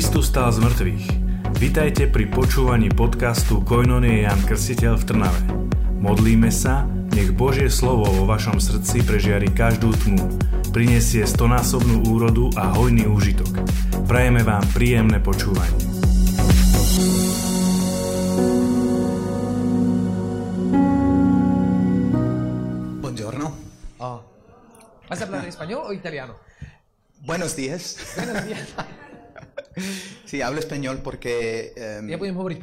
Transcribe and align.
Kristus 0.00 0.32
stal 0.32 0.48
z 0.48 0.64
mŕtvych. 0.64 1.04
Vitajte 1.60 2.08
pri 2.08 2.24
počúvaní 2.32 2.88
podcastu 2.88 3.60
Koinonie 3.60 4.24
Jan 4.24 4.40
Krstiteľ 4.48 4.96
v 4.96 5.04
Trnave. 5.04 5.40
Modlíme 6.00 6.48
sa, 6.48 6.88
nech 7.12 7.36
Božie 7.36 7.68
slovo 7.68 8.08
vo 8.08 8.24
vašom 8.24 8.64
srdci 8.64 9.04
prežiari 9.04 9.52
každú 9.52 9.92
tmu, 9.92 10.24
prinesie 10.72 11.28
stonásobnú 11.28 12.08
úrodu 12.08 12.48
a 12.56 12.72
hojný 12.72 13.04
úžitok. 13.12 13.52
Prajeme 14.08 14.40
vám 14.40 14.64
príjemné 14.72 15.20
počúvanie. 15.20 15.84
Buongiorno. 23.04 23.52
Oh. 24.00 24.24
¿Vas 25.12 25.20
a 25.20 25.28
hablar 25.28 25.44
en 25.44 25.52
español 25.52 25.84
o 25.84 25.92
italiano? 25.92 26.40
Buenos 27.20 27.52
días. 27.52 28.00
Buenos 28.16 28.48
días. 28.48 28.64
Sí, 30.24 30.42
hablo 30.42 30.60
español 30.60 31.00
porque 31.02 31.72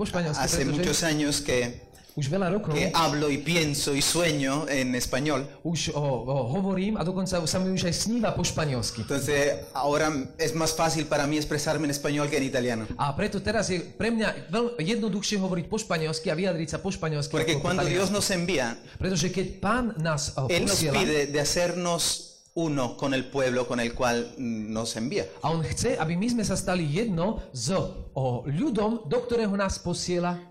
španielsky, 0.05 0.43
hace 0.43 0.65
muchos 0.65 1.03
años 1.03 1.41
que, 1.41 1.87
už 2.17 2.33
veľa 2.33 2.49
rokov 2.49 2.73
que 2.73 2.89
hablo 2.97 3.29
y 3.29 3.37
pienso 3.37 3.93
y 3.93 4.01
sueño 4.01 4.65
en 4.65 4.97
español. 4.97 5.45
už 5.61 5.93
o, 5.93 6.01
o, 6.01 6.49
hovorím 6.57 6.97
a 6.97 7.05
dokonca 7.05 7.37
sa 7.45 7.57
mi 7.61 7.69
už 7.69 7.85
aj 7.85 8.09
sníva 8.09 8.33
po 8.33 8.41
španielsky. 8.41 9.05
Entonces 9.05 9.69
ahora 9.77 10.09
es 10.41 10.57
más 10.57 10.73
fácil 10.73 11.05
para 11.05 11.29
mí 11.29 11.37
expresarme 11.37 11.85
en 11.85 11.93
español 11.93 12.25
que 12.25 12.41
en 12.41 12.49
italiano. 12.49 12.89
A 12.97 13.13
preto 13.13 13.37
teraz 13.37 13.69
je 13.69 13.85
pre 13.85 14.09
mňa 14.09 14.49
veľ, 14.49 14.81
jednoduchšie 14.81 15.37
hovoriť 15.37 15.65
po 15.69 15.77
španielsky 15.77 16.33
a 16.33 16.35
vyjadriť 16.35 16.67
sa 16.73 16.81
po 16.81 16.89
španielsky. 16.89 17.37
Porque 17.37 17.61
po 17.61 17.69
cuando 17.69 17.85
Dios 17.85 18.09
nos 18.09 18.25
envía, 18.33 18.73
Pretože 18.97 19.29
keď 19.29 19.47
pán 19.61 19.93
nás 20.01 20.33
o, 20.41 20.49
Él 20.49 20.65
nos 20.65 20.81
pide 20.81 21.29
de 21.29 21.37
hacernos 21.37 22.26
uno 22.57 22.97
con 22.97 23.13
el 23.13 23.29
pueblo 23.29 23.67
con 23.69 23.77
el 23.79 23.93
cual 23.93 24.33
mm, 24.37 24.73
nos 24.73 24.95
envía. 24.97 25.29
a 25.45 25.53
on 25.53 25.61
chce, 25.61 25.93
aby 25.93 26.17
my 26.17 26.27
sme 26.33 26.43
sa 26.43 26.57
stali 26.57 26.89
jedno 26.89 27.37
s 27.53 27.69
o, 27.69 28.41
ľudom, 28.49 29.05
do 29.05 29.17
ktorého 29.21 29.53
nás 29.53 29.77
posiela. 29.77 30.41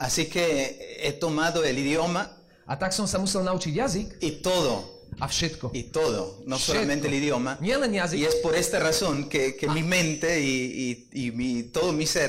Así 0.00 0.24
que 0.26 0.40
he 1.04 1.12
tomado 1.12 1.60
el 1.64 1.76
idioma 1.76 2.32
A 2.68 2.76
tak 2.76 2.92
som 2.92 3.08
sa 3.08 3.16
musel 3.16 3.40
naučiť 3.44 3.72
jazyk 3.72 4.08
y 4.20 4.44
todo, 4.44 5.04
a 5.16 5.24
všetko. 5.24 5.72
y 5.72 5.88
todo, 5.88 6.44
no 6.44 6.56
Všetko. 6.56 6.68
solamente 6.68 7.08
el 7.08 7.16
idioma. 7.16 7.56
Nielen 7.64 7.92
Y 7.92 7.98
jazyk, 7.98 8.20
es 8.28 8.36
por 8.44 8.52
esta 8.54 8.76
razón 8.78 9.28
que, 9.28 9.56
que 9.56 9.68
mi 9.68 9.80
mente 9.82 10.36
y, 10.36 10.52
y- 11.12 11.28
y 11.28 11.30
mi, 11.32 11.72
todo 11.72 11.92
mi 11.96 12.04
ser 12.04 12.28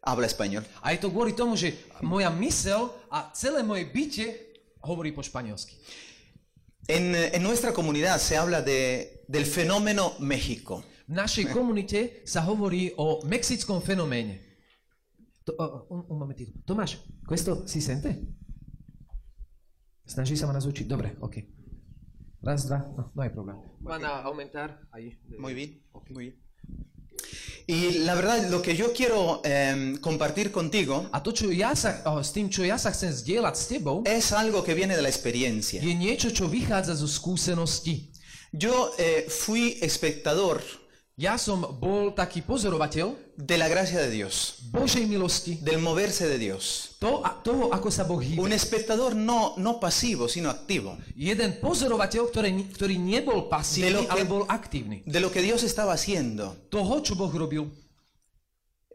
habla 0.00 0.24
español. 0.26 0.64
A 0.80 0.92
je 0.96 1.04
to 1.04 1.12
kvôli 1.12 1.36
tomu, 1.36 1.52
že 1.52 1.76
moja 2.00 2.32
mysel 2.32 2.88
a 3.12 3.28
celé 3.36 3.60
moje 3.60 3.84
bytie 3.84 4.56
hovorí 4.80 5.12
po 5.12 5.20
španielsky. 5.20 5.76
En, 6.86 7.14
eh, 7.14 7.30
en 7.34 7.42
nuestra 7.42 7.72
comunidad 7.72 8.18
se 8.18 8.36
habla 8.36 8.62
de, 8.62 9.24
del 9.28 9.46
fenómeno 9.46 10.12
México. 10.20 10.84
V 11.08 11.12
našej 11.12 11.52
komunite 11.52 12.24
sa 12.24 12.44
hovorí 12.48 12.92
o 12.96 13.20
mexickom 13.28 13.80
fenoméne. 13.84 14.40
To, 15.44 15.52
o, 15.52 15.64
un, 15.92 16.00
un 16.08 16.18
momentito. 16.18 16.56
Tomáš, 16.64 16.96
questo 17.28 17.68
si 17.68 17.84
sente? 17.84 18.24
Snaží 20.04 20.36
sa 20.36 20.48
ma 20.48 20.56
nás 20.56 20.64
učiť. 20.64 20.88
Dobre, 20.88 21.16
ok. 21.20 21.44
Raz, 22.44 22.68
dva, 22.68 22.84
no, 22.96 23.12
no 23.12 23.20
hay 23.20 23.32
problém. 23.32 23.56
Van 23.80 24.04
a 24.04 24.24
aumentar 24.24 24.80
ahí. 24.92 25.16
Muy 25.40 25.52
bien, 25.52 25.80
muy 26.12 26.32
bien. 26.32 26.43
Y 27.66 28.04
la 28.04 28.14
verdad, 28.14 28.50
lo 28.50 28.60
que 28.60 28.76
yo 28.76 28.92
quiero 28.92 29.40
em, 29.42 29.96
compartir 29.96 30.52
contigo 30.52 31.08
A 31.12 31.22
to, 31.22 31.32
čo 31.32 31.48
ja 31.48 31.72
sa, 31.72 32.04
s 32.20 32.30
tým, 32.36 32.52
čo 32.52 32.60
ja 32.60 32.76
sa 32.76 32.92
chcem 32.92 33.08
zdieľať 33.08 33.54
s 33.56 33.64
tebou, 33.72 34.04
es 34.04 34.36
algo 34.36 34.60
que 34.60 34.76
viene 34.76 34.92
de 34.92 35.00
la 35.00 35.08
experiencia. 35.08 35.80
je 35.80 35.94
niečo, 35.96 36.28
čo 36.28 36.44
vychádza 36.44 36.92
zo 36.92 37.08
skúsenosti. 37.08 38.12
Yo 38.52 38.92
eh, 39.00 39.24
fui 39.32 39.80
espectador 39.80 40.60
Ja 41.14 41.38
som 41.38 41.62
bol 41.78 42.10
taký 42.10 42.42
pozorovateľ 42.42 43.14
de 43.36 43.58
la 43.58 43.66
gracia 43.68 43.98
de 44.00 44.10
Dios, 44.10 44.62
Božej 44.70 45.06
milosti, 45.06 45.56
del 45.60 45.78
moverse 45.78 46.26
de 46.28 46.38
Dios. 46.38 46.94
to, 46.98 47.20
a, 47.26 47.42
toho, 47.42 47.74
ako 47.74 47.90
sa 47.90 48.04
Boh 48.04 48.22
hýbe. 48.22 48.38
Un 48.38 48.52
espectador 48.52 49.14
no, 49.14 49.54
no 49.58 49.80
pasivo, 49.80 50.28
sino 50.28 50.48
activo. 50.50 50.96
Jeden 51.16 51.58
pozorovateľ, 51.58 52.22
ktorý, 52.30 52.50
ktorý 52.78 52.94
nebol 52.98 53.50
pasívny, 53.50 53.90
De 53.90 53.94
lo 53.94 54.02
que- 54.06 54.10
ale 54.14 54.24
bol 54.24 54.44
aktívny. 54.46 55.02
De 55.04 55.18
lo 55.18 55.30
que 55.30 55.42
Dios 55.42 55.62
estaba 55.62 55.92
haciendo. 55.92 56.54
Toho, 56.70 57.02
čo 57.02 57.14
Boh 57.14 57.30
robil. 57.30 57.66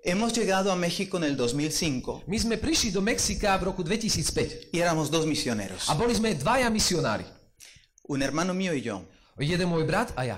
Hemos 0.01 0.31
llegado 0.31 0.71
a 0.71 0.77
México 0.79 1.17
en 1.19 1.25
el 1.27 1.35
2005 1.35 2.23
My 2.23 2.39
sme 2.39 2.55
prišli 2.55 2.95
do 2.95 3.03
Mexika 3.03 3.59
v 3.59 3.67
roku 3.67 3.83
2005 3.83 4.71
y 4.71 4.79
éramos 4.79 5.11
dos 5.11 5.27
misioneros. 5.27 5.91
a 5.91 5.93
boli 5.93 6.15
sme 6.15 6.31
dvaja 6.39 6.71
misionári. 6.71 7.27
Un 8.07 8.23
hermano 8.23 8.53
mío 8.55 8.71
y 8.73 8.81
yo. 8.81 9.03
Jeden 9.37 9.67
môj 9.67 9.83
brat 9.83 10.15
a 10.15 10.23
ja. 10.23 10.37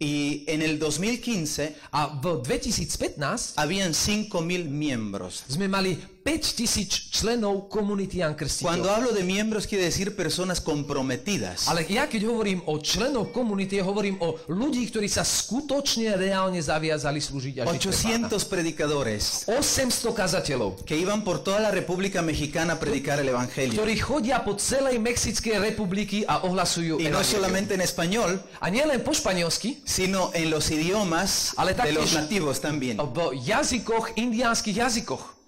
Y 0.00 0.44
en 0.48 0.62
el 0.62 0.78
2015 0.78 1.76
A 1.92 2.18
v 2.24 2.40
2015 2.40 3.52
habían 3.56 3.92
5.000 3.92 4.64
miembros. 4.64 5.44
sme 5.44 5.68
mali 5.68 6.00
5000 6.20 7.10
členov 7.10 7.72
komunity 7.72 8.20
Jan 8.20 8.36
Cuando 8.36 8.44
Krstiteľ. 8.44 8.92
hablo 8.92 9.10
de 9.10 9.24
miembros 9.24 9.64
quiere 9.64 9.88
decir 9.88 10.12
personas 10.12 10.60
comprometidas. 10.60 11.64
Ale 11.64 11.88
ja 11.88 12.04
keď 12.04 12.28
hovorím 12.28 12.60
o 12.68 12.76
členov 12.76 13.32
komunity, 13.32 13.80
hovorím 13.80 14.20
o 14.20 14.36
ľudí, 14.46 14.84
ktorí 14.86 15.08
sa 15.08 15.24
skutočne 15.24 16.12
reálne 16.14 16.60
zaviazali 16.60 17.18
slúžiť 17.18 17.54
a 17.60 17.62
žiť 17.64 17.80
pre 17.80 17.88
Pána. 17.88 18.28
800 18.28 18.52
predicadores 18.52 19.48
800 19.48 20.12
kazateľov, 20.12 20.84
que 20.84 20.94
iban 20.94 21.24
por 21.24 21.40
toda 21.40 21.58
la 21.58 21.72
República 21.72 22.20
Mexicana 22.20 22.76
a 22.76 22.78
predicar 22.78 23.16
el 23.18 23.32
Evangelio. 23.32 23.80
ktorí 23.80 23.96
chodia 23.96 24.44
po 24.44 24.60
celej 24.60 25.00
Mexickej 25.00 25.56
republiky 25.58 26.28
a 26.28 26.44
ohlasujú 26.44 27.00
Y 27.00 27.08
no 27.08 27.16
evanjelium. 27.16 27.24
solamente 27.24 27.72
en 27.74 27.80
español, 27.80 28.36
A 28.60 28.68
nielen 28.68 29.00
po 29.00 29.16
španielsky, 29.16 29.80
sino 29.88 30.30
en 30.36 30.52
los 30.52 30.68
idiomas 30.68 31.56
Ale 31.56 31.72
de 31.72 31.92
los 31.96 32.12
nativos 32.12 32.60
también. 32.60 33.00
v 33.00 33.40
jazykoch, 33.40 34.12
indiánskych 34.20 34.76
jazykoch. 34.76 35.39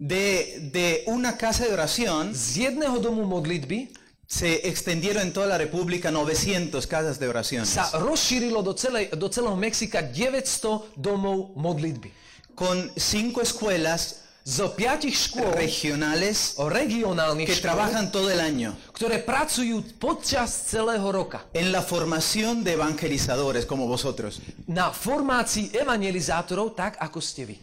De, 0.00 0.70
de 0.72 1.04
una 1.12 1.36
casa 1.36 1.66
de 1.68 1.74
oración 1.76 2.34
Z 2.34 2.56
jedného 2.56 3.00
domu 3.04 3.28
modlitby 3.28 3.92
se 4.26 4.66
extendieron 4.66 5.28
en 5.28 5.32
toda 5.34 5.46
la 5.46 5.58
República 5.58 6.10
900 6.10 6.86
casas 6.86 7.20
de 7.20 7.28
oraciones. 7.28 7.68
sa 7.68 7.90
rozšírilo 8.00 8.62
do, 8.64 8.72
celej, 8.72 9.12
do 9.12 9.28
celého 9.28 9.60
Mexika 9.60 10.00
900 10.00 10.96
domov 10.96 11.52
modlitby. 11.52 12.08
Con 12.56 12.88
cinco 12.96 13.42
escuelas 13.44 14.24
Z 14.40 14.72
piatich 14.72 15.12
škôl 15.28 15.52
regionales 15.52 16.56
o 16.56 16.72
regionálnych 16.72 17.44
que 17.44 17.60
škôl, 17.60 17.68
trabajan 17.68 18.08
todo 18.08 18.32
el 18.32 18.40
año 18.40 18.72
ktoré 18.96 19.20
pracujú 19.20 19.84
počas 20.00 20.48
celého 20.64 21.12
roka 21.12 21.44
en 21.52 21.68
la 21.68 21.84
formación 21.84 22.64
de 22.64 22.72
evangelizadores 22.72 23.68
como 23.68 23.84
vosotros. 23.84 24.40
na 24.64 24.96
formácii 24.96 25.76
evangelizátorov, 25.76 26.72
tak 26.72 26.96
ako 26.96 27.20
ste 27.20 27.44
vy. 27.52 27.56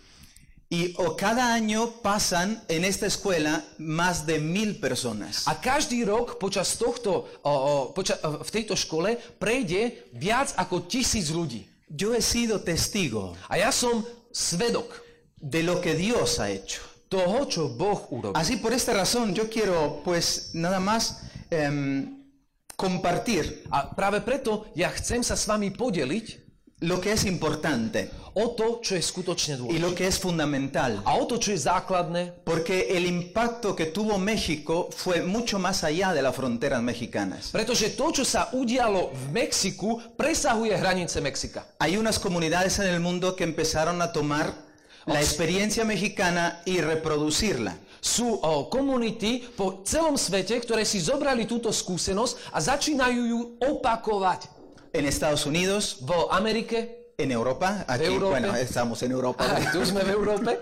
Y 0.69 0.93
o 0.97 1.15
cada 1.15 1.53
año 1.53 2.03
pasan 2.03 2.61
en 2.67 2.83
esta 2.83 3.07
escuela 3.07 3.63
más 3.77 4.25
de 4.25 4.39
mil 4.39 4.79
personas. 4.79 5.47
A 5.47 5.55
každý 5.61 6.03
rok 6.03 6.37
počas 6.37 6.75
tohto, 6.75 7.23
o, 7.39 7.51
o, 7.51 7.93
poča, 7.95 8.19
o, 8.19 8.43
v 8.43 8.49
tejto 8.51 8.75
škole 8.75 9.15
prejde 9.39 10.11
viac 10.11 10.51
ako 10.59 10.83
tisíc 10.83 11.31
ľudí. 11.31 11.63
Yo 11.87 12.11
he 12.11 12.19
sido 12.19 12.59
testigo 12.59 13.31
A 13.47 13.55
ja 13.55 13.71
som 13.71 14.03
svedok 14.27 14.91
de 15.39 15.63
lo 15.63 15.79
que 15.79 15.95
Dios 15.95 16.35
ha 16.43 16.51
hecho. 16.51 16.83
toho, 17.07 17.47
čo 17.47 17.71
Boh 17.71 18.07
urobil. 18.11 18.35
Así 18.35 18.57
por 18.57 18.73
esta 18.73 18.91
razón 18.91 19.33
yo 19.33 19.49
quiero 19.49 20.03
pues 20.03 20.51
nada 20.53 20.79
más 20.79 21.23
em, 21.49 22.27
compartir 22.75 23.63
A 23.71 23.95
práve 23.95 24.21
preto 24.21 24.67
ja 24.75 24.91
chcem 24.91 25.23
sa 25.23 25.39
s 25.39 25.47
vami 25.47 25.71
podeliť 25.71 26.46
lo 26.81 27.01
que 27.01 27.11
es 27.11 27.25
importante 27.25 28.11
o 28.37 28.53
to, 28.53 28.85
čo 28.85 28.93
je 28.93 29.01
skutočne 29.01 29.57
y 29.57 29.57
dôležité. 29.57 29.81
lo 29.81 29.91
que 29.97 30.05
es 30.05 30.21
fundamental. 30.21 31.01
A 31.09 31.17
o 31.17 31.25
to, 31.25 31.41
čo 31.41 31.49
je 31.49 31.57
základné, 31.57 32.45
Porque 32.45 32.93
el 32.93 33.09
impacto 33.09 33.73
que 33.73 33.89
tuvo 33.89 34.21
México 34.21 34.89
fue 34.93 35.25
mucho 35.25 35.57
más 35.57 35.81
allá 35.83 36.13
de 36.13 36.21
las 36.21 36.35
fronteras 36.37 36.77
mexicanas. 36.85 37.49
pretože 37.49 37.97
to, 37.97 38.13
čo 38.13 38.21
sa 38.21 38.53
udialo 38.53 39.09
v 39.09 39.33
Mexiku, 39.33 39.97
presahuje 40.13 40.77
hranice 40.77 41.17
Mexika. 41.17 41.65
Hay 41.81 41.97
unas 41.97 42.19
comunidades 42.21 42.77
en 42.77 42.93
el 42.93 42.99
mundo 43.01 43.33
que 43.35 43.43
empezaron 43.43 43.97
a 44.05 44.13
tomar 44.13 44.53
la 45.07 45.17
experiencia 45.17 45.81
mexicana 45.83 46.61
y 46.65 46.77
reproducirla. 46.77 47.73
Sú 47.97 48.37
o, 48.37 48.69
komunity 48.69 49.41
po 49.57 49.81
celom 49.81 50.13
svete, 50.13 50.53
ktoré 50.61 50.85
si 50.85 51.01
zobrali 51.01 51.49
túto 51.49 51.73
skúsenosť 51.73 52.53
a 52.53 52.61
začínajú 52.61 53.21
ju 53.25 53.39
opakovať. 53.65 54.56
En 54.93 55.05
Estados 55.05 55.45
Unidos, 55.45 55.97
V 56.01 56.13
Amerike, 56.31 57.13
en 57.17 57.31
Europa, 57.31 57.85
aquí, 57.87 58.05
Europa. 58.05 58.29
bueno, 58.29 58.55
estamos 58.55 59.01
en 59.03 59.11
Europa, 59.11 59.45
sme 59.85 60.03
v 60.03 60.11
Európe, 60.11 60.59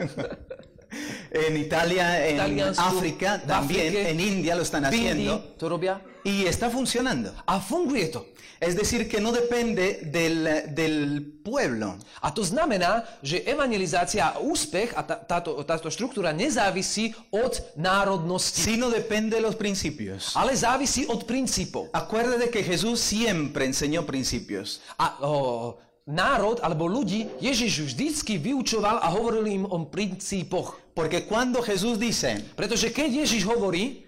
en 1.32 1.58
Italia, 1.58 2.28
en 2.28 2.38
Taliansku, 2.38 2.84
África, 2.84 3.42
v 3.44 3.48
también, 3.48 3.88
Afrike, 3.88 4.10
en 4.10 4.20
India 4.20 4.56
lo 4.56 4.62
están 4.64 4.86
haciendo 4.86 5.56
robia. 5.62 6.02
y 6.24 6.46
está 6.46 6.70
funcionando. 6.70 7.34
A 7.46 7.60
funguje 7.60 8.08
to. 8.08 8.26
Es 8.60 8.76
decir, 8.76 9.10
que 9.10 9.20
no 9.20 9.32
depende 9.34 10.00
del, 10.06 10.74
del 10.74 11.22
pueblo, 11.44 11.98
A 12.22 12.34
to 12.34 12.42
znamená, 12.42 13.04
že 13.22 13.44
evangelizácia 13.46 14.34
a 14.34 14.40
úspech 14.40 14.96
a 14.96 15.04
tá, 15.04 15.16
táto, 15.20 15.62
táto 15.68 15.92
štruktúra 15.92 16.32
nezávisí 16.34 17.14
od 17.30 17.54
národnosti, 17.76 18.64
sino 18.64 18.90
depende 18.90 19.36
de 19.36 19.44
los 19.44 19.56
principios. 19.56 20.32
ale 20.34 20.56
závisí 20.56 21.06
od 21.06 21.28
princípov. 21.28 21.92
Acuérdate 21.94 22.50
que 22.50 22.64
Jesús 22.64 23.00
siempre 23.02 23.66
enseñó 23.66 24.06
principios. 24.08 24.82
A 24.98 25.20
o, 25.22 25.78
národ 26.06 26.62
alebo 26.62 26.86
ľudí 26.86 27.28
Ježiš 27.42 27.94
vždycky 27.94 28.38
vyučoval 28.38 29.02
a 29.02 29.10
hovoril 29.10 29.46
im 29.50 29.66
o 29.66 29.82
princípoch. 29.90 30.78
Porque 30.96 31.28
cuando 31.28 31.60
Jesús 31.60 32.00
dice, 32.00 32.40
Pretože 32.56 32.94
keď 32.94 33.26
Ježiš 33.26 33.44
hovorí, 33.50 34.08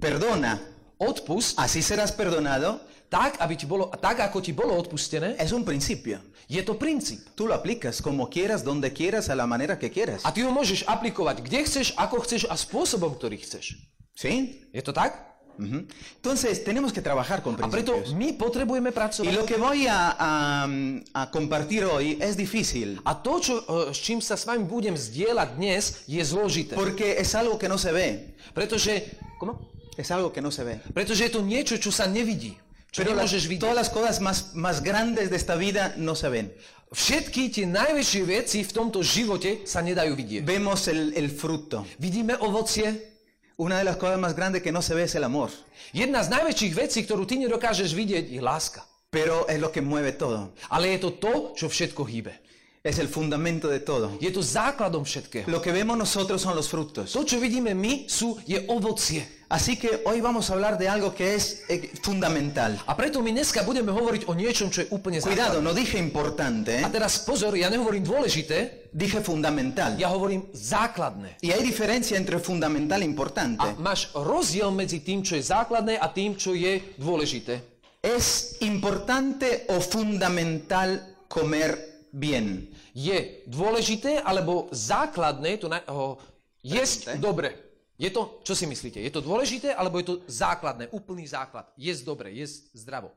perdona, 0.00 0.62
odpust, 0.96 1.58
así 1.60 1.84
serás 1.84 2.14
perdonado, 2.14 2.80
tak, 3.12 3.36
aby 3.38 3.54
ti 3.54 3.66
bolo, 3.68 3.92
tak 4.00 4.24
ako 4.24 4.40
ti 4.40 4.56
bolo 4.56 4.74
odpustené, 4.74 5.36
es 5.36 5.52
un 5.52 5.62
principio. 5.62 6.18
je 6.48 6.60
to 6.62 6.76
princíp. 6.76 7.24
Tú 7.34 7.46
lo 7.48 7.54
aplicas 7.54 8.00
como 8.02 8.28
quieras, 8.28 8.64
donde 8.64 8.92
quieras, 8.92 9.28
a 9.28 9.34
la 9.34 9.46
manera 9.46 9.78
que 9.78 9.90
quieras. 9.90 10.24
A 10.24 10.32
ty 10.32 10.44
ho 10.44 10.52
môžeš 10.52 10.84
aplikovať 10.84 11.44
kde 11.44 11.60
chceš, 11.64 11.86
ako 11.96 12.24
chceš 12.24 12.42
a 12.48 12.56
spôsobom, 12.56 13.16
ktorý 13.16 13.40
chceš. 13.40 13.80
¿Sí? 14.14 14.62
Je 14.70 14.82
to 14.84 14.94
tak? 14.94 15.33
Ujú. 15.58 15.86
Entonces, 16.18 16.64
tenemos 16.64 16.92
que 16.92 17.00
trabajar 17.00 17.42
con 17.42 17.54
A 17.62 17.70
preto 17.70 17.92
principios. 17.92 18.18
my 18.18 18.32
potrebujeme 18.34 18.90
Y 18.90 19.32
lo 19.32 19.46
que 19.46 19.56
voy 19.56 19.86
a, 19.86 20.16
a- 20.18 20.68
a 21.14 21.30
compartir 21.30 21.84
hoy 21.84 22.18
es 22.20 22.36
difícil, 22.36 22.98
A 23.04 23.14
to, 23.22 23.38
čo, 23.40 23.54
s 23.92 23.98
čím 24.02 24.18
sa 24.20 24.34
s 24.36 24.44
vami 24.46 24.64
budem 24.66 24.96
zdieľať 24.98 25.48
dnes, 25.56 25.82
je 26.10 26.22
zložité. 26.24 26.74
porque 26.74 27.14
es 27.18 27.34
algo 27.34 27.58
que 27.58 27.68
no 27.68 27.78
se 27.78 27.92
ve. 27.92 28.34
Pretože, 28.52 29.14
komo? 29.38 29.70
Es 29.96 30.10
algo 30.10 30.32
que 30.34 30.42
no 30.42 30.50
se 30.50 30.64
ve. 30.64 30.80
pretože 30.92 31.24
je 31.24 31.30
to 31.30 31.42
niečo, 31.42 31.78
čo 31.78 31.94
sa 31.94 32.06
nevidí. 32.10 32.58
Čo 32.90 33.02
Pero 33.02 33.14
nemôžeš 33.14 33.46
vidieť. 33.46 33.62
todas 33.62 33.74
las 33.78 33.90
cosas 33.90 34.18
más, 34.22 34.54
más 34.54 34.78
grandes 34.82 35.30
de 35.30 35.36
esta 35.38 35.54
vida 35.54 35.94
no 35.98 36.14
se 36.14 36.30
ven. 36.30 36.50
Všetky 36.94 37.50
tie 37.50 37.66
najväčšie 37.66 38.22
veci 38.22 38.62
v 38.62 38.70
tomto 38.70 39.02
živote 39.02 39.66
sa 39.66 39.82
nedajú 39.82 40.14
vidieť. 40.14 40.42
Vemos 40.46 40.86
el, 40.86 41.10
el 41.14 41.26
fruto. 41.30 41.82
Vidíme 41.98 42.38
ovocie. 42.38 43.13
Una 43.56 43.78
de 43.78 43.84
las 43.84 43.96
cosas 43.96 44.18
más 44.18 44.34
grandes 44.34 44.62
que 44.62 44.72
no 44.72 44.82
se 44.82 44.94
ve 44.94 45.04
es 45.04 45.14
el 45.14 45.24
amor, 45.24 45.50
Jedna 45.94 46.26
z 46.26 46.30
najväčších 46.34 46.74
vecí, 46.74 47.06
ktorú 47.06 47.22
ty 47.22 47.38
nedokážeš 47.38 47.94
vidieť, 47.94 48.34
je 48.34 48.42
láska. 48.42 48.82
pero 49.14 49.46
es 49.46 49.60
lo 49.62 49.70
que 49.70 49.78
mueve 49.80 50.10
todo. 50.18 50.50
Ale 50.74 50.88
je 50.88 50.98
to 50.98 51.10
to, 51.22 51.32
čo 51.54 51.70
všetko 51.70 52.02
hýbe. 52.02 52.34
Es 52.82 52.98
el 52.98 53.06
fundamento 53.06 53.70
de 53.70 53.78
todo. 53.78 54.18
Je 54.20 54.28
to 54.34 54.42
základom 54.42 55.06
všetkého. 55.06 55.46
Lo 55.46 55.62
que 55.62 55.70
vemos 55.70 55.96
nosotros 55.96 56.42
son 56.42 56.58
los 56.58 56.66
frutos. 56.66 57.14
To, 57.14 57.22
čo 57.22 57.38
vidíme 57.38 57.72
my, 57.78 58.10
sú, 58.10 58.36
je 58.44 58.58
ovocie. 58.66 59.22
Así 59.46 59.76
que 59.76 60.02
hoy 60.04 60.20
vamos 60.20 60.48
a 60.48 60.54
hablar 60.54 60.78
de 60.78 60.88
algo 60.88 61.12
que 61.14 61.34
es 61.34 61.62
eh, 61.68 61.92
fundamental. 62.00 62.80
A 62.88 62.96
preto 62.96 63.20
my 63.20 63.30
dneska 63.30 63.60
budeme 63.62 63.92
hovoriť 63.92 64.24
o 64.26 64.32
niečom, 64.32 64.72
čo 64.72 64.82
je 64.82 64.88
úplne 64.90 65.20
Cuidado, 65.20 65.60
základné. 65.60 65.66
no 65.66 65.72
dije 65.72 65.96
importante, 66.00 66.72
A 66.80 66.88
¿eh? 66.88 66.92
teraz 66.92 67.22
pozor, 67.22 67.52
ja 67.52 67.68
nehovorím 67.68 68.02
dôležité, 68.02 68.88
dije 68.90 69.20
fundamental. 69.20 69.94
ja 70.00 70.08
hovorím 70.08 70.48
základné. 70.50 71.38
Y 71.44 71.52
hay 71.52 71.60
diferencia 71.60 72.16
entre 72.16 72.40
fundamental 72.40 72.98
e 72.98 73.04
A 73.04 73.08
importante. 73.08 73.66
máš 73.76 74.08
rozdiel 74.16 74.72
medzi 74.72 75.04
tým, 75.04 75.20
čo 75.20 75.36
je 75.36 75.44
základné 75.44 76.00
a 76.00 76.08
tým, 76.08 76.34
čo 76.34 76.56
je 76.56 76.96
dôležité. 76.96 77.60
¿Es 78.00 78.60
importante 78.60 79.64
o 79.72 79.80
fundamental 79.80 81.00
comer 81.24 82.04
bien? 82.12 82.68
Je 82.92 83.42
dôležité 83.48 84.20
alebo 84.20 84.68
základné 84.70 85.56
to 85.56 85.72
na, 85.72 85.80
o, 85.88 86.20
jesť 86.60 87.16
dobre. 87.16 87.63
Je 87.94 88.10
to, 88.10 88.42
čo 88.42 88.58
si 88.58 88.66
myslíte, 88.66 88.98
je 88.98 89.12
to 89.14 89.22
dôležité 89.22 89.70
alebo 89.70 90.02
je 90.02 90.06
to 90.10 90.16
základné, 90.26 90.90
úplný 90.90 91.30
základ? 91.30 91.70
Jesť 91.78 92.02
dobre, 92.02 92.34
jesť 92.34 92.74
zdravo. 92.74 93.14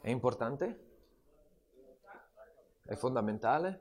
Je 0.00 0.08
importante? 0.08 0.64
Je 2.88 2.96
fundamentálne? 2.96 3.76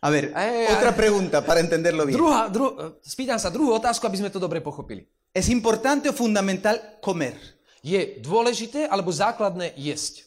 A 0.00 0.08
ver, 0.08 0.32
Eh, 0.32 0.70
otra 0.72 0.94
eh. 0.94 0.96
pregunta 0.96 1.42
para 1.42 1.60
entenderlo 1.60 2.06
bien. 2.06 2.16
Druhá, 2.16 2.48
dru, 2.48 2.96
spýtam 3.04 3.36
sa 3.36 3.52
druhú 3.52 3.76
otázku, 3.76 4.06
aby 4.08 4.22
sme 4.22 4.30
to 4.32 4.40
dobre 4.40 4.62
pochopili. 4.64 5.04
¿Es 5.34 5.50
importante 5.52 6.08
o 6.08 6.14
fundamental 6.16 6.78
comer? 7.04 7.36
Je 7.84 8.16
dôležité 8.22 8.88
alebo 8.88 9.12
základné 9.12 9.76
jesť? 9.76 10.24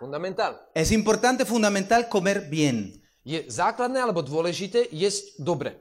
Fundamentál. 0.00 0.58
¿Es 0.72 0.90
importante 0.90 1.44
fundamental 1.44 2.08
comer 2.08 2.48
bien? 2.48 2.99
Je 3.20 3.44
základné 3.46 4.00
alebo 4.00 4.24
dôležité 4.24 4.88
jesť 4.90 5.36
dobre? 5.36 5.76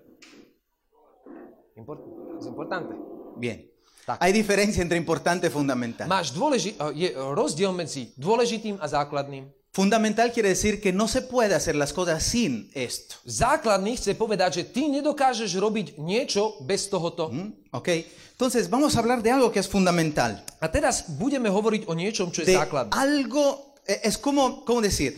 Import, 1.75 1.99
es 2.39 2.45
importante. 2.45 2.91
Bien. 3.37 3.63
Tak. 4.05 4.19
Hay 4.19 4.33
diferencia 4.33 4.81
entre 4.81 4.97
importante 4.97 5.47
y 5.47 5.53
fundamental. 5.53 6.09
Máš 6.09 6.33
dôleži- 6.33 6.75
je 6.91 7.13
rozdiel 7.15 7.71
medzi 7.71 8.11
dôležitým 8.17 8.81
a 8.81 8.87
základným. 8.89 9.47
Fundamental 9.69 10.33
quiere 10.33 10.49
decir 10.49 10.81
que 10.81 10.89
no 10.91 11.05
se 11.07 11.21
puede 11.21 11.53
hacer 11.53 11.77
las 11.77 11.93
cosas 11.93 12.25
sin 12.25 12.67
esto. 12.73 13.21
Základný 13.23 13.95
chce 13.95 14.17
povedať, 14.17 14.51
že 14.59 14.63
ty 14.73 14.89
nedokážeš 14.89 15.53
robiť 15.55 16.01
niečo 16.01 16.57
bez 16.65 16.89
tohoto. 16.89 17.29
¿Mm? 17.29 17.69
¿Ok? 17.71 17.87
Entonces 18.33 18.65
vamos 18.65 18.97
a 18.97 18.99
hablar 18.99 19.21
de 19.21 19.29
algo 19.29 19.53
que 19.53 19.61
es 19.61 19.69
fundamental. 19.69 20.41
A 20.59 20.67
teraz 20.67 21.05
budeme 21.07 21.53
hovoriť 21.53 21.85
o 21.85 21.93
niečom, 21.93 22.33
čo 22.33 22.41
je 22.41 22.49
De 22.49 22.57
základné. 22.57 22.89
algo, 22.97 23.77
eh, 23.85 24.09
es 24.09 24.17
como, 24.17 24.65
¿cómo 24.65 24.81
decir? 24.81 25.13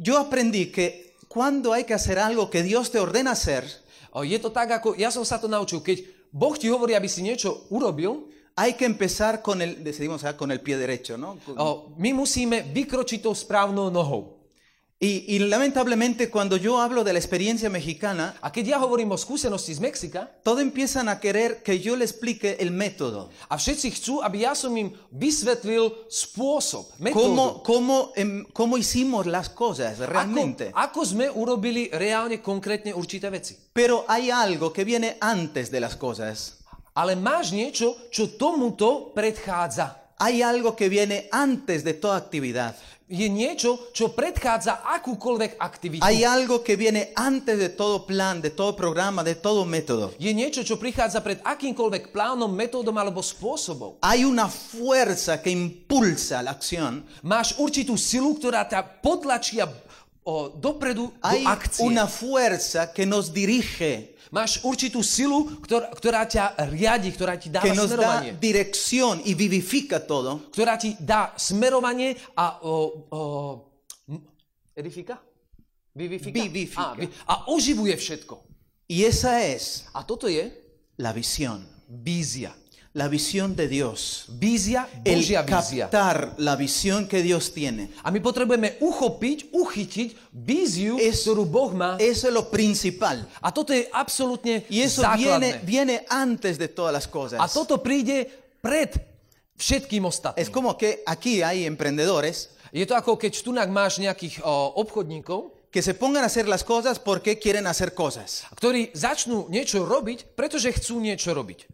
Yo 0.00 0.16
aprendí 0.16 0.72
que 0.72 1.12
cuando 1.28 1.76
hay 1.76 1.84
que 1.84 1.92
hacer 1.92 2.16
algo 2.16 2.48
que 2.48 2.64
Dios 2.64 2.88
te 2.88 2.98
ordena 2.98 3.36
hacer, 3.36 3.68
O, 4.12 4.24
Je 4.26 4.38
to 4.42 4.50
tak, 4.50 4.70
ako 4.82 4.98
ja 4.98 5.10
som 5.14 5.22
sa 5.22 5.38
to 5.38 5.46
naučil. 5.46 5.78
Keď 5.78 6.02
Boh 6.34 6.54
ti 6.58 6.66
hovorí, 6.66 6.98
aby 6.98 7.06
si 7.06 7.22
niečo 7.22 7.70
urobil, 7.70 8.26
hay 8.58 8.74
que 8.74 8.86
empezar 8.86 9.38
con 9.42 9.62
el, 9.62 9.82
decidimos 9.82 10.26
ah, 10.26 10.34
con 10.34 10.50
el 10.50 10.60
pie 10.60 10.76
derecho, 10.76 11.14
¿no? 11.14 11.38
o, 11.54 11.94
my 11.94 12.10
musíme 12.12 12.66
vykročiť 12.74 13.22
tou 13.22 13.34
správnou 13.34 13.88
nohou. 13.90 14.39
Y, 15.02 15.24
y 15.34 15.38
lamentablemente 15.38 16.28
cuando 16.28 16.58
yo 16.58 16.78
hablo 16.78 17.02
de 17.04 17.14
la 17.14 17.18
experiencia 17.18 17.70
mexicana, 17.70 18.36
keď 18.52 18.76
ja 18.76 18.84
hovorím 18.84 19.16
o 19.16 19.16
skúsenosti 19.16 19.72
z 19.72 19.80
Mexika, 19.80 20.28
todo 20.44 20.60
empiezan 20.60 21.08
a 21.08 21.16
querer 21.16 21.64
que 21.64 21.80
yo 21.80 21.96
le 21.96 22.04
explique 22.04 22.60
el 22.60 22.68
método. 22.68 23.32
a 23.48 23.56
všetci 23.56 23.96
chcú, 23.96 24.20
aby 24.20 24.44
ja 24.44 24.52
som 24.52 24.76
im 24.76 24.92
vysvetlil 25.08 26.04
spôsob, 26.04 27.00
metódu. 27.00 27.16
¿Cómo, 27.16 27.44
cómo, 27.64 27.96
em, 28.12 28.44
cómo 28.52 28.76
hicimos 28.76 29.24
las 29.24 29.48
cosas 29.48 29.96
realmente? 30.04 30.68
ako 30.76 31.00
sme 31.00 31.32
urobili 31.32 31.88
reálne 31.88 32.44
konkrétne 32.44 32.92
určité 32.92 33.32
veci. 33.32 33.56
Pero 33.72 34.04
hay 34.04 34.28
algo 34.28 34.68
que 34.68 34.84
viene 34.84 35.16
antes 35.16 35.72
de 35.72 35.80
las 35.80 35.96
cosas. 35.96 36.60
Ale 36.92 37.16
máš 37.16 37.56
niečo, 37.56 38.12
čo 38.12 38.36
tomuto 38.36 39.16
predchádza. 39.16 40.12
Hay 40.20 40.44
algo 40.44 40.76
que 40.76 40.92
viene 40.92 41.32
antes 41.32 41.80
de 41.80 41.96
toda 41.96 42.20
actividad. 42.20 42.76
Je 43.10 43.26
niečo, 43.26 43.90
čo 43.90 44.14
predchádza 44.14 44.86
akúkoľvek 44.86 45.58
aktivitu. 45.58 46.06
Hay 46.06 46.22
algo 46.22 46.62
que 46.62 46.78
viene 46.78 47.10
antes 47.18 47.58
de 47.58 47.66
todo 47.74 48.06
plan, 48.06 48.38
de 48.38 48.54
todo 48.54 48.78
programa, 48.78 49.26
de 49.26 49.34
todo 49.34 49.66
método. 49.66 50.14
Je 50.14 50.30
niečo, 50.30 50.62
čo 50.62 50.78
prichádza 50.78 51.18
pred 51.18 51.42
akýmkoľvek 51.42 52.14
plánom, 52.14 52.46
metódom 52.46 52.94
alebo 52.94 53.18
spôsobom. 53.18 53.98
Hay 54.06 54.22
una 54.22 54.46
fuerza 54.46 55.42
que 55.42 55.50
impulsa 55.50 56.38
la 56.38 56.54
acción. 56.54 57.02
Máš 57.26 57.58
určitú 57.58 57.98
silu, 57.98 58.38
ktorá 58.38 58.62
ťa 58.70 59.02
potlačia 59.02 59.66
o, 60.30 60.48
dopredu 60.54 61.10
Hay 61.26 61.42
do 61.42 61.50
akcie. 61.50 61.82
una 61.82 62.06
fuerza 62.06 62.92
que 62.94 63.02
nos 63.02 63.34
dirige, 63.34 64.14
Máš 64.30 64.62
určitú 64.62 65.02
silu, 65.02 65.58
ktorá, 65.58 65.90
ktorá 65.90 66.22
ťa 66.22 66.54
riadi, 66.70 67.10
ktorá 67.10 67.34
ti 67.34 67.50
dáva 67.50 67.66
que 67.66 67.74
nos 67.74 67.90
da 67.90 67.98
smerovanie. 67.98 68.38
dirección 68.38 69.18
y 69.26 69.34
vivifica 69.34 69.98
todo. 69.98 70.46
Ktorá 70.54 70.78
ti 70.78 70.94
dá 71.02 71.34
smerovanie 71.34 72.14
a... 72.38 72.62
O, 72.62 73.10
o, 73.10 73.20
m- 74.06 74.22
edifika? 74.78 75.18
Vivifika? 75.90 76.30
Vivifika. 76.30 76.94
A, 76.94 76.94
vi- 76.94 77.10
a 77.26 77.50
oživuje 77.50 77.98
všetko. 77.98 78.38
Y 78.86 79.02
esa 79.02 79.42
es 79.42 79.90
A 79.90 80.06
toto 80.06 80.30
je 80.30 80.46
la 81.02 81.10
visión, 81.10 81.66
vízia. 81.90 82.54
La 82.94 83.06
visión 83.06 83.54
de 83.54 83.68
Dios. 83.68 84.26
Vízia, 84.28 84.88
El 85.04 85.22
Božia 85.22 85.42
vízia. 85.42 85.86
captar 85.86 86.34
la 86.38 86.56
visión 86.56 87.06
que 87.06 87.22
Dios 87.22 87.52
tiene. 87.54 87.90
A 88.02 88.10
my 88.10 88.18
potrebujeme 88.18 88.82
uchopiť, 88.82 89.54
uchytiť 89.54 90.08
víziu, 90.34 90.98
Es- 90.98 91.22
ktorú 91.22 91.46
Boh 91.46 91.70
má. 91.70 91.94
Eso 92.02 92.26
es 92.26 92.34
lo 92.34 92.50
principal. 92.50 93.22
A 93.40 93.54
toto 93.54 93.70
je 93.70 93.86
absolútne 93.94 94.66
Y 94.66 94.82
eso 94.82 95.02
viene, 95.14 95.54
základné. 95.54 95.62
viene 95.62 95.94
antes 96.10 96.58
de 96.58 96.66
todas 96.66 96.90
las 96.92 97.06
cosas. 97.06 97.38
A 97.38 97.46
toto 97.46 97.78
príde 97.78 98.26
pred 98.58 98.90
všetkým 99.54 100.02
Es 100.06 100.18
ostatným. 100.18 100.50
como 100.50 100.74
que 100.74 101.02
aquí 101.06 101.42
hay 101.42 101.64
emprendedores 101.66 102.50
Je 102.72 102.86
to 102.86 102.94
ako 102.94 103.18
keď 103.18 103.32
tu 103.42 103.50
máš 103.50 103.98
nejakých 103.98 104.46
o, 104.46 104.78
obchodníkov, 104.78 105.50
que 105.70 105.82
se 105.82 105.90
pongan 105.94 106.22
a 106.22 106.26
hacer 106.26 106.46
las 106.46 106.62
cosas 106.62 106.98
porque 106.98 107.34
quieren 107.38 107.66
hacer 107.66 107.94
cosas. 107.94 108.46
ktorí 108.54 108.90
začnú 108.94 109.46
niečo 109.50 109.82
robiť, 109.86 110.34
pretože 110.38 110.70
chcú 110.74 110.98
niečo 111.02 111.34
robiť. 111.34 111.66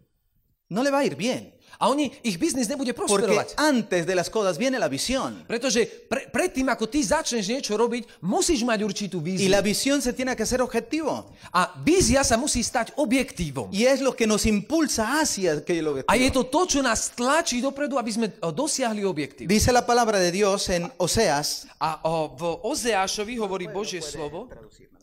No 0.69 0.83
le 0.83 0.91
va 0.91 0.99
a 0.99 1.05
ir 1.05 1.15
bien. 1.15 1.53
A 1.79 1.93
oni, 1.93 2.09
ich 2.25 2.39
biznis 2.41 2.65
nebude 2.65 2.89
Porque 2.89 3.05
prosperovať. 3.21 3.53
antes 3.61 4.01
de 4.07 4.15
las 4.17 4.31
cosas 4.33 4.57
viene 4.57 4.79
la 4.81 4.89
visión. 4.89 5.45
Pretože 5.45 5.85
pre, 6.09 6.25
predtým, 6.25 6.65
ako 6.73 6.89
ty 6.89 7.05
začneš 7.05 7.45
niečo 7.45 7.77
robiť, 7.77 8.17
musíš 8.25 8.65
mať 8.65 8.81
určitú 8.81 9.21
Y 9.21 9.45
víziu. 9.45 9.51
la 9.53 9.61
visión 9.61 10.01
se 10.01 10.09
tiene 10.09 10.33
que 10.33 10.41
hacer 10.41 10.57
objetivo. 10.65 11.29
A 11.53 11.77
vízia 11.85 12.25
sa 12.25 12.33
musí 12.33 12.65
stať 12.65 12.97
objektívom. 12.97 13.69
Y 13.69 13.85
es 13.85 14.01
lo 14.01 14.17
que 14.17 14.25
nos 14.25 14.49
impulsa 14.49 15.21
hacia 15.21 15.61
aquello 15.61 16.01
A 16.09 16.17
je 16.17 16.33
objetivo. 16.33 16.49
to 16.49 16.49
to, 16.49 16.61
čo 16.65 16.79
nás 16.81 17.13
tlačí 17.13 17.61
dopredu, 17.61 18.01
aby 18.01 18.09
sme 18.09 18.27
o, 18.41 18.49
dosiahli 18.49 19.05
objektív. 19.05 19.45
Dice 19.45 19.69
la 19.69 19.85
palabra 19.85 20.17
de 20.17 20.33
Dios 20.33 20.65
en 20.73 20.89
Oseas, 20.97 21.69
A 21.77 22.01
o, 22.09 22.33
v 22.33 22.41
Ozeášovi 22.73 23.37
hovorí 23.37 23.69
Božie 23.69 24.01
slovo. 24.01 24.49
Okay. 24.49 24.96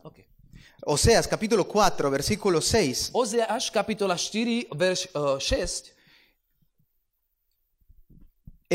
Oseas 0.86 1.26
capítulo 1.26 1.64
4, 1.64 2.10
versículo 2.10 2.60
6. 2.60 3.10
Ozeáš 3.12 3.70
kapitola 3.72 4.16
4, 4.20 4.68
verš 4.76 5.08
uh, 5.16 5.40
6. 5.40 5.94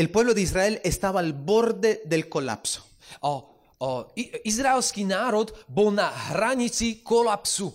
el 0.00 0.08
pueblo 0.10 0.32
de 0.34 0.40
Israel 0.40 0.80
estaba 0.82 1.20
al 1.20 1.34
borde 1.34 2.02
del 2.04 2.28
colapso. 2.28 2.86
O, 3.20 3.52
o, 3.78 4.12
i, 4.16 4.32
izraelský 4.48 5.04
národ 5.04 5.52
bol 5.68 5.92
na 5.92 6.08
hranici 6.08 7.02
kolapsu. 7.04 7.68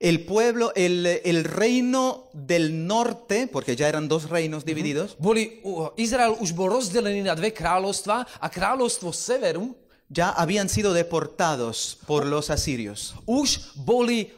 El 0.00 0.24
pueblo, 0.24 0.72
el, 0.74 1.04
el 1.06 1.44
reino 1.44 2.30
del 2.32 2.86
norte, 2.86 3.46
porque 3.46 3.76
ya 3.76 3.88
eran 3.88 4.08
dos 4.08 4.30
reinos 4.30 4.64
divididos, 4.64 5.14
Boli, 5.18 5.60
uh, 5.62 5.92
Izrael 6.00 6.32
už 6.40 6.56
bol 6.56 6.72
rozdelený 6.72 7.28
na 7.28 7.36
dve 7.36 7.52
kráľovstva 7.52 8.40
a 8.40 8.46
kráľovstvo 8.48 9.12
severu 9.12 9.76
ya 10.10 10.28
habían 10.30 10.68
sido 10.68 10.92
deportados 10.92 11.96
por 12.06 12.26
los 12.26 12.50
asirios. 12.50 13.14
už 13.26 13.72
boli. 13.76 14.34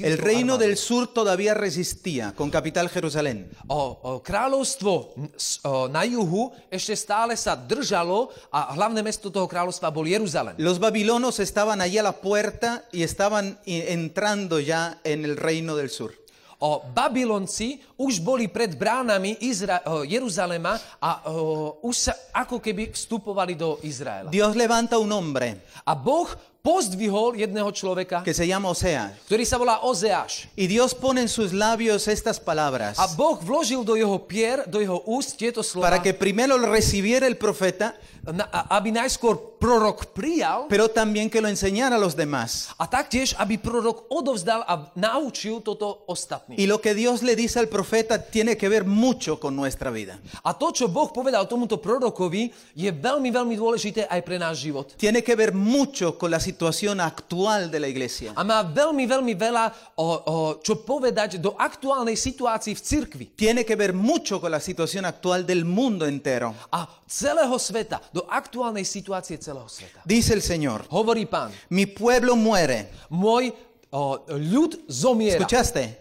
El 0.00 0.18
reino 0.18 0.56
del 0.58 0.76
sur 0.76 1.12
todavía 1.12 1.54
resistía, 1.54 2.32
con 2.34 2.50
capital 2.50 2.88
Jerusalén. 2.88 3.50
O, 3.68 4.00
o, 4.02 4.22
kráľovstvo 4.24 5.12
n- 5.16 5.30
s- 5.36 5.60
o, 5.62 5.86
na 5.86 6.02
juhu 6.08 6.48
ešte 6.72 6.96
stále 6.96 7.36
sa 7.36 7.52
držalo 7.54 8.32
a 8.50 8.72
hlavné 8.72 9.04
mesto 9.04 9.28
toho 9.28 9.44
kráľovstva 9.46 9.92
bol 9.92 10.08
Jeruzalem. 10.08 10.56
Los 10.56 10.80
babilonos 10.80 11.38
estaban 11.44 11.84
allí 11.84 11.98
a 11.98 12.08
la 12.08 12.16
puerta 12.16 12.88
y 12.90 13.04
estaban 13.04 13.60
entrando 13.66 14.58
ya 14.58 14.98
en 15.04 15.24
el 15.28 15.36
reino 15.36 15.76
del 15.76 15.90
sur. 15.90 16.16
O, 16.62 16.78
Babylonci 16.94 17.82
už 17.98 18.22
boli 18.22 18.46
pred 18.46 18.78
bránami 18.78 19.42
Izra- 19.42 19.82
o, 19.82 20.06
Jeruzalema 20.06 20.78
a 21.02 21.26
o, 21.26 21.82
už 21.82 21.96
sa 22.06 22.14
ako 22.30 22.62
keby 22.62 22.94
vstupovali 22.94 23.58
do 23.58 23.82
Izraela. 23.82 24.30
Dios 24.30 24.54
levanta 24.54 25.02
un 25.02 25.10
hombre 25.10 25.58
A 25.82 25.98
Boh 25.98 26.30
pozdvihol 26.62 27.34
jedného 27.34 27.68
človeka, 27.74 28.22
que 28.22 28.32
se 28.32 28.46
llama 28.46 28.70
Oseas. 28.70 29.18
ktorý 29.26 29.42
sa 29.42 29.58
volá 29.58 29.82
Ozeáš. 29.82 30.46
Y 30.54 30.70
Dios 30.70 30.94
pone 30.94 31.26
en 31.26 31.28
sus 31.28 31.50
labios 31.52 32.06
estas 32.06 32.38
palabras 32.38 32.96
A 33.02 33.10
Boh 33.12 33.36
vložil 33.42 33.82
do 33.82 33.98
jeho 33.98 34.14
pier, 34.22 34.62
do 34.70 34.78
jeho 34.78 35.02
úst 35.04 35.34
tieto 35.36 35.60
slova, 35.66 35.90
para 35.90 35.98
que 36.00 36.14
primero 36.14 36.54
lo 36.56 36.70
recibiera 36.70 37.26
el 37.26 37.34
profeta, 37.36 37.98
na, 38.22 38.46
a- 38.46 38.78
aby 38.78 38.94
najskôr 38.94 39.58
prorok 39.58 40.14
prijal 40.14 40.70
pero 40.70 40.86
también 40.86 41.26
que 41.26 41.42
lo 41.42 41.50
enseñara 41.50 41.98
a 41.98 41.98
los 41.98 42.14
demás. 42.14 42.70
a 42.78 42.86
taktiež, 42.86 43.34
aby 43.34 43.58
prorok 43.58 44.06
odovzdal 44.14 44.62
a 44.62 44.86
naučil 44.94 45.58
toto 45.58 46.06
ostatní. 46.06 46.54
Y 46.54 46.70
lo 46.70 46.78
que 46.78 46.94
Dios 46.94 47.26
le 47.26 47.34
dice 47.34 47.58
al 47.58 47.66
profeta 47.66 48.22
tiene 48.22 48.54
que 48.54 48.70
ver 48.70 48.86
mucho 48.86 49.42
con 49.42 49.58
nuestra 49.58 49.90
vida. 49.90 50.22
A 50.46 50.54
to, 50.54 50.70
čo 50.70 50.86
Boh 50.86 51.10
povedal 51.10 51.50
tomuto 51.50 51.82
prorokovi, 51.82 52.54
je 52.78 52.90
veľmi, 52.94 53.26
veľmi 53.34 53.58
dôležité 53.58 54.06
aj 54.06 54.20
pre 54.22 54.38
náš 54.38 54.62
život. 54.70 54.94
Tiene 54.94 55.26
que 55.26 55.34
ver 55.34 55.50
mucho 55.50 56.14
con 56.14 56.30
la 56.30 56.38
situación 56.52 57.00
actual 57.00 57.70
de 57.70 57.80
la 57.80 57.88
iglesia. 57.88 58.36
A 58.36 58.44
má 58.44 58.60
veľmi, 58.60 59.08
veľmi 59.08 59.32
veľa 59.32 59.72
o, 59.96 60.04
o, 60.04 60.36
čo 60.60 60.84
povedať 60.84 61.40
do 61.40 61.56
aktuálnej 61.56 62.14
situácii 62.14 62.76
v 62.76 62.80
cirkvi. 62.84 63.24
Tiene 63.32 63.64
que 63.64 63.72
ver 63.72 63.96
mucho 63.96 64.36
con 64.36 64.52
la 64.52 64.60
situación 64.60 65.08
actual 65.08 65.48
del 65.48 65.64
mundo 65.64 66.04
entero. 66.04 66.52
A 66.68 66.84
celého 67.08 67.56
sveta, 67.56 68.04
do 68.12 68.28
aktuálnej 68.28 68.84
situácie 68.84 69.40
celého 69.40 69.66
sveta. 69.66 70.04
Dice 70.04 70.36
el 70.36 70.44
Señor, 70.44 70.84
Hovorí 70.92 71.24
pán, 71.24 71.48
mi 71.72 71.88
pueblo 71.88 72.36
muere. 72.36 72.92
môj 73.08 73.56
o, 73.88 74.20
ľud 74.36 74.84
zomiera. 74.92 75.40
¿Escuchaste? 75.40 76.00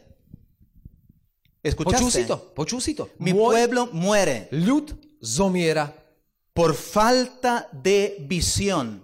Počul 1.62 2.12
si 2.12 2.26
¿Escuchaste? 2.26 2.28
to? 2.28 2.38
Počul 2.58 2.80
si 2.82 2.92
to? 2.98 3.06
Mi 3.24 3.32
Môj 3.32 3.56
pueblo 3.56 3.88
muere 3.94 4.52
ľud 4.52 4.92
zomiera 5.22 5.94
por 6.52 6.76
falta 6.76 7.70
de 7.72 8.20
visión. 8.28 9.00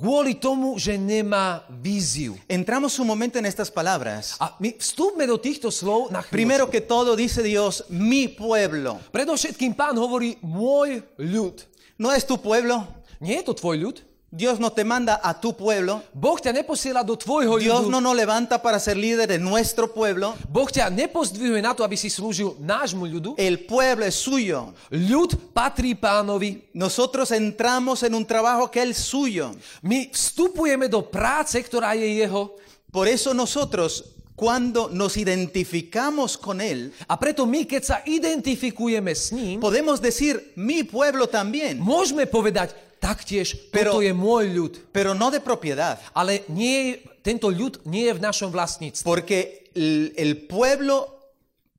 Kvôli 0.00 0.40
tomu, 0.40 0.80
že 0.80 0.96
nemá 0.96 1.60
víziu. 1.68 2.40
Entramos 2.48 2.96
un 2.96 3.04
momento 3.04 3.36
en 3.36 3.44
estas 3.44 3.68
palabras. 3.68 4.40
A 4.40 4.56
my 4.56 4.72
vstúpme 4.80 5.28
do 5.28 5.36
týchto 5.36 5.68
slov 5.68 6.08
na 6.08 6.24
chvíľu. 6.24 6.32
Primero 6.32 6.64
que 6.72 6.80
todo 6.80 7.12
dice 7.12 7.44
Dios, 7.44 7.84
mi 7.92 8.32
pueblo. 8.32 8.96
Predovšetkým 9.12 9.76
pán 9.76 10.00
hovorí 10.00 10.40
môj 10.40 11.04
ľud. 11.20 11.60
No 12.00 12.08
es 12.08 12.24
tu 12.24 12.40
pueblo. 12.40 12.88
Nie 13.20 13.44
je 13.44 13.52
to 13.52 13.60
tvoj 13.60 13.76
ľud. 13.76 13.96
Dios 14.30 14.60
no 14.60 14.70
te 14.70 14.84
manda 14.86 15.18
a 15.18 15.34
tu 15.34 15.50
pueblo. 15.50 16.06
Boh 16.14 16.38
ťa 16.38 16.54
neposiela 16.54 17.02
do 17.02 17.18
tvojho 17.18 17.58
Dios 17.58 17.82
ľudu. 17.82 17.90
no 17.90 17.98
nos 17.98 18.14
levanta 18.14 18.62
para 18.62 18.78
ser 18.78 18.94
líder 18.94 19.26
de 19.26 19.42
nuestro 19.42 19.90
pueblo. 19.90 20.38
Boh 20.46 20.70
ťa 20.70 20.86
nepozdvihuje 20.86 21.58
na 21.58 21.74
to, 21.74 21.82
aby 21.82 21.98
si 21.98 22.06
slúžil 22.06 22.54
nášmu 22.62 23.10
ľudu. 23.10 23.34
El 23.34 23.66
pueblo 23.66 24.06
es 24.06 24.14
suyo. 24.14 24.70
Ľud 24.94 25.50
patrí 25.50 25.98
pánovi. 25.98 26.62
Nosotros 26.78 27.34
entramos 27.34 28.06
en 28.06 28.14
un 28.14 28.22
trabajo 28.22 28.70
que 28.70 28.78
es 28.78 29.02
suyo. 29.02 29.50
My 29.82 30.06
vstupujeme 30.14 30.86
do 30.86 31.02
práce, 31.02 31.58
ktorá 31.58 31.98
je 31.98 32.22
jeho. 32.22 32.54
Por 32.94 33.10
eso 33.10 33.34
nosotros, 33.34 34.14
cuando 34.38 34.86
nos 34.94 35.18
identificamos 35.18 36.38
con 36.38 36.62
Él, 36.62 36.94
A 37.10 37.18
preto 37.18 37.46
my, 37.50 37.66
keď 37.66 37.82
sa 37.82 37.98
identifikujeme 38.06 39.10
s 39.10 39.34
ním, 39.34 39.58
podemos 39.58 39.98
decir 39.98 40.38
mi 40.54 40.86
pueblo 40.86 41.26
también, 41.26 41.82
môžeme 41.82 42.30
povedať 42.30 42.78
taktiež, 43.00 43.56
Pero- 43.72 43.96
toto 43.96 44.04
je 44.04 44.12
môj 44.12 44.44
ľud. 44.52 44.72
pero 44.92 45.16
no 45.16 45.32
de 45.32 45.40
propiedad. 45.40 45.96
Ale 46.12 46.44
nie, 46.52 47.00
tento 47.24 47.48
ľud 47.48 47.82
nie 47.88 48.06
je 48.06 48.14
v 48.14 48.20
našom 48.20 48.52
vlastníctve. 48.52 49.02
Porque 49.02 49.64
el, 49.74 50.12
el 50.14 50.46
pueblo 50.46 51.08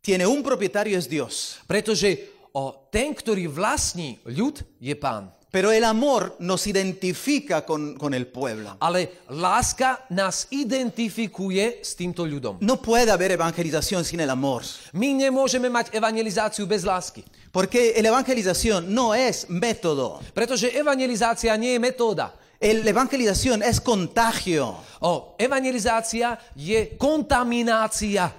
tiene 0.01 0.25
un 0.25 0.41
propietario, 0.41 0.97
es 0.97 1.05
Dios. 1.05 1.61
Pretože 1.69 2.17
o, 2.51 2.89
ten, 2.89 3.13
ktorý 3.13 3.45
vlastní 3.47 4.17
ľud, 4.25 4.65
je 4.81 4.97
pán. 4.97 5.29
Pero 5.51 5.67
el 5.67 5.83
amor 5.83 6.39
nos 6.39 6.63
identifica 6.65 7.67
con, 7.67 7.99
con 7.99 8.15
el 8.15 8.25
pueblo. 8.31 8.79
Ale 8.79 9.27
láska 9.27 10.07
nás 10.09 10.47
identifikuje 10.49 11.83
s 11.83 11.91
týmto 11.91 12.23
ľudom. 12.23 12.55
No 12.63 12.79
puede 12.79 13.11
haber 13.11 13.35
evangelización 13.35 14.07
sin 14.07 14.23
el 14.23 14.31
amor. 14.31 14.63
My 14.95 15.11
nemôžeme 15.11 15.67
mať 15.67 15.91
evangelizáciu 15.91 16.63
bez 16.63 16.87
lásky. 16.87 17.27
Porque 17.51 17.93
la 18.01 18.09
evangelización 18.09 18.93
no 18.93 19.13
es 19.13 19.49
método. 19.49 20.21
Pretože 20.33 20.71
evangelizácia 20.77 21.57
nie 21.57 21.73
je 21.73 21.79
metóda. 21.79 22.33
El- 22.59 22.87
evangelización 22.87 23.61
es 23.63 23.81
contagio. 23.81 24.77
O, 25.01 25.35
evangelizácia 25.37 26.39
je 26.55 26.95
kontaminácia. 26.97 28.31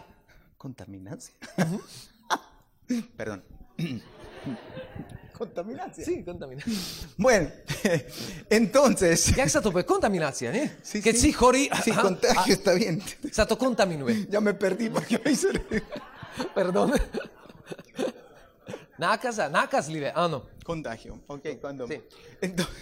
¿Contaminación? 0.56 1.34
Perdón. 3.16 3.42
Contaminación. 5.36 6.06
Sí, 6.06 6.22
kontaminácia. 6.24 6.72
Bueno, 7.16 7.50
entonces... 8.50 9.26
Jak 9.34 9.48
sa 9.50 9.60
to 9.60 9.72
povie? 9.72 9.84
Kontaminácia, 9.84 10.52
nie? 10.52 10.70
Sí, 10.82 11.02
Keď 11.02 11.14
sí. 11.18 11.20
si 11.20 11.32
chorý, 11.34 11.68
Sí, 11.84 11.90
contagio 11.90 12.54
está 12.54 12.74
bien. 12.74 13.02
sa 13.32 13.44
to 13.46 13.58
kontaminuje. 13.58 14.26
Ya 14.30 14.40
me 14.40 14.54
perdí 14.54 14.88
porque 14.88 15.18
me 15.18 15.32
hice... 15.32 15.48
Perdón. 16.54 16.92
Nákaza, 18.98 19.48
nákazlivé, 19.48 20.12
áno. 20.14 20.42
Contagio. 20.64 21.18
Ok, 21.26 21.58
cuando... 21.60 21.86
Sí. 21.88 22.00
Entonces, 22.40 22.74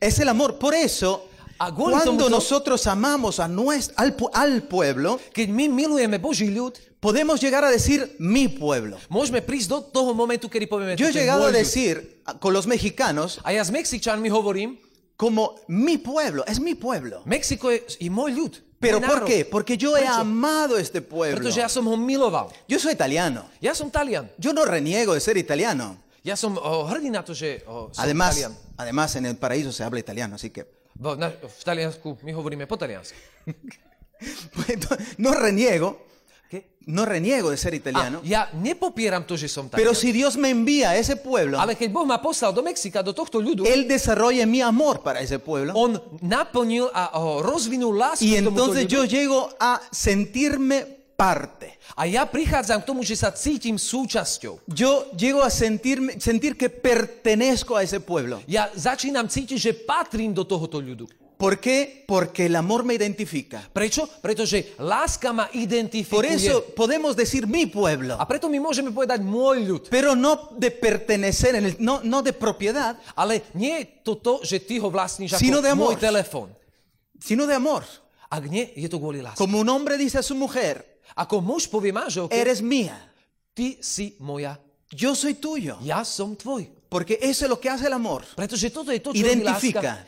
es 0.00 0.18
el 0.18 0.28
amor. 0.28 0.58
Por 0.58 0.74
eso, 0.74 1.28
cuando 1.74 2.28
nosotros 2.28 2.86
amamos 2.86 3.40
a 3.40 3.48
nuestro, 3.48 3.94
al, 3.98 4.16
pu- 4.16 4.30
al 4.32 4.62
pueblo, 4.64 5.18
podemos 7.00 7.40
llegar 7.40 7.64
a 7.64 7.70
decir 7.70 8.14
mi 8.18 8.48
pueblo. 8.48 8.98
môžeme 9.10 9.42
prísť 9.42 9.68
do 9.68 9.78
toho 9.82 10.14
momentu, 10.14 10.46
kedy 10.48 10.66
povieme, 10.70 10.94
Yo 10.94 11.08
he 11.08 11.12
llegado 11.12 11.46
a 11.46 11.50
decir 11.50 12.22
con 12.38 12.52
los 12.54 12.66
mexicanos 12.66 13.40
A 13.42 13.50
ja 13.52 13.62
s 13.64 13.70
Mexičanmi 13.74 14.30
hovorím, 14.30 14.78
como 15.16 15.58
mi 15.66 15.98
pueblo, 15.98 16.44
es 16.46 16.58
mi 16.60 16.74
pueblo. 16.74 17.22
Mexiko 17.26 17.70
je 17.70 17.82
i 18.02 18.10
môj 18.10 18.30
ľud. 18.34 18.52
¿Pero 18.82 19.00
por 19.00 19.24
qué? 19.24 19.44
Porque 19.46 19.78
yo 19.78 19.96
he 19.96 20.00
Prečo? 20.02 20.20
amado 20.20 20.76
este 20.76 21.00
pueblo. 21.00 21.38
Pretože 21.38 21.62
ja 21.62 21.68
som 21.70 21.86
ho 21.86 21.96
miloval. 21.96 22.50
Yo 22.66 22.78
soy 22.82 22.92
italiano. 22.92 23.46
Ja 23.62 23.74
som 23.74 23.88
Talian. 23.90 24.26
Yo 24.36 24.52
no 24.52 24.64
reniego 24.66 25.14
de 25.14 25.20
ser 25.20 25.36
italiano. 25.38 25.96
Ja 26.26 26.34
som 26.36 26.58
o, 26.58 26.84
hrdý 26.90 27.10
na 27.10 27.22
to, 27.22 27.32
že 27.34 27.62
o, 27.66 27.88
som 27.94 28.02
Además, 28.02 28.34
Talian. 28.34 28.52
además 28.76 29.16
en 29.16 29.26
el 29.26 29.36
paraíso 29.36 29.70
se 29.72 29.82
habla 29.84 29.98
italiano, 30.00 30.34
así 30.34 30.50
que 30.50 30.66
Bo, 30.94 31.16
na, 31.16 31.30
v 31.30 31.62
Taliansku 31.64 32.18
my 32.22 32.32
hovoríme 32.34 32.66
po 32.66 32.76
taliansky. 32.76 33.16
no 35.18 35.32
reniego? 35.34 35.98
No 36.86 37.04
reniego 37.04 37.50
de 37.50 37.56
ser 37.56 37.72
A 37.72 37.76
italiano. 37.76 38.20
ja 38.24 38.50
nepopieram 38.52 39.22
to, 39.22 39.36
že 39.36 39.46
som 39.46 39.68
Pero 39.68 39.92
Talian. 39.92 40.00
si 40.00 40.08
Dios 40.12 40.36
me 40.36 40.50
envía 40.50 40.90
a 40.90 40.96
ese 40.96 41.16
pueblo, 41.16 41.58
Ale 41.58 41.76
keď 41.76 41.88
Boh 41.92 42.06
ma 42.06 42.18
poslal 42.18 42.52
do 42.52 42.62
Mexika, 42.62 43.02
do 43.02 43.12
tohto 43.12 43.38
ľudu, 43.38 43.62
Él 43.64 43.86
desarrolla 43.86 44.46
mi 44.46 44.60
amor 44.60 45.02
para 45.02 45.20
ese 45.20 45.38
pueblo. 45.38 45.72
on 45.74 45.96
naplnil 46.20 46.90
a 46.92 47.18
o, 47.22 47.42
rozvinul 47.42 47.94
lásku 47.94 48.24
Y 48.24 48.36
entonces 48.36 48.86
yo 48.86 49.04
llego 49.04 49.50
a 49.58 49.80
sentirme 49.90 50.86
parte. 51.16 51.78
A 51.94 52.08
ja 52.08 52.24
prichádzam 52.26 52.82
k 52.82 52.88
tomu, 52.88 53.04
že 53.04 53.14
sa 53.14 53.30
cítim 53.30 53.76
súčasťou. 53.78 54.64
Yo 54.66 55.12
llego 55.14 55.44
a 55.44 55.50
sentirme, 55.52 56.16
sentir 56.18 56.56
que 56.56 56.66
pertenezco 56.72 57.76
a 57.76 57.84
ese 57.84 58.00
pueblo. 58.00 58.40
Ja 58.48 58.72
začínam 58.74 59.28
cítiť, 59.28 59.58
že 59.60 59.72
patrím 59.76 60.32
do 60.34 60.42
tohoto 60.42 60.80
ľudu. 60.80 61.06
¿Por 61.42 61.58
qué? 61.58 62.04
Porque 62.06 62.46
el 62.46 62.54
amor 62.54 62.84
me 62.86 62.94
identifica. 62.94 63.66
Prečo? 63.74 64.06
Pretože 64.22 64.78
láska 64.78 65.32
ma 65.34 65.50
Por 65.50 65.58
identifikuje. 65.58 66.38
eso 66.38 66.62
podemos 66.78 67.16
decir 67.18 67.48
mi 67.50 67.66
pueblo, 67.66 68.14
A 68.14 68.22
preto 68.30 68.46
my 68.46 68.62
môžeme 68.62 68.94
povedať 68.94 69.26
môj 69.26 69.66
ľud. 69.66 69.82
pero 69.90 70.14
no 70.14 70.54
de 70.54 70.70
pertenecer, 70.70 71.58
en 71.58 71.64
el, 71.66 71.74
no, 71.82 71.98
no 72.06 72.22
de 72.22 72.30
propiedad, 72.30 72.94
Ale 73.18 73.42
nie 73.58 73.74
je 73.74 73.84
to 74.06 74.22
to, 74.22 74.38
že 74.46 74.62
ty 74.62 74.78
ho 74.78 74.86
vlastníš 74.86 75.34
ako 75.34 75.42
Sino 75.42 75.58
de 75.58 75.74
amor. 75.74 75.90
môj 75.90 75.98
telefón. 75.98 76.54
sino 77.18 77.42
de 77.42 77.58
amor. 77.58 77.82
Ak 78.30 78.46
nie, 78.46 78.70
je 78.78 78.86
to 78.86 79.02
kvôli 79.02 79.18
láske. 79.18 79.42
Como 79.42 79.58
un 79.58 79.66
hombre 79.66 79.98
dice 79.98 80.18
a 80.18 80.22
su 80.22 80.38
mujer, 80.38 80.78
Ako 81.18 81.42
muž 81.42 81.66
povie 81.66 81.90
manželke, 81.90 82.38
eres 82.38 82.62
mía, 82.62 82.94
ty 83.52 83.82
si 83.82 84.14
moja, 84.22 84.62
yo 84.94 85.10
soy 85.18 85.34
tuyo. 85.34 85.74
ja 85.82 86.06
som 86.06 86.38
tvoj. 86.38 86.70
Porque 86.92 87.18
eso 87.22 87.46
es 87.46 87.48
lo 87.48 87.58
que 87.58 87.70
hace 87.70 87.86
el 87.86 87.94
amor. 87.94 88.22
Identifica. 89.14 90.06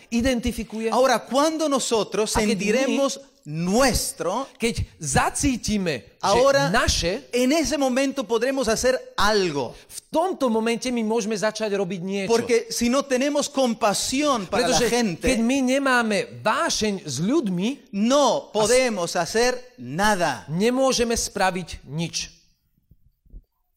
Ahora, 0.93 1.25
cuando 1.25 1.67
nosotros 1.67 2.31
sentiremos 2.31 3.21
nuestro, 3.45 4.49
Keď 4.57 4.97
zacítime, 5.01 6.17
ahora 6.21 6.73
naše, 6.73 7.29
en 7.33 7.53
ese 7.53 7.77
momento 7.77 8.25
podremos 8.25 8.69
hacer 8.69 8.97
algo. 9.17 9.77
v 9.77 10.01
tomto 10.09 10.49
momente 10.49 10.89
my 10.89 11.05
môžeme 11.05 11.37
začať 11.37 11.77
robiť 11.77 12.01
niečo. 12.01 12.33
Porque 12.33 12.73
si 12.73 12.89
no 12.89 13.05
tenemos 13.05 13.53
compasión 13.53 14.49
para 14.49 14.69
la 14.69 14.81
keď 14.81 14.89
gente, 14.89 15.29
my 15.45 15.61
nemáme 15.61 16.41
vášeň 16.41 17.05
s 17.05 17.21
ľuďmi, 17.21 17.93
no 18.01 18.49
podemos 18.49 19.13
hacer 19.13 19.61
nada. 19.77 20.49
nemôžeme 20.49 21.13
spraviť 21.13 21.85
nič. 21.85 22.33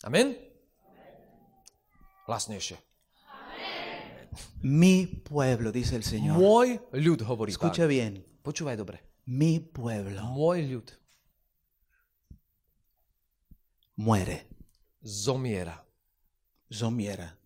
Amen? 0.07 0.31
Hlasnejšie. 2.23 2.86
Mi 4.61 5.05
pueblo, 5.05 5.71
dice 5.71 5.95
el 5.95 6.03
Señor. 6.03 6.37
Môj 6.37 6.81
ľud, 6.91 7.21
hovorí 7.23 7.51
Escucha 7.53 7.85
Pán. 7.85 7.89
bien. 7.89 8.13
Počúvaj 8.43 8.75
dobre. 8.77 9.03
Mi 9.25 9.59
pueblo 9.59 10.21
Môj 10.33 10.57
ľud 10.65 10.87
muere. 13.97 14.47
zomiera. 15.03 15.83
Zomiera. 16.71 17.37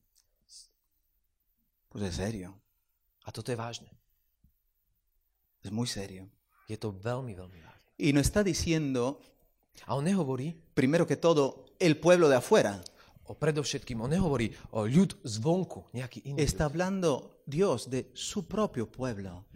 Pues 1.90 2.04
es 2.06 2.16
serio. 2.16 2.56
A 3.26 3.32
toto 3.32 3.52
je 3.52 3.58
vážne. 3.58 3.92
Es 5.64 5.72
muy 5.72 5.86
serio. 5.88 6.30
Je 6.68 6.78
to 6.78 6.92
veľmi, 6.92 7.36
veľmi 7.36 7.60
vážne. 7.62 7.90
Y 7.98 8.14
no 8.14 8.20
está 8.20 8.44
diciendo, 8.44 9.20
A 9.86 9.96
on 9.96 10.06
nehovorí 10.06 10.56
primero 10.74 11.06
que 11.06 11.16
todo, 11.18 11.66
el 11.80 11.98
pueblo 12.00 12.30
de 12.30 12.36
afuera. 12.38 12.84
O 13.32 13.34
predovšetkým, 13.34 13.96
on 13.98 14.12
nehovorí 14.12 14.52
o 14.76 14.84
ľud 14.84 15.16
zvonku, 15.24 15.88
nejaký 15.96 16.28
iný 16.28 16.44
Está 16.44 16.68
ľud. 16.68 16.76
hablando 16.76 17.10
Dios 17.48 17.88
de 17.88 18.12
su 18.14 18.44
propio 18.44 18.86
pueblo, 18.86 19.48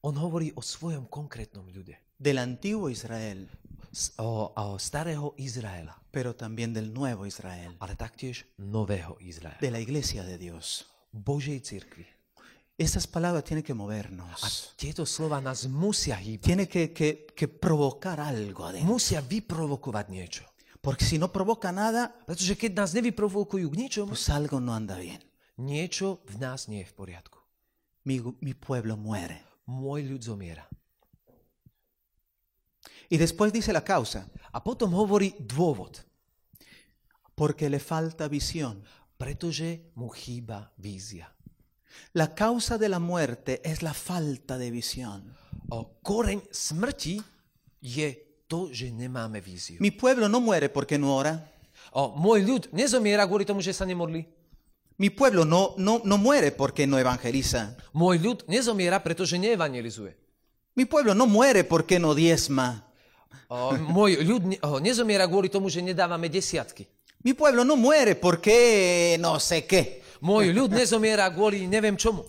On 0.00 0.14
hovorí 0.14 0.54
o 0.54 0.62
svojom 0.62 1.10
konkrétnom 1.10 1.66
ľude. 1.68 1.98
del 2.14 2.38
antiguo 2.38 2.86
Israel, 2.88 3.50
S- 3.90 4.14
O, 4.18 4.52
o 4.54 4.78
starého 4.78 5.34
Izraela, 5.36 5.98
pero 6.14 6.36
también 6.36 6.70
del 6.72 6.92
nuevo 6.94 7.26
Israel, 7.26 7.74
ale 7.80 7.96
taktiež 7.96 8.46
nového 8.58 9.18
Izraela. 9.18 9.58
de 9.58 9.70
la 9.70 9.80
iglesia 9.80 10.22
de 10.22 10.38
Dios. 10.38 10.86
Božej 11.10 11.58
cirkvi. 11.62 12.06
Estas 12.78 13.08
palabras 13.10 13.42
tienen 13.42 13.64
que 13.66 13.72
A 13.72 13.74
movernos. 13.74 14.70
tieto 14.78 15.02
slova 15.02 15.40
nás 15.42 15.66
musia 15.66 16.14
hýbať. 16.14 16.44
Tiene 16.46 16.68
que, 16.70 16.92
que- 16.94 17.26
que 17.34 17.48
provocar 17.50 18.20
algo 18.22 18.62
adentro. 18.70 18.86
Musia 18.86 19.18
vyprovokovať 19.18 20.06
niečo. 20.14 20.44
Porque 20.88 21.04
si 21.04 21.20
no 21.20 21.28
provoca 21.28 21.68
nada, 21.68 22.08
Pretože 22.24 22.56
keď 22.56 22.80
nás 22.80 22.96
nevyprovokujú 22.96 23.68
k 23.68 23.76
ničomu, 23.76 24.16
pues 24.16 24.32
algo 24.32 24.56
no 24.56 24.72
anda 24.72 24.96
bien. 24.96 25.20
niečo 25.60 26.24
v 26.24 26.40
nás 26.40 26.64
nie 26.64 26.80
je 26.80 26.88
v 26.88 26.94
poriadku. 26.96 27.36
Mi, 28.08 28.24
mi 28.40 28.56
pueblo 28.56 28.96
muere. 28.96 29.44
Môj 29.68 30.08
ľud 30.08 30.22
zomiera. 30.24 30.64
Y 33.10 33.16
después 33.20 33.52
dice 33.52 33.72
la 33.72 33.84
causa, 33.84 34.24
A 34.52 34.64
potom 34.64 34.94
hovorí 34.96 35.36
dôvod. 35.36 36.00
porque 37.36 37.68
le 37.68 37.78
falta 37.78 38.26
visión. 38.28 38.80
Pretože 39.18 39.92
mu 39.94 40.08
chýba 40.08 40.72
vízia. 40.78 41.28
La 42.14 42.34
causa 42.34 42.78
de 42.78 42.88
la 42.88 42.98
muerte 42.98 43.60
es 43.64 43.82
la 43.82 43.92
falta 43.92 44.56
de 44.56 44.70
visión. 44.70 45.36
O 45.68 46.00
koreň 46.00 46.40
smrti 46.50 47.20
je 47.82 48.27
to, 48.48 48.72
že 48.72 48.88
nemáme 48.88 49.44
víziu. 49.44 49.76
Mi 49.78 49.92
pueblo 49.92 50.26
no 50.26 50.40
muere 50.40 50.72
porque 50.72 50.96
no 50.96 51.12
ora. 51.14 51.36
O, 51.92 52.16
môj 52.16 52.42
ľud 52.42 52.62
nezomiera 52.72 53.28
kvôli 53.28 53.44
tomu, 53.44 53.60
že 53.60 53.76
sa 53.76 53.84
nemodlí. 53.84 54.24
Mi 54.98 55.12
pueblo 55.14 55.44
no, 55.44 55.76
no, 55.78 56.02
no 56.02 56.16
muere 56.18 56.50
porque 56.50 56.88
no 56.88 56.98
evangeliza. 56.98 57.76
Môj 57.94 58.18
ľud 58.18 58.38
nezomiera, 58.50 58.98
pretože 58.98 59.38
neevangelizuje. 59.38 60.16
Mi 60.74 60.88
pueblo 60.88 61.14
no 61.14 61.28
muere 61.28 61.62
porque 61.62 62.00
no 62.02 62.16
diezma. 62.16 62.82
O, 63.46 63.76
môj 63.78 64.24
ľud 64.24 64.42
ne, 64.48 64.56
o, 64.64 64.80
nezomiera 64.82 65.28
kvôli 65.30 65.52
tomu, 65.52 65.70
že 65.70 65.84
nedávame 65.84 66.26
desiatky. 66.26 66.88
Mi 67.22 67.36
pueblo 67.36 67.62
no 67.62 67.76
muere 67.76 68.18
porque 68.18 69.16
no 69.20 69.38
sé 69.38 69.68
qué. 69.68 70.02
Môj 70.18 70.50
ľud 70.50 70.74
nezomiera 70.74 71.30
kvôli 71.30 71.70
neviem 71.70 71.94
čomu. 71.94 72.26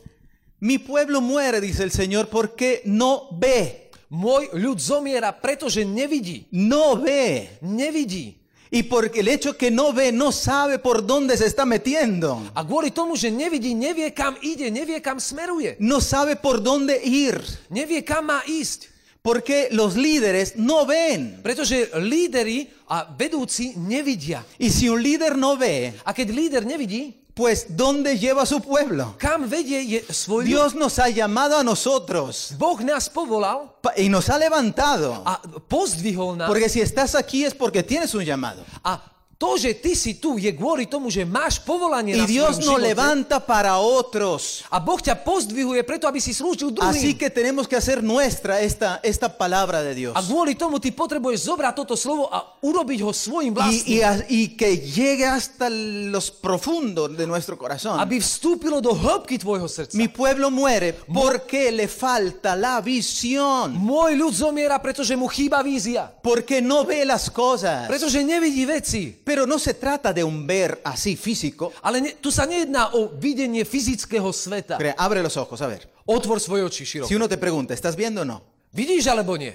Mi 0.61 0.77
pueblo 0.77 1.21
muere, 1.21 1.61
dice 1.61 1.83
el 1.83 1.91
Señor, 1.91 2.27
porque 2.27 2.81
no 2.85 3.31
ve. 3.31 3.88
Môj 4.09 4.49
ľud 4.57 4.81
zomiera, 4.81 5.29
pretože 5.29 5.85
nevidí. 5.85 6.49
No 6.49 6.97
ve. 6.97 7.61
Nevidí. 7.61 8.39
Y 8.71 8.83
porque 8.83 9.21
el 9.21 9.27
hecho 9.27 9.57
que 9.57 9.71
no 9.71 9.93
ve, 9.93 10.11
no 10.11 10.31
sabe 10.31 10.77
por 10.77 11.05
dónde 11.05 11.37
se 11.37 11.45
está 11.45 11.65
metiendo. 11.65 12.37
A 12.53 12.61
kvôli 12.61 12.93
tomu, 12.93 13.17
že 13.17 13.33
nevidí, 13.33 13.73
nevie 13.73 14.13
kam 14.13 14.37
ide, 14.45 14.69
nevie 14.69 15.01
kam 15.01 15.17
smeruje. 15.17 15.77
No 15.81 15.97
sabe 15.97 16.37
por 16.37 16.61
dónde 16.61 17.01
ir. 17.01 17.41
Nevie 17.69 18.05
kam 18.05 18.29
má 18.29 18.45
ísť. 18.45 18.89
Porque 19.21 19.69
los 19.73 19.97
líderes 19.97 20.55
no 20.55 20.85
ven. 20.85 21.41
Pretože 21.41 21.89
líderi 21.97 22.69
a 22.87 23.09
vedúci 23.09 23.73
nevidia. 23.75 24.45
Y 24.57 24.69
si 24.69 24.87
un 24.87 25.01
líder 25.01 25.35
no 25.35 25.57
ve, 25.57 25.93
A 26.05 26.13
keď 26.13 26.27
líder 26.29 26.63
nevidí, 26.65 27.18
pues 27.39 27.67
¿dónde 27.71 28.19
lleva 28.19 28.41
a 28.43 28.45
su 28.45 28.59
pueblo? 28.59 29.15
kam 29.17 29.47
vedie 29.47 29.79
je 29.87 29.99
svoj 30.11 30.43
ľud. 30.43 30.51
Dios 30.51 30.75
nos 30.75 30.99
ha 30.99 31.07
llamado 31.07 31.55
a 31.57 31.63
nosotros 31.63 32.51
Boh 32.59 32.81
nás 32.83 33.07
povolal 33.07 33.71
pa- 33.81 33.93
y 33.95 34.09
nos 34.09 34.27
ha 34.29 34.37
levantado. 34.37 35.23
a 35.25 35.39
pozdvihol 35.71 36.35
nás. 36.35 36.47
Porque 36.51 36.67
si 36.67 36.81
estás 36.81 37.15
aquí 37.15 37.45
es 37.45 37.53
porque 37.55 37.81
tienes 37.81 38.13
un 38.13 38.25
llamado. 38.25 38.61
A 38.83 38.99
to, 39.39 39.55
že 39.55 39.71
ty 39.71 39.95
si 39.95 40.19
tu, 40.19 40.35
je 40.35 40.51
kvôli 40.51 40.83
tomu, 40.83 41.07
že 41.07 41.23
máš 41.23 41.63
povolanie 41.63 42.11
Y 42.11 42.19
na 42.19 42.27
Dios 42.27 42.59
nos 42.59 42.75
levanta 42.75 43.39
para 43.39 43.79
otros. 43.79 44.67
A 44.67 44.83
Boh 44.83 44.99
ťa 44.99 45.15
pozdvihuje 45.15 45.79
preto, 45.87 46.11
aby 46.11 46.19
si 46.19 46.35
slúžil 46.35 46.75
Así 46.83 47.15
druhým. 47.15 47.15
que 47.15 47.31
tenemos 47.31 47.63
que 47.63 47.79
hacer 47.79 48.03
nuestra 48.03 48.59
esta, 48.59 48.99
esta 48.99 49.31
palabra 49.31 49.79
de 49.79 49.95
Dios. 49.95 50.11
A 50.11 50.19
kvôli 50.19 50.59
tomu 50.59 50.75
ty 50.83 50.91
potrebuješ 50.91 51.47
zobrať 51.47 51.71
toto 51.71 51.95
slovo 51.95 52.27
a 52.27 52.59
urobiť 52.59 52.99
ho 52.99 53.15
Y, 53.15 53.15
svojim 53.15 53.53
y 53.53 53.55
vlastným. 53.55 54.01
a- 54.03 54.27
y 54.27 54.41
que 54.59 54.75
llegue 54.75 55.23
hasta 55.23 55.71
los 56.11 56.35
profundos 56.35 57.15
de 57.15 57.23
nuestro 57.23 57.55
corazón. 57.55 57.95
Aby 57.95 58.19
vstúpilo 58.19 58.83
do 58.83 58.91
hĺbky 58.91 59.39
tvojho 59.39 59.71
srdca. 59.71 59.95
Mi 59.95 60.11
pueblo 60.11 60.51
muere 60.51 60.99
porque 61.07 61.71
le 61.71 61.87
falta 61.87 62.59
la 62.59 62.83
visión. 62.83 63.71
Môj 63.71 64.19
ľud 64.19 64.35
zomiera, 64.35 64.75
pretože 64.83 65.15
mu 65.15 65.31
chýba 65.31 65.63
vízia. 65.63 66.11
Porque 66.19 66.59
no 66.59 66.83
ve 66.83 67.07
las 67.07 67.31
cosas. 67.31 67.87
Pretože 67.87 68.19
nevidí 68.19 68.67
veci. 68.67 69.15
Pero 69.29 69.45
no 69.45 69.59
se 69.59 69.75
trata 69.75 70.09
de 70.11 70.23
un 70.23 70.47
ver 70.47 70.81
así 70.83 71.13
físico. 71.15 71.71
Ale 71.85 72.01
ne, 72.01 72.17
tu 72.17 72.33
sa 72.33 72.49
nejedná 72.49 72.97
o 72.97 73.13
videnie 73.13 73.61
fyzického 73.61 74.33
sveta. 74.33 74.81
Mira, 74.81 74.97
Abre 74.97 75.21
los 75.21 75.37
ojos, 75.37 75.61
a 75.61 75.69
ver. 75.69 75.85
Otvor 76.09 76.41
svoje 76.41 76.65
oči 76.65 76.81
široko. 76.81 77.05
Si 77.05 77.13
uno 77.13 77.29
te 77.29 77.37
pregunta, 77.37 77.77
¿estás 77.77 77.93
viendo 77.93 78.21
o 78.21 78.25
no? 78.25 78.41
Vidíš 78.73 79.05
alebo 79.05 79.37
nie? 79.37 79.53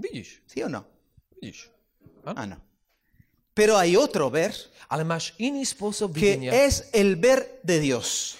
Vidíš. 0.00 0.40
¿Sí 0.48 0.64
o 0.64 0.72
no? 0.72 0.88
Vidíš. 1.36 1.68
Ah, 2.24 2.48
no. 2.48 2.56
Pero 3.52 3.76
hay 3.76 4.00
otro 4.00 4.32
ver 4.32 4.56
Ale 4.88 5.02
máš 5.04 5.34
iný 5.42 5.66
spôsob 5.66 6.14
que 6.14 6.38
videnia, 6.38 6.54
es 6.54 6.88
el 6.94 7.16
ver 7.20 7.60
de 7.66 7.80
Dios. 7.80 8.38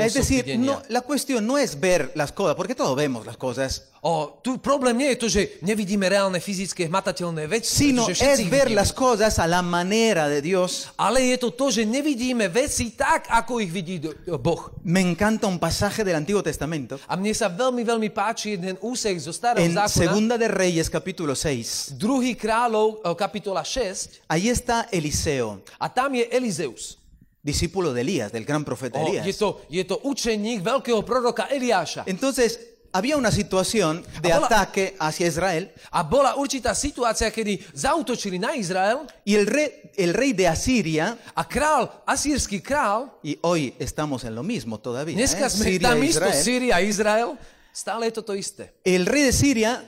Es 0.00 0.14
decir, 0.14 0.58
no, 0.58 0.82
la 0.88 1.02
cuestión 1.02 1.46
no 1.46 1.58
es 1.58 1.78
ver 1.78 2.10
las 2.14 2.32
cosas, 2.32 2.56
porque 2.56 2.74
todos 2.74 2.96
vemos 2.96 3.26
las 3.26 3.36
cosas, 3.36 3.92
O, 4.02 4.34
tu 4.42 4.58
problém 4.58 4.98
nie 4.98 5.14
je 5.14 5.18
to, 5.22 5.28
že 5.30 5.62
nevidíme 5.62 6.10
reálne 6.10 6.42
fyzické 6.42 6.90
hmatateľné 6.90 7.46
veci, 7.46 7.86
sino 7.86 8.10
es 8.10 8.18
ver 8.50 8.66
vidíme. 8.66 8.82
las 8.82 8.90
cosas 8.90 9.38
a 9.38 9.46
la 9.46 9.62
manera 9.62 10.26
de 10.26 10.42
Dios. 10.42 10.90
Ale 10.98 11.22
je 11.30 11.38
to 11.38 11.54
to, 11.54 11.70
že 11.70 11.86
nevidíme 11.86 12.50
veci 12.50 12.98
tak, 12.98 13.30
ako 13.30 13.62
ich 13.62 13.70
vidí 13.70 14.02
Boh. 14.42 14.74
Me 14.82 14.98
encanta 14.98 15.46
un 15.46 15.62
pasaje 15.62 16.02
del 16.02 16.18
Antiguo 16.18 16.42
Testamento 16.42 16.98
A 17.06 17.14
mne 17.14 17.30
sa 17.30 17.46
veľmi, 17.46 17.86
veľmi 17.86 18.10
páči 18.10 18.58
jeden 18.58 18.74
úsek 18.82 19.14
zo 19.22 19.30
starého 19.30 19.62
en 19.62 19.70
zákona. 19.70 19.94
Segunda 19.94 20.34
de 20.34 20.50
Reyes 20.50 20.90
capítulo 20.90 21.38
6. 21.38 21.94
Druhý 21.94 22.34
kráľov, 22.34 23.06
kapitola 23.14 23.62
6. 23.62 24.26
Ahí 24.26 24.50
está 24.50 24.90
Eliseo, 24.90 25.62
A 25.78 25.86
tam 25.86 26.18
je 26.18 26.26
Elizeus. 26.26 27.01
Discípulo 27.42 27.92
de 27.92 28.00
Elías, 28.00 28.32
del 28.32 28.44
gran 28.44 28.64
profeta 28.64 28.98
O, 29.00 29.06
Elías. 29.06 29.26
je, 29.26 29.34
to, 29.34 29.62
je 29.68 29.82
to 29.84 29.98
učeník 30.02 30.62
veľkého 30.62 31.02
proroka 31.02 31.50
Eliáša. 31.50 32.04
Entonces, 32.06 32.72
había 32.92 33.16
una 33.16 33.32
situación 33.32 34.04
de 34.20 34.32
ataque 34.32 34.94
hacia 35.00 35.26
Israel 35.26 35.72
A 35.90 36.02
bola 36.04 36.36
určitá 36.36 36.74
situácia, 36.74 37.32
kedy 37.32 37.58
zautočili 37.74 38.38
na 38.38 38.54
Izrael 38.54 39.08
y 39.24 39.34
el 39.34 39.46
rey, 39.46 39.90
el 39.96 40.14
rey 40.14 40.32
de 40.32 40.46
Asiria, 40.46 41.18
a 41.34 41.48
král, 41.48 41.90
asýrsky 42.06 42.60
král, 42.60 43.10
y 43.22 43.38
hoy 43.42 43.74
estamos 43.78 44.24
en 44.24 44.34
lo 44.34 44.42
mismo 44.42 44.78
todavía, 44.78 45.16
dneska 45.16 45.46
¿eh? 45.46 45.50
sme 45.50 45.64
Siria 45.64 45.88
tam 45.88 46.02
isto, 46.04 46.20
Israel. 46.20 46.44
Síria 46.44 46.76
a 46.76 46.82
Izrael, 46.82 47.38
stále 47.72 48.06
je 48.06 48.12
to 48.12 48.22
to 48.22 48.34
isté. 48.34 48.72
El 48.84 49.06
rey 49.06 49.22
de 49.22 49.32
Siria 49.32 49.82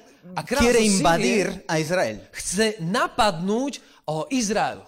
quiere 0.49 0.81
invadir 0.81 1.65
a 1.69 1.79
Israel. 1.79 2.25
Chce 2.33 2.81
napadnúť 2.81 3.81
o 4.09 4.27
Izrael. 4.31 4.81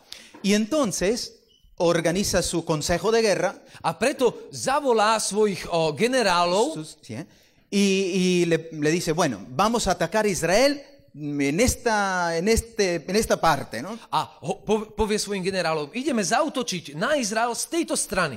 Y 0.42 0.54
entonces 0.54 1.35
organiza 1.78 2.42
su 2.42 2.64
consejo 2.64 3.12
de 3.12 3.22
guerra 3.22 3.54
A 3.82 3.98
preto 3.98 4.48
zavolá 4.52 5.20
svojich 5.20 5.66
o, 5.70 5.94
generálov 5.96 6.74
sus- 6.74 6.98
sí, 7.02 7.14
¿eh? 7.14 7.26
y, 7.70 7.82
y 8.14 8.44
le, 8.46 8.70
le 8.72 8.90
dice, 8.90 9.12
bueno, 9.12 9.44
vamos 9.50 9.86
a 9.86 9.92
atacar 9.92 10.24
a 10.24 10.28
Israel 10.28 10.80
en 11.16 11.60
esta, 11.60 12.36
en 12.36 12.48
este, 12.48 13.04
en 13.08 13.16
esta 13.16 13.40
parte, 13.40 13.80
¿no? 13.82 13.98
A 14.12 14.36
ho, 14.40 14.60
po, 14.60 14.84
povie 14.92 15.18
svojim 15.18 15.40
generálom, 15.42 15.88
ideme 15.96 16.20
zautočiť 16.20 16.92
na 16.92 17.16
Izrael 17.16 17.56
z 17.56 17.68
tejto 17.72 17.96
strany. 17.96 18.36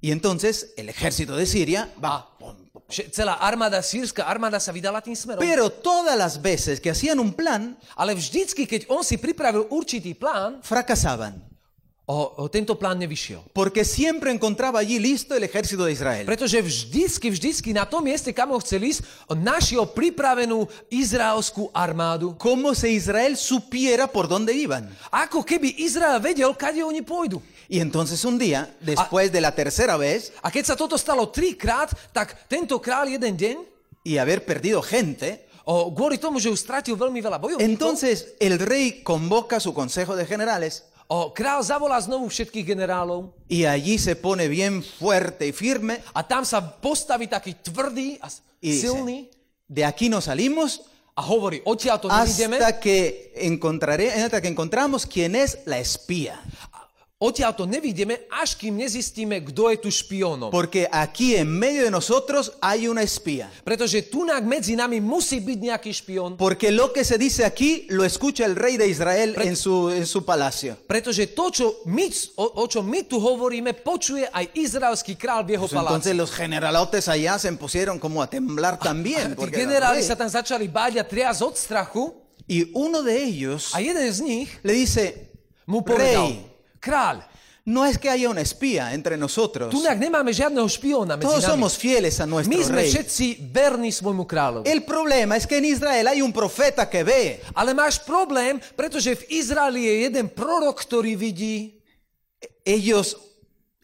Y 0.00 0.10
entonces 0.10 0.72
el 0.76 0.88
ejército 0.88 1.36
de 1.36 1.44
Siria 1.44 1.92
va. 2.02 2.24
Celá 3.12 3.34
armáda, 3.34 3.82
sírska 3.82 4.24
armáda 4.24 4.56
sa 4.56 4.72
vydala 4.72 5.04
tým 5.04 5.12
smerom. 5.12 5.44
Pero 5.44 5.68
todas 5.68 6.16
las 6.16 6.40
veces 6.40 6.80
que 6.80 6.88
hacían 6.88 7.20
un 7.20 7.36
plan, 7.36 7.76
Ale 7.92 8.16
vždycky, 8.16 8.64
keď 8.64 8.88
on 8.88 9.04
si 9.04 9.20
pripravil 9.20 9.68
určitý 9.68 10.16
plán, 10.16 10.64
fracasaban. 10.64 11.36
O, 12.08 12.40
o, 12.40 12.48
tento 12.48 12.72
plán 12.72 12.96
nevyšiel. 12.96 13.44
Porque 13.52 13.84
siempre 13.84 14.32
encontraba 14.32 14.80
allí 14.80 14.96
listo 14.96 15.36
el 15.36 15.44
ejército 15.44 15.84
de 15.84 15.92
Israel. 15.92 16.24
Pretože 16.24 16.56
vždycky, 16.64 17.28
vždycky 17.28 17.76
na 17.76 17.84
tom 17.84 18.00
mieste, 18.00 18.32
kam 18.32 18.48
ho 18.48 18.58
chcel 18.64 18.88
ísť, 18.88 19.04
našiel 19.36 19.84
pripravenú 19.92 20.64
izraelskú 20.88 21.68
armádu. 21.68 22.32
Como 22.40 22.72
si 22.72 22.96
Israel 22.96 23.36
supiera 23.36 24.08
por 24.08 24.24
dónde 24.24 24.56
iban. 24.56 24.88
Ako 25.12 25.44
keby 25.44 25.84
Izrael 25.84 26.16
vedel, 26.16 26.56
kade 26.56 26.80
oni 26.80 27.04
pôjdu. 27.04 27.44
Y 27.68 27.76
entonces 27.84 28.24
un 28.24 28.40
día, 28.40 28.72
después 28.80 29.28
de 29.28 29.44
la 29.44 29.52
tercera 29.52 30.00
vez, 30.00 30.32
A 30.40 30.48
keď 30.48 30.72
sa 30.72 30.76
toto 30.80 30.96
stalo 30.96 31.28
trikrát, 31.28 31.92
tak 32.16 32.48
tento 32.48 32.80
král 32.80 33.12
jeden 33.12 33.36
deň, 33.36 33.56
y 34.00 34.16
haber 34.16 34.40
perdido 34.48 34.80
gente, 34.80 35.44
o, 35.68 35.92
kvôli 35.92 36.16
tomu, 36.16 36.40
že 36.40 36.48
už 36.48 36.56
stratil 36.56 36.96
veľmi 36.96 37.20
veľa 37.20 37.36
bojovníkov, 37.36 37.68
entonces 37.68 38.32
el 38.40 38.56
rey 38.56 39.04
convoca 39.04 39.60
su 39.60 39.76
consejo 39.76 40.16
de 40.16 40.24
generales 40.24 40.88
o, 41.08 41.32
král 41.32 41.64
zavolá 41.64 41.96
znovu 41.98 42.28
všetkých 42.28 42.68
generálov 42.68 43.32
y 43.48 43.64
allí 43.64 43.96
se 43.96 44.14
pone 44.14 44.46
bien 44.48 44.84
fuerte 44.84 45.48
y 45.48 45.52
firme 45.56 46.04
a 46.12 46.20
tam 46.20 46.44
sa 46.44 46.60
postaví 46.60 47.26
taký 47.26 47.56
tvrdý 47.64 48.20
a 48.20 48.28
y 48.60 48.76
dice, 48.76 48.92
silný 48.92 49.32
de 49.68 49.84
aquí 49.84 50.08
no 50.08 50.20
salimos 50.20 50.84
a 51.18 51.26
hovorí, 51.26 51.60
hasta 52.08 52.78
que 52.78 53.32
encontraré, 53.34 54.12
hasta 54.12 54.40
que 54.40 54.46
encontramos 54.46 55.04
quién 55.04 55.34
es 55.34 55.58
la 55.66 55.80
espía. 55.80 56.40
Odtiaľ 57.18 57.50
to 57.50 57.66
nevidíme, 57.66 58.14
až 58.30 58.54
kým 58.54 58.78
nezistíme, 58.78 59.42
kto 59.50 59.74
je 59.74 59.76
tu 59.82 59.90
špiónom. 59.90 60.54
Porque 60.54 60.86
aquí 60.86 61.34
en 61.34 61.50
medio 61.50 61.82
de 61.82 61.90
nosotros 61.90 62.54
hay 62.62 62.86
una 62.86 63.02
espía. 63.02 63.50
Pretože 63.66 64.06
tunak 64.06 64.46
medzi 64.46 64.78
nami 64.78 65.02
musí 65.02 65.42
byť 65.42 65.58
nejaký 65.58 65.90
špión. 65.90 66.38
Porque 66.38 66.70
lo 66.70 66.94
que 66.94 67.02
se 67.02 67.18
dice 67.18 67.42
aquí 67.42 67.90
lo 67.90 68.06
escucha 68.06 68.46
el 68.46 68.54
rey 68.54 68.78
de 68.78 68.86
Israel 68.86 69.34
en 69.42 69.58
su, 69.58 69.90
en 69.90 70.06
su 70.06 70.22
palacio. 70.22 70.78
Pretože 70.86 71.34
to, 71.34 71.50
čo 71.50 71.66
my, 71.90 72.06
o, 72.38 72.62
o 72.62 72.64
čom 72.70 72.86
my 72.86 73.02
tu 73.02 73.18
hovoríme, 73.18 73.74
počuje 73.74 74.30
aj 74.30 74.54
izraelský 74.54 75.18
král 75.18 75.42
v 75.42 75.58
jeho 75.58 75.66
Pues 75.66 75.74
entonces 75.74 76.14
paláci. 76.14 76.22
los 76.22 76.30
generalotes 76.30 77.10
allá 77.10 77.34
se 77.42 77.50
pusieron 77.58 77.98
como 77.98 78.22
a 78.22 78.30
temblar 78.30 78.78
también. 78.78 79.34
Porque 79.34 79.66
era 79.66 79.90
generáli 79.90 80.06
sa 80.06 80.14
tam 80.14 80.30
začali 80.30 80.70
báť 80.70 81.02
a 81.02 81.04
triasť 81.04 81.40
od 81.42 81.54
strachu 81.58 82.04
Y 82.48 82.70
uno 82.72 83.02
de 83.02 83.12
ellos 83.12 83.74
a 83.76 83.82
jeden 83.82 84.08
z 84.08 84.24
nich 84.24 84.48
le 84.64 84.72
dice, 84.72 85.28
mu 85.68 85.84
povedal, 85.84 86.32
rey, 86.32 86.40
kráľ, 86.80 87.22
no 87.68 87.84
es 87.84 87.98
que 88.00 88.08
haya 88.08 88.30
una 88.32 88.40
espía 88.40 88.94
entre 88.96 89.20
nosotros. 89.20 89.68
tunak 89.68 90.00
nemáme 90.00 90.32
žiadneho 90.32 90.64
špióna 90.64 91.20
medzi 91.20 91.28
Todos 91.28 91.44
nami. 91.44 91.52
somos 91.52 91.76
fieles 91.76 92.16
a 92.16 92.24
My 92.24 92.32
nuestro 92.32 92.64
sme 92.64 92.80
rey. 92.80 92.88
všetci 92.88 93.26
verní 93.52 93.92
svojmu 93.92 94.24
kráľovi. 94.24 94.64
El 94.64 94.88
problema 94.88 95.36
es 95.36 95.44
que 95.44 95.60
en 95.60 95.68
Israel 95.68 96.08
hay 96.08 96.24
un 96.24 96.32
profeta 96.32 96.88
que 96.88 97.04
ve. 97.04 97.44
Ale 97.52 97.76
máš 97.76 98.00
problém, 98.00 98.56
pretože 98.72 99.12
v 99.20 99.36
Izraeli 99.36 99.84
je 99.84 99.94
jeden 100.08 100.32
prorok, 100.32 100.80
ktorý 100.80 101.12
vidí 101.12 101.76
Ellos 102.64 103.16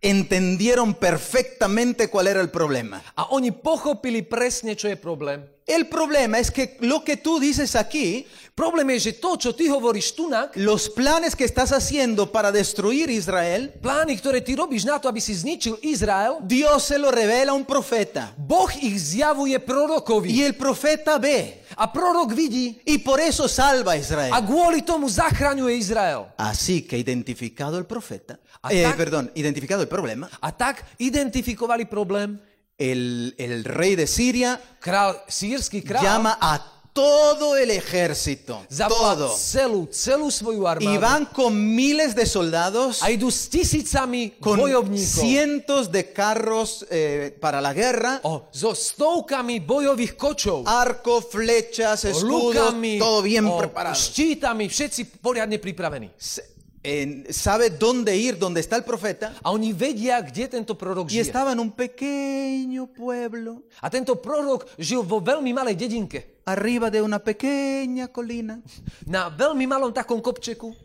entendieron 0.04 0.92
perfectamente 0.94 2.08
cuál 2.08 2.28
era 2.28 2.40
el 2.40 2.50
problema. 2.50 3.02
a 3.16 3.32
oni 3.32 3.50
pochopili 3.52 4.22
presne, 4.22 4.76
čo 4.76 4.88
je 4.88 4.96
problém. 4.96 5.40
El 5.66 5.88
problema 5.88 6.38
es 6.38 6.50
que 6.50 6.76
lo 6.80 7.02
que 7.02 7.16
tú 7.16 7.40
dices 7.40 7.74
aquí, 7.74 8.26
Problém 8.54 8.94
je, 8.94 9.10
že 9.10 9.18
to, 9.18 9.34
čo 9.34 9.50
ty 9.50 9.66
hovoríš 9.66 10.14
tunak, 10.14 10.54
los 10.54 10.86
planes 10.86 11.34
que 11.34 11.42
estás 11.42 11.74
haciendo 11.74 12.30
para 12.30 12.54
destruir 12.54 13.10
Israel, 13.10 13.74
plány, 13.82 14.14
ktoré 14.14 14.38
ty 14.38 14.54
robíš 14.54 14.86
na 14.86 15.02
to, 15.02 15.10
aby 15.10 15.18
si 15.18 15.34
zničil 15.34 15.74
Izrael, 15.82 16.38
Dios 16.46 16.86
se 16.86 16.94
lo 16.94 17.10
revela 17.10 17.50
a 17.50 17.58
un 17.58 17.66
profeta. 17.66 18.30
Boh 18.38 18.70
ich 18.78 18.94
zjavuje 18.94 19.58
prorokovi. 19.58 20.30
Y 20.30 20.46
el 20.46 20.54
profeta 20.54 21.18
ve. 21.18 21.63
A 21.76 21.92
prorok 21.92 22.32
vidí 22.34 22.80
Y 22.87 22.98
por 22.98 23.20
eso 23.20 23.48
salva 23.48 23.92
a 23.92 23.94
a 23.94 23.98
Israel. 23.98 24.32
kvôli 24.46 24.82
tomu 24.82 25.08
zachraňuje 25.08 25.74
Izrael. 25.76 26.26
Así 26.37 26.82
que 26.82 26.96
identificado 26.98 27.78
el 27.78 27.87
profeta, 27.87 28.38
A 28.62 28.72
eh, 28.72 28.82
tak- 28.84 28.96
perdón, 28.96 29.30
identificado 29.34 29.82
el 29.82 29.88
problema, 29.88 30.28
A 30.40 30.52
tak 30.52 30.84
identifikovali 30.98 31.84
problém. 31.87 32.38
el, 32.76 33.34
el 33.38 33.62
rey 33.64 33.94
de 33.94 34.06
Siria 34.06 34.58
Král, 34.80 35.22
sírsky 35.28 35.80
král 35.82 36.02
llama 36.02 36.37
a 36.40 36.73
todo 36.94 37.57
el 37.57 37.70
ejército, 37.74 38.62
todo. 38.88 39.28
celú, 39.37 39.88
celú 39.90 40.30
svoju 40.30 40.62
Y 40.62 40.66
armádu. 40.70 41.00
van 41.00 41.26
con 41.26 41.50
miles 41.74 42.14
de 42.14 42.24
soldados, 42.24 43.02
A 43.02 43.11
idú 43.11 43.28
s 43.35 43.50
tisícami 43.50 44.38
con 44.38 44.57
bojovníkov. 44.61 45.02
cientos 45.20 45.90
de 45.90 46.12
carros 46.12 46.87
eh, 46.88 47.37
para 47.40 47.61
la 47.61 47.74
guerra, 47.74 48.20
O, 48.22 48.46
so 48.54 48.76
stovkami 48.76 49.59
bojových 49.59 50.14
kočov. 50.16 50.62
arco, 50.68 51.20
flechas, 51.20 52.04
escudos, 52.07 52.54
lukami, 52.54 52.98
todo 53.02 53.22
bien 53.22 53.44
o 53.50 53.59
preparado. 53.59 53.96
štítami, 53.98 54.68
všetci 54.70 55.18
poriadne 55.20 55.59
pripravení. 55.59 56.11
Se- 56.16 56.53
en- 56.84 57.24
sabe 57.32 57.70
dónde 57.70 58.14
ir, 58.16 58.36
dónde 58.38 58.60
está 58.60 58.76
el 58.76 58.84
profeta. 58.84 59.34
A 59.42 59.50
oni 59.50 59.72
vedia, 59.72 60.20
kde 60.20 60.48
tento 60.48 60.76
prorok 60.76 61.08
Y 61.08 61.14
žije. 61.16 61.22
estaba 61.22 61.52
en 61.52 61.58
un 61.60 61.72
pequeño 61.72 62.92
pueblo, 62.92 63.64
A 63.80 63.88
tento 63.90 64.20
prorok 64.20 64.68
žil 64.78 65.00
vo 65.02 65.20
veľmi 65.20 65.52
malej 65.52 65.76
dedinke. 65.76 66.42
arriba 66.44 66.90
de 66.90 67.00
una 67.00 67.18
pequeña 67.24 68.08
colina, 68.12 68.60
Na 69.06 69.30
veľmi 69.30 69.66
malom 69.66 69.92
takom 69.92 70.20
kopčeku. 70.20 70.76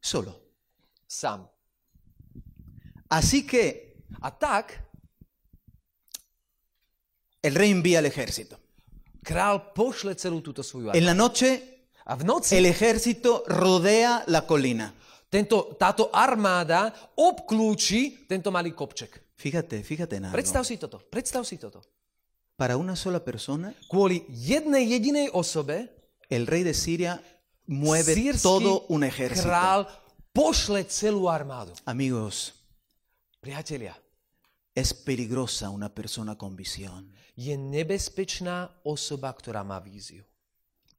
solo. 0.00 0.34
Sám. 1.06 1.46
Así 3.08 3.46
que 3.46 3.94
A 4.20 4.30
tak 4.36 4.82
el 7.42 7.54
rey 7.54 7.70
envía 7.70 7.98
al 8.00 8.06
ejército. 8.06 8.58
král 9.22 9.72
pošle 9.74 10.14
celú 10.14 10.40
túto 10.40 10.62
svoju 10.62 10.90
En 10.94 11.02
armádu. 11.02 11.06
la 11.06 11.14
noche 11.14 11.75
el 12.50 12.66
ejército 12.66 13.42
rodea 13.46 14.24
la 14.26 14.46
colina. 14.46 14.94
tento, 15.28 15.76
táto 15.78 16.08
armáda 16.12 16.94
obklúči 17.16 18.26
tento 18.28 18.50
malý 18.50 18.72
kopček. 18.72 19.34
Fíjate, 19.36 19.82
fíjate 19.82 20.16
algo. 20.16 20.32
Predstav 20.32 20.64
si 20.64 20.78
toto. 20.78 21.02
Predstav 21.10 21.44
si 21.44 21.58
toto. 21.58 21.82
Para 22.56 22.78
una 22.80 22.96
sola 22.96 23.20
persona, 23.20 23.74
Kvôli 23.90 24.24
jednej 24.32 24.88
jedinej 24.88 25.28
osobe 25.36 25.92
el 26.32 26.46
rey 26.48 26.64
de 26.64 26.72
Siria 26.72 27.20
mueve 27.68 28.16
todo 28.40 28.86
un 28.88 29.04
ejército. 29.04 29.44
král 29.44 29.84
pošle 30.32 30.88
celú 30.88 31.28
armádu. 31.28 31.76
Amigos, 31.84 32.54
Priatelia, 33.40 33.92
es 34.74 34.94
peligrosa 34.94 35.68
una 35.68 35.92
persona 35.92 36.38
con 36.38 36.56
visión. 36.56 37.12
je 37.36 37.52
nebezpečná 37.52 38.72
osoba, 38.88 39.28
ktorá 39.28 39.60
má 39.60 39.76
víziu. 39.76 40.24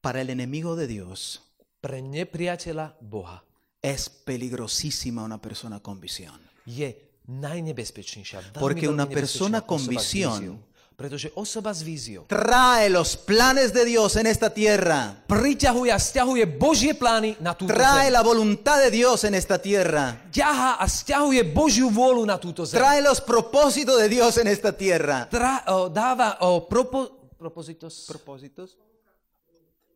Para 0.07 0.21
el 0.23 0.29
enemigo 0.29 0.79
de 0.79 0.87
Dios, 0.87 1.43
Pre 1.83 1.99
nepriateľa 1.99 2.95
Boha 3.03 3.43
es 3.83 4.07
peligrosísima 4.07 5.19
una 5.19 5.35
persona 5.35 5.83
con 5.83 5.99
visión. 5.99 6.39
je 6.63 6.95
najnebezpečnejšia. 7.27 8.55
Veľmi, 8.55 8.59
Porque 8.63 8.87
una 8.87 9.03
persona 9.03 9.59
con 9.67 9.83
visión 9.83 10.39
víziou. 10.39 10.55
Pretože 10.95 11.27
osoba 11.35 11.75
s 11.75 11.83
víziou 11.83 12.23
Trae 12.23 12.87
los 12.87 13.19
planes 13.19 13.75
de 13.75 13.83
Dios 13.83 14.15
en 14.15 14.31
esta 14.31 14.47
tierra. 14.47 15.27
priťahuje 15.27 15.91
a 15.91 15.99
stiahuje 15.99 16.47
Božie 16.55 16.95
plány 16.95 17.35
na 17.43 17.51
túto 17.51 17.75
Trae 17.75 18.07
zem. 18.07 18.15
la 18.15 18.23
voluntad 18.23 18.79
de 18.79 18.87
Dios 18.87 19.27
en 19.27 19.35
esta 19.35 19.59
tierra. 19.59 20.23
Ťahá 20.31 20.79
a 20.79 20.87
stiahuje 20.87 21.43
Božiu 21.51 21.91
vôľu 21.91 22.23
na 22.23 22.39
túto 22.39 22.63
zem. 22.63 22.79
Trae 22.79 23.03
los 23.03 23.19
propósitos 23.19 23.99
de 23.99 24.07
Dios 24.07 24.39
en 24.39 24.47
esta 24.47 24.71
tierra. 24.71 25.27
Tra, 25.27 25.67
o, 25.67 25.91
dáva 25.91 26.39
o, 26.47 26.63
propo, 26.63 27.27
propozitos, 27.35 28.07
¿Propósitos? 28.07 28.86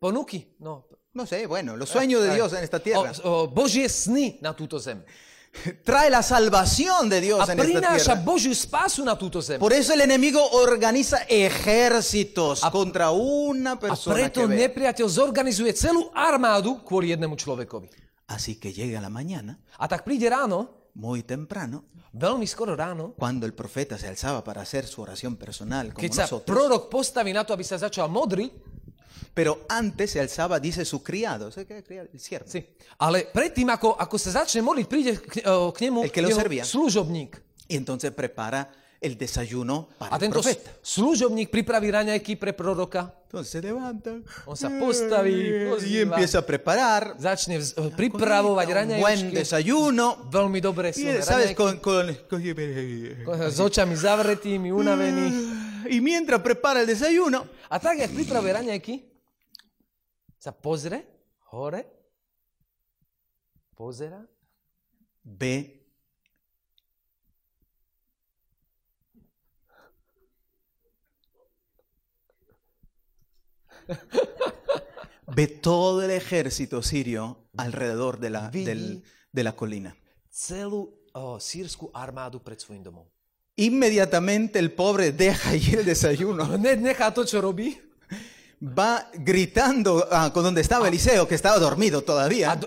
Ponuky, 0.02 0.58
no, 0.58 0.90
No 1.14 1.26
sé, 1.26 1.46
bueno, 1.46 1.76
los 1.76 1.90
sueños 1.92 2.24
de 2.24 2.34
Dios 2.34 2.52
en 2.56 2.64
esta 2.64 2.80
tierra. 2.80 3.12
Božie 3.52 3.86
sny 3.86 4.40
na 4.40 4.56
túto 4.56 4.80
zem. 4.80 5.04
Trae 5.84 6.08
la 6.08 6.22
salvación 6.24 7.10
de 7.12 7.20
Dios 7.20 7.36
A 7.46 7.52
en 7.52 7.60
esta 7.60 8.00
tierra. 8.00 8.24
Por 9.60 9.72
eso 9.76 9.92
el 9.92 10.00
enemigo 10.00 10.40
organiza 10.56 11.18
ejércitos 11.28 12.60
contra 12.72 13.10
una 13.12 13.72
A 13.72 13.78
persona 13.78 14.16
preto 14.16 14.40
que 14.40 14.46
ve. 14.48 14.56
nepriateľ 14.56 15.06
zorganizuje 15.12 15.76
celú 15.76 16.08
armádu 16.16 16.80
kvôli 16.80 17.12
jednému 17.12 17.36
človekovi. 17.36 17.92
Así 18.32 18.56
que 18.56 18.72
llega 18.72 18.96
la 18.96 19.12
mañana, 19.12 19.60
A 19.76 19.84
tak 19.92 20.08
príde 20.08 20.32
ráno, 20.32 20.88
muy 20.96 21.20
temprano, 21.22 21.84
veľmi 22.16 22.48
skoro 22.48 22.72
ráno, 22.72 23.12
cuando 23.20 23.44
el 23.44 23.52
profeta 23.52 24.00
se 24.00 24.08
alzaba 24.08 24.40
para 24.40 24.64
hacer 24.64 24.88
su 24.88 25.04
oración 25.04 25.36
personal 25.36 25.92
como 25.92 26.00
keď 26.00 26.12
sa 26.16 26.24
nosotros. 26.24 26.48
prorok 26.48 26.88
postaví 26.88 27.36
na 27.36 27.44
to, 27.44 27.52
aby 27.52 27.64
sa 27.68 27.76
začal 27.76 28.08
modriť, 28.08 28.71
Pero 29.34 29.64
antes 29.68 30.10
se 30.10 30.20
alzaba, 30.20 30.58
dice 30.60 30.84
su 30.84 31.02
criado, 31.02 31.50
¿sé 31.50 31.64
qué 31.66 31.82
criado? 31.82 32.08
El 32.12 32.20
siervo. 32.20 32.48
si, 32.50 32.60
ale 32.98 33.26
predtým, 33.32 33.70
ako, 33.70 33.96
ako 33.96 34.16
sa 34.18 34.44
začne 34.44 34.60
modliť, 34.60 34.86
príde 34.86 35.16
k, 35.16 35.46
o, 35.48 35.72
k 35.72 35.88
nemu 35.88 36.04
El 36.04 36.10
que 36.12 36.20
lo 36.22 36.28
jeho 36.28 36.40
servía. 36.40 36.64
služobník. 36.64 37.40
Y 37.68 37.76
entonces 37.76 38.10
prepara 38.12 38.68
el 39.00 39.16
desayuno 39.16 39.88
para 39.98 40.14
A 40.14 40.16
el 40.16 40.20
tento 40.20 40.38
profeta. 40.38 40.70
služobník 40.82 41.50
pripraví 41.50 41.90
raňajky 41.90 42.36
pre 42.36 42.52
proroka, 42.52 43.10
Entonces 43.32 43.50
se 43.50 43.60
levanta 43.64 44.12
On 44.44 44.52
sa 44.54 44.68
postaví, 44.68 45.32
y 45.32 45.64
pozýva. 45.72 46.14
empieza 46.20 46.38
a 46.38 46.44
preparar 46.44 47.16
začne 47.16 47.56
vz- 47.58 47.72
eh, 47.80 47.90
pripravovať 47.96 48.66
un 48.68 48.74
buen 49.00 49.00
raňajky, 49.00 49.32
desayuno. 49.32 50.28
veľmi 50.28 50.60
dobre 50.60 50.92
Y, 50.92 51.00
silné 51.00 51.22
¿sabes? 51.24 51.50
raňajky, 51.50 51.56
Con, 51.56 51.80
con- 51.80 52.12
con- 52.28 52.44
s 53.48 53.58
očami 53.58 53.96
zavretými, 53.96 54.68
unavený. 54.68 55.26
y 55.88 55.98
mientras 56.04 56.44
prepara 56.44 56.84
el 56.84 56.86
desayuno, 56.86 57.48
A 57.72 57.80
tak, 57.80 58.04
jak 58.04 58.12
pripravuje 58.12 58.52
raňajky, 58.52 59.11
sa 60.42 60.50
pozrie 60.50 61.06
hore, 61.54 61.82
pozera 63.78 64.18
ve 65.22 65.54
ve 75.36 75.46
todo 75.46 76.02
el 76.02 76.10
ejército 76.10 76.82
sirio 76.82 77.48
alrededor 77.56 78.18
de 78.18 78.30
la, 78.30 78.48
del- 78.50 79.02
de 79.32 79.44
la 79.44 79.54
colina. 79.54 79.96
celú 80.30 80.98
o, 81.14 81.38
sírsku 81.38 81.90
armádu 81.92 82.40
pred 82.42 82.58
svojim 82.58 82.82
domom. 82.82 83.06
Inmediatamente 83.56 84.58
el 84.58 84.72
pobre 84.72 85.12
deja 85.12 85.50
ahí 85.50 85.74
el 85.74 85.84
desayuno, 85.84 86.44
va 88.62 89.10
gritando 89.12 90.06
ah, 90.10 90.30
con 90.32 90.44
donde 90.44 90.60
estaba 90.60 90.86
Eliseo, 90.88 91.26
que 91.26 91.34
estaba 91.34 91.58
dormido 91.58 91.98
a 91.98 92.02
todavía, 92.02 92.58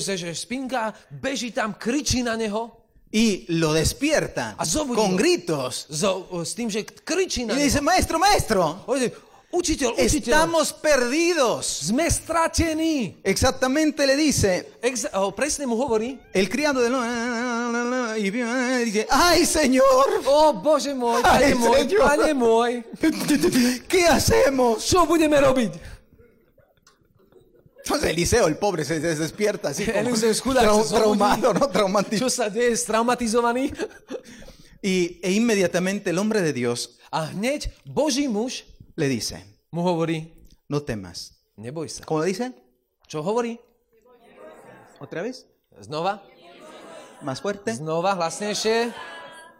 sa 0.00 0.16
že 0.16 0.34
spinka, 0.34 0.92
beží 1.08 1.50
tam, 1.50 1.74
kričí 1.74 2.22
na 2.22 2.36
neho 2.36 2.82
y 3.12 3.44
lo 3.48 3.72
despierta 3.72 4.56
A 4.58 4.64
con 4.94 5.16
gritos. 5.16 5.86
Y 5.90 7.44
le 7.44 7.62
dice, 7.62 7.80
maestro, 7.80 8.18
maestro, 8.18 8.84
Estamos 9.98 10.72
perdidos. 10.72 11.66
sme. 11.84 12.08
Exactamente 13.22 14.06
le 14.06 14.16
dice, 14.16 14.72
Exa- 14.82 15.10
o, 15.14 15.34
presne 15.34 15.66
mu 15.66 15.76
hovorí, 15.76 16.18
El 16.32 16.48
criado 16.48 16.80
del 16.80 16.92
y 18.18 18.30
dice, 18.30 19.06
ay 19.10 19.44
Señor, 19.44 20.22
o 20.24 20.52
Bože 20.54 20.94
môj, 20.94 21.20
Aj, 21.22 21.36
pane 21.40 21.54
môj, 21.54 21.78
Señor. 21.84 22.00
pane 22.00 22.32
môj, 22.34 22.82
¿qué 23.88 24.06
hacemos? 24.08 24.80
čo 24.88 25.04
budeme 25.06 25.36
robiť? 25.40 25.72
Entonces 27.84 28.10
Eliseo, 28.10 28.46
el 28.46 28.56
pobre, 28.56 28.84
se, 28.84 29.00
se 29.00 29.14
despierta 29.16 29.68
así 29.70 29.84
como 30.42 30.54
trau- 30.54 30.88
traumado, 30.88 31.52
¿no? 31.52 31.68
Traumatizado. 31.68 32.56
Straumatizovaný? 32.76 33.72
Y, 34.82 35.20
e 35.22 35.30
inmediatamente 35.32 36.10
el 36.10 36.18
hombre 36.18 36.42
de 36.42 36.52
Dios 36.52 36.98
A 37.12 37.26
hneď 37.26 37.70
Boží 37.84 38.26
muž 38.26 38.64
le 38.96 39.08
dice, 39.08 39.44
no 40.68 40.82
temas. 40.82 41.38
¿Cómo 42.04 42.22
dice? 42.22 42.52
¿Otra 44.98 45.22
vez? 45.22 45.46
¿Más 47.22 47.40
fuerte? 47.40 47.74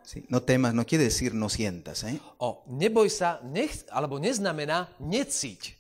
Sí, 0.05 0.25
no 0.29 0.43
temas, 0.43 0.75
no 0.75 0.85
quiere 0.85 1.05
decir 1.05 1.33
no 1.33 1.49
sientas, 1.49 2.03
¿eh? 2.03 2.19
O, 2.39 2.65
neboj 2.67 3.07
sa, 3.07 3.39
nech, 3.47 3.87
alebo 3.87 4.19
neznamená 4.19 4.91
necíť. 4.99 5.79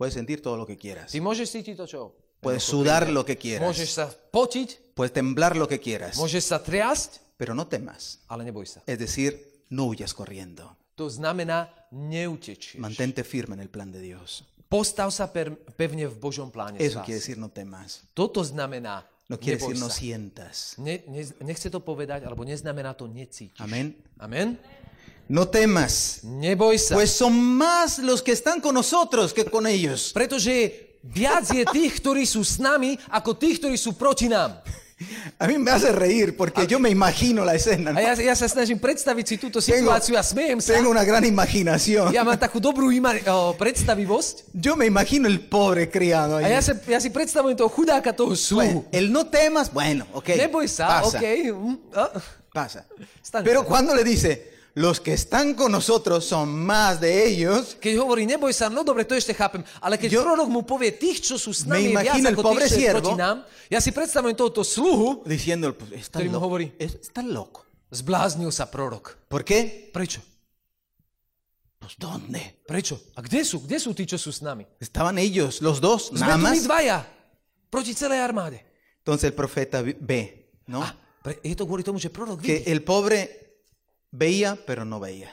Puedes 0.00 0.14
sentir 0.16 0.40
todo 0.40 0.56
lo 0.56 0.64
que 0.64 0.80
quieras. 0.80 1.12
Ty 1.12 1.20
môžeš 1.20 1.60
cítiť 1.60 1.76
to, 1.76 1.84
čo? 1.84 2.00
Puedes 2.40 2.64
sudar 2.64 3.04
lo 3.12 3.20
que 3.20 3.36
Môžeš 3.60 3.92
quieras. 3.92 3.92
sa 3.92 4.06
potiť, 4.08 4.96
Puedes 4.96 5.12
temblar 5.12 5.52
lo 5.60 5.68
que 5.68 5.76
quieras. 5.76 6.16
môžeš 6.16 6.40
sa 6.40 6.56
triasť, 6.56 7.36
Pero 7.36 7.52
no 7.52 7.68
temas. 7.68 8.24
ale 8.32 8.48
neboj 8.48 8.64
sa. 8.64 8.80
Es 8.88 8.96
decir, 8.96 9.36
no 9.68 9.84
huyas 9.92 10.16
corriendo. 10.16 10.79
To 11.00 11.08
znamená, 11.08 11.72
neutečieš. 11.88 12.76
Mantente 12.76 13.24
firme 13.24 13.56
en 13.56 13.64
el 13.64 13.72
plan 13.72 13.88
de 13.88 14.04
Dios. 14.04 14.44
Postav 14.68 15.08
sa 15.08 15.24
pevne 15.32 16.04
v 16.04 16.16
Božom 16.20 16.52
pláne. 16.52 16.76
Eso 16.76 17.00
quiere 17.00 17.24
decir 17.24 17.40
no 17.40 17.48
temas. 17.48 18.04
Toto 18.12 18.44
znamená, 18.44 19.08
No 19.24 19.40
quiere 19.40 19.56
decir 19.56 19.80
no 19.80 19.88
sientas. 19.88 20.76
Ne, 20.76 21.00
ne, 21.08 21.24
nechce 21.40 21.72
to 21.72 21.80
povedať, 21.80 22.28
alebo 22.28 22.44
neznamená 22.44 22.92
to 22.92 23.08
necítiš. 23.08 23.56
Amén. 23.64 23.96
Amen. 24.20 24.60
No 25.30 25.48
temas, 25.48 26.20
Neboj 26.26 26.76
sa. 26.76 26.98
pues 27.00 27.14
son 27.16 27.32
más 27.32 27.96
los 28.02 28.20
que 28.20 28.36
están 28.36 28.60
con 28.60 28.74
nosotros 28.74 29.32
que 29.32 29.48
con 29.48 29.64
ellos. 29.64 30.12
Pretože 30.12 30.98
viac 31.00 31.48
je 31.48 31.64
tých, 31.64 31.96
ktorí 31.96 32.28
sú 32.28 32.44
s 32.44 32.60
nami, 32.60 32.98
ako 33.08 33.40
tých, 33.40 33.62
ktorí 33.62 33.78
sú 33.80 33.96
proti 33.96 34.28
nám. 34.28 34.60
A 35.40 35.48
mí 35.48 35.56
me 35.56 35.70
hace 35.70 35.90
reír 35.92 36.36
porque 36.36 36.66
yo 36.66 36.78
me 36.78 36.90
imagino 36.90 37.40
la 37.42 37.54
escena. 37.56 37.90
¿no? 37.92 37.98
A 37.98 38.02
ja, 38.02 38.12
ja 38.20 38.34
sa 38.36 38.44
snažím 38.44 38.76
predstaviť 38.76 39.24
si 39.24 39.36
túto 39.40 39.56
Tengo- 39.58 39.88
situáciu 39.88 40.12
a 40.14 40.22
smejem 40.22 40.60
sa. 40.60 40.76
Tengo 40.76 40.92
una 40.92 41.04
gran 41.08 41.24
imaginación. 41.24 42.12
Ja 42.12 42.20
mám 42.20 42.36
takú 42.36 42.60
dobrú 42.60 42.92
ima- 42.92 43.16
o, 43.32 43.56
predstavivosť 43.56 44.52
Yo 44.52 44.76
me 44.76 44.84
imagino 44.84 45.24
el 45.24 45.40
pobre 45.40 45.88
criado 45.88 46.36
a 46.36 46.44
ahí. 46.44 46.52
ja, 46.52 46.60
sa, 46.60 46.76
ja 46.76 47.00
si 47.00 47.08
predstavujem 47.08 47.56
toho 47.56 47.72
chudáka, 47.72 48.12
toho 48.12 48.36
Bueno, 48.36 48.84
sluhu. 48.84 48.84
el 48.92 49.08
no 49.08 49.24
temas, 49.24 49.72
bueno, 49.72 50.04
ok. 50.12 50.36
Neboj 50.36 50.68
sa, 50.68 51.00
pasa, 51.00 51.16
OK. 51.16 51.24
mm, 51.48 51.76
a, 51.96 52.02
pasa. 52.52 52.84
Pero 53.40 53.64
cuando 53.64 53.94
le 53.96 54.04
dice, 54.04 54.59
los 54.74 55.00
que 55.00 55.12
están 55.12 55.54
con 55.54 55.72
nosotros 55.72 56.24
son 56.24 56.48
más 56.54 57.00
de 57.00 57.26
ellos, 57.26 57.76
Keď 57.80 57.94
hovorí, 57.98 58.22
neboj 58.24 58.52
sa, 58.54 58.70
no 58.70 58.84
dobre, 58.84 59.02
to 59.04 59.14
ešte 59.14 59.34
chápem, 59.34 59.60
ale 59.82 59.98
keď 59.98 60.10
Yo- 60.14 60.22
prorok 60.22 60.48
mu 60.48 60.62
povie, 60.62 60.94
tých, 60.94 61.20
čo 61.22 61.36
sú 61.36 61.50
s 61.50 61.66
Me 61.66 61.74
nami, 61.74 61.82
je 61.82 61.90
viac 61.90 62.04
imagino 62.06 62.28
el 62.30 62.34
ako 62.34 62.42
pobre 62.44 62.64
tých, 62.64 62.70
čo 62.70 62.76
je 62.76 62.82
siervo. 62.86 63.00
proti 63.02 63.14
nám, 63.18 63.36
ja 63.66 63.78
si 63.82 63.90
predstavujem 63.90 64.36
tohoto 64.36 64.62
sluhu, 64.62 65.26
diciendo, 65.26 65.74
pues, 65.74 65.90
está, 66.06 66.22
Ktorý 66.22 66.28
mu 66.30 66.38
hovorí. 66.38 66.70
está 66.78 67.20
loco. 67.20 67.66
zbláznil 67.90 68.54
sa 68.54 68.70
prorok. 68.70 69.18
¿Por 69.26 69.42
qué? 69.42 69.90
Prečo? 69.90 70.22
Pues 71.80 71.96
¿dónde? 71.98 72.60
Prečo? 72.68 73.00
A 73.16 73.24
kde 73.24 73.40
sú? 73.42 73.64
Kde 73.64 73.80
sú 73.80 73.90
tí, 73.96 74.04
čo 74.04 74.20
sú 74.20 74.30
s 74.30 74.44
nami? 74.44 74.68
Estaban 74.78 75.16
ellos, 75.16 75.58
los 75.58 75.80
dos, 75.80 76.12
Sme 76.12 76.22
nada 76.22 76.36
más. 76.38 76.60
dvaja, 76.62 77.02
proti 77.66 77.96
celej 77.96 78.20
armáde. 78.20 78.62
Entonces 79.00 79.24
el 79.26 79.34
profeta 79.34 79.80
ve, 79.82 80.52
¿no? 80.68 80.84
A 80.84 80.92
pre, 81.24 81.40
je 81.42 81.56
to 81.56 81.64
kvôli 81.64 81.82
tomu, 81.82 81.96
že 81.98 82.12
prorok 82.12 82.44
Que 82.44 82.62
el 82.68 82.84
pobre 82.84 83.49
veía, 84.10 84.56
pero 84.66 84.84
no 84.84 85.00
veía. 85.00 85.32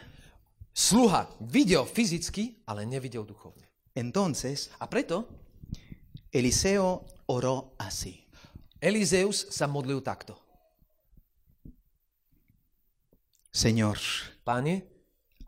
Sluha 0.74 1.30
videl 1.40 1.86
fyzicky, 1.86 2.64
ale 2.66 2.86
nevidel 2.86 3.26
duchovne. 3.26 3.68
Entonces, 3.96 4.70
A 4.80 4.90
preto 4.90 5.28
Eliseo 6.32 7.06
oró 7.26 7.74
así. 7.80 8.28
Elizeus 8.80 9.48
sa 9.50 9.68
modlil 9.68 10.04
takto. 10.04 10.40
Señor, 13.52 13.98
Páne, 14.44 14.86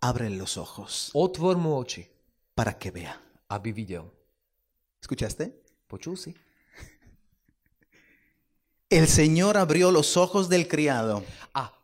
abre 0.01 0.31
los 0.31 0.57
ojos 0.57 1.11
otvor 1.13 1.57
mu 1.57 1.75
oči, 1.77 2.09
para 2.55 2.77
que 2.77 2.89
vea. 2.89 3.21
aby 3.49 3.71
videl. 3.71 4.11
¿Escuchaste? 5.01 5.61
Počul 5.87 6.17
si? 6.17 6.35
El 8.89 9.07
Señor 9.07 9.57
abrió 9.57 9.91
los 9.91 10.17
ojos 10.17 10.49
del 10.49 10.67
criado 10.67 11.23
A 11.53 11.78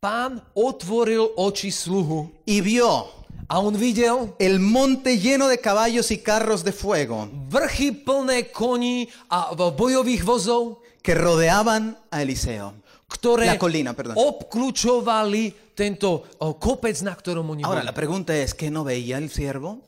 pán 0.00 0.42
otvoril 0.54 1.34
oči 1.36 1.70
sluhu 1.70 2.30
y 2.46 2.60
vio 2.60 3.10
a 3.48 3.58
on 3.58 3.74
videl 3.78 4.34
el 4.38 4.60
monte 4.60 5.18
lleno 5.18 5.48
de 5.48 5.58
caballos 5.58 6.10
y 6.10 6.18
carros 6.18 6.62
de 6.62 6.72
fuego 6.72 7.28
vrchy 7.50 7.92
plné 7.92 8.52
koní 8.52 9.08
a 9.30 9.54
bojových 9.54 10.22
vozov, 10.24 10.78
que 11.02 11.14
rodeaban 11.14 11.96
a 12.10 12.22
Eliseo. 12.22 12.74
ktoré 13.08 13.48
La 13.48 13.56
colina, 13.56 13.96
perdón. 13.96 14.20
obklúčovali 14.20 15.72
tento 15.72 16.28
o, 16.38 16.60
kopec, 16.60 17.00
na 17.00 17.16
ktorom 17.16 17.48
oni 17.56 17.64
Ahora, 17.64 17.80
boli. 17.80 17.88
la 17.88 17.96
pregunta 17.96 18.36
es, 18.36 18.52
¿qué 18.52 18.70
no 18.70 18.84
veía 18.84 19.16
el 19.16 19.32
siervo? 19.32 19.80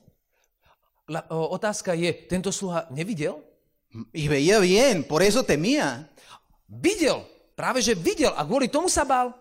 La, 1.07 1.27
o, 1.29 1.53
otázka 1.53 1.93
je, 1.93 2.13
tento 2.25 2.49
sluha 2.49 2.89
nevidel? 2.89 3.37
Y 4.15 4.29
veía 4.29 4.59
bien, 4.59 5.05
por 5.05 5.21
eso 5.23 5.43
temía. 5.45 6.09
Videl, 6.65 7.27
práve 7.53 7.83
že 7.83 7.93
videl 7.93 8.33
a 8.33 8.47
kvôli 8.47 8.73
tomu 8.73 8.89
sa 8.89 9.05
bál. 9.05 9.37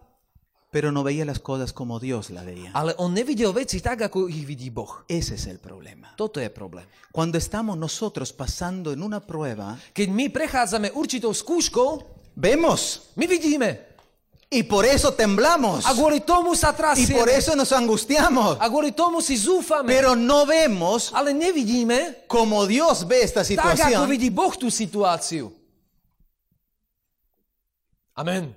Pero 0.72 0.92
no 0.92 1.02
veía 1.04 1.26
las 1.26 1.40
cosas 1.40 1.74
como 1.74 2.00
Dios 2.00 2.30
la 2.30 2.44
veía. 2.44 2.70
Ale 2.74 2.94
on 2.98 3.14
nevidel 3.14 3.52
veci 3.54 3.82
tak, 3.82 4.02
ako 4.04 4.30
ich 4.30 4.46
vidí 4.46 4.70
Boh. 4.70 5.04
Ese 5.08 5.34
es 5.36 5.48
el 5.48 5.58
problema. 5.58 6.14
Toto 6.16 6.40
je 6.40 6.50
problém. 6.50 6.86
Cuando 7.12 7.38
estamos 7.40 7.76
nosotros 7.76 8.32
pasando 8.32 8.92
en 8.94 9.02
una 9.02 9.20
prueba, 9.20 9.80
Keď 9.94 10.08
my 10.14 10.30
prechádzame 10.30 10.92
určitou 10.94 11.34
skúškou, 11.34 12.04
vemos 12.38 13.10
my 13.18 13.26
vidíme. 13.26 13.90
y 14.52 14.64
por 14.64 14.86
eso 14.86 15.14
temblamos 15.14 15.86
A 15.86 15.94
kvôli 15.94 16.22
tomu 16.22 16.54
y 16.54 16.58
sa 16.58 16.74
trasieme. 16.74 17.18
por 17.18 17.30
eso 17.30 17.56
nos 17.56 17.72
angustiamos. 17.72 18.58
A 18.62 18.70
kvôli 18.70 18.92
tomu 18.94 19.22
si 19.22 19.38
zúfame. 19.38 19.90
Pero 19.90 20.16
no 20.16 20.46
vemos 20.46 21.10
Ale 21.14 21.34
nevidíme 21.34 22.26
como 22.28 22.66
Dios 22.70 23.08
ve 23.08 23.22
esta 23.26 23.42
tak, 23.42 23.58
ako 23.58 23.70
situación. 23.74 24.10
vidí 24.10 24.30
Boh 24.30 24.54
tú 24.58 24.70
situáciu. 24.70 25.50
Amen. 28.14 28.54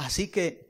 Así 0.00 0.28
que 0.32 0.64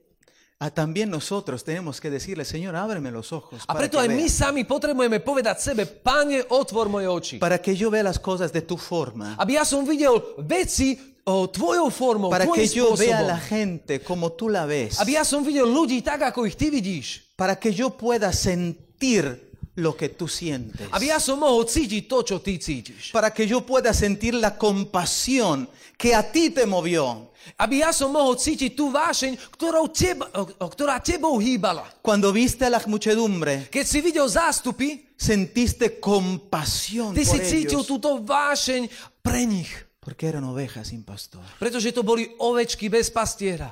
ah, 0.59 0.71
también 0.75 1.09
nosotros 1.09 1.63
tenemos 1.63 2.01
que 2.01 2.11
decirle, 2.11 2.45
Señor, 2.45 2.75
ábreme 2.75 3.11
los 3.11 3.33
ojos 3.33 3.63
A 3.63 3.73
para 3.73 3.87
preto 3.87 3.99
que, 3.99 4.05
aj 4.05 4.09
my 4.11 4.27
vea, 4.27 4.29
sami 4.29 4.63
potrebujeme 4.67 5.23
povedať 5.23 5.57
sebe, 5.63 5.87
Pane, 5.87 6.51
otvor 6.51 6.91
moje 6.91 7.07
oči. 7.07 7.37
para 7.39 7.63
que 7.63 7.77
yo 7.77 7.91
vea 7.91 8.03
las 8.03 8.19
cosas 8.19 8.51
de 8.53 8.61
tu 8.61 8.77
forma. 8.77 9.37
Aby 9.39 9.55
ja 9.55 9.65
som 9.65 9.87
videl 9.87 10.19
veci 10.43 10.99
o, 11.25 11.47
tvojou 11.47 11.87
formou, 11.95 12.29
para 12.29 12.43
tvojim 12.45 12.59
que 12.59 12.75
yo 12.75 12.91
vea 12.99 13.23
a 13.23 13.23
spôsobom. 13.23 13.31
la 13.31 13.39
gente 13.39 13.93
como 14.03 14.35
tú 14.35 14.51
la 14.51 14.67
ves, 14.67 14.99
Aby 14.99 15.15
ja 15.15 15.25
som 15.25 15.47
videl 15.47 15.71
ľudí 15.71 16.03
tak, 16.03 16.27
ako 16.27 16.43
ich 16.45 16.59
ty 16.59 16.75
vidíš. 16.75 17.23
para 17.39 17.55
que 17.55 17.71
yo 17.71 17.89
pueda 17.95 18.33
sentir 18.35 19.47
lo 19.79 19.95
que 19.97 20.11
tú 20.11 20.27
sientes, 20.27 20.91
Aby 20.91 21.15
ja 21.15 21.23
som 21.23 21.39
mohol 21.39 21.65
cítiť 21.71 22.03
to, 22.11 22.19
čo 22.27 22.37
ty 22.43 22.59
cítiš. 22.59 23.15
para 23.15 23.31
que 23.31 23.47
yo 23.47 23.63
pueda 23.63 23.95
sentir 23.95 24.35
la 24.35 24.59
compasión 24.59 25.71
que 25.97 26.13
a 26.19 26.21
ti 26.27 26.51
te 26.51 26.67
movió. 26.67 27.30
Aby 27.57 27.83
ja 27.83 27.91
som 27.91 28.13
mohol 28.13 28.37
cítiť 28.37 28.77
tú 28.77 28.93
vášeň, 28.93 29.37
ktorou 29.57 29.89
teba, 29.89 30.29
ktorá 30.59 31.01
tebou 31.01 31.41
hýbala. 31.41 31.89
Cuando 32.05 32.31
viste 32.31 32.65
a 32.65 32.71
la 32.73 32.81
muchedumbre, 32.85 33.69
Keď 33.73 33.85
si 33.85 33.99
videl 34.01 34.29
zástupy, 34.29 35.15
sentiste 35.17 36.01
compasión 36.01 37.13
ty 37.13 37.25
por 37.25 37.37
si 37.37 37.39
cítil 37.45 37.81
ellos, 37.81 37.89
túto 37.89 38.21
vášeň 38.21 38.89
pre 39.25 39.45
nich. 39.45 39.69
porque 40.01 40.25
eran 40.27 40.45
ovejas 40.49 40.89
sin 40.89 41.05
pastor. 41.05 41.45
Pretože 41.61 41.93
to 41.93 42.01
boli 42.01 42.25
ovečky 42.41 42.89
bez 42.89 43.13
pastiera. 43.13 43.69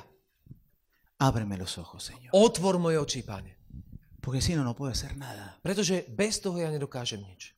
Ábreme 1.19 1.57
los 1.57 1.75
ojos, 1.77 1.99
Señor, 2.05 2.31
Otvor 2.31 2.77
moje 2.79 2.95
oči, 3.01 3.21
pane. 3.25 3.57
porque 4.21 4.39
si 4.41 4.53
no, 4.55 4.63
no 4.63 4.75
puedo 4.77 4.93
hacer 4.93 5.17
nada. 5.17 5.57
Pretože 5.59 6.05
bez 6.07 6.39
toho 6.39 6.55
ja 6.61 6.69
nedokážem 6.69 7.19
nič. 7.19 7.51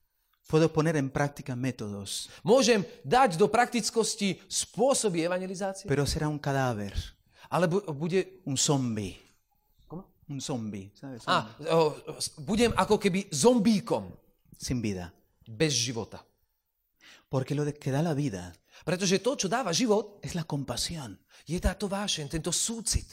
Puedo 0.52 0.68
poner 0.68 1.00
en 1.00 1.08
práctica 1.08 1.56
métodos, 1.56 2.28
Môžem 2.44 2.84
dať 3.08 3.40
do 3.40 3.48
praktickosti 3.48 4.36
spôsoby 4.52 5.24
evangelizácie, 5.24 5.88
pero 5.88 6.04
será 6.04 6.28
un 6.28 6.36
cadáver, 6.36 6.92
ale 7.48 7.72
bu- 7.72 7.88
bude, 7.96 8.44
un 8.44 8.60
zombie. 8.60 9.16
Un 10.32 10.40
zombie, 10.40 10.92
¿sabes? 10.96 11.24
a, 11.28 11.44
o, 11.76 11.96
s- 12.20 12.36
budem 12.40 12.72
ako 12.76 12.96
keby 13.00 13.32
zombíkom 13.32 14.12
Sin 14.60 14.80
vida. 14.80 15.12
bez 15.48 15.72
života. 15.76 16.20
Porque 17.32 17.56
lo 17.56 17.64
de 17.64 17.72
que 17.72 17.92
da 17.92 18.04
la 18.04 18.12
vida 18.14 18.52
Pretože 18.84 19.20
to, 19.20 19.36
čo 19.36 19.48
dáva 19.52 19.72
život, 19.76 20.20
es 20.24 20.36
la 20.36 20.44
compasión. 20.44 21.16
je 21.48 21.60
táto 21.60 21.88
vášeň, 21.88 22.28
tento 22.32 22.52
súcit. 22.52 23.08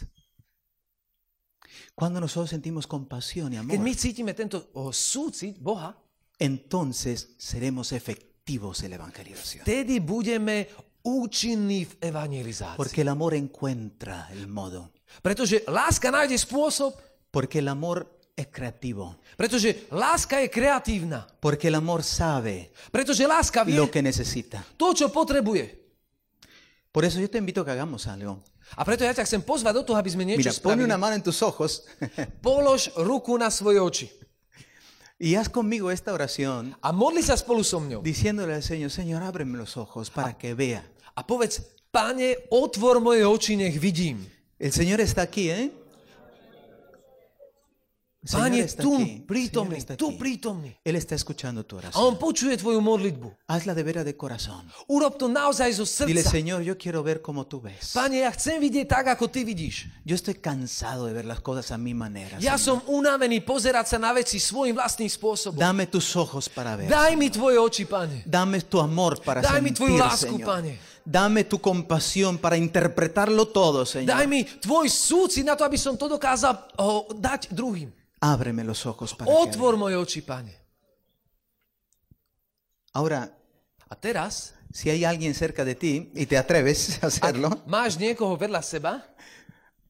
Cuando 1.95 2.21
nosotros 2.21 2.51
sentimos 2.51 2.87
compasión 2.87 3.53
y 3.53 3.57
amor, 3.59 3.75
Keď 3.75 3.81
my 3.83 3.95
cítime 3.95 4.33
tento 4.35 4.71
o, 4.75 4.93
súcit 4.95 5.59
Boha, 5.59 5.95
entonces 6.39 7.35
seremos 7.39 7.93
efectivos 7.93 8.83
en 8.83 8.91
la 8.91 8.97
evangelización. 8.97 9.63
vtedy 9.65 10.01
budeme 10.01 10.67
účinní 11.03 11.85
v 11.85 11.97
evangelizácii. 12.01 12.77
Porque 12.77 13.01
el 13.03 13.09
amor 13.09 13.35
encuentra 13.35 14.29
el 14.33 14.47
modo. 14.47 14.91
Pretože 15.23 15.65
láska 15.69 16.11
nájde 16.11 16.37
spôsob, 16.39 16.95
Porque 17.31 17.59
el 17.61 17.69
amor 17.69 18.07
es 18.37 18.47
creativo. 18.49 19.17
pretože 19.37 19.87
láska 19.91 20.41
je 20.41 20.49
kreatívna. 20.49 21.27
Porque 21.41 21.69
el 21.69 21.75
amor 21.75 22.03
sabe 22.03 22.71
Pretože 22.91 23.27
láska 23.27 23.65
vie 23.65 23.77
lo 23.77 23.91
que 23.91 24.03
necesita. 24.03 24.65
to, 24.77 24.95
čo 24.95 25.09
potrebuje. 25.13 25.77
Por 26.93 27.05
eso 27.05 27.21
yo 27.21 27.29
te 27.29 27.39
invito 27.39 27.61
a 27.61 27.65
que 27.65 27.71
hagamos 27.73 28.07
algo. 28.07 28.41
A 28.77 28.85
preto 28.85 29.01
ja 29.05 29.13
ťa 29.17 29.25
chcem 29.25 29.41
pozvať 29.41 29.81
do 29.81 29.85
toho, 29.85 29.97
aby 29.97 30.11
sme 30.13 30.25
niečo 30.29 30.45
Mira, 30.45 30.53
pon 30.61 30.77
spravili. 30.77 30.85
una 30.85 30.99
mano 31.01 31.17
en 31.17 31.25
tus 31.25 31.41
ojos 31.41 31.89
Polož 32.45 32.93
ruku 33.01 33.33
na 33.41 33.49
svoje 33.49 33.81
oči 33.81 34.07
y 35.19 35.35
haz 35.35 35.49
conmigo 35.49 35.91
esta 35.91 36.13
oración 36.13 36.77
a 36.81 36.93
modli 36.93 37.23
sa 37.23 37.37
spolu 37.37 37.65
so 37.65 37.81
mňou. 37.81 38.03
diciéndole 38.03 38.55
al 38.55 38.63
Señor, 38.63 38.91
Señor, 38.91 39.23
ábreme 39.23 39.59
los 39.59 39.77
ojos 39.77 40.11
para 40.11 40.39
que 40.39 40.55
vea. 40.55 40.87
A 41.15 41.27
povedz, 41.27 41.63
pane, 41.91 42.39
otvor 42.51 43.01
moje 43.01 43.25
oči, 43.25 43.57
nech 43.57 43.81
vidím. 43.81 44.27
El 44.59 44.73
Señor 44.73 45.01
está 45.01 45.23
aquí, 45.23 45.51
¿eh? 45.51 45.73
Pane, 48.19 48.67
tu 48.75 48.99
prítomný, 49.31 49.79
tu 49.95 50.19
prítomný. 50.19 50.75
Él 50.83 50.99
está 50.99 51.15
escuchando 51.15 51.63
tu 51.63 51.79
A 51.79 51.87
oración. 51.87 52.03
on 52.03 52.19
počuje 52.19 52.59
tvoju 52.59 52.83
modlitbu. 52.83 53.31
Hazla 53.47 53.79
de 53.79 53.83
veras 53.87 54.05
de 54.05 54.19
corazón. 54.19 54.67
Urob 54.91 55.15
to 55.15 55.31
naozaj 55.31 55.71
zo 55.79 55.87
Dile, 56.03 56.27
srdca. 56.27 56.35
Señor, 56.35 56.67
yo 56.67 56.75
quiero 56.77 57.07
ver 57.07 57.23
como 57.23 57.47
tú 57.47 57.63
ves. 57.63 57.95
Pane, 57.95 58.27
ja 58.27 58.31
chcem 58.35 58.59
vidieť 58.59 58.91
tak, 58.91 59.07
ako 59.15 59.31
ty 59.31 59.47
vidíš. 59.47 59.87
Yo 60.03 60.19
estoy 60.19 60.35
cansado 60.35 61.07
de 61.07 61.15
ver 61.15 61.31
las 61.31 61.39
cosas 61.39 61.71
a 61.71 61.79
mi 61.79 61.95
manera. 61.95 62.43
Ja 62.43 62.59
som 62.59 62.83
unavený 62.91 63.39
pozerať 63.47 63.95
sa 63.95 63.99
na 64.03 64.11
veci 64.11 64.43
svojim 64.43 64.75
vlastným 64.75 65.09
spôsobom. 65.09 65.63
Dame 65.63 65.87
tus 65.87 66.11
ojos 66.19 66.51
para 66.51 66.75
ver. 66.75 66.91
Daj 66.91 67.15
mi 67.15 67.31
tvoje 67.31 67.55
oči, 67.55 67.87
pane. 67.87 68.27
Dame 68.27 68.67
tu 68.67 68.83
amor 68.83 69.23
para 69.23 69.47
Daj 69.47 69.63
mi 69.63 69.71
sentir, 69.71 69.79
tvoju 69.79 69.95
lásku, 69.95 70.35
Señor. 70.35 70.49
Pane. 70.59 70.73
Dame 71.07 71.47
tu 71.47 71.57
compasión 71.63 72.37
para 72.37 72.59
interpretarlo 72.59 73.47
todo, 73.47 73.87
Señor. 73.87 74.11
Daj 74.11 74.27
mi 74.27 74.43
tvoj 74.43 74.91
súcit 74.91 75.47
na 75.47 75.55
to, 75.55 75.63
aby 75.63 75.79
som 75.79 75.95
to 75.95 76.11
dokázal 76.11 76.53
o, 76.83 77.15
dať 77.15 77.55
druhým. 77.55 77.95
Ábreme 78.21 78.65
los 78.65 78.85
ojos 78.87 79.15
para 79.15 79.31
que 79.31 79.37
Otvor 79.37 79.77
moje 79.77 79.97
oči, 79.97 80.23
pane. 80.23 80.51
vea. 80.51 80.61
Ahora, 82.93 83.35
A 83.91 83.97
teraz 83.97 84.53
si 84.71 84.91
hay 84.91 85.03
alguien 85.05 85.33
cerca 85.35 85.65
de 85.65 85.75
ti 85.75 86.13
y 86.15 86.27
te 86.27 86.37
atreves 86.37 87.01
a 87.03 87.07
hacerlo, 87.09 87.49
máš 87.65 87.97
niekoho 87.97 88.37
vedľa 88.37 88.61
seba, 88.61 89.01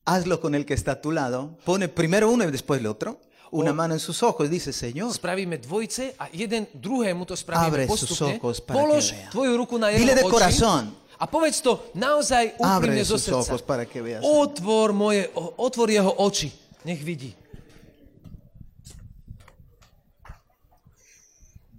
hazlo 0.06 0.38
con 0.38 0.54
el 0.54 0.62
que 0.64 0.74
está 0.74 0.92
a 0.92 1.00
tu 1.02 1.10
lado. 1.10 1.58
Pone 1.66 1.88
primero 1.90 2.30
uno 2.30 2.44
y 2.46 2.50
después 2.54 2.78
el 2.78 2.86
otro. 2.86 3.18
Una 3.50 3.72
mano 3.72 3.94
en 3.94 3.98
sus 4.00 4.22
ojos 4.22 4.46
y 4.46 4.50
dice, 4.50 4.72
Señor, 4.72 5.10
spravíme 5.10 5.58
dvojice 5.58 6.14
a 6.20 6.28
jeden 6.30 6.68
druhému 6.78 7.26
to 7.26 7.34
spravíme 7.34 7.66
Abre 7.66 7.88
sus 7.88 8.06
postupne. 8.06 8.36
ojos 8.38 8.60
para 8.60 8.78
Polož 8.78 9.10
que 9.10 9.16
vea. 9.18 9.30
tvoju 9.34 9.56
ruku 9.56 9.78
na 9.82 9.88
jeho 9.90 9.98
Dile 10.04 10.14
de 10.14 10.22
oči 10.22 10.30
corazón. 10.30 10.94
a 11.18 11.24
povedz 11.26 11.58
to 11.58 11.90
naozaj 11.98 12.54
Abre 12.62 12.92
úprimne 12.94 13.02
zo 13.02 13.18
sus 13.18 13.24
srdca. 13.34 13.40
ojos 13.50 13.62
para 13.66 13.82
que 13.82 13.98
veas. 13.98 14.22
Otvor, 14.22 14.92
moje, 14.94 15.26
otvor 15.58 15.90
jeho 15.90 16.14
oči, 16.22 16.52
nech 16.86 17.02
vidí. 17.02 17.34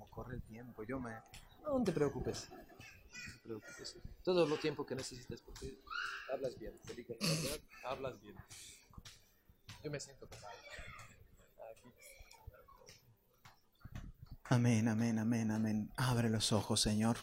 corre 0.10 0.36
el 0.36 0.44
tiempo, 0.44 0.84
yo 0.84 1.00
me... 1.00 1.16
No, 1.80 1.86
te 1.86 1.94
preocupes. 1.94 2.50
No 2.52 3.34
te 3.34 3.40
preocupes. 3.40 3.98
Todo 4.22 4.46
lo 4.46 4.58
tiempo 4.58 4.86
que 4.86 4.96
necesites 4.96 5.42
porque 5.42 5.82
hablas 6.34 6.60
bien. 6.60 6.78
Te 6.86 6.94
digo 6.94 7.16
la 7.22 7.28
verdad, 7.28 7.60
hablas 7.86 8.20
bien. 8.20 8.36
Yo 9.82 9.90
me 9.90 9.98
siento 9.98 10.28
pesado. 10.28 10.52
Aquí. 11.72 11.94
Amén, 14.44 14.90
amén, 14.90 15.20
amén, 15.20 15.52
amén. 15.52 15.94
Abre 15.96 16.30
los 16.30 16.52
ojos, 16.52 16.82
Señor. 16.82 17.16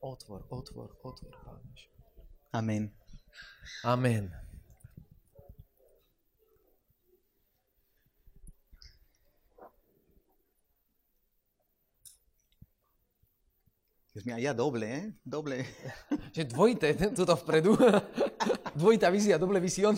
Otvor, 0.00 0.46
otvor, 0.48 0.98
otvor, 1.02 1.38
Pane. 2.50 2.96
Amén. 3.82 4.32
Dios 14.14 14.26
mío, 14.26 14.36
ya 14.38 14.52
doble, 14.52 14.94
¿eh? 14.94 15.12
Doble. 15.24 15.64
Že 16.36 16.44
dvojité, 16.44 16.92
tuto 17.16 17.32
vpredu. 17.36 17.78
Dvojitá 18.76 19.08
vízia, 19.08 19.38
doble 19.38 19.58
visión. 19.60 19.96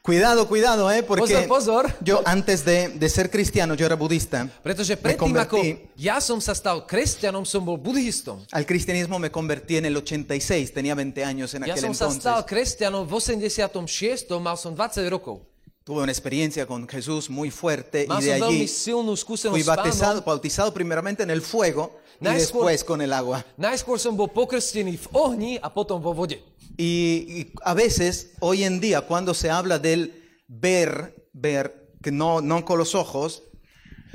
Cuidado, 0.00 0.48
cuidado, 0.48 0.90
¿eh? 0.90 1.02
Porque 1.02 1.34
Pozor, 1.44 1.48
pozor. 1.48 1.84
yo 2.00 2.22
antes 2.24 2.64
de, 2.64 2.88
de 2.88 3.08
ser 3.10 3.28
cristiano, 3.30 3.74
yo 3.74 3.84
era 3.84 3.96
budista. 3.96 4.48
Pretože 4.62 4.96
predtým, 4.96 5.36
ako 5.36 5.60
ja 6.00 6.16
som 6.24 6.40
sa 6.40 6.56
stal 6.56 6.86
kresťanom, 6.88 7.44
som 7.44 7.60
bol 7.60 7.76
buddhistom. 7.76 8.40
Al 8.48 8.64
cristianismo 8.64 9.18
me 9.18 9.28
convertí 9.28 9.76
en 9.76 9.84
el 9.84 9.96
86, 10.00 10.72
tenía 10.72 10.94
20 10.94 11.24
años 11.24 11.52
en 11.52 11.68
Ja 11.68 11.74
aquel 11.76 11.92
som 11.92 11.94
sa 11.94 12.08
entonces. 12.08 12.24
stal 12.24 12.40
kresťanom 12.48 13.04
v 13.04 13.12
86. 13.12 14.32
mal 14.40 14.56
som 14.56 14.72
20 14.72 15.04
rokov. 15.12 15.44
Tuve 15.88 16.02
una 16.02 16.12
experiencia 16.12 16.66
con 16.66 16.86
Jesús 16.86 17.30
muy 17.30 17.50
fuerte 17.50 18.06
Mal 18.06 18.22
y 18.22 18.26
de 18.26 18.32
allí 18.34 18.68
fui 18.68 19.62
bautizado, 19.62 20.20
bautizado 20.20 20.74
primeramente 20.74 21.22
en 21.22 21.30
el 21.30 21.40
fuego 21.40 21.96
y 22.20 22.26
después 22.26 22.84
con 22.84 23.00
el 23.00 23.10
agua. 23.10 23.42
Najskôr 23.56 23.96
som 23.96 24.12
bol 24.12 24.28
pokrstený 24.28 25.00
v 25.00 25.08
ohni 25.16 25.56
a 25.56 25.72
potom 25.72 25.96
vo 26.04 26.12
vode. 26.12 26.44
Y, 26.76 27.24
y 27.40 27.52
a 27.64 27.72
veces, 27.72 28.36
hoy 28.40 28.64
en 28.64 28.80
día, 28.80 29.00
cuando 29.00 29.32
se 29.32 29.48
habla 29.48 29.78
del 29.78 30.12
ver, 30.46 31.24
ver, 31.32 31.88
que 32.02 32.12
no, 32.12 32.42
no 32.42 32.66
con 32.66 32.76
los 32.76 32.94
ojos, 32.94 33.47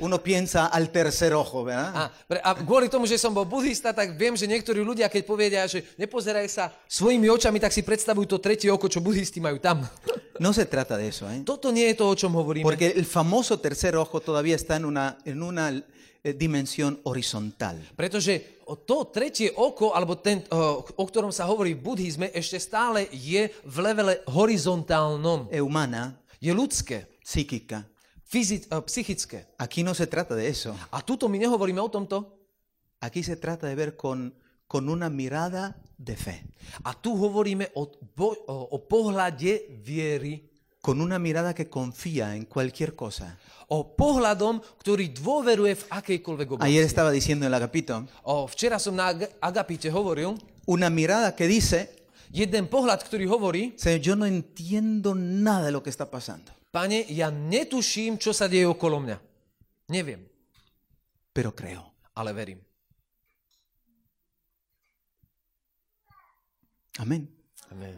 uno 0.04 0.20
piensa 0.20 0.68
al 0.68 0.92
tercer 0.92 1.32
ojo, 1.32 1.64
¿verdad? 1.64 1.88
A, 1.96 2.02
pre, 2.12 2.38
a 2.44 2.52
kvôli 2.52 2.92
tomu, 2.92 3.08
že 3.08 3.16
som 3.16 3.32
bol 3.32 3.48
buddhista, 3.48 3.96
tak 3.96 4.12
viem, 4.20 4.36
že 4.36 4.44
niektorí 4.44 4.84
ľudia, 4.84 5.08
keď 5.08 5.22
povedia, 5.24 5.64
že 5.64 5.80
nepozeraj 5.96 6.44
sa 6.52 6.68
svojimi 6.84 7.32
očami, 7.32 7.56
tak 7.56 7.72
si 7.72 7.80
predstavujú 7.80 8.28
to 8.28 8.38
tretie 8.38 8.68
oko, 8.68 8.84
čo 8.84 9.00
buddhisti 9.00 9.40
majú 9.40 9.56
tam. 9.56 9.80
No 10.36 10.52
se 10.52 10.68
trata 10.68 11.00
de 11.00 11.08
eso, 11.08 11.24
¿eh? 11.30 11.40
Toto 11.46 11.72
nie 11.72 11.88
je 11.88 11.96
to, 11.96 12.10
o 12.10 12.18
čom 12.18 12.36
hovoríme. 12.36 12.66
Porque 12.66 12.92
el 12.92 13.08
famoso 13.08 13.56
tercer 13.56 13.96
ojo 13.96 14.20
todavía 14.20 14.58
está 14.58 14.76
en 14.76 14.84
una, 14.84 15.16
en 15.24 15.40
una 15.40 15.70
eh, 15.72 16.34
dimensión 16.36 17.00
horizontal. 17.06 17.78
Pretože 17.96 18.60
to 18.84 19.08
tretie 19.08 19.54
oko, 19.54 19.94
alebo 19.94 20.18
ten, 20.18 20.42
o, 20.50 20.84
ktorom 21.06 21.30
sa 21.30 21.46
hovorí 21.46 21.78
v 21.78 21.86
buddhizme, 21.86 22.28
ešte 22.34 22.58
stále 22.58 23.06
je 23.14 23.46
v 23.46 23.76
levele 23.78 24.20
horizontálnom. 24.28 25.48
eh, 25.54 25.62
humana, 25.62 26.18
Je 26.44 26.52
ľudské, 26.52 27.08
psíquica. 27.24 27.88
Fyzi- 28.30 28.66
o, 28.70 28.82
psychické. 28.84 29.46
Aquí 29.58 29.82
no 29.82 29.94
se 29.94 30.06
trata 30.06 30.34
de 30.34 30.48
eso. 30.48 30.74
A 30.90 31.00
tuto 31.02 31.28
my 31.28 31.38
nehovoríme 31.38 31.80
o 31.80 31.88
tomto. 31.90 32.38
Aquí 33.00 33.22
se 33.22 33.36
trata 33.36 33.66
de 33.66 33.74
ver 33.74 33.96
con, 33.96 34.34
con 34.66 34.88
una 34.88 35.10
mirada 35.10 35.76
de 35.98 36.16
fe. 36.16 36.42
A 36.84 36.94
tu 36.94 37.12
hovoríme 37.22 37.70
o, 37.74 37.90
bo, 38.16 38.32
o, 38.46 38.68
o 38.72 38.78
pohľade 38.88 39.80
viery. 39.84 40.50
con 40.84 41.00
una 41.00 41.18
mirada 41.18 41.54
que 41.54 41.70
confía 41.70 42.36
en 42.36 42.44
cualquier 42.44 42.92
cosa. 42.94 43.38
O 43.72 43.96
pohľadom, 43.96 44.60
ktorý 44.84 45.16
dôveruje 45.16 45.80
v 45.80 45.84
akejkoľvek 45.88 46.60
Ayer 46.60 46.84
oblasti. 46.84 46.84
estaba 46.84 47.08
diciendo 47.10 47.46
en 47.48 47.52
el 47.52 47.56
agapito, 47.56 48.04
O, 48.20 48.44
včera 48.44 48.76
som 48.76 48.92
na 48.92 49.08
Ag- 49.08 49.32
Agapite 49.40 49.88
hovoril, 49.88 50.36
una 50.68 50.90
mirada 50.92 51.32
que 51.32 51.48
dice, 51.48 51.88
jeden 52.28 52.68
pohľad, 52.68 53.00
ktorý 53.00 53.24
hovorí, 53.24 53.72
Señor, 53.80 54.00
yo 54.04 54.12
no 54.14 54.26
entiendo 54.28 55.14
nada 55.16 55.64
de 55.64 55.72
lo 55.72 55.80
que 55.82 55.88
está 55.88 56.04
pasando, 56.12 56.52
pane, 56.74 57.06
ja 57.06 57.30
netuším, 57.30 58.18
čo 58.18 58.34
sa 58.34 58.50
deje 58.50 58.66
okolo 58.66 58.98
mňa. 58.98 59.16
Neviem, 59.86 60.26
pero 61.30 61.54
creo. 61.54 61.94
ale 62.18 62.34
verím. 62.34 62.58
Amén. 66.98 67.26
Amen. 67.70 67.94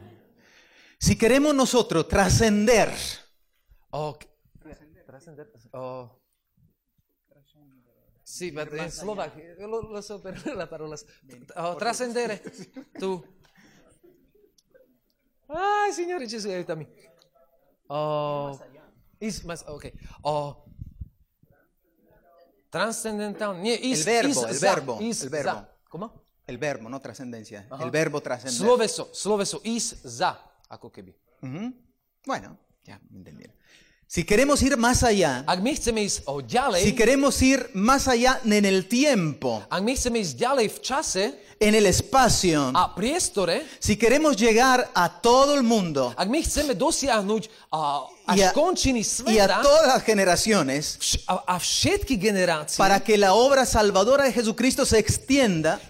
Si 0.98 1.16
queremos 1.16 1.54
nosotros 1.54 2.08
trascender, 2.08 2.92
O, 3.90 4.16
k- 4.18 4.26
trascender- 5.06 5.48
o, 5.72 6.10
Sì, 8.26 8.50
ma 8.50 8.62
in 8.66 8.90
slovacco 8.90 9.38
lo, 9.60 9.80
lo 9.92 10.00
so 10.02 10.18
per 10.20 10.34
la 10.56 10.66
parola. 10.72 10.96
Oh, 11.54 11.76
trascendere. 11.76 12.42
Tu. 12.98 13.22
Ai, 15.46 15.92
Signore 15.92 16.26
Gesù, 16.26 16.48
aiutami. 16.48 16.84
Oh, 17.88 18.58
is, 19.20 19.44
mas, 19.44 19.64
ok. 19.66 19.86
Oh, 20.22 20.64
is, 22.82 23.06
El 23.06 24.04
verbo, 24.04 24.30
is, 24.30 24.36
el 24.36 24.54
za, 24.54 24.74
verbo, 24.74 24.98
is, 25.00 25.22
el 25.22 25.30
verbo. 25.30 25.68
Come? 25.88 26.10
el 26.46 26.58
verbo, 26.58 26.88
no 26.88 27.00
trascendencia, 27.00 27.66
el 27.80 27.90
verbo 27.90 28.20
trascender. 28.20 28.54
Sloveso, 28.54 29.10
sloveso, 29.12 29.60
is, 29.64 29.96
za, 30.04 30.38
ako 30.68 30.90
keby. 30.92 31.14
Ujú. 31.42 31.74
Bueno, 32.24 32.58
ya 32.84 33.00
me 33.10 33.18
entendieron. 33.18 33.56
Si 34.08 34.22
queremos 34.24 34.62
ir 34.62 34.76
más 34.76 35.02
allá, 35.02 35.44
si 36.80 36.94
queremos 36.94 37.42
ir 37.42 37.70
más 37.74 38.06
allá 38.06 38.40
en 38.44 38.64
el 38.64 38.86
tiempo, 38.86 39.64
en 41.58 41.74
el 41.74 41.86
espacio, 41.86 42.72
si 43.80 43.96
queremos 43.96 44.36
llegar 44.36 44.88
a 44.94 45.20
todo 45.20 45.54
el 45.54 45.64
mundo 45.64 46.14
y 48.34 48.42
a, 48.42 48.52
y 49.26 49.38
a 49.38 49.60
todas 49.62 49.86
las 49.86 50.02
generaciones, 50.02 50.98
para 52.76 53.00
que 53.00 53.16
la 53.16 53.34
obra 53.34 53.64
salvadora 53.64 54.24
de 54.24 54.32
Jesucristo 54.32 54.84
se 54.84 54.98
extienda, 54.98 55.80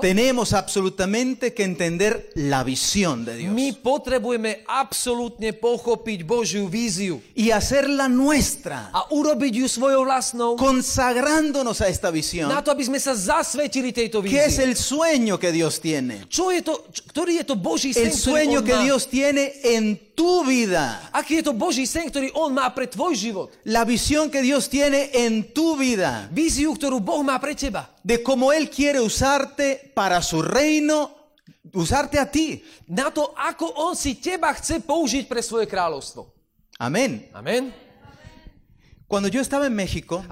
tenemos 0.00 0.52
absolutamente 0.52 1.54
que 1.54 1.64
entender 1.64 2.30
la 2.34 2.64
visión 2.64 3.24
de 3.24 3.36
Dios. 3.36 3.54
y 7.34 7.50
hacerla 7.50 8.08
nuestra, 8.08 8.90
a 8.92 9.04
consagrándonos 10.56 11.80
a 11.80 11.88
esta 11.88 12.10
visión, 12.10 12.50
que 14.24 14.44
es 14.44 14.58
el 14.58 14.76
sueño 14.76 15.38
que 15.38 15.52
Dios 15.52 15.80
tiene. 15.80 16.24
Čo 16.28 16.50
je 16.50 16.62
to, 16.62 16.84
ktorý 17.12 17.38
je 17.38 17.44
to 17.44 17.54
Boží 17.54 17.92
sen, 17.94 18.10
sueño 18.24 18.60
on 18.60 18.64
que? 18.64 18.76
Dios 18.80 19.04
tiene 19.08 19.52
en 19.62 20.00
tu 20.16 20.44
vida. 20.44 21.10
Aký 21.12 21.40
je 21.40 21.50
to 21.50 21.52
Boží 21.52 21.84
sen, 21.84 22.08
ktorý 22.08 22.32
On 22.32 22.48
má 22.48 22.72
pre 22.72 22.88
tvoj 22.88 23.12
život? 23.12 23.48
La 23.68 23.84
visión 23.84 24.32
que 24.32 24.40
Dios 24.40 24.72
tiene 24.72 25.12
en 25.12 25.52
tu 25.52 25.76
vida. 25.76 26.28
Víziu, 26.32 26.72
ktorú 26.72 27.04
Boh 27.04 27.20
má 27.20 27.36
pre 27.36 27.52
teba. 27.52 27.92
De 28.00 28.24
cómo 28.24 28.48
Él 28.50 28.72
quiere 28.72 28.98
usarte 29.04 29.92
para 29.92 30.24
su 30.24 30.40
reino, 30.40 31.12
usarte 31.76 32.16
a 32.16 32.24
ti. 32.24 32.64
Na 32.88 33.12
to, 33.12 33.36
ako 33.36 33.92
On 33.92 33.94
si 33.94 34.16
teba 34.16 34.50
chce 34.56 34.80
použiť 34.80 35.28
pre 35.28 35.44
svoje 35.44 35.68
kráľovstvo. 35.68 36.24
Amén. 36.80 37.28
Amen. 37.36 37.84
Cuando 39.06 39.28
yo 39.28 39.40
estaba 39.40 39.66
en 39.66 39.74
México, 39.74 40.24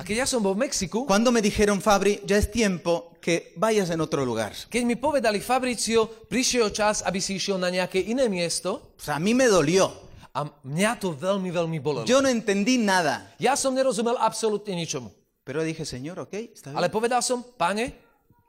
Mexiku, 0.57 1.07
cuando 1.07 1.31
me 1.31 1.41
dijeron, 1.43 1.81
Fabri, 1.81 2.21
ya 2.25 2.37
es 2.37 2.51
tiempo 2.51 3.12
que 3.23 3.55
vayas 3.55 3.89
en 3.95 4.03
otro 4.03 4.27
lugar. 4.27 4.51
keď 4.67 4.83
mi 4.83 4.99
povedali, 4.99 5.39
Fabricio, 5.39 6.11
prišiel 6.27 6.75
čas, 6.75 7.07
aby 7.07 7.23
si 7.23 7.39
išiel 7.39 7.55
na 7.57 7.71
nejaké 7.71 8.03
iné 8.03 8.27
miesto, 8.27 8.99
sea, 8.99 9.17
a 9.17 9.23
mí 9.23 9.31
me 9.31 9.47
dolió. 9.47 9.95
a 10.35 10.51
mňa 10.65 10.99
to 10.99 11.15
veľmi, 11.15 11.55
veľmi 11.55 11.79
bolelo. 11.79 12.09
Yo 12.09 12.19
no 12.19 12.27
entendí 12.27 12.81
nada. 12.81 13.23
Ja 13.39 13.55
som 13.55 13.71
nerozumel 13.71 14.19
absolútne 14.19 14.75
ničomu. 14.75 15.13
Pero 15.47 15.63
dije, 15.63 15.87
Señor, 15.87 16.19
ok, 16.19 16.35
está 16.51 16.75
bien. 16.75 16.79
Ale 16.83 16.91
povedal 16.91 17.23
som, 17.23 17.45
pane, 17.45 17.95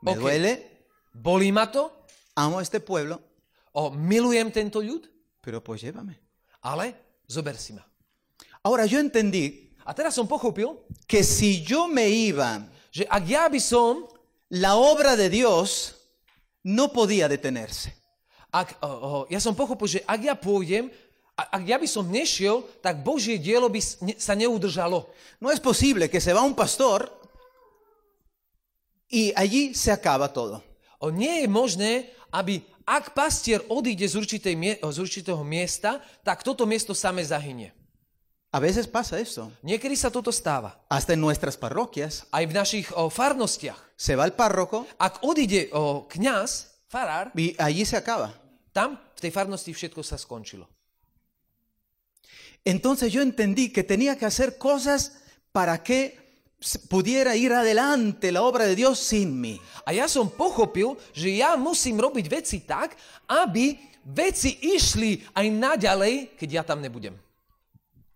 Me 0.01 0.15
OK, 0.15 0.19
duele, 0.19 0.51
bolí 1.13 1.53
ma 1.53 1.69
to, 1.69 1.91
amo 2.33 2.57
este 2.57 2.79
pueblo, 2.79 3.21
o, 3.75 3.93
milujem 3.93 4.49
tento 4.49 4.81
ľud, 4.81 5.05
pero 5.43 5.61
pues 5.61 5.83
llévame. 5.83 6.17
ale 6.63 6.95
zober 7.27 7.59
si 7.59 7.73
ma. 7.73 7.83
Ahora 8.63 8.87
yo 8.87 8.99
entendí 8.99 9.63
A 9.83 9.91
teraz 9.91 10.15
som 10.15 10.27
pochopil, 10.27 10.79
que 11.03 11.23
si 11.23 11.59
yo 11.59 11.91
me 11.91 12.07
iba, 12.07 12.63
že 12.87 13.03
ak 13.03 13.23
ja 13.27 13.43
by 13.51 13.59
som, 13.59 14.07
la 14.53 14.77
obra 14.77 15.17
de 15.17 15.29
Dios 15.29 15.97
no 16.63 16.93
podía 16.93 17.27
detenerse. 17.27 18.03
ak, 18.53 18.77
o, 18.85 18.87
o, 18.87 19.17
ja 19.33 19.41
som 19.41 19.57
pochopil, 19.57 19.97
že 19.97 19.99
ak 20.05 20.21
ja 20.21 20.37
pôjdem, 20.37 20.93
ak 21.33 21.65
ja 21.65 21.81
by 21.81 21.89
som 21.89 22.05
nešiel, 22.05 22.61
tak 22.85 23.01
Božie 23.01 23.41
dielo 23.41 23.65
by 23.65 23.81
sa 24.21 24.37
neudržalo. 24.37 25.09
No 25.41 25.49
es 25.49 25.57
posible 25.57 26.05
que 26.05 26.21
se 26.21 26.29
va 26.29 26.45
un 26.45 26.53
pastor 26.53 27.09
y 29.09 29.33
allí 29.33 29.73
se 29.73 29.89
acaba 29.89 30.29
todo. 30.29 30.61
O, 31.01 31.09
nie 31.09 31.41
je 31.41 31.47
možné, 31.49 32.13
aby 32.29 32.61
ak 32.85 33.17
pastier 33.17 33.65
odíde 33.65 34.05
z, 34.05 34.13
určitej, 34.21 34.53
z 34.77 34.97
určitého 35.01 35.41
miesta, 35.41 35.97
tak 36.21 36.45
toto 36.45 36.69
miesto 36.69 36.93
same 36.93 37.25
zahynie. 37.25 37.73
A 38.53 38.61
veces 38.61 38.85
pasa 38.85 39.17
eso. 39.17 39.49
Niekedy 39.65 39.97
sa 39.97 40.13
toto 40.13 40.29
stáva. 40.29 40.77
Hasta 40.85 41.17
en 41.17 41.21
nuestras 41.25 41.57
parroquias. 41.57 42.29
Aj 42.29 42.45
v 42.45 42.53
našich 42.53 42.85
o, 42.93 43.09
farnostiach. 43.09 43.97
Se 43.97 44.13
va 44.13 44.29
el 44.29 44.37
párroco 44.37 44.85
Ak 45.01 45.25
odíde 45.25 45.73
o, 45.73 46.05
kňaz, 46.05 46.85
farár, 46.85 47.33
y 47.33 47.57
allí 47.57 47.81
se 47.81 47.97
acaba. 47.97 48.29
tam 48.69 48.97
v 48.97 49.19
tej 49.21 49.31
farnosti 49.33 49.73
všetko 49.73 50.05
sa 50.05 50.21
skončilo. 50.21 50.69
Entonces 52.61 53.09
yo 53.09 53.25
entendí 53.25 53.73
que 53.73 53.81
tenía 53.81 54.17
que 54.17 54.29
hacer 54.29 54.61
cosas 54.61 55.17
para 55.51 55.81
que 55.81 56.13
pudiera 56.89 57.35
ir 57.35 57.51
adelante 57.53 58.31
la 58.31 58.45
obra 58.45 58.65
de 58.65 58.77
Dios 58.77 59.01
sin 59.01 59.33
mí. 59.33 59.57
A 59.85 59.97
ja 59.97 60.05
som 60.05 60.29
pochopil, 60.29 60.93
že 61.11 61.41
ja 61.41 61.57
musím 61.57 61.97
robiť 61.97 62.25
veci 62.29 62.61
tak, 62.63 62.93
aby 63.27 63.81
veci 64.05 64.61
išli 64.61 65.25
aj 65.33 65.45
naďalej, 65.49 66.37
keď 66.37 66.49
ja 66.49 66.63
tam 66.63 66.79
nebudem. 66.79 67.17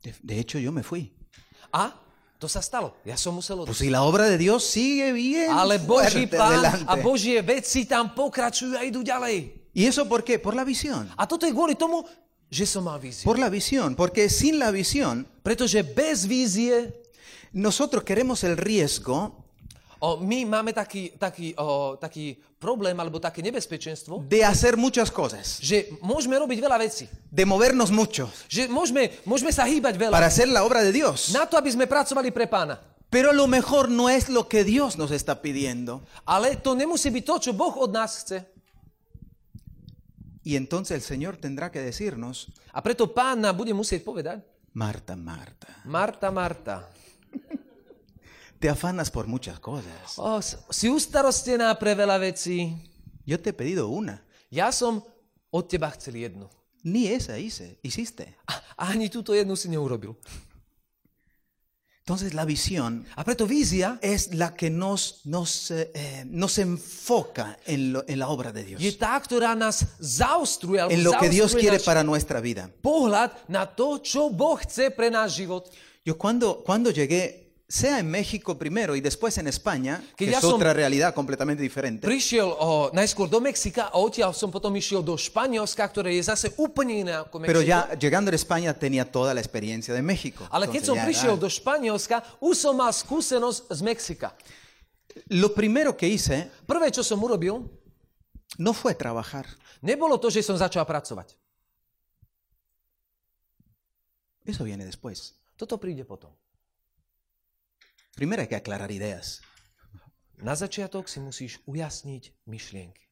De, 0.08 0.16
de 0.24 0.36
hecho, 0.40 0.56
yo 0.58 0.72
me 0.72 0.84
fui. 0.84 1.12
A 1.76 1.92
to 2.40 2.48
sa 2.48 2.64
stalo. 2.64 2.96
Ja 3.04 3.20
som 3.20 3.36
musel 3.36 3.60
Pues 3.68 3.76
odísť. 3.76 3.82
si 3.84 3.90
la 3.92 4.08
obra 4.08 4.32
de 4.32 4.38
Dios 4.40 4.64
sigue 4.64 5.12
bien 5.12 5.52
Ale 5.52 5.84
Boží 5.84 6.24
plán 6.32 6.64
adelante. 6.64 6.88
a 6.88 6.96
Božie 6.96 7.42
veci 7.44 7.84
tam 7.84 8.16
pokračujú 8.16 8.78
a 8.80 8.88
idú 8.88 9.04
ďalej. 9.04 9.68
¿Y 9.76 9.86
eso 9.86 10.08
por 10.08 10.24
qué? 10.24 10.40
Por 10.40 10.56
la 10.56 10.64
visión. 10.64 11.12
A 11.20 11.28
toto 11.28 11.44
je 11.46 11.52
kvôli 11.54 11.76
tomu, 11.76 12.08
že 12.50 12.64
som 12.66 12.88
mal 12.88 12.98
víziu. 13.04 13.28
Por 13.28 13.36
la 13.38 13.50
visión. 13.52 13.94
Porque 14.00 14.30
sin 14.32 14.58
la 14.58 14.72
visión, 14.72 15.28
Pretože 15.44 15.84
bez 15.84 16.24
vízie 16.26 17.04
nosotros 17.52 18.04
queremos 18.04 18.44
el 18.44 18.56
riesgo 18.58 19.47
o, 20.00 20.18
my 20.18 20.46
máme 20.46 20.72
taký, 20.74 21.14
taký, 21.18 21.54
o, 21.58 21.98
taký 21.98 22.38
problém 22.58 22.98
alebo 22.98 23.22
také 23.22 23.42
nebezpečenstvo, 23.42 24.26
de 24.26 24.42
hacer 24.42 24.78
muchas 24.78 25.10
cosas, 25.10 25.62
že 25.62 25.90
môžeme 26.02 26.38
robiť 26.38 26.58
veľa 26.58 26.78
vecí. 26.82 27.06
de 27.30 27.44
movernos 27.46 27.90
mucho 27.90 28.30
Že 28.50 28.70
môžeme, 28.70 29.14
môžeme 29.26 29.52
sa 29.54 29.66
hýbať 29.66 29.98
veľa. 29.98 30.14
para 30.14 30.30
hacer 30.30 30.50
la 30.50 30.66
obra 30.66 30.82
de 30.82 30.92
Dios. 30.92 31.30
Na 31.34 31.46
to, 31.46 31.58
aby 31.58 31.70
sme 31.70 31.86
pracovali 31.86 32.30
pre 32.34 32.48
pána. 32.50 32.78
Pero 33.08 33.32
lo 33.32 33.48
mejor 33.48 33.88
no 33.88 34.12
es 34.12 34.28
lo 34.28 34.52
que 34.52 34.68
Dios 34.68 35.00
nos 35.00 35.16
está 35.16 35.40
pidiendo. 35.40 36.04
Ale 36.28 36.60
to 36.60 36.76
nemusí 36.76 37.08
byť 37.08 37.24
to, 37.24 37.36
čo 37.40 37.52
Boh 37.56 37.72
od 37.80 37.96
nás 37.96 38.20
chce. 38.20 38.44
Y 40.44 40.56
entonces 40.56 40.96
el 40.96 41.04
Señor 41.04 41.36
tendrá 41.38 41.72
que 41.72 41.80
decirnos, 41.80 42.48
A 42.72 42.80
preto 42.84 43.08
pán 43.10 43.42
nám 43.42 43.58
bude 43.58 43.74
musieť 43.74 44.04
povedať, 44.04 44.44
Marta, 44.76 45.16
Marta, 45.18 45.68
Marta, 45.84 46.28
Marta, 46.30 46.76
te 48.60 48.70
afanas 48.70 49.10
por 49.12 49.28
muchas 49.28 49.60
cosas. 49.60 50.18
o, 50.18 50.38
s- 50.40 50.58
si 50.70 50.90
ustarostená 50.90 51.74
pre 51.80 51.94
veľa 51.96 52.18
vecí. 52.18 52.74
Yo 53.26 53.38
te 53.40 53.50
he 53.50 53.54
pedido 53.54 53.88
una. 53.90 54.22
Ja 54.50 54.72
som 54.72 55.04
od 55.52 55.68
teba 55.70 55.92
chcel 55.92 56.16
jednu. 56.16 56.48
Ni 56.84 57.08
esa 57.12 57.36
hice, 57.38 57.76
hiciste. 57.84 58.32
A 58.48 58.88
ani 58.94 59.10
túto 59.10 59.34
jednu 59.36 59.56
si 59.56 59.68
neurobil. 59.68 60.16
Entonces 62.08 62.34
la 62.34 62.46
visión 62.46 63.06
A 63.18 63.26
preto 63.26 63.46
vízia 63.46 64.00
es 64.02 64.34
la 64.34 64.56
que 64.56 64.70
nos, 64.70 65.26
nos, 65.26 65.72
eh, 65.72 66.24
nos 66.26 66.58
enfoca 66.58 67.60
en, 67.66 67.92
lo- 67.92 68.06
en 68.08 68.20
la 68.20 68.30
obra 68.30 68.54
de 68.54 68.64
Dios, 68.64 68.80
je 68.82 68.96
tá, 68.96 69.20
ktorá 69.20 69.52
nás 69.60 69.84
zaostruje, 70.00 70.80
alebo 70.80 70.94
en 70.96 71.04
lo 71.04 71.12
que 71.20 71.28
Dios 71.28 71.52
quiere 71.54 71.80
para 71.84 72.04
nuestra 72.08 72.40
vida. 72.40 72.72
pohľad 72.82 73.36
na 73.52 73.68
to, 73.68 74.00
čo 74.00 74.32
Boh 74.32 74.56
chce 74.56 74.88
pre 74.96 75.12
náš 75.12 75.36
život. 75.44 75.68
Yo 76.08 76.16
cuando, 76.16 76.64
cuando 76.64 76.92
llegué 76.96 77.47
sea 77.68 78.00
en 78.00 78.08
México 78.10 78.58
primero 78.58 78.96
y 78.96 79.02
después 79.02 79.38
en 79.38 79.48
España, 79.48 80.00
Que 80.16 80.24
que 80.26 80.32
ya 80.32 80.38
es 80.40 80.44
otra 80.44 80.72
realidad 80.72 81.14
completamente 81.14 81.62
diferente, 81.62 82.08
Prišiel 82.08 82.48
o, 82.48 82.90
najskôr 82.96 83.28
do 83.28 83.44
Mexika 83.44 83.92
a 83.92 84.00
odtiaľ 84.00 84.32
som 84.32 84.48
potom 84.48 84.72
išiel 84.80 85.04
do 85.04 85.20
Španielska, 85.20 85.84
ktoré 85.92 86.16
je 86.16 86.24
zase 86.24 86.48
úplne 86.56 87.04
iné 87.04 87.14
ako 87.20 87.44
Mexiko. 87.44 87.52
pero 87.52 87.60
ya 87.60 87.92
llegando 88.00 88.32
a 88.32 88.36
España 88.40 88.72
tenía 88.72 89.04
toda 89.04 89.36
la 89.36 89.44
experiencia 89.44 89.92
de 89.94 90.00
México. 90.00 90.48
Ale 90.48 90.72
keď 90.72 90.80
Entonces 90.80 90.88
som 90.88 90.96
ya 90.96 91.04
prišiel 91.04 91.34
era- 91.36 91.44
do 91.44 91.50
Španielska, 91.52 92.18
už 92.40 92.56
som 92.56 92.74
mal 92.80 92.92
skúsenosť 92.96 93.60
z 93.68 93.82
Mexika. 93.84 94.32
Lo 95.36 95.52
primero 95.52 95.92
que 95.98 96.08
hice 96.08 96.48
Prvé, 96.64 96.88
čo 96.88 97.04
som 97.04 97.20
urobil, 97.20 97.68
no 98.64 98.72
fue 98.72 98.96
trabajar, 98.96 99.44
nebolo 99.84 100.16
to, 100.16 100.32
že 100.32 100.40
som 100.40 100.56
začal 100.56 100.88
pracovať. 100.88 101.36
eso 104.48 104.64
viene 104.64 104.88
después. 104.88 105.36
Toto 105.60 105.76
príde 105.76 106.08
potom. 106.08 106.32
Primero 108.18 108.42
hay 108.42 108.50
que 108.50 108.58
aclarar 108.58 108.90
ideas, 108.90 109.46
Na 110.38 110.54
začiatok 110.54 111.10
si 111.10 111.18
musíš 111.22 111.62
ujasniť 111.66 112.46
myšlienky. 112.46 113.06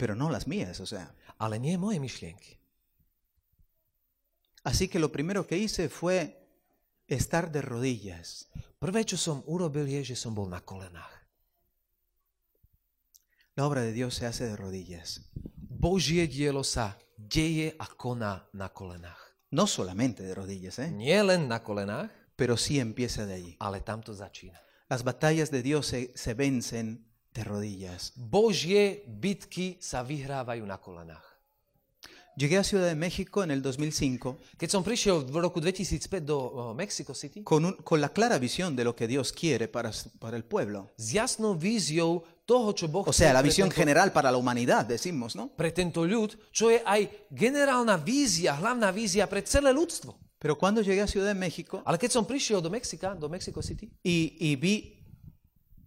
pero 0.00 0.14
no 0.16 0.30
las 0.32 0.46
mías, 0.48 0.80
o 0.80 0.86
sea. 0.88 1.12
Ale 1.36 1.58
nie 1.60 1.76
moje 1.76 2.00
myšlienky. 2.00 2.56
Así 4.64 4.88
que 4.88 4.98
lo 4.98 5.12
primero 5.12 5.46
que 5.46 5.56
hice 5.60 5.88
fue 5.88 6.40
estar 7.08 7.52
de 7.52 7.60
rodillas. 7.60 8.48
Prvé, 8.80 9.04
čo 9.04 9.16
som 9.20 9.44
urobil, 9.44 9.84
je, 9.84 10.04
že 10.12 10.16
som 10.16 10.32
bol 10.32 10.48
na 10.48 10.60
kolenách. 10.64 11.20
La 13.56 13.66
obra 13.68 13.84
de 13.84 13.92
Dios 13.92 14.14
se 14.16 14.24
hace 14.24 14.48
de 14.48 14.56
rodillas. 14.56 15.20
Božie 15.68 16.24
dielo 16.28 16.64
sa 16.64 16.96
deje 17.16 17.76
a 17.76 17.86
koná 17.92 18.48
na 18.56 18.72
kolenách. 18.72 19.36
No 19.52 19.66
solamente 19.66 20.22
de 20.24 20.32
rodillas, 20.32 20.78
¿eh? 20.78 20.88
Nie 20.88 21.20
len 21.24 21.48
na 21.48 21.60
kolenách, 21.60 22.08
pero 22.40 22.56
sí 22.56 22.80
empieza 22.80 23.26
de 23.28 23.34
allí. 23.36 23.52
ale 23.60 23.84
tam 23.84 24.00
to 24.00 24.16
začína. 24.16 24.56
Las 24.88 25.04
batallas 25.04 25.50
de 25.52 25.60
Dios 25.60 25.86
se, 25.92 26.10
se 26.16 26.32
vencen 26.32 27.04
de 27.36 27.44
rodillas. 27.44 28.12
Božie 28.16 29.04
bitky 29.06 29.76
sa 29.78 30.00
vyhrávajú 30.00 30.64
na 30.64 30.80
kolenách. 30.80 31.28
Llegué 32.40 32.56
a 32.56 32.64
Ciudad 32.64 32.86
de 32.88 32.94
México 32.94 33.42
en 33.42 33.50
el 33.50 33.60
2005 33.60 34.56
Keď 34.56 34.68
som 34.70 34.80
prišiel 34.86 35.26
v 35.28 35.36
roku 35.44 35.60
2005 35.60 36.24
do 36.24 36.38
o, 36.40 36.72
Mexico 36.72 37.12
City, 37.12 37.42
con, 37.44 37.60
un- 37.68 37.76
con 37.84 38.00
la 38.00 38.08
clara 38.08 38.38
visión 38.38 38.72
de 38.74 38.84
lo 38.86 38.94
que 38.96 39.04
Dios 39.06 39.34
quiere 39.34 39.68
para, 39.68 39.90
para 40.18 40.38
el 40.38 40.44
pueblo. 40.48 40.88
s 40.96 41.12
jasnou 41.12 41.52
víziou 41.58 42.24
toho, 42.46 42.72
čo 42.72 42.88
Boh 42.88 43.04
O 43.04 43.12
sea, 43.12 43.34
la 43.34 43.42
visión 43.44 43.68
tento, 43.68 43.82
general 43.82 44.08
para 44.14 44.30
la 44.30 44.38
humanidad, 44.38 44.86
decimos, 44.86 45.36
¿no? 45.36 45.52
pre 45.52 45.74
tento 45.74 46.06
ľud, 46.06 46.38
čo 46.54 46.70
je 46.72 46.80
aj 46.80 47.28
generálna 47.34 47.98
vízia, 48.00 48.56
hlavná 48.56 48.88
vízia 48.94 49.26
pre 49.28 49.44
celé 49.44 49.74
ľudstvo. 49.74 50.16
Pero 50.40 50.56
cuando 50.56 50.80
llegué 50.80 51.02
a 51.02 51.06
Ciudad 51.06 51.28
de 51.28 51.36
México 51.36 51.84
Ale 51.84 52.00
keď 52.00 52.16
som 52.16 52.24
prišiel 52.24 52.64
do 52.64 52.72
Mexika, 52.72 53.12
do 53.12 53.28
Mexico 53.28 53.60
City, 53.60 53.92
y, 54.00 54.40
y 54.40 54.56
vi 54.56 54.96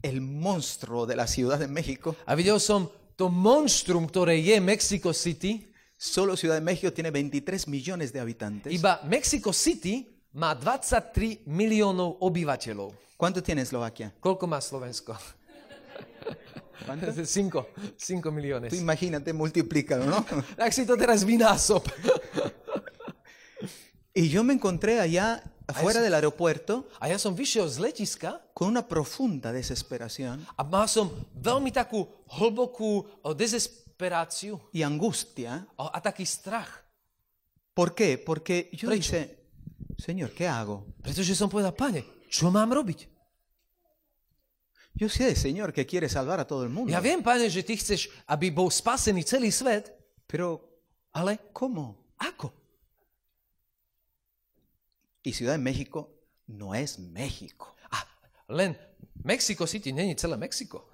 el 0.06 0.22
monstruo 0.22 1.10
de 1.10 1.18
la 1.18 1.26
Ciudad 1.26 1.58
de 1.58 1.68
México, 1.68 2.16
a 2.26 2.38
videl 2.38 2.62
som 2.62 2.86
to 3.18 3.34
monštrum, 3.34 4.06
ktoré 4.06 4.38
je 4.38 4.62
Mexico 4.62 5.10
City, 5.10 5.74
solo 5.98 6.38
Ciudad 6.38 6.56
de 6.56 6.62
México 6.62 6.94
tiene 6.94 7.10
23 7.10 7.68
millones 7.68 8.14
de 8.14 8.20
habitantes. 8.20 8.70
iba 8.70 9.02
Mexico 9.10 9.50
City 9.50 10.06
má 10.38 10.54
23 10.54 11.50
miliónov 11.50 12.22
obyvateľov. 12.22 12.94
¿Cuánto 13.18 13.42
tiene 13.42 13.66
Eslovaquia? 13.66 14.14
Koľko 14.20 14.46
má 14.46 14.62
Slovensko? 14.62 15.18
¿Cuánto? 16.86 17.10
5, 17.10 17.26
5 17.26 18.32
miliónes. 18.34 18.70
Tú 18.70 18.76
imagínate, 18.76 19.32
multiplícalo, 19.32 20.06
¿no? 20.06 20.26
Tak 20.58 20.74
si 20.74 20.86
to 20.86 20.98
teraz 20.98 21.24
vynásob. 21.24 21.86
Y 24.14 24.30
yo 24.30 24.44
me 24.44 24.54
encontré 24.54 25.00
allá 25.00 25.42
afuera 25.68 26.02
del 26.02 26.14
aeropuerto 26.14 26.86
A 27.00 27.10
ja 27.10 27.18
som 27.18 27.34
vyšiel 27.34 27.66
z 27.66 27.80
letiska 27.82 28.38
con 28.54 28.68
una 28.70 28.86
profunda 28.86 29.50
desesperación 29.52 30.46
a 30.54 30.62
mal 30.62 30.86
som 30.86 31.10
veľmi 31.40 31.72
takú 31.74 32.06
hlbokú 32.38 33.10
o, 33.24 33.34
dezesperáciu 33.34 34.60
y 34.72 34.84
angustia. 34.84 35.66
o, 35.80 35.90
a 35.90 35.98
taký 36.04 36.26
strach. 36.28 36.84
¿Por 37.74 37.96
qué? 37.96 38.22
Porque 38.22 38.70
yo 38.74 38.92
dije, 38.92 39.40
Señor, 39.98 40.30
¿qué 40.32 40.46
hago? 40.48 40.86
Pretože 41.02 41.34
som 41.34 41.50
povedal, 41.50 41.74
pane, 41.74 42.06
čo 42.30 42.54
mám 42.54 42.70
robiť? 42.70 43.10
Yo 44.94 45.10
sé, 45.10 45.34
Señor, 45.34 45.74
que 45.74 45.90
quiere 45.90 46.06
salvar 46.06 46.38
a 46.40 46.46
todo 46.46 46.62
el 46.62 46.70
mundo. 46.70 46.94
Ja 46.94 47.02
viem, 47.02 47.26
pane, 47.26 47.50
že 47.50 47.66
ty 47.66 47.74
chceš, 47.74 48.14
aby 48.30 48.54
bol 48.54 48.70
spasený 48.70 49.26
celý 49.26 49.50
svet, 49.50 49.90
Pero, 50.30 50.62
ale 51.14 51.50
¿cómo? 51.50 52.14
ako? 52.22 52.54
Y 55.24 55.34
Ciudad 55.34 55.54
de 55.54 55.60
México 55.60 56.10
no 56.48 56.76
es 56.76 57.00
México. 57.00 57.76
A 57.92 58.06
len 58.54 58.78
Mexico 59.24 59.66
City 59.66 59.94
není 59.94 60.16
celé 60.16 60.38
Mexiko. 60.38 60.90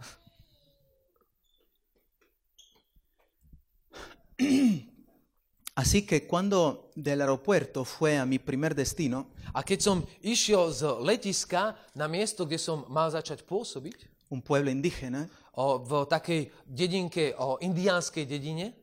Así 5.75 6.05
que 6.05 6.27
cuando 6.27 6.91
del 6.95 7.21
aeropuerto 7.21 7.85
fue 7.85 8.17
a 8.17 8.25
mi 8.25 8.37
primer 8.37 8.75
destino, 8.75 9.27
A 9.53 9.65
keď 9.65 9.79
som 9.81 9.97
išiel 10.21 10.69
z 10.69 10.81
letiska 11.01 11.73
na 11.97 12.05
miesto, 12.05 12.45
kde 12.45 12.61
som 12.61 12.85
mal 12.89 13.09
začať 13.09 13.41
pôsobiť, 13.49 14.29
un 14.29 14.45
pueblo 14.45 14.69
indígena, 14.69 15.25
o, 15.57 15.81
v 15.81 16.05
takej 16.05 16.53
dedinke, 16.69 17.33
o 17.41 17.57
indiánskej 17.57 18.29
dedine, 18.29 18.77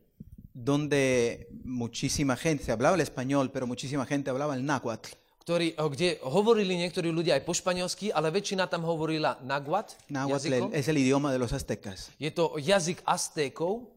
donde 0.51 1.47
muchísima 1.63 2.35
gente 2.35 2.67
hablaba 2.71 2.95
el 2.99 3.05
español, 3.05 3.51
pero 3.51 3.67
muchísima 3.67 4.05
gente 4.05 4.29
hablaba 4.29 4.55
el 4.55 4.65
náhuatl. 4.65 5.15
Ktorý, 5.47 5.79
o, 5.79 5.87
kde 5.87 6.19
hovorili 6.27 6.75
niektorí 6.75 7.07
ľudia 7.07 7.39
aj 7.39 7.47
po 7.47 7.55
španielsky, 7.55 8.11
ale 8.11 8.35
väčšina 8.35 8.67
tam 8.67 8.83
hovorila 8.83 9.39
naguat, 9.47 9.95
Náhuatl 10.11 10.51
jazykom. 10.51 10.75
es 10.75 10.91
el 10.91 10.99
idioma 10.99 11.31
de 11.31 11.39
los 11.39 11.55
aztecas. 11.55 12.11
Je 12.19 12.27
to 12.35 12.59
jazyk 12.59 12.99
Aztékov. 13.07 13.87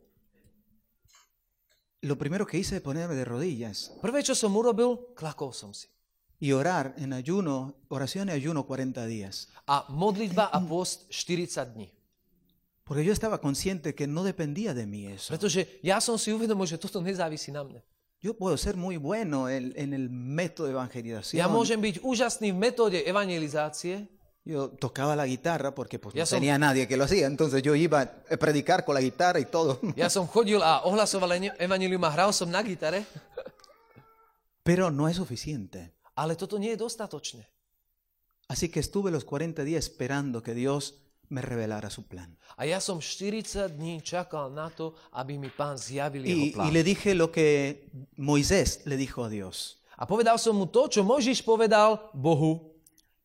Lo 2.07 2.14
primero 2.14 2.46
que 2.46 2.57
hice 2.57 2.76
es 2.78 2.82
ponerme 2.82 3.18
de 3.18 3.26
rodillas 3.26 3.90
Prvé, 4.01 4.22
čo 4.22 4.38
som 4.38 4.55
urobil, 4.55 5.11
klakol 5.18 5.51
som 5.51 5.74
si. 5.74 5.90
y 6.38 6.55
orar 6.55 6.94
en 6.96 7.12
ayuno, 7.12 7.74
oración 7.90 8.30
y 8.30 8.32
ayuno 8.32 8.62
40 8.64 9.05
días. 9.11 9.51
A 9.66 9.90
modlitba 9.90 10.46
a 10.55 10.62
post 10.62 11.11
40 11.11 11.66
dní. 11.74 11.90
Porque 12.86 13.05
yo 13.05 13.12
estaba 13.12 13.42
consciente 13.42 13.94
que 13.94 14.07
no 14.07 14.22
dependía 14.22 14.72
de 14.72 14.86
mí 14.86 15.07
eso. 15.11 15.34
Pretože 15.34 15.66
ja 15.82 15.98
som 16.01 16.14
si 16.14 16.30
uvedomil, 16.30 16.70
že 16.70 16.78
toto 16.78 17.03
nezávisí 17.03 17.51
na 17.51 17.66
mne. 17.66 17.82
Yo 18.20 18.34
puedo 18.36 18.56
ser 18.58 18.76
muy 18.76 18.98
bueno 18.98 19.48
en, 19.48 19.72
en 19.76 19.94
el 19.94 20.10
método 20.10 20.66
de 20.68 20.72
evangelización. 20.76 21.40
Ja 21.40 21.48
môžem 21.48 21.80
byť 21.80 22.04
úžasný 22.04 22.52
v 22.52 22.58
metóde 22.60 22.98
evangelizácie. 23.08 24.08
Yo 24.44 24.68
tocaba 24.76 25.16
la 25.16 25.24
guitarra 25.24 25.72
porque 25.74 25.98
pues, 25.98 26.14
no 26.14 26.24
son- 26.26 26.40
tenía 26.40 26.58
nadie 26.58 26.84
que 26.88 26.96
lo 26.96 27.04
hacía, 27.04 27.26
entonces 27.26 27.62
yo 27.62 27.74
iba 27.74 28.00
a 28.02 28.36
predicar 28.36 28.84
con 28.84 28.94
la 28.94 29.00
guitarra 29.00 29.40
y 29.40 29.46
todo. 29.48 29.80
Ja 29.96 30.08
som 30.12 30.28
chodil 30.28 30.60
a 30.60 30.84
ohlasoval 30.84 31.32
a 31.32 32.10
hral 32.12 32.32
som 32.32 32.50
na 32.50 32.62
gitare, 32.62 33.04
Pero 34.62 34.90
no 34.90 35.08
es 35.08 35.16
suficiente. 35.16 35.94
ale 36.14 36.36
toto 36.36 36.58
nie 36.58 36.76
je 36.76 36.76
dostatočné. 36.76 37.48
Así 38.48 38.68
que 38.68 38.80
estuve 38.80 39.10
los 39.10 39.24
40 39.24 39.64
días 39.64 39.84
esperando 39.88 40.42
que 40.42 40.52
Dios 40.52 40.94
me 41.31 41.41
revelara 41.41 41.89
su 41.89 42.03
plan. 42.05 42.28
A 42.57 42.64
ja 42.64 42.78
som 42.78 42.99
40 42.99 43.43
dní 43.70 44.03
čakal 44.03 44.51
na 44.51 44.66
to, 44.68 44.93
aby 45.14 45.39
mi 45.39 45.49
pán 45.49 45.78
zjavil 45.78 46.26
jeho 46.26 46.35
Y, 46.37 46.49
y 46.51 46.53
plán. 46.53 46.72
le 46.72 46.83
dije 46.83 47.14
lo 47.14 47.31
que 47.31 47.87
Moisés 48.18 48.83
le 48.85 48.97
dijo 48.97 49.22
a 49.24 49.28
Dios. 49.31 49.78
A 49.97 50.07
povedal 50.07 50.39
som 50.39 50.57
mu 50.57 50.66
to, 50.66 50.89
čo 50.89 51.01
Možiš 51.03 51.43
povedal 51.43 52.11
Bohu. 52.12 52.74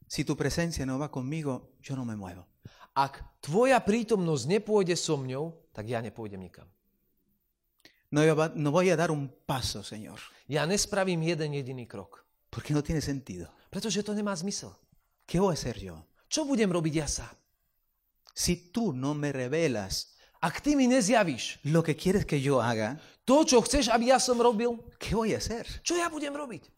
Si 0.06 0.22
tu 0.22 0.36
presencia 0.36 0.86
no 0.86 1.01
va 1.01 1.10
conmigo, 1.10 1.74
yo 1.82 1.95
no 1.95 2.06
me 2.06 2.14
muevo. 2.14 2.45
Ak 2.93 3.41
tvoja 3.41 3.82
prítomnosť 3.82 4.43
nepôjde 4.47 4.93
so 4.95 5.18
mňou, 5.18 5.51
tak 5.74 5.89
ja 5.89 5.99
nepôjdem 5.99 6.39
nikam. 6.39 6.70
No, 8.14 8.22
iba- 8.24 8.53
no 8.56 8.72
voy 8.72 8.88
a 8.91 8.95
dar 8.95 9.12
un 9.12 9.28
paso, 9.45 9.82
Señor, 9.84 10.22
Ja 10.47 10.64
nespravím 10.64 11.26
jeden 11.26 11.53
jediný 11.53 11.86
krok. 11.89 12.22
porque 12.53 12.72
no 12.72 12.80
tiene 12.86 13.01
sentido. 13.01 13.49
Pretože 13.74 14.03
to 14.03 14.14
nemá 14.14 14.32
zmysel. 14.38 14.72
¿Qué 15.28 15.41
voy 15.41 15.51
a 15.51 15.58
hacer 15.58 15.76
yo? 15.82 15.99
Čo 16.30 16.45
budem 16.45 16.72
robiť 16.72 16.93
ja 16.95 17.08
sám? 17.10 17.34
Si 18.36 18.69
tú 18.69 18.91
no 18.91 19.15
me 19.15 19.31
revelas 19.31 20.15
Ak 20.45 20.61
ty 20.61 20.77
mi 20.77 20.86
nezjavíš 20.86 21.65
lo 21.73 21.81
que 21.81 21.97
quieres 21.97 22.21
que 22.21 22.38
yo 22.38 22.61
haga, 22.61 23.01
to, 23.25 23.41
čo 23.41 23.65
chceš, 23.65 23.89
aby 23.89 24.13
ja 24.13 24.21
som 24.21 24.38
robil, 24.38 24.77
¿qué 25.01 25.17
voy 25.17 25.33
a 25.33 25.41
hacer? 25.41 25.65
čo 25.81 25.97
ja 25.97 26.05
budem 26.05 26.38
robiť? 26.38 26.69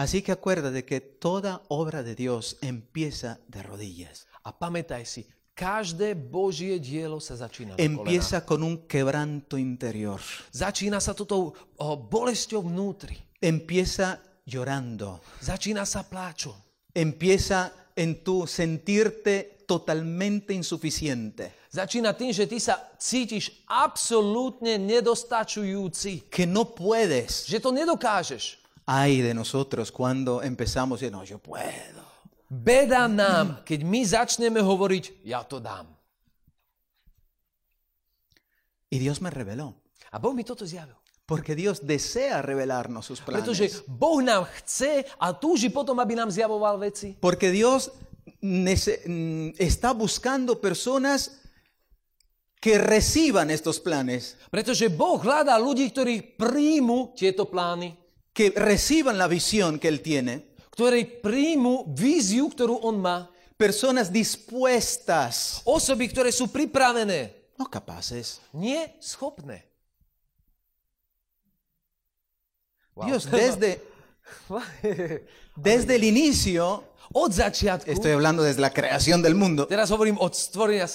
Así 0.00 0.24
que 0.24 0.32
acuérdate 0.32 0.88
que 0.88 1.04
toda 1.04 1.60
obra 1.68 2.00
de 2.00 2.16
Dios 2.16 2.56
empieza 2.64 3.44
de 3.44 3.60
rodillas. 3.60 4.24
A 4.40 4.56
pamätaj 4.56 5.04
si, 5.04 5.28
každé 5.52 6.16
Božie 6.16 6.80
dielo 6.80 7.20
sa 7.20 7.36
začína 7.36 7.76
na. 7.76 7.78
Empieza 7.78 8.40
con 8.40 8.64
un 8.64 8.88
quebranto 8.88 9.60
interior. 9.60 10.16
Začína 10.48 10.96
sa 10.96 11.12
toto 11.12 11.52
o, 11.76 11.88
bolesťou 12.00 12.64
vnútri. 12.72 13.20
Empieza 13.36 14.16
llorando. 14.48 15.20
Začína 15.44 15.84
sa 15.84 16.08
pláčom. 16.08 16.56
Empieza 16.96 17.68
en 17.96 18.24
tu 18.24 18.46
sentirte 18.46 19.64
totalmente 19.66 20.52
insuficiente. 20.52 21.64
Začína 21.72 22.12
tým, 22.12 22.36
že 22.36 22.44
ty 22.44 22.60
sa 22.60 22.92
cítiš 23.00 23.64
absolútne 23.64 24.76
nedostačujúci. 24.76 26.28
Que 26.28 26.44
no 26.44 26.68
puedes. 26.68 27.48
Že 27.48 27.58
to 27.64 27.70
nedokážeš. 27.72 28.60
Ay 28.84 29.24
de 29.24 29.32
nosotros 29.32 29.88
cuando 29.88 30.42
empezamos 30.44 31.00
y 31.00 31.08
no, 31.08 31.24
yo 31.24 31.40
puedo. 31.40 32.04
Beda 32.52 33.08
nám, 33.08 33.64
keď 33.64 33.80
my 33.80 34.00
začneme 34.04 34.60
hovoriť, 34.60 35.24
ja 35.24 35.40
to 35.48 35.56
dám. 35.56 35.88
Y 38.92 39.00
Dios 39.00 39.24
me 39.24 39.32
reveló. 39.32 39.72
A 40.12 40.20
Boh 40.20 40.36
mi 40.36 40.44
toto 40.44 40.68
zjavil. 40.68 41.01
Porque 41.26 41.54
Dios 41.54 41.86
desea 41.86 42.42
revelarnos 42.42 43.06
sus 43.06 43.20
planes. 43.20 43.46
Pretože 43.46 43.70
Boh 43.86 44.20
nám 44.20 44.44
chce 44.60 45.06
a 45.16 45.32
túži 45.32 45.70
potom, 45.70 45.96
aby 46.02 46.18
nám 46.18 46.30
zjavoval 46.30 46.76
veci. 46.82 47.14
Porque 47.16 47.48
Dios 47.50 47.94
mm, 48.42 49.56
está 49.56 49.94
buscando 49.94 50.60
personas 50.60 51.42
que 52.62 52.78
reciban 52.78 53.50
estos 53.50 53.80
planes, 53.82 54.38
Pretože 54.50 54.86
Boh 54.86 55.18
hľadá 55.18 55.58
ľudí, 55.58 55.90
ktorí 55.90 56.38
príjmu 56.38 57.10
tieto 57.18 57.50
plány, 57.50 57.90
que 58.30 58.54
reciban 58.54 59.18
la 59.18 59.26
visión 59.26 59.78
que 59.82 59.90
Él 59.90 59.98
tiene, 59.98 60.54
ktorí 60.70 61.20
príjmu 61.20 61.90
víziu, 61.90 62.46
ktorú 62.50 62.86
On 62.86 62.98
má. 63.02 63.26
personas 63.58 64.10
dispuestas, 64.10 65.62
Osoby, 65.66 66.10
ktoré 66.10 66.30
sú 66.34 66.50
pripravené, 66.50 67.34
no 67.58 67.66
capaces. 67.66 68.42
nie 68.54 68.90
schopné. 68.98 69.71
Wow. 72.94 73.06
Dios 73.06 73.30
desde, 73.30 73.82
desde 75.56 75.96
el 75.96 76.04
inicio, 76.04 76.84
estoy 77.86 78.12
hablando 78.12 78.42
desde 78.42 78.60
la 78.60 78.70
creación 78.70 79.22
del 79.22 79.34
mundo, 79.34 79.68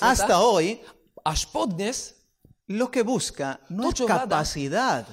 hasta 0.01 0.39
hoy, 0.39 0.81
lo 2.67 2.91
que 2.91 3.03
busca 3.03 3.59
no 3.69 3.89
es 3.89 4.01
capacidad. 4.01 5.07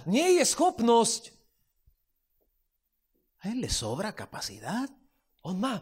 A 3.39 3.49
Él 3.51 3.61
le 3.61 3.69
sobra 3.69 4.13
capacidad. 4.15 4.89
On 5.45 5.61
má 5.61 5.77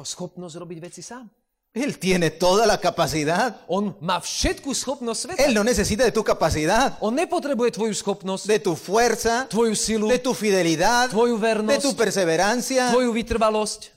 schopnosť 0.00 0.56
robiť 0.56 0.78
veci 0.80 1.04
sám. 1.04 1.28
Él 1.76 1.98
tiene 1.98 2.30
toda 2.30 2.64
la 2.64 2.80
capacidad. 2.80 3.60
On 3.68 3.92
má 4.00 4.16
všetku 4.16 4.72
schopnosť 4.72 5.20
sveta. 5.20 5.44
Él 5.44 5.52
no 5.52 5.60
necesita 5.60 6.08
de 6.08 6.12
tu 6.16 6.24
capacidad, 6.24 6.96
On 7.04 7.12
nepotrebuje 7.12 7.76
tvoju 7.76 7.92
schopnosť, 7.92 8.48
de 8.48 8.58
tu 8.64 8.72
fuerza, 8.72 9.44
tvoju 9.44 9.76
silu, 9.76 10.08
de 10.08 10.16
tu 10.16 10.32
fidelidad, 10.32 11.12
tvoju 11.12 11.36
de 11.36 11.44
vernosť, 11.44 11.84
tu 11.84 11.92
perseverancia. 11.92 12.88
tvoju 12.96 13.12
vytrvalosť. 13.12 13.92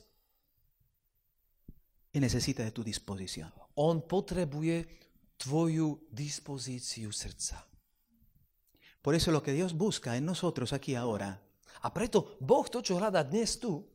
Y 2.11 2.19
necesita 2.19 2.67
de 2.67 2.75
tu 2.75 2.83
disposición. 2.83 3.47
On 3.79 4.03
potrebuje 4.03 4.83
tvoju 5.39 6.11
dispozíciu 6.11 7.15
srdca. 7.15 7.63
Por 8.99 9.15
eso 9.15 9.31
lo 9.31 9.39
que 9.39 9.55
Dios 9.55 9.71
busca 9.71 10.19
en 10.19 10.27
nosotros 10.27 10.75
aquí 10.75 10.99
ahora 10.99 11.39
A 11.81 11.95
preto 11.95 12.35
Boh 12.43 12.67
to, 12.67 12.83
čo 12.83 12.99
hľadá 12.99 13.23
dnes 13.23 13.55
tu, 13.55 13.87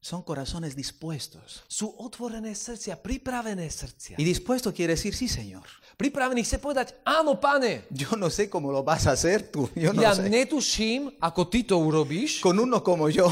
son 0.00 0.22
corazones 0.22 0.76
dispuestos. 0.76 1.66
sú 1.66 1.90
otvorené 1.98 2.54
srdcia, 2.54 2.96
pripravené 3.02 3.66
srdcia. 3.68 4.14
Y 4.16 4.24
dispuesto 4.24 4.72
quiere 4.72 4.94
decir, 4.94 5.14
sí, 5.14 5.26
Señor. 5.28 5.66
Pripravený 5.98 6.46
chce 6.46 6.62
povedať, 6.62 6.94
áno, 7.02 7.34
pane, 7.42 7.82
Yo 7.90 8.14
no 8.14 8.30
sé 8.30 8.46
cómo 8.46 8.70
lo 8.70 8.86
vas 8.86 9.10
a 9.10 9.18
hacer 9.18 9.42
tú, 9.42 9.66
yo 9.74 9.90
no 9.90 9.98
ja 9.98 10.14
sé. 10.14 10.30
netuším, 10.30 11.10
ako 11.18 11.50
ty 11.50 11.66
to 11.66 11.74
urobíš, 11.74 12.38
Con 12.38 12.54
uno 12.62 12.78
como 12.86 13.10
yo, 13.10 13.26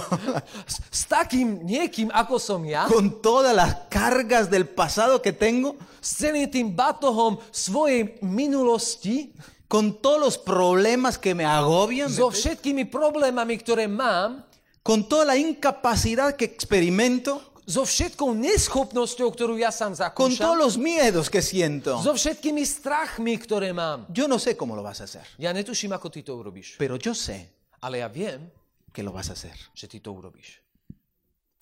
s, 0.67 0.83
s 0.91 1.07
takým 1.07 1.62
niekým, 1.62 2.11
ako 2.11 2.43
som 2.43 2.67
ja, 2.67 2.91
con 2.91 3.23
todas 3.23 3.55
las 3.55 3.87
cargas 3.87 4.51
del 4.51 4.67
pasado 4.67 5.23
que 5.23 5.31
tengo, 5.31 5.79
s 6.03 6.19
celým 6.19 6.51
tým 6.51 6.75
batohom 6.75 7.39
svojej 7.55 8.19
minulosti, 8.27 9.31
con 9.71 9.95
todos 10.03 10.19
los 10.19 10.37
problemas 10.39 11.14
que 11.14 11.39
me 11.39 11.47
agobian, 11.47 12.11
so 12.11 12.27
všetkými 12.35 12.91
problémami, 12.91 13.55
ktoré 13.62 13.87
mám, 13.87 14.43
con 14.87 15.11
toda 15.11 15.34
la 15.34 15.37
incapacidad 15.37 16.39
que 16.39 16.47
experimento, 16.47 17.43
so 17.66 17.82
všetkou 17.82 18.30
neschopnosťou, 18.39 19.26
ktorú 19.34 19.59
ja 19.59 19.74
sám 19.74 19.99
con 20.14 20.30
todos 20.30 20.39
zakúšam, 20.39 20.55
los 20.55 20.78
miedos 20.78 21.26
que 21.26 21.43
siento. 21.43 21.99
so 21.99 22.14
všetkými 22.14 22.62
strachmi, 22.62 23.34
ktoré 23.43 23.74
mám. 23.74 24.07
Yo 24.14 24.30
no 24.30 24.39
sé 24.39 24.55
cómo 24.55 24.78
lo 24.78 24.87
vas 24.87 25.03
a 25.03 25.11
hacer, 25.11 25.26
Ja 25.43 25.51
netuším, 25.51 25.91
ako 25.99 26.07
ty 26.14 26.22
to 26.22 26.39
urobíš, 26.39 26.78
pero 26.78 26.95
yo 26.95 27.11
sé 27.11 27.51
ale 27.82 27.99
ja 27.99 28.09
viem, 28.09 28.47
que 28.95 29.03
lo 29.03 29.11
vas 29.11 29.28
a 29.28 29.34
hacer. 29.34 29.59
že 29.74 29.91
ty 29.91 29.99
to 29.99 30.14
urobíš. 30.14 30.62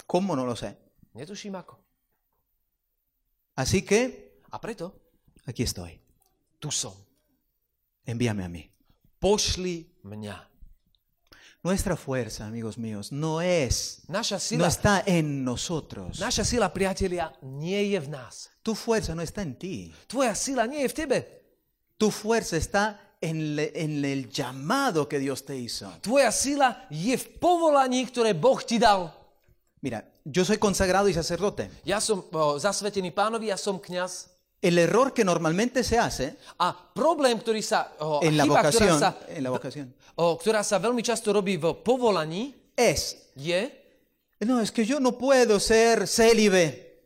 ¿Cómo 0.05 0.37
no 0.37 0.45
lo 0.45 0.53
sé? 0.53 0.77
Netuším 1.16 1.57
ako. 1.57 1.81
Así 3.57 3.81
que 3.81 4.29
A 4.53 4.61
preto 4.61 4.93
aquí 5.49 5.64
estoy. 5.64 5.97
tu 6.61 6.68
som. 6.70 6.93
Envíame 8.05 8.45
a 8.45 8.49
mí. 8.53 8.68
Pošli 9.16 10.05
mňa. 10.05 10.37
Nuestra 11.65 11.97
fuerza, 11.97 12.45
amigos 12.47 12.77
míos, 12.77 13.11
no 13.11 13.41
es, 13.41 14.03
Naša 14.09 14.37
no 14.37 14.41
sila, 14.41 14.69
está 14.69 15.03
en 15.07 15.43
nosotros. 15.45 16.21
naša 16.21 16.45
sila, 16.45 16.69
priatelia, 16.69 17.33
nie 17.41 17.89
je 17.97 18.01
v 18.05 18.09
nás. 18.12 18.51
Tu 18.62 18.75
fuerza 18.75 19.15
no 19.15 19.23
está 19.23 19.41
en 19.41 19.57
ti. 19.57 19.89
Tvoja 20.07 20.35
sila 20.37 20.67
nie 20.69 20.83
je 20.85 20.89
v 20.89 20.95
tebe. 20.95 21.19
Tu 21.97 22.11
fuerza 22.11 22.57
está 22.61 23.01
en, 23.21 23.57
le- 23.57 23.73
en 23.75 24.05
el 24.05 24.29
llamado 24.29 25.09
que 25.09 25.19
Dios 25.19 25.41
te 25.45 25.57
hizo. 25.57 25.89
Tvoja 26.05 26.29
sila 26.33 26.85
je 26.93 27.17
v 27.17 27.25
povolaní, 27.41 28.05
ktoré 28.12 28.37
Boh 28.37 28.61
ti 28.61 28.77
dal. 28.77 29.09
Mira, 29.81 30.05
yo 30.25 30.45
soy 30.45 30.59
consagrado 30.61 31.09
y 31.09 31.15
sacerdote. 31.17 31.71
Ja 31.85 31.97
som 32.01 32.25
o, 32.29 32.59
zasvetený 32.61 33.09
pánovi, 33.12 33.49
ja 33.49 33.57
som 33.57 33.81
kňaz. 33.81 34.34
El 34.65 34.81
error 34.81 35.12
que 35.12 35.29
normalmente 35.29 35.85
se 35.85 36.01
hace 36.01 36.41
A 36.57 36.73
problém, 36.73 37.37
ktorý 37.37 37.61
sa, 37.61 37.93
o, 38.01 38.25
en 38.25 38.33
la 38.41 38.49
chyba, 38.49 38.65
vocación, 38.65 38.97
sa, 38.97 39.21
en 39.29 39.45
la 39.45 39.53
vocación, 39.53 39.93
o, 40.17 40.41
ktorá 40.41 40.65
sa 40.65 40.81
veľmi 40.81 41.05
často 41.05 41.37
robí 41.37 41.61
v 41.61 41.77
povolaní, 41.85 42.57
es, 42.73 43.29
je, 43.37 43.69
no, 44.41 44.65
es 44.65 44.73
que 44.73 44.89
yo 44.89 45.01
no 45.01 45.21
puedo 45.21 45.61
ser 45.61 46.09
célibe. 46.09 46.97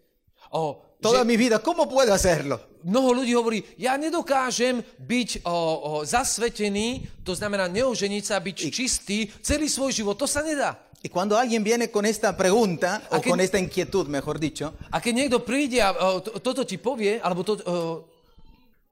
O, 0.54 0.88
toda 1.01 1.22
že 1.22 1.28
mi 1.28 1.36
vida. 1.36 1.59
¿Cómo 1.59 1.86
puedo 1.88 2.12
hacerlo? 2.14 2.61
mnoho 2.78 3.11
ľudí 3.22 3.34
hovorí, 3.34 3.59
ja 3.74 3.99
nedokážem 3.99 4.78
byť 5.03 5.42
o, 5.42 5.51
o, 5.51 5.92
zasvetený, 6.07 7.11
to 7.26 7.34
znamená 7.34 7.66
neoženiť 7.66 8.22
sa, 8.22 8.38
byť 8.38 8.57
čistý 8.70 9.26
celý 9.42 9.66
svoj 9.66 9.90
život. 9.90 10.14
To 10.14 10.30
sa 10.30 10.46
nedá. 10.46 10.78
Y 11.03 11.11
cuando 11.11 11.34
alguien 11.38 11.62
viene 11.62 11.90
con 11.90 12.07
esta 12.07 12.34
pregunta, 12.34 13.03
o 13.11 13.18
¿A 13.18 13.20
qué- 13.20 13.30
con 13.30 13.38
esta 13.42 13.59
inquietud, 13.59 14.07
mejor 14.07 14.38
dicho, 14.38 14.74
A 14.90 14.99
keď 15.03 15.12
niekto 15.14 15.38
príde 15.42 15.82
a 15.82 15.90
o, 15.90 16.22
to, 16.22 16.38
toto 16.38 16.62
ti 16.62 16.78
povie, 16.78 17.18
alebo 17.18 17.42
to, 17.42 17.55
o, 17.66 17.74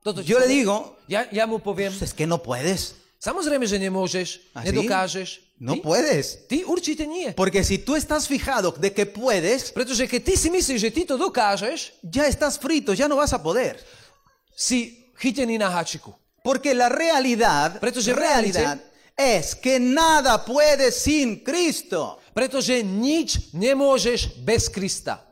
toto 0.02 0.22
ti 0.22 0.30
yo 0.30 0.38
le 0.38 0.46
povie, 0.46 0.54
digo, 0.62 0.76
ja, 1.06 1.26
ja 1.30 1.46
mu 1.46 1.58
poviem, 1.58 1.90
"Pues 1.94 2.10
es 2.10 2.14
que 2.14 2.26
no 2.26 2.38
puedes. 2.42 2.94
samozrejme, 3.22 3.66
že 3.66 3.78
nemôžeš, 3.82 4.28
¿Ah, 4.54 4.62
sí? 4.62 4.70
nedokážeš. 4.74 5.45
No 5.58 5.72
ty, 5.74 5.80
puedes. 5.80 6.26
ty 6.48 6.64
určite 6.64 7.06
nie. 7.08 7.32
Porque 7.32 7.64
si 7.64 7.78
tú 7.78 7.96
estás 7.96 8.28
fijado 8.28 8.76
de 8.76 8.92
que 8.92 9.06
puedes, 9.06 9.72
Pretože 9.72 10.04
keď 10.04 10.20
ty 10.20 10.34
si 10.36 10.48
myslíš, 10.52 10.80
že 10.80 10.90
ty 10.92 11.08
to 11.08 11.16
dokážeš, 11.16 11.96
ya 12.12 12.28
estás 12.28 12.60
frito, 12.60 12.92
ya 12.92 13.08
no 13.08 13.16
vas 13.16 13.32
a 13.32 13.40
poder. 13.40 13.80
si 14.52 15.08
chytený 15.16 15.56
na 15.56 15.72
háčiku. 15.72 16.12
Porque 16.44 16.74
la 16.74 16.88
realidad, 16.88 17.80
Pretože 17.80 18.12
v 18.12 18.18
realidad 18.20 18.78
es 19.16 19.54
que 19.56 19.80
nada 19.80 20.44
puedes 20.44 21.00
sin 21.00 21.40
Cristo. 21.42 22.20
Pretože 22.36 22.84
nič 22.84 23.52
nemôžeš 23.56 24.36
bez 24.44 24.68
Krista. 24.68 25.24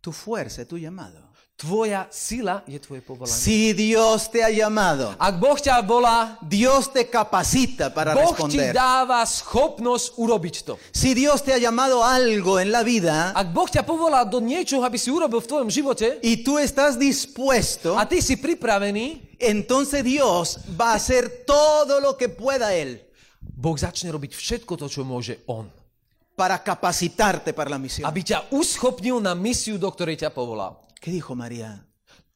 Tu 0.00 0.12
fuerza, 0.12 0.64
tu 0.64 0.76
llamado. 0.76 1.29
Tvoja 1.60 2.08
sila 2.08 2.64
je 2.64 2.80
tvoje 2.80 3.04
povolanie. 3.04 3.36
Si 3.36 3.76
Dios 3.76 4.32
te 4.32 4.40
ha 4.40 4.48
llamado, 4.48 5.12
Ak 5.20 5.36
Boh 5.36 5.60
ťa 5.60 5.84
volá, 5.84 6.40
Dios 6.40 6.88
te 6.88 7.04
capacita 7.04 7.92
para 7.92 8.16
Boh 8.16 8.32
ti 8.48 8.56
responder. 8.56 8.72
dáva 8.72 9.20
schopnosť 9.20 10.16
urobiť 10.16 10.56
to. 10.64 10.80
Si 10.88 11.12
Dios 11.12 11.44
te 11.44 11.52
ha 11.52 11.60
llamado 11.60 12.00
algo 12.00 12.56
en 12.56 12.72
la 12.72 12.80
vida 12.80 13.36
Ak 13.36 13.52
Boh 13.52 13.68
ťa 13.68 13.84
povolá 13.84 14.24
do 14.24 14.40
niečoho, 14.40 14.80
aby 14.88 14.96
si 14.96 15.12
urobil 15.12 15.44
v 15.44 15.50
tvojom 15.52 15.68
živote 15.68 16.16
y 16.24 16.40
tú 16.40 16.56
estás 16.56 16.96
dispuesto, 16.96 17.92
a 17.92 18.08
ty 18.08 18.24
si 18.24 18.40
pripravený, 18.40 19.36
entonces 19.36 20.00
Dios 20.00 20.64
va 20.72 20.96
a 20.96 20.96
hacer 20.96 21.44
todo 21.44 22.00
lo 22.00 22.16
que 22.16 22.32
pueda 22.32 22.72
Él 22.72 23.04
Boh 23.60 23.76
začne 23.76 24.08
robiť 24.08 24.32
všetko 24.32 24.80
to, 24.80 24.88
čo 24.88 25.04
môže 25.04 25.44
On. 25.44 25.68
para 26.32 26.56
capacitarte 26.56 27.52
para 27.52 27.68
la 27.68 27.76
misión. 27.76 28.08
Aby 28.08 28.24
ťa 28.24 28.48
uschopnil 28.48 29.20
na 29.20 29.36
misiu, 29.36 29.76
do 29.76 29.92
ktorej 29.92 30.24
ťa 30.24 30.32
povolal. 30.32 30.79
¿Qué 31.00 31.10
dijo 31.10 31.34
María? 31.34 31.86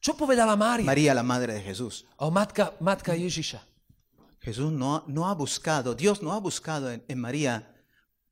Čo 0.01 0.17
povedala 0.17 0.55
Mária? 0.57 0.85
María, 0.85 1.13
la 1.13 1.23
madre 1.23 1.53
de 1.53 1.61
Jesús. 1.61 2.05
O 2.17 2.31
matka, 2.31 2.73
matka 2.79 3.15
Ježiša. 3.15 3.61
Jesús 4.41 4.71
no, 4.71 5.03
no 5.07 5.27
ha 5.27 5.33
buscado, 5.33 5.95
Dios 5.95 6.21
no 6.21 6.33
ha 6.33 6.39
buscado 6.39 6.91
en, 6.91 7.03
en 7.07 7.19
María 7.19 7.74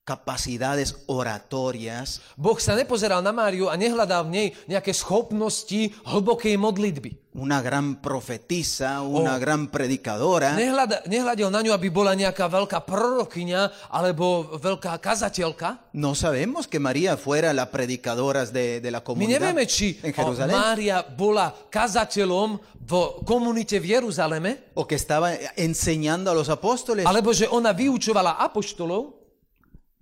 capacidades 0.03 1.07
oratorias, 1.07 2.19
Boh 2.35 2.59
sa 2.59 2.75
nepozeral 2.75 3.23
na 3.23 3.31
Máriu 3.31 3.71
a 3.71 3.79
nehľadal 3.79 4.27
v 4.27 4.31
nej 4.35 4.47
nejaké 4.67 4.91
schopnosti 4.91 5.95
hlbokej 6.03 6.59
modlitby. 6.59 7.23
una 7.33 7.61
gran 7.61 7.95
profetisa, 7.95 9.01
una 9.01 9.37
gran 9.41 9.65
predicadora. 9.67 10.53
Nehľada, 10.53 11.01
nehľadil 11.09 11.49
na 11.49 11.65
ňu, 11.65 11.73
aby 11.73 11.89
bola 11.89 12.13
nejaká 12.13 12.45
veľká 12.45 12.85
prorokyňa 12.85 13.89
alebo 13.89 14.53
veľká 14.61 15.01
kazateľka. 15.01 15.89
No 15.97 16.13
sabemos 16.13 16.69
que 16.69 16.77
María 16.77 17.17
fuera 17.17 17.49
la 17.49 17.65
predicadora 17.65 18.45
de, 18.45 18.77
de 18.77 18.89
la 18.93 19.01
My 19.01 19.05
comunidad 19.05 19.49
nevieme, 19.49 19.65
či 19.65 19.97
o, 19.97 20.29
Mária 20.45 21.01
bola 21.01 21.49
kazateľom 21.49 22.61
v 22.85 22.93
komunite 23.25 23.81
v 23.81 23.97
Jeruzaleme, 23.97 24.75
o 24.77 24.85
que 24.85 24.93
estaba 24.93 25.33
enseñando 25.57 26.29
a 26.29 26.37
los 26.37 26.53
apóstoles. 26.53 27.07
alebo 27.07 27.33
že 27.33 27.49
ona 27.49 27.73
vyučovala 27.73 28.37
apoštolov. 28.45 29.22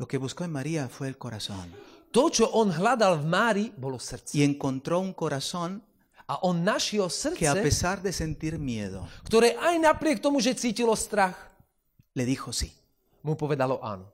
Lo 0.01 0.07
que 0.07 0.17
buscó 0.17 0.43
en 0.43 0.51
María 0.51 0.89
fue 0.89 1.07
el 1.07 1.15
corazón. 1.15 1.69
To, 2.09 2.33
čo 2.33 2.49
on 2.57 2.73
hľadal 2.73 3.21
v 3.21 3.25
Mári, 3.29 3.65
bolo 3.77 4.01
srdce. 4.01 4.33
Y 4.33 4.41
encontró 4.41 4.97
un 4.97 5.13
corazón 5.13 5.85
A 6.25 6.39
on 6.41 6.63
našiel 6.63 7.05
que 7.37 7.45
a 7.45 7.53
pesar 7.53 8.01
de 8.01 8.09
sentir 8.09 8.57
miedo, 8.57 9.05
ktoré 9.27 9.53
aj 9.59 9.75
napriek 9.77 10.23
tomu, 10.23 10.39
že 10.39 10.55
cítilo 10.55 10.95
strach, 10.95 11.35
le 12.15 12.23
dijo 12.25 12.49
sí. 12.49 12.71
mu 13.21 13.37
povedalo 13.37 13.77
áno. 13.83 14.09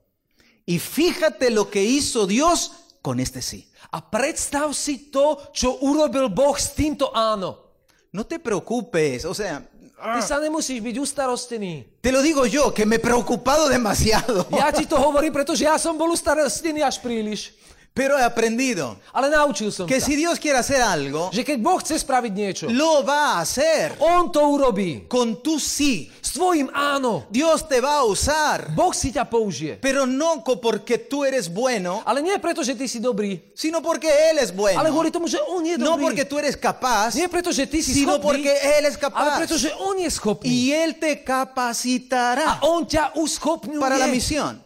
Y 0.66 0.76
fíjate 0.76 1.48
lo 1.48 1.70
que 1.70 1.80
hizo 1.80 2.26
Dios 2.26 2.92
con 3.00 3.16
este 3.16 3.40
sí. 3.40 3.70
A 3.94 4.04
predstav 4.04 4.74
si 4.74 5.08
to, 5.08 5.48
čo 5.54 5.78
urobil 5.80 6.28
Boh 6.28 6.58
s 6.58 6.74
týmto 6.74 7.14
áno. 7.16 7.70
No 8.12 8.26
te 8.26 8.36
preocupes, 8.36 9.24
o 9.24 9.32
sea, 9.32 9.64
Ty 9.98 10.20
sa 10.22 10.38
nemusíš 10.38 10.78
byť 10.78 10.96
ustarostený. 11.02 11.98
te 11.98 12.14
lo 12.14 12.22
digo 12.22 12.46
yo, 12.46 12.70
que 12.70 12.86
me 12.86 12.96
he 12.96 13.02
preocupado 13.02 13.66
demasiado. 13.66 14.46
Ja 14.54 14.70
ti 14.70 14.86
to 14.86 14.94
hovorím, 14.94 15.34
pretože 15.34 15.66
ja 15.66 15.74
som 15.74 15.98
bol 15.98 16.14
ustarostený 16.14 16.86
až 16.86 17.02
príliš. 17.02 17.50
Pero 17.98 18.14
he 18.14 18.22
aprendido 18.22 18.94
Ale 19.10 19.26
naučil 19.26 19.74
som 19.74 19.90
que 19.90 19.98
sa, 19.98 20.06
si 20.06 20.14
Dios 20.14 20.38
quiere 20.38 20.62
hacer 20.62 20.78
algo, 20.78 21.34
že 21.34 21.42
keď 21.42 21.58
Boh 21.58 21.82
chce 21.82 21.98
spraviť 21.98 22.32
niečo, 22.32 22.64
lo 22.70 23.02
va 23.02 23.34
a 23.34 23.42
hacer 23.42 23.98
On 23.98 24.30
to 24.30 24.38
urobí. 24.46 25.10
con 25.10 25.42
tu 25.42 25.58
sí. 25.58 26.06
S 26.22 26.38
tvojim 26.38 26.70
áno. 26.70 27.26
Dios 27.32 27.66
te 27.66 27.80
va 27.82 27.98
a 28.00 28.06
usar, 28.06 28.70
Boh 28.76 28.94
si 28.94 29.10
ťa 29.10 29.26
použije. 29.26 29.82
pero 29.82 30.06
no 30.06 30.44
porque 30.44 30.94
tú 30.94 31.24
eres 31.26 31.50
bueno, 31.50 31.98
Ale 32.06 32.22
nie 32.22 32.38
preto, 32.38 32.62
že 32.62 32.78
ty 32.78 32.86
si 32.86 33.00
dobrý, 33.02 33.40
sino 33.58 33.82
porque 33.82 34.06
Él 34.30 34.38
es 34.38 34.54
bueno. 34.54 34.78
ale 34.78 34.94
kvôli 34.94 35.10
tomu, 35.10 35.26
že 35.26 35.40
On 35.50 35.64
je 35.66 35.74
No 35.74 35.98
dobrý. 35.98 36.04
porque 36.06 36.22
tú 36.28 36.38
eres 36.38 36.54
capaz, 36.54 37.16
Nie 37.18 37.26
preto, 37.26 37.50
že 37.50 37.66
ty 37.66 37.82
si 37.82 37.90
sino 37.96 38.14
schopný, 38.20 38.22
porque 38.22 38.52
Él 38.78 38.86
es 38.86 38.94
ale 38.94 39.02
capaz. 39.02 39.36
preto, 39.42 39.58
že 39.58 39.72
On 39.82 39.98
je 39.98 40.10
schopný. 40.12 40.46
Y 40.46 40.70
Él 40.70 40.94
te 41.00 41.18
capacitará 41.24 42.60
A 42.60 42.66
On 42.70 42.86
ťa 42.86 43.12
uschopňuje 43.18 43.80
para 43.80 43.98
la 43.98 44.06
misión. 44.06 44.60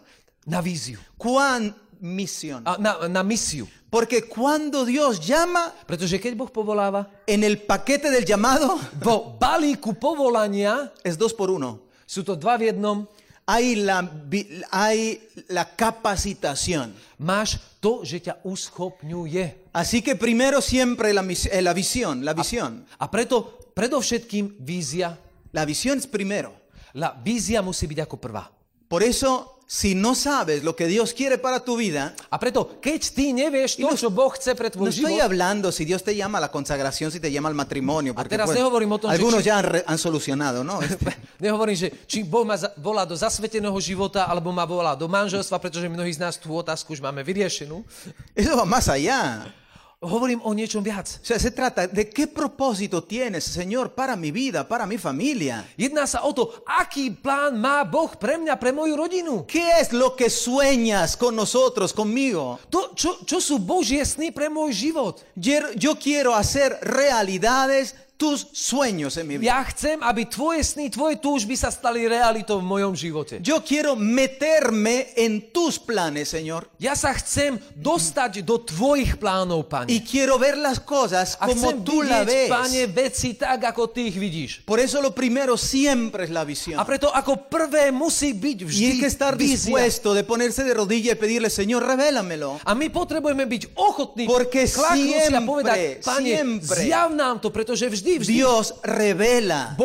na 0.45 0.61
víziu. 0.61 0.99
¿Cuán 1.17 1.71
misión? 2.03 2.67
A 2.67 2.75
na, 2.77 3.07
na 3.07 3.23
misiu. 3.23 3.71
Porque 3.89 4.27
cuando 4.27 4.83
Dios 4.85 5.23
llama, 5.23 5.71
Pretože 5.87 6.19
keď 6.19 6.35
Boh 6.35 6.51
povoláva, 6.51 7.07
en 7.25 7.45
el 7.47 7.63
paquete 7.63 8.11
del 8.11 8.27
llamado, 8.27 8.75
vo 9.05 9.39
balíku 9.39 9.95
povolania 9.95 10.91
es 11.07 11.15
dos 11.17 11.31
por 11.33 11.49
uno. 11.49 11.87
sú 12.05 12.21
to 12.27 12.35
dva 12.37 12.59
v 12.59 12.75
jednom, 12.75 13.07
Hay 13.43 13.75
la, 13.75 14.07
hay 14.71 15.19
la 15.51 15.67
capacitación. 15.67 16.95
máš 17.19 17.59
to, 17.83 18.07
že 18.07 18.23
ťa 18.23 18.39
uschopňuje. 18.47 19.75
Así 19.75 19.99
que 20.01 20.15
primero 20.15 20.63
siempre 20.63 21.13
la, 21.13 21.23
mis- 21.23 21.51
eh, 21.51 21.59
la 21.61 21.75
visión, 21.75 22.25
la 22.25 22.35
visión. 22.35 22.87
A 23.03 23.11
preto 23.11 23.59
predovšetkým 23.75 24.57
vízia, 24.63 25.19
La 25.53 25.67
visión 25.67 25.99
es 25.99 26.07
primero. 26.07 26.55
la 26.95 27.13
vízia 27.13 27.61
musí 27.61 27.85
byť 27.91 28.01
ako 28.07 28.17
prvá. 28.17 28.49
Por 28.89 29.03
eso, 29.03 29.52
si 29.73 29.97
no 29.97 30.13
sabes 30.13 30.61
lo 30.61 30.77
que 30.77 30.85
Dios 30.85 31.17
quiere 31.17 31.41
para 31.41 31.57
tu 31.65 31.81
vida, 31.81 32.13
A 32.29 32.37
preto, 32.37 32.77
keď 32.77 33.01
ty 33.17 33.33
nevieš 33.33 33.81
to, 33.81 33.89
no- 33.89 33.97
čo 33.97 34.13
Boh 34.13 34.29
chce 34.37 34.53
pre 34.53 34.69
no 34.69 34.77
tvoj 34.77 34.93
estoy 34.93 35.17
život, 35.17 35.25
hablando 35.25 35.73
si 35.73 35.89
Dios 35.89 36.05
te 36.05 36.13
llama 36.13 36.37
a 36.37 36.45
la 36.45 36.51
consagración, 36.53 37.09
si 37.09 37.17
te 37.17 37.33
llama 37.33 37.49
al 37.49 37.57
matrimonio, 37.57 38.13
porque 38.13 38.37
teraz 38.37 38.53
pues, 38.53 38.61
nehovorím 38.61 38.93
o 38.93 38.99
tom, 39.01 39.09
že 39.09 39.17
algunos 39.17 39.41
či- 39.41 39.49
ya 39.49 39.65
han, 39.65 39.67
han 39.89 39.97
solucionado, 39.97 40.61
¿no? 40.61 40.77
Nehovorím, 41.41 41.73
že 41.73 41.89
či 42.05 42.21
Boh 42.21 42.45
ma 42.45 42.61
volá 42.77 43.09
do 43.09 43.17
zasveteného 43.17 43.75
života, 43.81 44.29
alebo 44.29 44.53
ma 44.53 44.69
volá 44.69 44.93
do 44.93 45.09
manželstva, 45.09 45.57
pretože 45.57 45.89
mnohí 45.89 46.13
z 46.13 46.21
nás 46.21 46.37
tú 46.37 46.53
otázku 46.53 46.93
už 46.93 47.01
máme 47.01 47.25
vyriešenú. 47.25 47.81
Eso 48.37 48.53
va 48.53 48.69
más 48.69 48.93
allá. 48.93 49.49
Hovorím 50.03 50.43
o 50.43 50.51
niečom 50.51 50.83
viac. 50.83 51.23
O 51.23 51.27
sea, 51.27 51.39
se 51.39 51.55
trata 51.55 51.87
de 51.87 52.11
qué 52.11 52.27
propósito 52.27 53.07
tienes, 53.07 53.47
Señor, 53.47 53.95
para 53.95 54.19
mi 54.19 54.35
vida, 54.35 54.67
para 54.67 54.83
mi 54.83 54.99
familia. 54.99 55.63
Jedná 55.79 56.11
sa 56.11 56.27
o 56.27 56.35
to, 56.35 56.51
aký 56.67 57.15
plán 57.15 57.55
má 57.55 57.87
Boh 57.87 58.11
pre 58.19 58.35
mňa, 58.35 58.59
pre 58.59 58.75
moju 58.75 58.99
rodinu. 58.99 59.47
¿Qué 59.47 59.63
es 59.79 59.95
lo 59.95 60.19
que 60.19 60.27
sueñas 60.27 61.15
con 61.15 61.39
nosotros, 61.39 61.95
conmigo? 61.95 62.59
To, 62.67 62.91
čo, 62.99 63.23
čo 63.23 63.39
sú 63.39 63.63
Božie 63.63 64.03
sny 64.03 64.35
pre 64.35 64.51
môj 64.51 64.75
život? 64.75 65.23
Yo, 65.39 65.71
yo 65.79 65.95
quiero 65.95 66.35
hacer 66.35 66.75
realidades 66.83 67.95
tus 68.23 68.47
sueños 68.55 69.19
en 69.19 69.27
mi 69.27 69.35
vida. 69.35 69.51
Ja 69.51 69.67
chcem, 69.67 69.99
aby 69.99 70.31
tvoje 70.31 70.63
sny, 70.63 70.87
tvoje 70.95 71.19
túžby 71.19 71.59
sa 71.59 71.75
stali 71.75 72.07
realitou 72.07 72.63
v 72.63 72.71
mojom 72.71 72.95
živote. 72.95 73.43
Yo 73.43 73.59
quiero 73.67 73.99
meterme 73.99 75.11
en 75.19 75.51
tus 75.51 75.75
planes, 75.83 76.31
Señor. 76.31 76.71
Ja 76.79 76.95
sa 76.95 77.11
chcem 77.19 77.59
dostať 77.75 78.47
do 78.47 78.63
tvojich 78.63 79.19
plánov, 79.19 79.67
Pane. 79.67 79.91
Y 79.91 80.07
quiero 80.07 80.39
ver 80.39 80.55
las 80.55 80.79
cosas 80.79 81.35
A 81.43 81.51
como 81.51 81.83
tú 81.83 82.07
la 82.07 82.23
ves. 82.23 82.47
Pane, 82.47 82.87
veci 82.87 83.35
tak, 83.35 83.67
ako 83.67 83.91
ty 83.91 84.15
ich 84.15 84.19
vidíš. 84.23 84.63
Por 84.63 84.79
eso 84.79 85.03
lo 85.03 85.11
primero 85.11 85.59
siempre 85.59 86.23
es 86.23 86.31
la 86.31 86.47
visión. 86.47 86.79
A 86.79 86.87
preto 86.87 87.11
ako 87.11 87.51
prvé 87.51 87.91
musí 87.91 88.39
byť 88.39 88.59
Y 88.63 88.67
vždy 88.71 88.87
hay 88.87 89.01
que 89.03 89.11
estar 89.11 89.35
vízia. 89.35 89.67
dispuesto 89.67 90.15
de 90.15 90.23
ponerse 90.23 90.63
de 90.63 90.71
rodilla 90.71 91.11
y 91.11 91.19
pedirle, 91.19 91.51
Señor, 91.51 91.83
revélamelo. 91.83 92.63
A 92.63 92.71
my 92.79 92.87
potrebujeme 92.87 93.51
byť 93.51 93.75
ochotní 93.75 94.31
Porque 94.31 94.71
siempre, 94.71 95.43
povedať, 95.43 95.79
Pane, 96.07 96.29
siempre 96.31 96.81
zjav 96.87 97.11
nám 97.11 97.43
to, 97.43 97.51
pretože 97.51 97.91
vždy, 97.91 98.12
Dios 98.19 98.75
revela. 98.83 99.77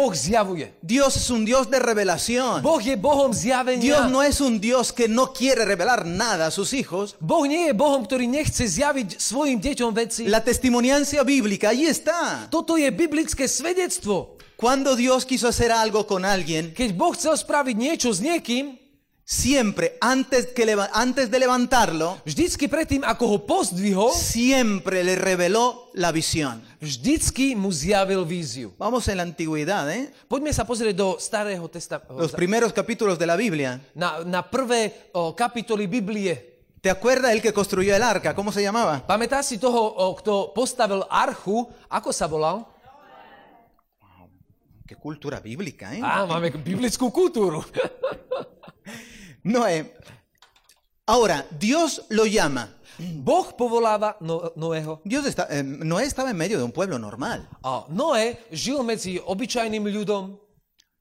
Dios 0.81 1.15
es 1.15 1.29
un 1.29 1.45
Dios 1.45 1.69
de 1.69 1.79
revelación. 1.79 2.63
Dios 3.79 4.09
no 4.09 4.23
es 4.23 4.41
un 4.41 4.59
Dios 4.59 4.93
que 4.93 5.07
no 5.07 5.33
quiere 5.33 5.65
revelar 5.65 6.05
nada 6.05 6.47
a 6.47 6.51
sus 6.51 6.73
hijos. 6.73 7.15
La 10.19 10.43
testimoniancia 10.43 11.23
bíblica, 11.23 11.69
ahí 11.69 11.85
está. 11.85 12.47
Toto 12.49 12.77
je 12.77 12.89
biblické 12.91 13.47
svedectvo. 13.47 14.37
Cuando 14.57 14.95
Dios 14.95 15.23
quiso 15.23 15.47
hacer 15.47 15.71
algo 15.71 16.07
con 16.07 16.25
alguien, 16.25 16.73
Keď 16.73 16.97
Boh 16.97 17.13
chcel 17.13 17.37
spraviť 17.37 17.77
niečo 17.77 18.09
s 18.09 18.17
niekým, 18.25 18.86
siempre, 19.27 19.99
antes, 19.99 20.47
que 20.55 20.63
leva- 20.63 20.87
antes 20.95 21.27
de 21.27 21.35
levantarlo, 21.35 22.15
vždycky 22.23 22.71
predtým, 22.71 23.03
ako 23.03 23.23
ho 23.27 23.37
pozdvihol, 23.43 24.15
siempre 24.15 25.03
le 25.03 25.19
reveló 25.19 25.91
la 25.99 26.15
visión. 26.15 26.63
vždycky 26.79 27.51
mu 27.51 27.67
zjavil 27.75 28.23
víziu. 28.23 28.71
Vamos 28.79 29.03
en 29.11 29.17
la 29.19 29.27
antigüedad, 29.27 29.83
¿eh? 29.91 30.07
Poďme 30.31 30.55
sa 30.55 30.63
pozrieť 30.63 30.95
do 30.95 31.19
starého 31.19 31.67
testamentu, 31.67 32.15
los 32.15 32.31
primeros 32.31 32.71
capítulos 32.71 33.19
de 33.19 33.27
la 33.27 33.35
Biblia. 33.35 33.83
na, 33.91 34.23
na 34.23 34.47
prvé 34.47 35.11
o, 35.11 35.35
kapitoly 35.35 35.91
Biblie. 35.91 36.55
¿Te 36.79 36.87
acuerdas 36.87 37.33
el 37.35 37.41
que 37.41 37.51
construyó 37.51 37.91
el 37.97 38.03
arca? 38.05 38.31
¿Cómo 38.31 38.53
se 38.53 38.61
llamaba? 38.63 39.03
Pamätáš 39.03 39.51
si 39.51 39.57
toho, 39.57 39.81
o, 39.91 40.15
kto 40.15 40.53
postavil 40.55 41.03
archu? 41.09 41.67
Ako 41.91 42.13
sa 42.15 42.31
volal? 42.31 42.63
Qué 44.87 44.95
cultura 44.95 45.41
bíblica, 45.43 45.91
¿eh? 45.91 45.99
Á, 45.99 46.23
máme 46.23 46.47
biblickú 46.63 47.11
kultúru. 47.11 47.59
Noé. 49.47 49.95
Ahora, 51.07 51.47
Dios 51.55 52.03
lo 52.09 52.25
llama. 52.27 52.67
Povoláva 53.55 54.17
no, 54.19 54.51
Noého. 54.55 54.99
Dios 55.05 55.25
está, 55.25 55.47
eh, 55.49 55.63
Noé 55.63 56.03
estaba 56.05 56.31
en 56.31 56.37
medio 56.37 56.57
de 56.57 56.63
un 56.63 56.71
pueblo 56.71 56.97
normal. 56.99 57.47
Žil 58.51 58.83
medzi 58.83 59.21
obyčajným 59.21 59.85
ľudom, 59.85 60.35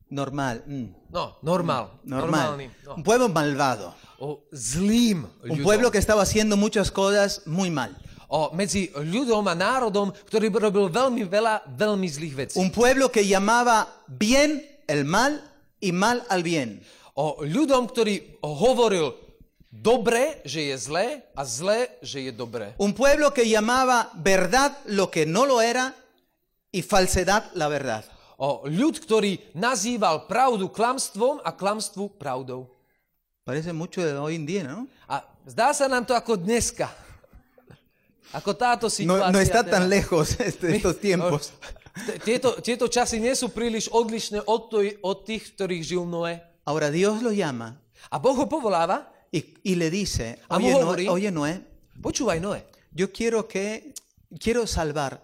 Normal. 0.06 0.62
mm, 0.62 1.10
no, 1.10 1.34
normal. 1.42 1.98
normálnym, 2.04 2.70
no, 2.86 2.94
Un 2.94 3.02
pueblo 3.02 3.26
malvado. 3.28 3.90
o 4.20 4.46
zlým 4.54 5.26
Un 5.50 5.62
pueblo 5.62 5.90
que 5.90 5.98
estaba 5.98 6.22
haciendo 6.22 6.56
muchas 6.56 6.92
cosas 6.92 7.42
muy 7.46 7.70
mal. 7.70 7.90
O, 8.28 8.50
medzi 8.54 8.90
ľudom 8.94 9.46
a 9.46 9.54
národom, 9.54 10.10
ktorý 10.10 10.50
robil 10.50 10.86
veľmi 10.90 11.22
veľa 11.26 11.62
veľmi 11.74 12.06
zlých 12.06 12.34
vecí. 12.34 12.54
Un 12.58 12.70
pueblo 12.70 13.10
que 13.10 13.26
llamaba 13.26 13.86
bien 14.06 14.62
el 14.86 15.04
mal 15.04 15.42
y 15.80 15.90
mal 15.90 16.22
al 16.28 16.42
bien. 16.42 16.82
O 17.16 17.40
ľudom, 17.40 17.88
ktorý 17.88 18.36
hovoril 18.44 19.16
dobre, 19.72 20.44
že 20.44 20.68
je 20.68 20.76
zlé 20.76 21.06
a 21.32 21.42
zlé, 21.42 21.96
že 22.04 22.20
je 22.20 22.32
dobré. 22.32 22.76
Un 22.76 22.92
pueblo 22.92 23.32
que 23.32 23.42
llamaba 23.42 24.12
verdad 24.14 24.84
lo 24.86 25.08
que 25.08 25.24
no 25.24 25.44
lo 25.44 25.58
era 25.58 25.96
y 26.70 26.84
falsedad 26.84 27.56
la 27.56 27.68
verdad. 27.68 28.04
O 28.36 28.68
ľud, 28.68 29.00
ktorý 29.00 29.40
nazýval 29.56 30.28
pravdu 30.28 30.68
klamstvom 30.68 31.40
a 31.40 31.50
klamstvu 31.50 32.20
pravdou. 32.20 32.68
Parece 33.48 33.72
mucho 33.72 34.04
de 34.04 34.12
hoy 34.12 34.36
en 34.36 34.44
día, 34.44 34.62
¿no? 34.62 34.84
A 35.08 35.24
zdá 35.48 35.72
sa 35.72 35.88
nám 35.88 36.04
to 36.04 36.12
ako 36.12 36.36
dneska. 36.36 36.90
Ako 38.34 38.52
táto 38.52 38.86
No, 38.86 38.92
situácia. 38.92 39.32
no 39.32 39.38
está 39.40 39.64
teraz. 39.64 39.72
tan 39.72 39.84
lejos 39.88 40.36
este- 40.36 40.76
estos 40.76 41.00
tiempos. 41.04 41.54
Tieto, 42.20 42.60
tieto 42.60 42.92
časy 42.92 43.16
nie 43.16 43.32
sú 43.32 43.48
príliš 43.48 43.88
odlišné 43.88 44.44
od, 44.44 44.68
toj, 44.68 45.00
od 45.00 45.24
tých, 45.24 45.56
ktorých 45.56 45.80
žil 45.80 46.04
Noé. 46.04 46.44
Ahora 46.66 46.90
Dios 46.90 47.22
lo 47.22 47.30
llama 47.32 47.80
A 48.10 48.18
Boh 48.18 48.34
ho 48.36 48.44
povoláva 48.50 49.08
y 49.32 49.54
Y, 49.62 49.74
le 49.76 49.90
dice, 49.90 50.38
A 50.48 50.56
oye, 50.58 50.70
Noé, 50.72 50.82
hovorí- 50.84 51.08
oye 51.08 51.30
Noé, 51.30 51.54
Počúvaj, 52.02 52.38
Noé, 52.40 52.66
yo 52.92 53.10
quiero 53.10 53.48
que, 53.48 53.94
quiero 54.38 54.66
salvar 54.66 55.22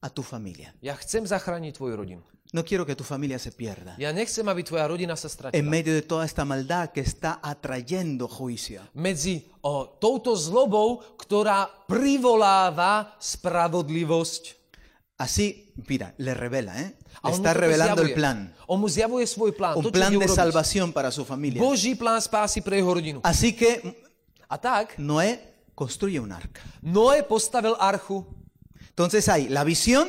a 0.00 0.08
tu 0.08 0.22
familia. 0.22 0.72
ja 0.82 0.94
chcem 0.96 1.26
zachrániť 1.26 1.74
tvoju 1.76 1.94
rodinu. 1.96 2.22
No 2.54 2.62
quiero 2.62 2.86
que 2.86 2.94
tu 2.94 3.02
familia 3.02 3.38
se 3.42 3.50
pierda. 3.50 3.98
Ja 3.98 4.14
nechcem, 4.14 4.46
aby 4.46 4.62
tvoja 4.62 4.86
rodina 4.86 5.16
sa 5.18 5.26
En 5.26 5.34
stratila. 5.34 5.66
medio 5.68 5.92
de 5.92 6.02
toda 6.02 6.24
esta 6.24 6.44
maldad 6.46 6.92
que 6.94 7.02
está 7.02 7.40
atrayendo 7.42 8.28
juicio. 8.30 8.80
Medzi 8.94 9.44
o, 9.66 9.84
touto 9.98 10.32
zlobou, 10.38 11.02
ktorá 11.18 11.66
privoláva 11.90 13.18
spravodlivosť. 13.18 14.65
Así, 15.18 15.72
mira, 15.88 16.14
le 16.18 16.34
revela, 16.34 16.78
¿eh? 16.80 16.94
Está 17.32 17.54
revelando 17.54 18.02
el 18.02 18.12
plan. 18.14 18.54
Un 19.76 19.84
plan 19.92 20.12
de 20.18 20.28
salvación 20.34 20.92
para 20.92 21.10
su 21.10 21.24
familia. 21.24 21.62
Así 23.24 23.54
que 23.54 24.02
Noé 24.98 25.54
construye 25.74 26.20
un 26.20 26.32
arca. 26.32 26.60
Noé 26.82 27.22
postavil 27.22 27.72
archu. 27.80 28.26
Entonces 28.90 29.28
hay 29.28 29.48
la 29.48 29.64
visión 29.64 30.08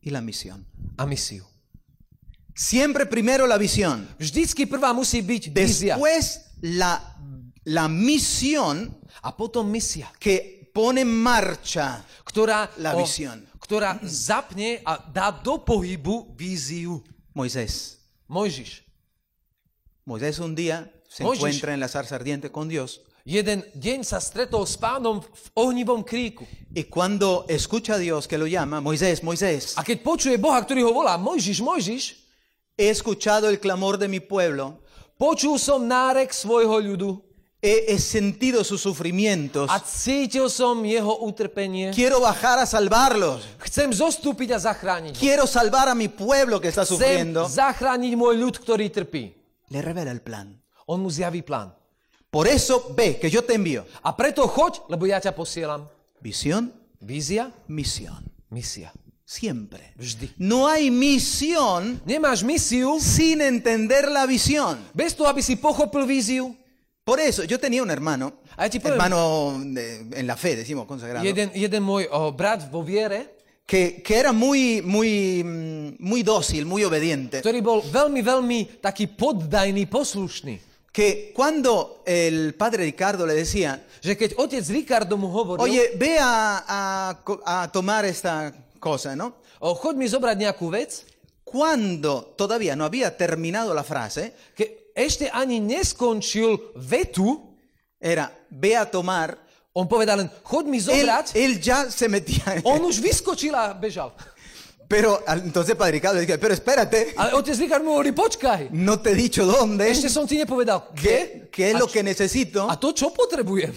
y 0.00 0.10
la 0.10 0.20
misión. 0.20 0.66
a. 0.96 1.46
Siempre 2.54 3.06
primero 3.06 3.46
la 3.46 3.58
visión. 3.58 4.08
Después 5.98 6.40
la, 6.60 7.16
la 7.64 7.88
misión 7.88 8.98
A 9.22 9.36
potom 9.36 9.70
misia, 9.70 10.10
que 10.18 10.61
pone 10.72 11.04
en 11.04 11.12
marcha. 11.12 12.02
ktorá, 12.24 12.68
La 12.80 12.96
o, 12.96 13.04
visión. 13.04 13.44
ktorá 13.60 14.00
zapne 14.02 14.80
a 14.84 14.98
dá 14.98 15.30
do 15.30 15.60
pohybu 15.60 16.32
víziu. 16.34 17.04
Moisés. 17.32 18.00
Mojžiš. 18.28 18.82
Moisés 20.04 20.38
un 20.40 20.54
día 20.54 20.90
se. 21.08 21.22
Moisés. 21.22 21.38
encuentra 21.38 21.74
en 21.74 21.80
la 21.80 21.88
zarza 21.88 22.16
ardiente 22.16 22.50
con 22.50 22.68
Dios 22.68 23.00
Jeden 23.22 23.62
deň 23.78 24.02
sa 24.02 24.18
stretol 24.18 24.66
s 24.66 24.74
pánom 24.74 25.22
v 25.22 25.46
ohnivom 25.54 26.02
kríku. 26.02 26.42
y 26.74 26.82
cuando 26.90 27.46
escucha 27.46 27.94
a 27.94 27.98
Dios 28.02 28.26
que 28.26 28.34
lo 28.36 28.50
llama, 28.50 28.80
Moisés, 28.82 29.22
Moisés, 29.22 29.78
A 29.78 29.86
keď 29.86 30.02
počuje 30.02 30.34
Boha, 30.42 30.58
ktorý 30.58 30.82
ho 30.82 30.90
volá 30.90 31.14
Mojžiš, 31.14 31.62
Mojžiš, 31.62 32.18
he 32.74 32.90
escuchado 32.90 33.46
el 33.46 33.62
clamor 33.62 33.94
de 33.94 34.10
mi 34.10 34.18
pueblo, 34.18 34.82
počul 35.14 35.54
som 35.62 35.86
nárek 35.86 36.34
svojho 36.34 36.82
ľudu 36.82 37.22
he, 37.62 37.96
sentido 37.98 38.64
sus 38.66 38.82
sufrimientos, 38.82 39.70
a 39.70 39.78
cítil 39.78 40.50
som 40.50 40.82
jeho 40.82 41.22
utrpenie. 41.22 41.94
quiero 41.94 42.18
bajar 42.18 42.58
a 42.58 42.66
salvarlos, 42.66 43.46
Chcem 43.62 43.94
zostúpiť 43.94 44.52
a 44.52 44.58
zachrániť 44.58 45.14
quiero 45.14 45.46
salvar 45.46 45.86
a 45.88 45.94
mi 45.94 46.10
pueblo 46.10 46.58
que 46.58 46.66
está 46.68 46.82
Chcem 46.82 46.98
sufriendo. 46.98 47.46
zachrániť 47.46 48.12
môj 48.18 48.34
ľud, 48.36 48.54
ktorý 48.58 48.90
trpí. 48.90 49.32
Le 49.70 49.78
revela 49.80 50.10
el 50.10 50.20
plan. 50.20 50.50
On 50.90 50.98
mu 50.98 51.06
zjaví 51.08 51.40
plán. 51.46 51.70
Por 52.28 52.48
eso 52.50 52.92
ve 52.96 53.16
que 53.20 53.30
yo 53.30 53.44
te 53.46 53.54
envío. 53.54 53.86
A 54.02 54.10
preto 54.16 54.42
choď, 54.48 54.88
lebo 54.90 55.06
ja 55.06 55.22
ťa 55.22 55.30
posielam. 55.32 55.86
Visión, 56.20 56.72
Vízia, 56.98 57.50
misión. 57.68 58.26
misia. 58.50 58.90
Siempre. 59.24 59.94
Vždy. 59.96 60.34
No 60.36 60.68
hay 60.68 60.90
misión 60.90 62.00
Nemáš 62.04 62.42
misiu 62.44 63.00
sin 63.00 63.40
entender 63.40 64.10
la 64.10 64.26
visión. 64.26 64.76
bez 64.92 65.14
toho, 65.16 65.30
aby 65.30 65.40
si 65.40 65.56
pochopil 65.56 66.04
víziu. 66.04 66.52
Por 67.04 67.18
eso, 67.18 67.42
yo 67.42 67.58
tenía 67.58 67.82
un 67.82 67.90
hermano, 67.90 68.32
A 68.56 68.66
hermano 68.66 69.58
en 69.60 70.26
la 70.26 70.36
fe, 70.36 70.54
decimos 70.54 70.86
consagrado, 70.86 71.24
jeden, 71.24 71.50
jeden 71.50 71.82
môj 71.82 72.06
o, 72.14 72.30
brat 72.30 72.70
vo 72.70 72.84
viere, 72.86 73.34
que, 73.66 74.02
que 74.02 74.14
era 74.14 74.30
muy, 74.30 74.82
muy, 74.82 75.42
mm, 75.42 75.96
muy 75.98 76.22
dócil, 76.22 76.62
muy 76.64 76.84
obediente. 76.84 77.42
ktorý 77.42 77.58
bol 77.58 77.82
veľmi, 77.82 78.20
veľmi 78.22 78.58
taký 78.78 79.10
poddajný, 79.10 79.90
poslušný. 79.90 80.70
Que 80.92 81.32
cuando 81.34 82.04
el 82.06 82.54
padre 82.54 82.84
Ricardo 82.84 83.26
le 83.26 83.34
decía, 83.34 83.82
Že 84.02 84.14
keď 84.14 84.30
otec 84.38 84.64
Ricardo 84.70 85.16
mu 85.18 85.26
hovoril, 85.26 85.62
oye, 85.64 85.96
ve 85.98 86.18
a, 86.20 86.62
a 86.62 86.78
co- 87.24 87.42
a 87.42 87.66
tomar 87.72 88.04
esta 88.04 88.52
cosa, 88.78 89.16
¿no? 89.16 89.42
o, 89.58 89.74
choď 89.74 89.94
mi 89.98 90.06
zobrať 90.06 90.36
nejakú 90.38 90.70
vec, 90.70 91.02
Cuando 91.52 92.32
todavía 92.38 92.74
no 92.76 92.84
había 92.86 93.14
terminado 93.16 93.74
la 93.74 93.84
frase, 93.84 94.32
ke 94.56 94.81
ešte 94.94 95.28
ani 95.32 95.60
neskončil 95.60 96.76
vetu, 96.76 97.40
era, 98.00 98.30
ve 98.50 98.76
a 98.76 98.84
tomar, 98.84 99.38
on 99.72 99.88
povedal 99.88 100.20
len, 100.20 100.28
choď 100.44 100.64
mi 100.68 100.78
él, 100.78 100.84
zobrať, 100.84 101.26
él 101.36 101.52
ya 101.62 101.88
se 101.88 102.08
metía 102.08 102.60
on 102.64 102.84
už 102.84 103.00
vyskočil 103.00 103.54
a 103.56 103.72
bežal. 103.72 104.12
Pero 104.92 105.24
entonces 105.24 105.72
Padre 105.72 105.96
Ricardo 105.96 106.20
le 106.20 106.26
dice, 106.26 106.36
pero 106.36 106.52
espérate, 106.52 107.16
Ale 107.16 107.32
otec 107.32 107.56
Ricardo 107.56 107.88
mu 107.88 107.96
hovorí, 107.96 108.12
počkaj, 108.12 108.68
no 108.76 109.00
te 109.00 109.12
he 109.12 109.16
dicho 109.16 109.46
dónde, 109.48 109.88
ešte 109.88 110.12
som 110.12 110.28
ti 110.28 110.36
nepovedal, 110.36 110.92
qué, 110.92 111.48
qué 111.48 111.72
es 111.72 111.80
lo 111.80 111.88
que 111.88 112.02
necesito. 112.04 112.68
a 112.68 112.76
to, 112.76 112.92
čo 112.92 113.08
potrebujem. 113.08 113.72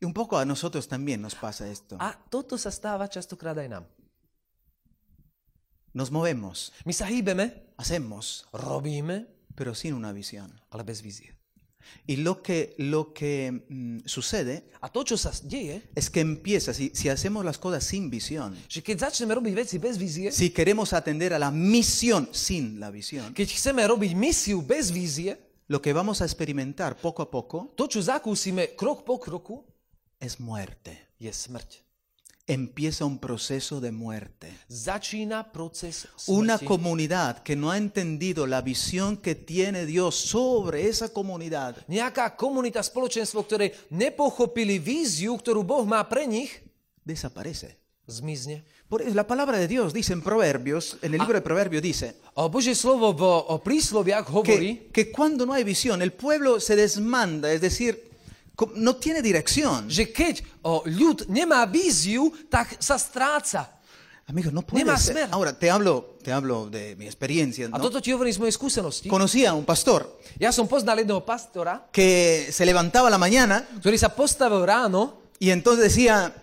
Y 0.00 0.04
un 0.04 0.12
poco 0.12 0.36
a 0.36 0.44
nosotros 0.44 0.86
también 0.86 1.22
nos 1.22 1.34
pasa 1.34 1.66
esto. 1.66 1.96
A 1.98 2.12
toto 2.12 2.60
sa 2.60 2.70
stáva 2.70 3.08
častokrát 3.08 3.56
aj 3.56 3.80
nám. 3.80 3.84
Nos 5.96 6.12
movemos, 6.12 6.70
My 6.84 6.92
sa 6.92 7.08
hýbeme, 7.08 7.72
hacemos, 7.80 8.44
robíme, 8.52 9.37
pero 9.58 9.74
sin 9.74 9.92
una 9.92 10.12
visión. 10.12 10.52
ale 10.70 10.84
bez. 10.84 11.02
Y 12.06 12.16
lo 12.16 12.42
que, 12.42 12.74
lo 12.78 13.12
que 13.12 13.64
mm, 13.68 14.00
sucede 14.04 14.70
A 14.80 14.88
to, 14.88 15.02
čo 15.02 15.16
sa 15.16 15.32
deje, 15.42 15.82
es 15.96 16.10
que 16.10 16.20
empieza, 16.20 16.72
si, 16.72 16.92
si 16.94 17.08
hacemos 17.08 17.44
las 17.44 17.58
cosas 17.58 17.82
sin 17.82 18.08
visión, 18.08 18.54
bez 18.68 19.98
si 20.30 20.50
queremos 20.50 20.92
atender 20.92 21.32
a 21.32 21.38
la 21.38 21.50
misión 21.50 22.28
sin 22.32 22.78
la 22.78 22.90
visión, 22.92 23.34
bez 23.34 24.92
lo 25.66 25.82
que 25.82 25.92
vamos 25.92 26.20
a 26.22 26.24
experimentar 26.24 26.96
poco 26.96 27.22
a 27.22 27.30
poco 27.30 27.72
to, 27.74 27.88
krok 28.76 29.04
po 29.04 29.18
kroku, 29.18 29.64
es 30.20 30.38
muerte. 30.38 31.08
Empieza 32.48 33.04
un 33.04 33.18
proceso 33.20 33.78
de 33.78 33.92
muerte. 33.92 34.48
Una 36.26 36.58
comunidad 36.58 37.42
que 37.42 37.54
no 37.54 37.70
ha 37.70 37.76
entendido 37.76 38.46
la 38.46 38.62
visión 38.62 39.18
que 39.18 39.34
tiene 39.34 39.84
Dios 39.84 40.16
sobre 40.16 40.88
esa 40.88 41.12
comunidad 41.12 41.76
Nejaká 41.88 42.36
komunita, 42.36 42.80
spoločenstvo, 42.80 43.44
ktoré 43.44 43.72
nepochopili 43.92 44.80
víziu, 44.80 45.36
ktorú 45.36 45.64
Boh 45.64 45.84
má 45.84 46.00
pre 46.08 46.24
nich, 46.24 46.64
desaparece. 47.04 47.76
zmizne. 48.08 48.64
Por 48.88 49.02
eso, 49.02 49.12
la 49.14 49.26
palabra 49.26 49.58
de 49.58 49.68
Dios 49.68 49.92
dice 49.92 50.14
en 50.14 50.22
Proverbios, 50.22 50.96
en 51.02 51.12
el 51.12 51.20
libro 51.20 51.34
de 51.34 51.42
Proverbios 51.42 51.82
dice 51.82 52.16
O 52.34 52.48
Božie 52.48 52.74
slovo 52.74 53.12
v 53.12 53.22
o 53.24 53.60
prísloviach 53.60 54.32
hovorí, 54.32 54.88
que, 54.88 55.04
que 55.04 55.12
cuando 55.12 55.44
no 55.44 55.52
hay 55.52 55.62
visión, 55.62 56.00
el 56.00 56.12
pueblo 56.12 56.58
se 56.58 56.74
desmanda, 56.74 57.52
es 57.52 57.60
decir, 57.60 58.07
no 58.74 58.96
tiene 58.96 59.22
dirección. 59.22 59.86
že 59.86 60.10
keď 60.10 60.42
o, 60.62 60.82
ľud 60.86 61.30
nemá 61.30 61.62
víziu, 61.66 62.32
tak 62.50 62.74
sa 62.82 62.98
stráca. 62.98 63.78
Amigos, 64.28 64.52
no 64.52 64.60
puede 64.60 64.84
ser. 64.98 65.14
smer. 65.16 65.28
Ahora, 65.32 65.56
te 65.56 65.70
hablo, 65.70 66.18
te 66.22 66.30
hablo 66.32 66.68
de 66.68 66.94
mi 66.96 67.06
experiencia. 67.06 67.64
A 67.66 67.78
¿no? 67.78 67.80
toto 67.80 68.02
ti 68.02 68.12
hovorím 68.12 68.34
z 68.34 68.38
mojej 68.38 68.52
skúsenosti. 68.52 69.08
Conocí 69.08 69.46
a 69.46 69.54
un 69.54 69.64
pastor 69.64 70.04
Ja 70.36 70.52
som 70.52 70.68
poznal 70.68 71.00
jedného 71.00 71.24
pastora, 71.24 71.88
que 71.90 72.52
se 72.52 72.66
levantaba 72.68 73.08
a 73.08 73.10
la 73.10 73.18
mañana 73.18 73.64
ktorý 73.80 73.96
sa 73.96 74.12
postavil 74.12 74.68
ráno 74.68 75.32
y 75.40 75.48
entonces 75.48 75.88
decía, 75.88 76.34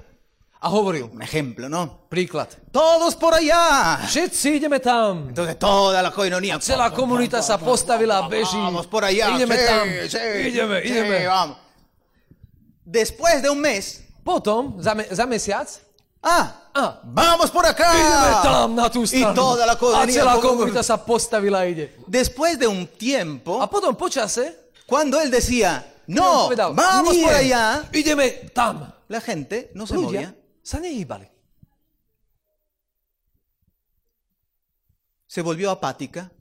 a 0.60 0.70
hovoril, 0.72 1.04
un 1.14 1.22
ejemplo, 1.22 1.70
¿no? 1.70 2.10
príklad, 2.10 2.48
Todos 2.72 3.14
por 3.16 3.36
allá. 3.36 4.02
všetci 4.08 4.58
ideme 4.58 4.80
tam. 4.80 5.30
Entonces 5.30 5.60
toda 5.60 6.02
la 6.02 6.10
coinonía. 6.10 6.60
Celá 6.60 6.90
komunita 6.90 7.44
sa 7.44 7.60
postavila 7.60 8.18
a 8.18 8.28
beží. 8.28 8.58
Vamos 8.58 8.88
por 8.88 9.06
allá. 9.06 9.30
Ideme 9.38 9.56
sí, 9.56 10.10
sí, 10.10 10.18
ideme, 10.50 10.82
sí, 10.82 10.88
ideme. 10.90 11.28
vamos. 11.28 11.65
Después 12.86 13.42
de 13.42 13.50
un 13.50 13.60
mes, 13.60 14.02
Potom, 14.24 14.82
za, 14.82 14.96
me, 14.96 15.04
za 15.06 15.26
mesiac, 15.26 15.68
ah, 16.24 16.70
a 16.74 17.00
vamos 17.04 17.52
por 17.52 17.66
acá. 17.66 17.86
ideme 17.94 18.42
tam 18.44 18.74
na 18.76 18.90
tú 18.90 19.04
Y 19.04 19.08
stranu. 19.08 19.36
toda 19.36 19.66
la 19.66 19.74
a 19.74 20.08
celá 20.08 20.40
komunita 20.42 20.82
sa 20.82 20.98
postavila 20.98 21.60
a 21.60 21.68
ide. 21.68 21.96
Después 22.08 22.58
de 22.58 22.66
un 22.68 22.88
tiempo, 22.88 23.62
A 23.62 23.70
potom 23.70 23.96
počase, 23.96 24.72
cuando 24.88 25.20
él 25.22 25.30
decía, 25.30 25.86
no, 26.08 26.50
vamos 26.74 27.14
nie, 27.14 27.24
por 27.24 27.34
allá, 27.34 27.88
ideme 27.94 28.50
tam. 28.54 28.92
la 29.08 29.22
gente 29.22 29.70
no 29.76 29.86
se 29.86 29.94
movía. 29.96 30.22
Ľudia 30.22 30.36
sa 30.64 30.80
nehýbali. 30.80 31.30
Se 35.28 35.42
volvió 35.42 35.70
apática, 35.70 36.32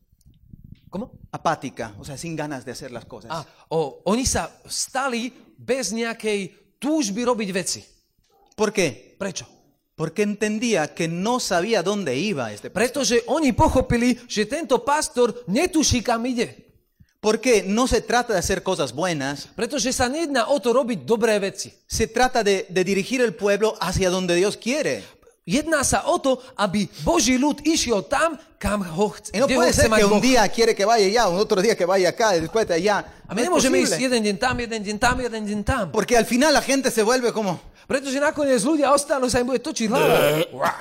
Komu? 0.88 1.10
apática, 1.32 1.94
o 1.98 2.04
sea, 2.04 2.16
sin 2.16 2.36
ganas 2.36 2.64
de 2.64 2.72
hacer 2.72 2.92
las 2.92 3.04
cosas. 3.04 3.30
A 3.30 3.44
o, 3.68 4.00
oni 4.04 4.24
sa 4.24 4.50
stali 4.68 5.32
bez 5.58 5.92
nejakej 5.92 6.52
túžby 6.78 7.24
robiť 7.24 7.50
veci. 7.54 7.80
¿Por 8.54 8.70
qué? 8.72 9.14
Prečo? 9.18 9.46
Porque 9.94 10.22
entendía 10.26 10.90
que 10.90 11.06
no 11.06 11.38
sabía 11.38 11.82
dónde 11.82 12.18
iba 12.18 12.50
este 12.50 12.66
pastor. 12.70 12.82
Pretože 12.82 13.16
oni 13.30 13.54
pochopili, 13.54 14.18
že 14.26 14.46
tento 14.46 14.82
pastor 14.82 15.30
netuší, 15.46 16.02
kam 16.02 16.26
ide. 16.26 16.62
Porque 17.24 17.64
no 17.64 17.86
se 17.88 18.02
trata 18.04 18.34
de 18.34 18.38
hacer 18.38 18.60
cosas 18.60 18.92
buenas, 18.92 19.48
Pretože 19.56 19.96
sa 19.96 20.12
nejedná 20.12 20.52
o 20.52 20.60
to 20.60 20.76
robiť 20.76 21.08
dobré 21.08 21.38
veci. 21.40 21.72
se 21.88 22.04
trata 22.06 22.42
de, 22.44 22.66
de 22.68 22.82
dirigir 22.84 23.22
el 23.22 23.32
pueblo 23.32 23.78
hacia 23.80 24.10
donde 24.10 24.34
Dios 24.36 24.58
quiere. 24.58 25.00
Jedná 25.44 25.84
sa 25.84 26.08
o 26.08 26.16
to, 26.16 26.40
aby 26.56 26.88
Boží 27.04 27.36
ľud 27.36 27.60
išiel 27.68 28.00
tam, 28.08 28.40
kam 28.56 28.80
ho 28.80 29.12
chce, 29.12 29.28
Y 29.36 29.40
no 29.40 29.46
kde 29.46 29.54
ho 29.54 29.60
puede 29.60 29.72
ser 29.76 29.92
que 29.92 30.04
un 30.08 30.16
día 30.20 30.40
quiere 30.48 30.72
que 30.72 30.88
vaya 30.88 31.04
allá, 31.04 31.28
un 31.28 31.36
otro 31.36 31.60
día 31.60 31.76
que 31.76 31.84
vaya 31.84 32.08
acá, 32.16 32.32
después 32.32 32.64
de 32.64 32.80
allá. 32.80 33.04
A 33.28 33.36
No 33.36 33.36
my 33.36 33.40
es 33.40 33.46
nemôžeme 33.52 33.76
ísť 33.84 34.00
jeden 34.00 34.20
deň 34.24 34.36
tam, 34.40 34.56
jeden 34.56 34.80
deň 34.80 34.96
tam, 34.96 35.16
jeden 35.20 35.42
deň 35.44 35.60
tam. 35.68 35.84
Porque 35.92 36.16
al 36.16 36.24
final 36.24 36.48
la 36.48 36.64
gente 36.64 36.88
se 36.88 37.04
vuelve 37.04 37.28
como... 37.32 37.60
Pretože 37.84 38.16
nakoniec 38.16 38.64
ľudia 38.64 38.88
ostanú, 38.96 39.28
sa 39.28 39.44
im 39.44 39.52
bude 39.52 39.60
točiť 39.60 39.92
hlava. 39.92 40.16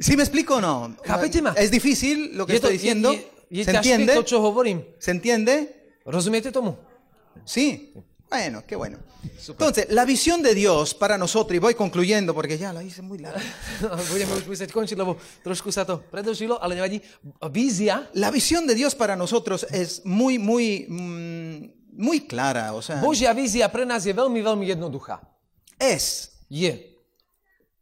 ¿Sí 0.00 0.16
me 0.16 0.22
explico 0.24 0.56
o 0.56 0.60
no? 0.64 0.96
Chápete 1.04 1.42
ma? 1.44 1.52
Es 1.52 1.68
difícil 1.70 2.32
lo 2.32 2.46
que 2.46 2.56
Je, 2.56 2.60
to, 2.60 2.72
estoy 2.72 2.72
je, 2.72 2.78
diciendo. 2.80 3.12
je, 3.12 3.20
je 3.52 3.64
¿Se 3.64 3.72
ťažké 3.72 3.92
entiende? 4.00 4.12
to, 4.16 4.22
čo 4.24 4.40
hovorím. 4.40 4.80
¿Se 4.96 5.10
entiende? 5.12 5.68
Rozumiete 6.08 6.48
tomu? 6.48 6.72
Sí. 7.44 7.92
Bueno, 8.30 8.62
qué 8.64 8.76
bueno. 8.76 8.98
Entonces, 9.48 9.86
la 9.90 10.04
visión 10.04 10.40
de 10.40 10.54
Dios 10.54 10.94
para 10.94 11.18
nosotros, 11.18 11.56
y 11.56 11.58
voy 11.58 11.74
concluyendo 11.74 12.32
porque 12.32 12.56
ya 12.56 12.72
la 12.72 12.82
hice 12.82 13.02
muy 13.02 13.18
larga. 13.18 13.42
La 18.14 18.30
visión 18.30 18.66
de 18.68 18.74
Dios 18.76 18.94
para 18.94 19.16
nosotros 19.16 19.66
es 19.70 20.02
muy, 20.04 20.38
muy, 20.38 20.86
mm, 20.88 21.98
muy 22.00 22.20
clara. 22.28 22.72
O 22.72 22.80
sea, 22.82 23.00
Božia 23.02 23.32
vízia 23.34 23.66
pre 23.72 23.84
nás 23.84 24.04
je 24.04 24.14
veľmi, 24.14 24.40
veľmi 24.40 24.64
jednoduchá. 24.66 25.20
es, 25.78 26.30
Je. 26.48 26.94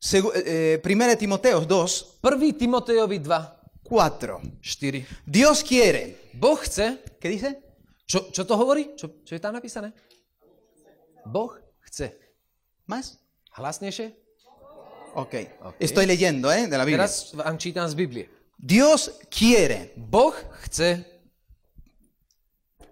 segu- 0.00 0.32
eh, 0.34 0.80
1 0.82 1.16
Timoteo 1.18 1.60
2, 1.60 2.18
1. 2.22 2.52
Timotejovi 2.56 3.18
2, 3.18 3.28
4. 3.82 4.40
4. 4.62 5.04
Dios 5.26 5.62
quiere. 5.62 6.30
Boh 6.32 6.56
chce, 6.56 7.02
¿Qué 7.20 7.28
dice? 7.28 7.58
čo, 8.06 8.30
čo 8.32 8.46
to 8.46 8.56
hovorí? 8.56 8.94
Čo, 8.96 9.20
čo 9.24 9.34
je 9.36 9.40
tam 9.40 9.52
napísané? 9.52 9.92
Boh 11.26 11.52
chce. 11.88 12.14
¿Más? 12.86 13.18
Hlasnejšie? 13.56 14.14
Ok. 15.14 15.34
Ok. 15.62 15.74
Estoy 15.80 16.06
leyendo, 16.06 16.52
¿eh? 16.52 16.66
De 16.68 16.76
la 16.78 16.84
Biblia. 16.84 17.06
Teraz 17.06 17.34
vám 17.34 17.58
čítam 17.58 17.88
z 17.88 17.94
Biblie. 17.94 18.26
Dios 18.58 19.10
quiere 19.30 19.92
Boh 19.96 20.34
chce, 20.62 21.04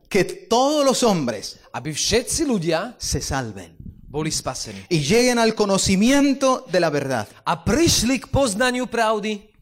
que 0.09 0.25
todos 0.49 0.85
los 0.87 1.03
hombres 1.03 1.59
aby 1.75 1.93
všetci 1.93 2.47
ľudia 2.47 2.95
se 2.97 3.21
salven 3.21 3.77
boli 4.09 4.31
spasení. 4.31 4.87
y 4.89 5.01
lleguen 5.03 5.39
al 5.39 5.55
conocimiento 5.55 6.65
de 6.71 6.81
la 6.81 6.91
verdad. 6.91 7.29
A 7.45 7.65
prišli 7.65 8.21
k 8.23 8.27
poznaniu 8.31 8.87
pravdy. 8.87 9.56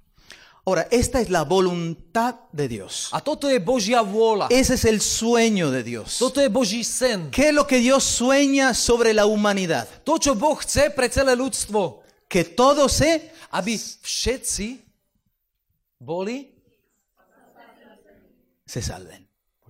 Ahora, 0.67 0.89
esta 0.91 1.21
es 1.21 1.29
la 1.29 1.45
voluntad 1.45 2.37
de 2.53 2.69
Dios. 2.69 3.11
A 3.12 3.21
toto 3.21 3.51
je 3.53 3.61
Božia 3.61 4.01
vôľa. 4.01 4.49
Ese 4.49 4.75
es 4.75 4.85
el 4.87 5.01
sueño 5.05 5.71
de 5.71 5.83
Dios. 5.85 6.17
Toto 6.17 6.41
je 6.41 6.49
Boží 6.49 6.85
sen. 6.85 7.31
¿Qué 7.31 7.49
es 7.49 7.55
lo 7.55 7.67
que 7.67 7.79
Dios 7.79 8.03
sueña 8.03 8.73
sobre 8.73 9.12
la 9.12 9.27
humanidad? 9.27 9.87
To, 10.05 10.17
čo 10.17 10.35
Boh 10.35 10.57
chce 10.57 10.89
pre 10.89 11.12
celé 11.12 11.37
ľudstvo. 11.37 12.01
Que 12.29 12.45
todos 12.45 12.93
se... 12.93 13.31
Aby 13.55 13.79
všetci 13.79 14.83
boli, 16.01 16.51
se 18.67 18.83
salven. 18.83 19.23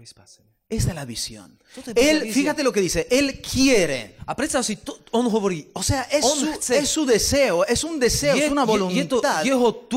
Spasení. 0.02 0.50
Esa 0.68 0.88
es 0.88 0.94
la 0.94 1.04
visión. 1.04 1.58
Él, 1.94 2.32
fíjate 2.32 2.62
lo 2.64 2.72
que 2.72 2.80
dice, 2.80 3.06
Él 3.10 3.40
quiere. 3.40 4.16
O 4.26 5.82
sea, 5.82 6.02
es 6.10 6.24
su, 6.24 6.72
es 6.72 6.88
su 6.88 7.04
deseo, 7.06 7.64
es 7.66 7.84
un 7.84 8.00
deseo, 8.00 8.34
je, 8.34 8.46
es 8.46 8.50
una 8.50 8.62
je 8.62 8.66
voluntad. 8.66 9.44
je 9.44 9.50
to 9.50 9.88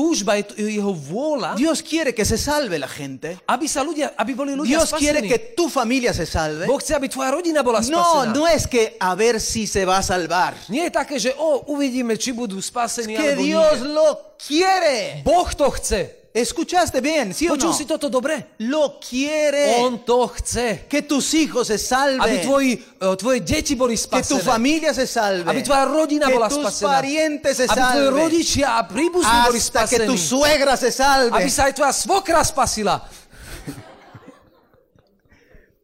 Dios 1.56 1.82
quiere 1.82 2.14
que 2.14 2.24
se 2.24 2.36
salve 2.38 2.78
la 2.78 2.86
gente. 2.86 3.38
aby 3.46 3.66
sa 3.66 3.82
ľudia, 3.82 4.12
aby 4.16 4.34
boli 4.34 4.54
ľudia 4.54 4.78
Dios 4.78 4.92
quiere 4.92 5.22
que 5.22 5.38
tu 5.56 5.68
familia 5.68 6.12
se 6.12 6.26
salve. 6.26 6.66
Boh 6.66 6.78
chce, 6.78 6.94
aby 6.94 7.08
tvoja 7.08 7.30
rodina 7.32 7.62
bola 7.62 7.80
No, 7.80 8.04
spasená. 8.04 8.32
no 8.34 8.46
es 8.46 8.66
que 8.66 8.96
a 9.00 9.14
ver 9.14 9.40
si 9.40 9.66
se 9.66 9.84
va 9.84 9.98
a 9.98 10.02
salvar. 10.02 10.54
Nie 10.68 10.84
je 10.84 10.90
také, 10.90 11.18
že 11.18 11.34
o, 11.38 11.64
uvidíme, 11.72 12.16
či 12.18 12.32
budú 12.32 12.60
spasení, 12.60 13.16
Que 13.16 13.32
alebo 13.34 13.42
Dios 13.42 13.80
nie. 13.80 13.88
lo 13.88 14.36
quiere. 14.36 15.22
Boh 15.24 15.48
to 15.54 15.70
chce. 15.70 16.17
¿Escuchaste 16.28 17.00
bien? 17.00 17.32
¿Sí 17.34 17.48
o 17.48 17.56
Počul 17.56 17.70
no? 17.70 17.74
si 17.74 17.84
toto 17.84 18.08
dobre? 18.08 18.54
Lo 18.58 19.00
quiere. 19.00 19.80
On 19.80 19.98
to 20.04 20.28
chce. 20.28 20.84
Que 20.88 21.02
tus 21.02 21.32
hijos 21.34 21.66
se 21.66 21.74
Aby 21.74 21.82
salven. 21.82 22.40
tvoji, 22.42 22.72
eh, 23.00 23.16
tvoje 23.16 23.40
deti 23.40 23.74
boli 23.74 23.96
Que 23.96 24.02
tu 24.22 24.36
spasené. 24.36 24.42
familia 24.44 24.92
se 24.94 25.06
salve. 25.06 25.50
Aby 25.50 25.62
tvoja 25.62 25.84
rodina 25.88 26.26
que 26.28 26.34
bola 26.34 26.48
tus 26.48 26.58
spasená. 26.60 26.92
parientes 26.92 27.56
se 27.56 27.64
Aby 27.64 27.80
tvoji 27.80 28.08
rodičia 28.12 28.68
a 28.78 28.82
príbuzní 28.84 29.38
boli 29.48 29.58
Hasta 29.58 29.80
que 29.88 29.96
spasení. 29.96 30.06
tu 30.06 30.16
suegra 30.18 30.76
se 30.76 30.92
salve. 30.92 31.32
Aby 31.32 31.50
sa 31.50 31.64
aj 31.64 31.72
tvoja 31.74 31.92
svokra 31.96 32.44
spasila. 32.44 33.08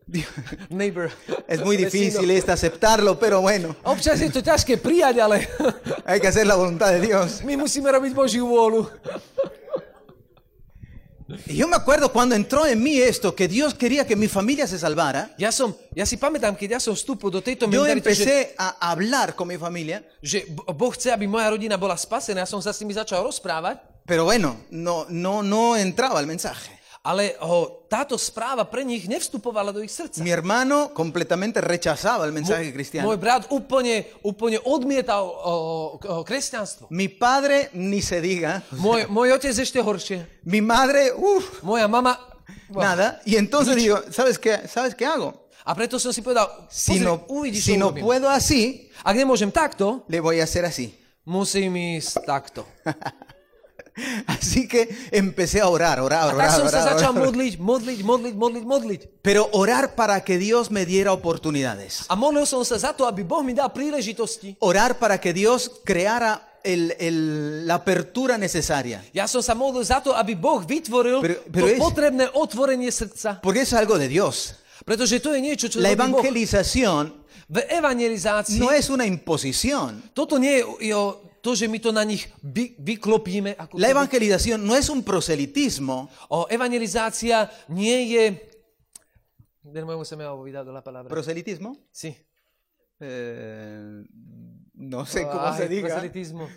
Neighbor. 0.70 1.10
Es 1.48 1.64
muy 1.64 1.76
difícil 1.76 2.30
este 2.30 2.52
aceptarlo, 2.52 3.18
pero 3.18 3.40
bueno, 3.40 3.74
Občas 3.82 4.20
je 4.20 4.30
to 4.30 4.42
ťažké 4.42 4.76
prijať, 4.76 5.18
ale 5.18 5.48
hay 6.04 6.20
que 6.20 6.28
hacer 6.28 6.46
la 6.46 6.54
voluntad 6.54 6.92
de 6.92 7.00
Dios. 7.00 7.40
my 7.42 7.56
musíme 7.56 7.90
robiť 7.90 8.12
Božiu 8.14 8.46
vôľu. 8.46 8.86
Yo 11.46 11.66
me 11.68 11.76
acuerdo 11.76 12.12
cuando 12.12 12.34
entró 12.34 12.66
en 12.66 12.82
mí 12.82 13.00
esto, 13.00 13.34
que 13.34 13.48
Dios 13.48 13.72
quería 13.72 14.06
que 14.06 14.14
mi 14.14 14.28
familia 14.28 14.66
se 14.66 14.78
salvara. 14.78 15.32
Ja, 15.38 15.48
som, 15.48 15.72
ja 15.96 16.04
si 16.04 16.20
pamätám, 16.20 16.52
keď 16.52 16.76
ja 16.76 16.80
som 16.84 16.92
vstúpil 16.92 17.32
do 17.32 17.40
tejto 17.40 17.64
Yo 17.64 17.80
mentality, 17.80 18.12
že, 18.12 18.24
empecé 18.28 18.36
a 18.60 18.92
hablar 18.92 19.32
con 19.32 19.48
mi 19.48 19.56
familia, 19.56 20.04
že 20.20 20.44
Boh 20.52 20.92
chce, 20.92 21.16
aby 21.16 21.24
moja 21.24 21.48
rodina 21.48 21.80
bola 21.80 21.96
spasená. 21.96 22.44
Ja 22.44 22.48
som 22.48 22.60
sa 22.60 22.76
s 22.76 22.80
nimi 22.84 22.92
začal 22.92 23.24
rozprávať, 23.24 23.80
pero 24.04 24.28
bueno, 24.28 24.68
no, 24.68 25.08
no, 25.08 25.40
no 25.40 25.80
entraba 25.80 26.20
el 26.20 26.28
mensaje. 26.28 26.83
Ale 27.04 27.36
ho, 27.44 27.84
táto 27.84 28.16
správa 28.16 28.64
pre 28.64 28.80
nich 28.80 29.04
nevstupovala 29.04 29.76
do 29.76 29.84
ich 29.84 29.92
srdca. 29.92 30.24
Mi 30.24 30.32
hermano 30.32 30.88
completamente 30.96 31.60
rechazaba 31.60 32.24
el 32.24 32.32
mensaje 32.32 32.72
cristiano. 32.72 33.12
Môj 33.12 33.20
brat 33.20 33.44
úplne, 33.52 34.08
úplne 34.24 34.56
odmietal 34.64 35.28
o, 35.28 35.52
o, 36.00 36.24
kresťanstvo. 36.24 36.88
Mi 36.88 37.12
padre, 37.12 37.68
ni 37.76 38.00
se 38.00 38.24
diga. 38.24 38.64
Môj, 38.72 39.04
môj 39.12 39.36
otec 39.36 39.52
ešte 39.52 39.84
horšie. 39.84 40.24
Mi 40.48 40.64
madre, 40.64 41.12
uff, 41.12 41.60
Moja 41.60 41.84
mama... 41.84 42.16
nada. 42.72 43.20
Y 43.28 43.36
entonces 43.36 43.76
digo, 43.76 44.00
¿sabes 44.08 44.38
qué, 44.40 44.64
¿sabes 44.64 44.94
qué 44.96 45.04
hago? 45.04 45.44
A 45.64 45.72
preto 45.76 46.00
som 46.00 46.12
si 46.12 46.20
povedal, 46.20 46.48
Si 46.68 47.00
no, 47.00 47.24
uvidíš, 47.28 47.64
si 47.64 47.76
no 47.76 47.92
puedo 47.92 48.28
así, 48.28 48.92
Ak 49.04 49.16
nemôžem 49.16 49.52
takto, 49.52 50.04
le 50.08 50.20
voy 50.20 50.40
a 50.40 50.44
hacer 50.44 50.64
así. 50.64 50.96
musím 51.24 51.76
ísť 52.00 52.24
takto. 52.24 52.64
Así 54.26 54.66
que 54.66 54.88
empecé 55.12 55.60
a 55.60 55.68
orar, 55.68 56.00
orar, 56.00 56.22
A 56.22 56.26
tak 56.26 56.34
orar, 56.34 56.60
orar, 56.60 56.94
orar. 57.06 57.34
Pero 59.22 59.48
orar 59.52 59.94
para 59.94 60.22
que 60.24 60.38
Dios 60.38 60.70
me 60.70 60.84
diera 60.84 61.12
oportunidades. 61.12 62.06
Orar 64.58 64.98
para 64.98 65.20
que 65.20 65.32
Dios 65.32 65.70
creara 65.84 66.42
el- 66.64 66.96
el- 66.98 67.66
la 67.66 67.74
apertura 67.74 68.38
necesaria. 68.38 69.04
Ja 69.14 69.28
som 69.28 69.42
sa 69.42 69.54
modlil 69.54 69.84
za 69.84 70.00
to, 70.00 70.16
aby 70.16 70.34
Boh 70.34 70.64
vytvoril 70.64 71.20
Pero- 71.20 71.40
pero 71.52 71.66
to 71.68 71.72
es- 71.72 71.78
potrebné 71.78 72.28
otvorenie 72.32 72.90
srdca. 72.90 73.38
Porque 73.42 73.60
es 73.62 73.72
algo 73.74 73.98
de 73.98 74.08
Dios. 74.08 74.54
Pretože 74.84 75.20
to 75.20 75.34
je 75.34 75.40
niečo, 75.40 75.68
čo 75.68 75.78
La 75.80 75.90
robí 75.92 75.96
Boh. 76.10 76.20
evangelización 76.24 77.12
V 77.46 77.60
evangelizácii 77.68 78.58
no 78.58 78.72
es 78.72 78.88
una 78.88 79.04
imposición. 79.04 80.02
toto 80.14 80.38
nie 80.38 80.64
je 80.80 80.94
o, 80.96 81.20
to, 81.44 81.52
že 81.54 81.68
my 81.68 81.76
to 81.78 81.92
na 81.92 82.00
nich 82.08 82.24
vy, 82.40 82.72
vyklopíme. 82.80 83.52
Ako 83.60 83.76
La 83.76 83.92
evangelización 83.92 84.64
no 84.64 84.72
es 84.74 84.88
un 84.88 85.04
proselitismo. 85.04 86.08
o, 86.32 86.48
evangelizácia 86.48 87.52
nie 87.68 88.08
je... 88.08 88.24
De 89.62 89.80
nuevo 89.84 90.04
se 90.04 90.16
me 90.16 90.24
ha 90.24 90.32
olvidado 90.32 90.72
la 90.72 90.80
palabra. 90.82 91.08
¿Proselitismo? 91.12 91.76
sí. 91.92 92.16
Eh, 93.00 94.02
no 94.74 95.04
sé 95.04 95.22
cómo 95.24 95.40
Ay, 95.44 95.58
se 95.58 95.68
diga. 95.68 95.88
proselitismo. 95.88 96.48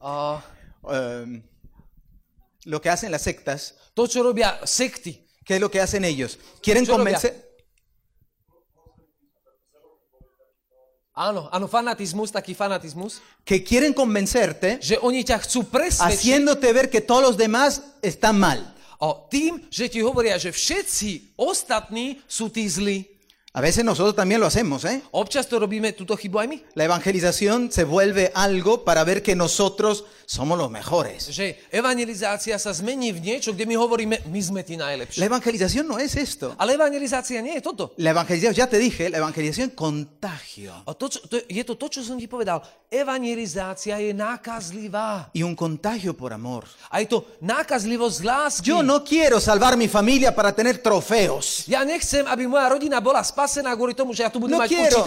A, 0.00 0.42
Eh, 0.92 1.42
lo 2.66 2.80
que 2.80 2.90
hacen 2.90 3.10
las 3.10 3.22
sectas, 3.22 3.74
to, 3.94 4.06
čo 4.06 4.22
robia 4.22 4.60
sekty. 4.66 5.24
¿qué 5.44 5.54
es 5.56 5.60
lo 5.60 5.70
que 5.70 5.80
hacen 5.80 6.04
ellos? 6.04 6.38
Quieren 6.62 6.84
convencer. 6.84 7.53
Áno, 11.14 11.46
áno, 11.54 11.70
fanatizmus, 11.70 12.34
taký 12.34 12.58
fanatizmus, 12.58 13.22
Que 13.46 13.62
quieren 13.62 13.94
convencerte 13.94 14.82
že 14.82 14.98
oni 14.98 15.22
ťa 15.22 15.46
chcú 15.46 15.70
presvedčiť 15.70 16.10
haciéndote 16.10 16.66
ver 16.74 16.90
que 16.90 16.98
todos 16.98 17.22
los 17.22 17.36
demás 17.38 17.78
están 18.02 18.34
mal. 18.34 18.58
o 18.98 19.28
tým, 19.30 19.62
že 19.70 19.86
ti 19.86 20.02
hovoria, 20.02 20.34
že 20.40 20.50
všetci 20.50 21.38
ostatní 21.38 22.18
sú 22.26 22.50
tí 22.50 22.66
zlí. 22.66 23.13
A 23.56 23.60
veces 23.60 23.84
nosotros 23.84 24.16
también 24.16 24.40
lo 24.40 24.46
hacemos, 24.46 24.84
¿eh? 24.84 25.00
Občas 25.12 25.46
to 25.46 25.60
robíme 25.60 25.92
túto 25.92 26.16
chybu 26.16 26.40
aj 26.40 26.48
my. 26.48 26.64
La 26.74 26.90
evangelización 26.90 27.70
se 27.70 27.84
vuelve 27.84 28.32
algo 28.34 28.82
para 28.82 29.04
ver 29.04 29.22
que 29.22 29.36
nosotros 29.36 30.04
somos 30.26 30.58
los 30.58 30.68
mejores. 30.72 31.30
Že 31.30 31.62
evangelizácia 31.70 32.58
sa 32.58 32.74
zmení 32.74 33.14
v 33.14 33.22
niečo, 33.22 33.54
kde 33.54 33.62
my 33.62 33.78
hovoríme, 33.78 34.26
my 34.26 34.40
sme 34.42 34.66
tí 34.66 34.74
najlepší. 34.74 35.22
La 35.22 35.30
evangelización 35.30 35.86
no 35.86 36.02
es 36.02 36.18
esto. 36.18 36.58
Ale 36.58 36.74
evangelizácia 36.74 37.38
nie 37.38 37.54
je 37.54 37.62
toto. 37.62 37.94
La 38.02 38.10
evangelización, 38.10 38.58
ya 38.58 38.66
te 38.66 38.74
dije, 38.74 39.06
la 39.06 39.22
evangelización 39.22 39.70
contagio. 39.70 40.74
A 40.82 40.90
to, 40.98 41.06
čo, 41.06 41.22
to, 41.22 41.38
je 41.46 41.62
to 41.62 41.78
to, 41.78 41.86
čo 41.86 42.02
som 42.02 42.18
ti 42.18 42.26
povedal. 42.26 42.58
Evangelizácia 42.90 44.02
je 44.02 44.10
nákazlivá. 44.10 45.30
Y 45.30 45.46
un 45.46 45.54
contagio 45.54 46.10
por 46.10 46.34
amor. 46.34 46.66
A 46.90 46.98
je 46.98 47.06
to 47.06 47.22
nákazlivosť 47.38 48.16
z 48.18 48.22
lásky. 48.26 48.66
Yo 48.66 48.82
no 48.82 49.06
quiero 49.06 49.38
salvar 49.38 49.78
mi 49.78 49.86
familia 49.86 50.34
para 50.34 50.50
tener 50.50 50.82
trofeos. 50.82 51.70
Ja 51.70 51.86
nechcem, 51.86 52.26
aby 52.26 52.50
moja 52.50 52.66
rodina 52.74 52.98
bola 52.98 53.22
spasená 53.22 53.43
No 54.48 54.60
quiero. 54.66 55.04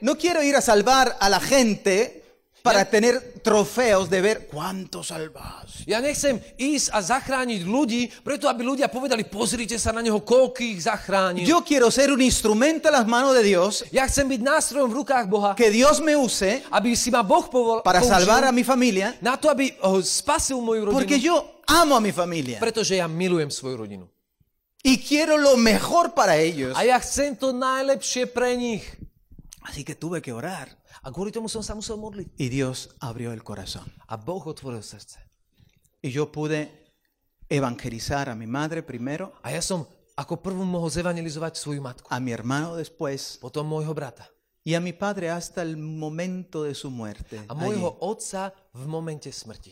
No 0.00 0.12
ir 0.20 0.56
a 0.56 0.60
salvar 0.60 1.16
a 1.20 1.28
la 1.28 1.40
gente 1.40 2.26
para 2.66 2.84
tener 2.84 3.40
trofeos 3.42 4.10
de 4.10 4.20
ver 4.20 4.48
cuántos 4.50 5.08
salvas. 5.08 5.86
Ja 5.86 6.02
nechcem 6.02 6.42
ísť 6.58 6.90
a 6.90 6.98
zachrániť 6.98 7.62
ľudí, 7.62 8.10
preto 8.26 8.50
aby 8.50 8.66
ľudia 8.66 8.90
povedali, 8.90 9.22
pozrite 9.22 9.78
sa 9.78 9.94
na 9.94 10.02
neho, 10.02 10.18
koľkých 10.18 10.82
zachránil. 10.82 11.46
Yo 11.46 11.62
quiero 11.62 11.94
ser 11.94 12.10
un 12.10 12.18
instrumento 12.18 12.90
en 12.90 12.94
las 12.98 13.06
manos 13.06 13.38
de 13.38 13.46
Dios, 13.46 13.86
Ja 13.94 14.02
chcem 14.10 14.26
byť 14.26 14.40
nástrojom 14.42 14.90
v 14.90 14.98
rukách 14.98 15.26
Boha, 15.30 15.54
que 15.54 15.70
Dios 15.70 16.02
me 16.02 16.18
use 16.18 16.66
aby 16.74 16.98
si 16.98 17.14
ma 17.14 17.22
Boh 17.22 17.46
povol, 17.46 17.86
para 17.86 18.02
použil 18.02 18.18
salvar 18.18 18.42
a 18.42 18.50
mi 18.50 18.66
familia, 18.66 19.14
na 19.22 19.38
to, 19.38 19.46
aby 19.46 19.70
oh, 19.86 20.02
spasil 20.02 20.58
moju 20.58 20.90
rodinu. 20.90 20.98
porque 20.98 21.22
yo 21.22 21.62
amo 21.70 21.94
a 21.94 22.02
mi 22.02 22.10
familia 22.10 22.58
Pretože 22.58 22.98
ja 22.98 23.06
milujem 23.06 23.50
svoju 23.50 23.86
rodinu. 23.86 24.10
Y 24.86 25.02
quiero 25.02 25.34
lo 25.36 25.56
mejor 25.58 26.14
para 26.14 26.38
ellos. 26.38 26.70
A 26.78 26.86
ja 26.86 26.98
chcem 27.02 27.34
to 27.34 27.50
najlepšie 27.50 28.30
pre 28.30 28.54
nich. 28.54 28.86
Así 29.66 29.82
que 29.82 29.98
tuve 29.98 30.22
que 30.22 30.30
orar 30.30 30.70
A 31.02 31.10
kvôli 31.10 31.30
tomu 31.30 31.46
som 31.50 31.62
sa 31.62 31.74
musel 31.74 31.98
modliť. 31.98 32.38
y 32.38 32.46
Dios 32.48 32.94
abrió 33.02 33.30
el 33.34 33.42
corazón. 33.42 33.86
A 34.06 34.16
Boh 34.16 34.42
otvoril 34.46 34.82
srdce. 34.82 35.18
Y 36.02 36.10
yo 36.10 36.30
pude 36.30 36.70
evangelizar 37.50 38.28
a 38.28 38.34
mi 38.34 38.46
madre 38.46 38.82
primero, 38.82 39.34
A 39.42 39.50
ja 39.54 39.62
som 39.62 39.86
ako 40.18 40.42
prvú 40.42 40.64
mohol 40.66 40.90
zevangelizovať 40.90 41.54
svoju 41.58 41.78
matku. 41.82 42.06
a 42.10 42.18
mi 42.18 42.32
hermano 42.34 42.74
después 42.74 43.38
Potom 43.38 43.66
môjho 43.70 43.94
brata. 43.94 44.26
y 44.66 44.74
a 44.74 44.80
mi 44.82 44.90
padre 44.92 45.30
hasta 45.30 45.62
el 45.62 45.76
momento 45.78 46.66
de 46.66 46.74
su 46.74 46.90
muerte. 46.90 47.38
A 47.46 47.54
allí. 47.54 47.60
môjho 47.78 47.98
otca 48.02 48.50
v 48.74 48.82
momente 48.90 49.30
smrti. 49.30 49.70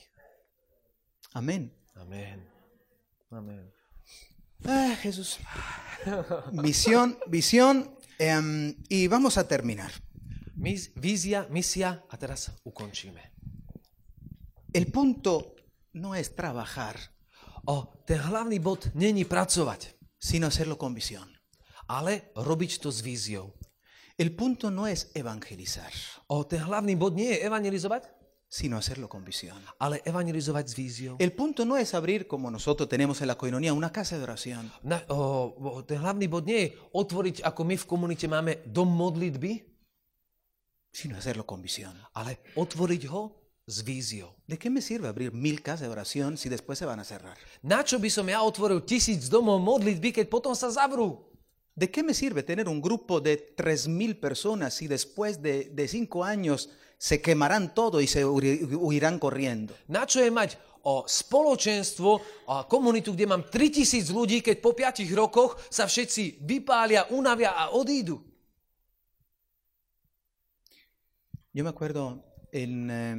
Amén. 1.34 1.66
Amen. 1.98 2.46
Amen. 3.34 3.73
Ah, 4.66 4.96
Jesús. 5.02 5.38
Misión, 6.52 7.18
visión. 7.26 7.96
em, 8.18 8.76
y 8.88 9.08
vamos 9.08 9.36
a 9.38 9.46
terminar. 9.48 9.92
Mis, 10.54 10.92
vízia, 10.94 11.46
misia 11.50 12.04
a 12.08 12.16
teraz 12.16 12.52
ukončíme. 12.62 13.32
El 14.72 14.86
punto 14.90 15.54
no 15.92 16.14
es 16.14 16.34
trabajar, 16.34 16.96
O, 17.66 18.04
ten 18.04 18.20
hlavný 18.20 18.58
bod 18.60 18.92
není 18.94 19.24
pracovať, 19.24 19.96
sino 20.20 20.46
hacerlo 20.52 20.76
con 20.76 20.92
visión. 20.94 21.24
ale 21.88 22.32
robiť 22.36 22.80
to 22.80 22.92
s 22.92 23.00
víziou. 23.00 23.56
El 24.16 24.36
punto 24.36 24.70
no 24.70 24.86
es 24.86 25.10
evangelizar, 25.16 25.92
O, 26.28 26.44
ten 26.44 26.60
hlavný 26.60 26.94
bod 26.96 27.16
nie 27.16 27.32
je 27.32 27.44
evangelizovať, 27.44 28.13
sino 28.54 28.78
hacerlo 28.78 29.08
con 29.08 29.24
visión. 29.24 29.58
ale 29.82 29.98
evangelizovať 30.06 30.66
s 30.70 30.74
víziou. 30.78 31.14
El 31.18 31.34
punto 31.34 31.66
no 31.66 31.74
es 31.76 31.90
abrir, 31.90 32.30
como 32.30 32.54
nosotros 32.54 32.88
tenemos 32.88 33.18
en 33.20 33.26
la 33.26 33.34
coinonía, 33.34 33.74
una 33.74 33.90
casa 33.90 34.16
de 34.16 34.22
oración. 34.22 34.70
Na, 34.86 35.02
o, 35.10 35.50
o, 35.58 35.82
ten 35.82 35.98
hlavný 35.98 36.30
bod 36.30 36.46
nie 36.46 36.60
je 36.62 36.68
otvoriť, 36.94 37.42
ako 37.42 37.60
my 37.66 37.74
v 37.74 37.88
komunite 37.90 38.30
máme 38.30 38.62
dom 38.62 38.86
modlitby, 38.94 39.58
sino 40.94 41.18
hacerlo 41.18 41.42
con 41.42 41.58
visión. 41.58 41.98
ale 42.14 42.38
otvoriť 42.54 43.02
ho 43.10 43.34
s 43.66 43.82
víziou. 43.82 44.30
¿De 44.46 44.54
qué 44.54 44.70
me 44.70 44.78
sirve 44.78 45.10
abrir 45.10 45.34
mil 45.34 45.58
casas 45.58 45.90
de 45.90 45.90
oración 45.90 46.38
si 46.38 46.46
después 46.46 46.78
se 46.78 46.86
van 46.86 47.02
a 47.02 47.04
cerrar? 47.04 47.34
Na 47.58 47.82
čo 47.82 47.98
by 47.98 48.06
som 48.06 48.30
ja 48.30 48.38
otvoril 48.38 48.86
tisíc 48.86 49.26
domov 49.26 49.58
modlitby, 49.58 50.14
keď 50.14 50.26
potom 50.30 50.54
sa 50.54 50.70
zavrú? 50.70 51.33
¿De 51.74 51.90
qué 51.90 52.04
me 52.04 52.14
sirve 52.14 52.44
tener 52.44 52.68
un 52.68 52.80
grupo 52.80 53.20
de 53.20 53.36
tres 53.36 53.88
mil 53.88 54.16
personas 54.16 54.74
si 54.74 54.86
después 54.86 55.42
de, 55.42 55.70
de 55.74 55.88
cinco 55.88 56.22
años 56.22 56.70
se 56.98 57.20
quemarán 57.20 57.74
todo 57.74 58.00
y 58.00 58.06
se 58.06 58.24
huirán 58.24 59.18
corriendo? 59.18 59.74
Na 59.90 60.06
čo 60.06 60.22
je 60.22 60.30
mať 60.30 60.54
o 60.86 61.02
spoločenstvo 61.02 62.20
a 62.46 62.62
komunitu, 62.70 63.10
kde 63.10 63.26
mám 63.26 63.42
3000 63.50 64.06
ľudí, 64.14 64.38
keď 64.38 64.56
po 64.62 64.70
5 64.76 65.02
rokoch 65.18 65.58
sa 65.66 65.90
všetci 65.90 66.46
vypália, 66.46 67.10
unavia 67.10 67.58
a 67.58 67.74
odídu? 67.74 68.22
Yo 71.50 71.62
me 71.62 71.70
acuerdo 71.70 72.22
en, 72.52 72.90
eh, 72.90 73.18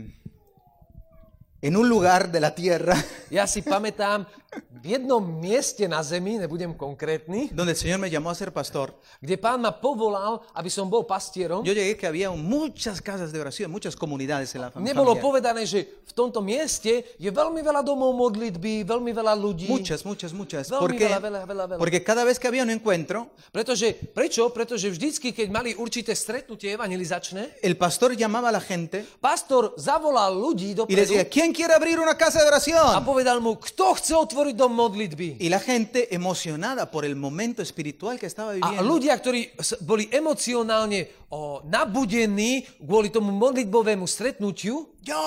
en 1.59 1.73
un 1.75 1.87
lugar 1.89 2.31
de 2.31 2.39
la 2.39 2.55
tierra 2.55 2.95
Ja 3.31 3.47
si 3.47 3.61
pamätám, 3.65 4.27
v 4.69 4.85
jednom 4.93 5.21
mieste 5.21 5.87
na 5.87 6.03
zemi, 6.03 6.37
nebudem 6.37 6.73
konkrétny, 6.73 7.49
donde 7.51 7.73
el 7.73 7.79
Señor 7.79 7.99
me 7.99 8.09
llamó 8.09 8.29
a 8.29 8.35
ser 8.35 8.51
pastor. 8.51 8.93
kde 9.21 9.37
pán 9.37 9.61
ma 9.61 9.71
povolal, 9.71 10.41
aby 10.53 10.69
som 10.69 10.89
bol 10.89 11.05
pastierom, 11.05 11.65
Yo 11.65 11.73
llegué 11.73 11.97
que 11.97 12.05
había 12.07 12.29
muchas 12.31 13.01
casas 13.01 13.31
de 13.31 13.39
oración, 13.39 13.71
muchas 13.71 13.95
comunidades 13.95 14.53
en 14.55 14.61
la 14.61 14.69
fam- 14.71 14.83
nebolo 14.83 15.15
familia. 15.17 15.23
povedané, 15.25 15.61
že 15.65 15.87
v 16.05 16.13
tomto 16.13 16.41
mieste 16.45 17.03
je 17.17 17.29
veľmi 17.31 17.61
veľa 17.65 17.81
domov 17.81 18.13
modlitby, 18.13 18.85
veľmi 18.85 19.11
veľa 19.11 19.33
ľudí. 19.33 19.67
Muchas, 19.67 20.05
muchas, 20.05 20.31
muchas. 20.31 20.69
Veľmi 20.69 20.81
¿Por 20.85 20.91
qué? 20.93 21.09
veľa, 21.09 21.19
veľa, 21.19 21.41
veľa, 21.49 21.65
veľa. 21.75 21.79
Porque 21.81 22.03
cada 22.05 22.21
vez 22.23 22.37
que 22.37 22.47
había 22.47 22.61
un 22.61 22.69
encuentro, 22.69 23.33
Pretože, 23.51 23.95
prečo? 24.13 24.51
Pretože 24.53 24.91
vždycky, 24.91 25.31
keď 25.33 25.47
mali 25.49 25.71
určité 25.73 26.13
stretnutie 26.13 26.75
evangelizačné, 26.77 27.63
el 27.63 27.73
pastor 27.75 28.13
llamaba 28.13 28.49
a 28.49 28.59
la 28.59 28.61
gente 28.61 29.01
pastor 29.17 29.73
zavolal 29.79 30.35
ľudí 30.37 30.75
y 30.85 30.93
les 30.93 31.09
decía, 31.09 31.23
dopredu 31.25 31.31
¿quién 31.33 31.49
quiere 31.53 31.73
abrir 31.73 31.97
una 31.99 32.13
casa 32.17 32.39
de 32.43 32.45
a 32.45 32.51
oración? 32.53 32.85
povedal 33.05 33.41
mu, 33.41 33.55
kto 33.57 33.95
chce 33.97 34.13
otvoriť 34.13 34.44
modlitby. 34.53 35.37
Y 35.39 35.49
la 35.49 35.57
gente 35.59 36.13
emocionada 36.13 36.91
por 36.91 37.05
el 37.05 37.15
momento 37.15 37.63
espiritual 37.63 38.19
que 38.19 38.27
estaba 38.27 38.51
A 38.51 38.53
viviendo. 38.53 38.83
ľudia, 38.85 39.17
ktorí 39.17 39.49
boli 39.81 40.05
emocionálne 40.11 41.25
o, 41.33 41.65
nabudení 41.65 42.61
kvôli 42.77 43.09
tomu 43.09 43.33
modlitbovému 43.33 44.05
stretnutiu, 44.05 44.93
¡Yo! 45.01 45.17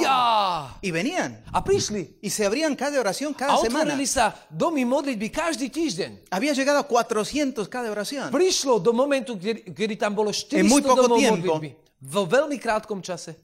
ja! 0.00 0.76
Y 0.80 0.90
venían. 0.90 1.40
A 1.52 1.60
prišli. 1.64 2.16
Y 2.20 2.28
se 2.28 2.44
abrían 2.44 2.76
casa 2.76 2.92
de 2.92 3.00
oración 3.00 3.32
A 3.32 3.36
cada 3.36 3.56
semana. 3.60 3.94
otvorili 3.94 4.04
sa 4.04 4.32
domy 4.48 4.84
modlitby 4.84 5.28
každý 5.32 5.68
týždeň. 5.72 6.28
Había 6.28 6.52
llegado 6.52 6.80
a 6.80 6.84
400 6.84 7.68
casa 7.68 7.84
de 7.84 7.90
oración. 7.92 8.28
Prišlo 8.32 8.80
do 8.80 8.92
momentu, 8.92 9.36
kedy, 9.36 9.72
kedy 9.72 9.94
tam 9.96 10.12
bolo 10.16 10.32
400 10.32 10.64
muy 10.68 10.80
poco 10.82 11.02
domov 11.08 11.18
tiempo. 11.20 11.56
modlitby. 11.56 11.70
Vo 12.00 12.24
veľmi 12.24 12.56
krátkom 12.56 13.00
čase. 13.00 13.36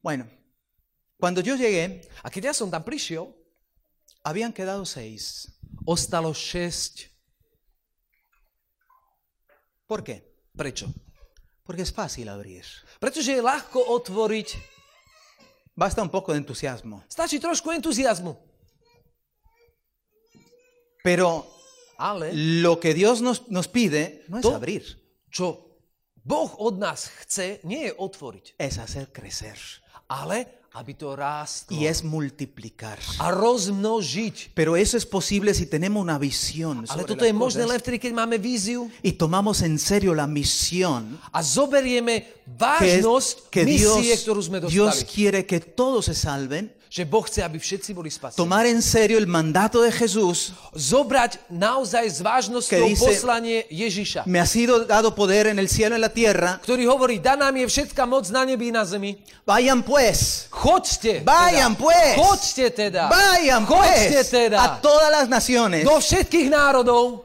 Bueno, 0.00 0.24
cuando 1.20 1.44
yo 1.44 1.56
llegué, 1.56 2.00
A 2.24 2.28
keď 2.32 2.52
ja 2.52 2.54
som 2.56 2.68
tam 2.72 2.80
prišiel, 2.80 3.28
habían 4.24 4.52
quedado 4.52 4.84
seis. 4.84 5.48
ostalo 5.86 6.34
6. 6.34 7.08
¿Por 9.86 10.04
qué? 10.04 10.22
Prečo? 10.56 10.92
Porque 11.64 11.82
es 11.82 11.92
fácil 11.92 12.28
abrir. 12.28 12.64
Pretože 13.00 13.32
je 13.34 13.42
ľahko 13.42 13.80
otvoriť. 13.90 14.48
Basta 15.74 16.02
un 16.02 16.10
poco 16.10 16.32
de 16.32 16.38
entusiasmo. 16.38 17.02
Stačí 17.08 17.40
trošku 17.40 17.70
entuziasmu. 17.72 18.36
Pero 21.02 21.46
Ale 21.98 22.32
lo 22.60 22.80
que 22.80 22.92
Dios 22.94 23.20
nos, 23.20 23.48
nos 23.48 23.68
pide 23.68 24.24
no 24.28 24.38
es 24.38 24.42
To- 24.44 24.56
abrir, 24.56 24.84
čo 25.30 25.76
Boh 26.20 26.52
od 26.60 26.76
nás 26.76 27.08
chce, 27.24 27.60
nie 27.64 27.88
je 27.88 27.92
otvoriť, 27.96 28.56
es 28.60 28.76
hacer 28.76 29.08
crecer. 29.08 29.56
ale 30.08 30.59
Y 31.74 31.86
es 31.86 32.04
multiplicar. 32.04 32.98
Pero 34.54 34.76
eso 34.76 34.96
es 34.96 35.04
posible 35.04 35.52
si 35.52 35.66
tenemos 35.66 36.00
una 36.00 36.16
visión. 36.18 36.78
Ale 36.88 37.02
sobre 37.02 37.04
toto 37.06 37.24
je 37.24 37.32
las 37.32 37.38
možné 37.38 37.62
cosas 37.64 37.70
len 37.74 37.80
vtedy, 37.80 37.98
keď 37.98 38.12
máme 38.14 38.38
víziu 38.38 38.88
y 39.02 39.12
tomamos 39.18 39.62
en 39.62 39.78
serio 39.78 40.14
la 40.14 40.26
misión 40.28 41.18
a 41.32 41.42
zoberieme 41.42 42.22
que, 42.78 42.98
es- 42.98 43.02
vážnosť 43.02 43.36
que 43.50 43.64
Dios, 43.66 43.98
misie, 43.98 44.14
ktorú 44.22 44.40
sme 44.42 44.58
Dios 44.62 45.02
dostali. 45.02 45.10
quiere 45.10 45.40
que 45.46 45.58
todos 45.58 46.06
se 46.06 46.14
salven. 46.14 46.70
Že 46.90 47.06
Boh 47.06 47.22
chce, 47.22 47.38
aby 47.46 47.54
všetci 47.54 47.94
boli 47.94 48.10
spasení. 48.10 48.34
Tomar 48.34 48.66
en 48.66 48.82
serio 48.82 49.14
el 49.14 49.30
mandato 49.30 49.78
de 49.78 49.94
Jesús. 49.94 50.50
Zobrať 50.74 51.38
naozaj 51.46 52.02
s 52.02 52.18
vážnosťou 52.18 52.82
dice- 52.82 53.06
poslanie 53.06 53.62
Ježiša, 53.70 54.26
Me 54.26 54.42
ha 54.42 54.46
sido 54.46 54.82
dado 54.82 55.14
poder 55.14 55.46
en 55.46 55.62
el 55.62 55.70
cielo 55.70 55.94
en 55.94 56.02
la 56.02 56.10
tierra. 56.10 56.58
ktorý 56.58 56.90
hovorí, 56.90 57.22
daná 57.22 57.54
mi 57.54 57.62
je 57.62 57.70
všetká 57.70 58.02
moc 58.10 58.26
na 58.34 58.42
nebi 58.42 58.68
i 58.68 58.74
na 58.74 58.82
zemi. 58.82 59.22
Vayan 59.46 59.86
pues. 59.86 60.50
Choďte 60.50 61.22
Vayan 61.22 61.78
teda. 61.78 61.78
pues. 61.78 62.10
Choďte 62.18 62.66
teda. 62.74 63.02
Vayan 63.06 63.62
Choďte 63.70 64.10
pues 64.10 64.26
teda. 64.34 64.58
a 64.58 64.66
todas 64.82 65.10
las 65.14 65.26
naciones 65.30 65.86
do 65.86 65.94
všetkých 65.94 66.50
národov 66.50 67.22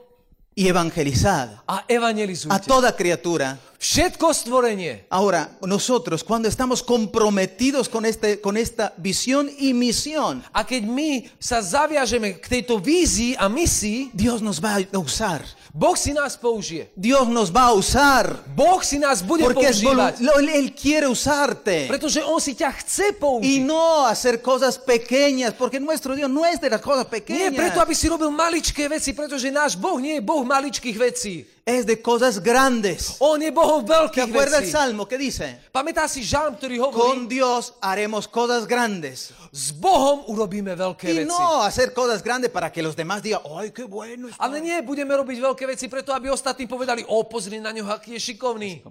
y 0.54 0.70
evangelizad 0.70 1.58
a 1.66 1.82
a 1.82 1.86
evangelizujte. 1.90 2.70
toda 2.70 2.94
criatura. 2.94 3.58
Všetko 3.86 4.34
stvorenie. 4.34 5.06
Ahora, 5.14 5.46
nosotros 5.62 6.24
cuando 6.24 6.48
estamos 6.50 6.82
comprometidos 6.82 7.88
con, 7.88 8.04
este, 8.06 8.42
con 8.42 8.58
esta 8.58 8.94
visión 8.98 9.46
y 9.60 9.74
misión, 9.78 10.42
A 10.54 10.66
keď 10.66 10.90
my 10.90 11.30
sa 11.38 11.62
zaviažeme 11.62 12.42
k 12.42 12.50
tejto 12.50 12.82
vízii 12.82 13.38
a 13.38 13.46
misii, 13.46 14.10
Dios 14.10 14.42
nos 14.42 14.58
va 14.58 14.82
a 14.82 14.98
usar. 14.98 15.46
Boh 15.70 15.94
si 15.94 16.18
nás 16.18 16.34
použije. 16.34 16.90
Dios 16.98 17.28
nos 17.30 17.52
va 17.54 17.70
a 17.70 17.74
usar. 17.78 18.42
Boh 18.58 18.82
si 18.82 18.98
nás 18.98 19.22
bude 19.22 19.44
Porque 19.46 19.70
používať. 19.70 20.18
lo- 20.18 20.40
Él 20.42 20.74
quiere 20.74 21.06
usarte. 21.06 21.86
Pretože 21.86 22.26
On 22.26 22.42
si 22.42 22.56
ťa 22.58 22.72
chce 22.82 23.14
Y 23.14 23.20
použiť. 23.22 23.60
no 23.70 24.08
hacer 24.10 24.42
cosas 24.42 24.80
pequeñas, 24.82 25.54
porque 25.54 25.78
nuestro 25.78 26.16
Dios 26.16 26.32
no 26.32 26.42
es 26.42 26.58
de 26.58 26.70
las 26.74 26.82
cosas 26.82 27.06
Nie 27.06 27.22
pequeñas. 27.22 27.54
preto, 27.54 27.78
aby 27.86 27.94
si 27.94 28.10
robil 28.10 28.32
maličké 28.34 28.90
veci, 28.90 29.14
pretože 29.14 29.52
náš 29.54 29.76
Boh 29.78 30.02
nie 30.02 30.18
je 30.18 30.22
Boh 30.26 30.42
maličkých 30.42 30.98
vecí. 30.98 31.46
Es 31.66 31.84
de 31.84 32.00
cosas 32.00 32.38
grandes. 32.44 33.18
On 33.18 33.42
je 33.42 33.50
Bohom 33.50 33.82
¿Te 33.82 33.90
veľkých 33.90 34.30
acuerdas 34.30 34.62
el 34.62 34.70
salmo 34.70 35.10
que 35.10 35.18
dice? 35.18 35.58
Pamätá 35.74 36.06
si 36.06 36.22
žalm, 36.22 36.54
ktorý 36.54 36.78
Con 36.94 37.26
Dios 37.26 37.74
haremos 37.82 38.30
cosas 38.30 38.70
grandes. 38.70 39.34
s 39.50 39.74
Bohom 39.74 40.30
urobíme 40.30 40.78
veľké 40.78 41.10
Y 41.10 41.26
veci. 41.26 41.26
no 41.26 41.66
hacer 41.66 41.90
cosas 41.90 42.22
grandes 42.22 42.54
para 42.54 42.70
que 42.70 42.86
los 42.86 42.94
demás 42.94 43.26
digan, 43.26 43.42
¡ay, 43.58 43.74
qué 43.74 43.82
bueno! 43.82 44.30
está". 44.30 44.46
Ale 44.46 44.62
nie, 44.62 44.78
budeme 44.86 45.18
robiť 45.18 45.42
veľké 45.42 45.66
veci 45.66 45.90
preto, 45.90 46.14
aby 46.14 46.30
ostatní 46.30 46.70
povedali, 46.70 47.02
o, 47.10 47.26
pozri 47.26 47.58
na 47.58 47.74
ňo, 47.74 47.90
aký 47.90 48.14
je 48.14 48.22
šikovný. 48.22 48.86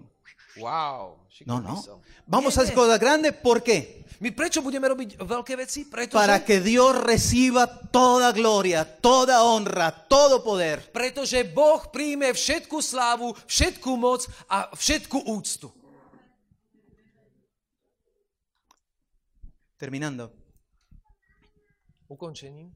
Wow. 0.58 1.22
No, 1.46 1.62
no. 1.62 1.78
Vamos 2.26 2.58
a 2.58 2.62
hacer 2.62 2.74
cosas 2.74 2.98
grandes, 2.98 3.34
¿por 3.38 3.62
qué? 3.62 4.02
My 4.22 4.30
prečo 4.30 4.62
budeme 4.62 4.86
robiť 4.86 5.18
veľké 5.18 5.54
veci? 5.58 5.86
Pretože, 5.88 6.18
Para 6.18 6.42
que 6.42 6.60
Dios 6.60 6.94
reciba 7.00 7.66
toda 7.66 8.30
gloria, 8.30 8.84
toda 8.86 9.42
honra, 9.42 9.90
todo 9.90 10.38
poder. 10.42 10.82
pretože 10.92 11.42
Boh 11.48 11.82
príjme 11.90 12.30
všetku 12.30 12.78
slávu, 12.78 13.34
všetku 13.46 13.90
moc 13.98 14.26
a 14.46 14.70
všetku 14.70 15.18
úctu. 15.26 15.72
Terminando, 19.76 20.32
Ukončením. 22.08 22.70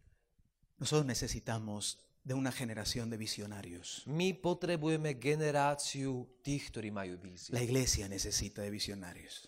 nosotros 0.78 1.06
necesitamos 1.06 1.98
de 2.24 2.34
una 2.34 2.52
generación 2.52 3.08
de 3.08 3.16
visionarios. 3.16 4.02
My 4.06 4.34
potrebujeme 4.34 5.14
generáciu 5.16 6.26
tých, 6.42 6.68
ktorí 6.74 6.90
majú 6.90 7.16
víziu. 7.16 7.54
La 7.54 7.62
iglesia 7.62 8.08
necesita 8.10 8.60
de 8.62 8.70
visionarios. 8.70 9.46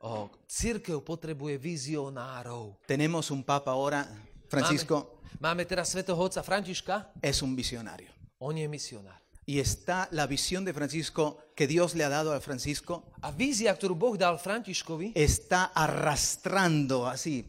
O, 0.00 0.30
církev 0.46 1.00
potrebuje 1.02 1.58
vizionárov. 1.58 2.76
Tenemos 2.86 3.30
un 3.30 3.42
papa 3.42 3.70
ahora, 3.72 4.06
Francisco 4.48 5.18
Máme, 5.40 5.62
máme 5.62 5.62
teraz 5.66 5.90
svätého 5.90 6.16
otca 6.18 6.42
Františka, 6.42 7.10
es 7.20 7.42
un 7.42 7.56
visionario. 7.56 8.08
on 8.38 8.56
je 8.56 8.68
misionár. 8.68 9.18
Y 9.46 9.60
está 9.60 10.08
la 10.10 10.26
visión 10.26 10.64
de 10.64 10.74
Francisco 10.74 11.38
que 11.54 11.66
Dios 11.66 11.94
le 11.94 12.02
ha 12.04 12.08
dado 12.08 12.32
a 12.34 12.40
Francisco, 12.40 13.04
A 13.22 13.30
vízia, 13.30 13.70
ktorú 13.72 13.94
Boh 13.94 14.18
dal 14.18 14.38
Františkovi, 14.42 15.14
está 15.14 15.70
arrastrando 15.72 17.06
así. 17.06 17.46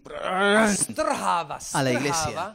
strháva, 0.77 1.57
A 1.73 1.81
la 1.83 1.91
iglesia. 1.91 2.29
strháva 2.29 2.47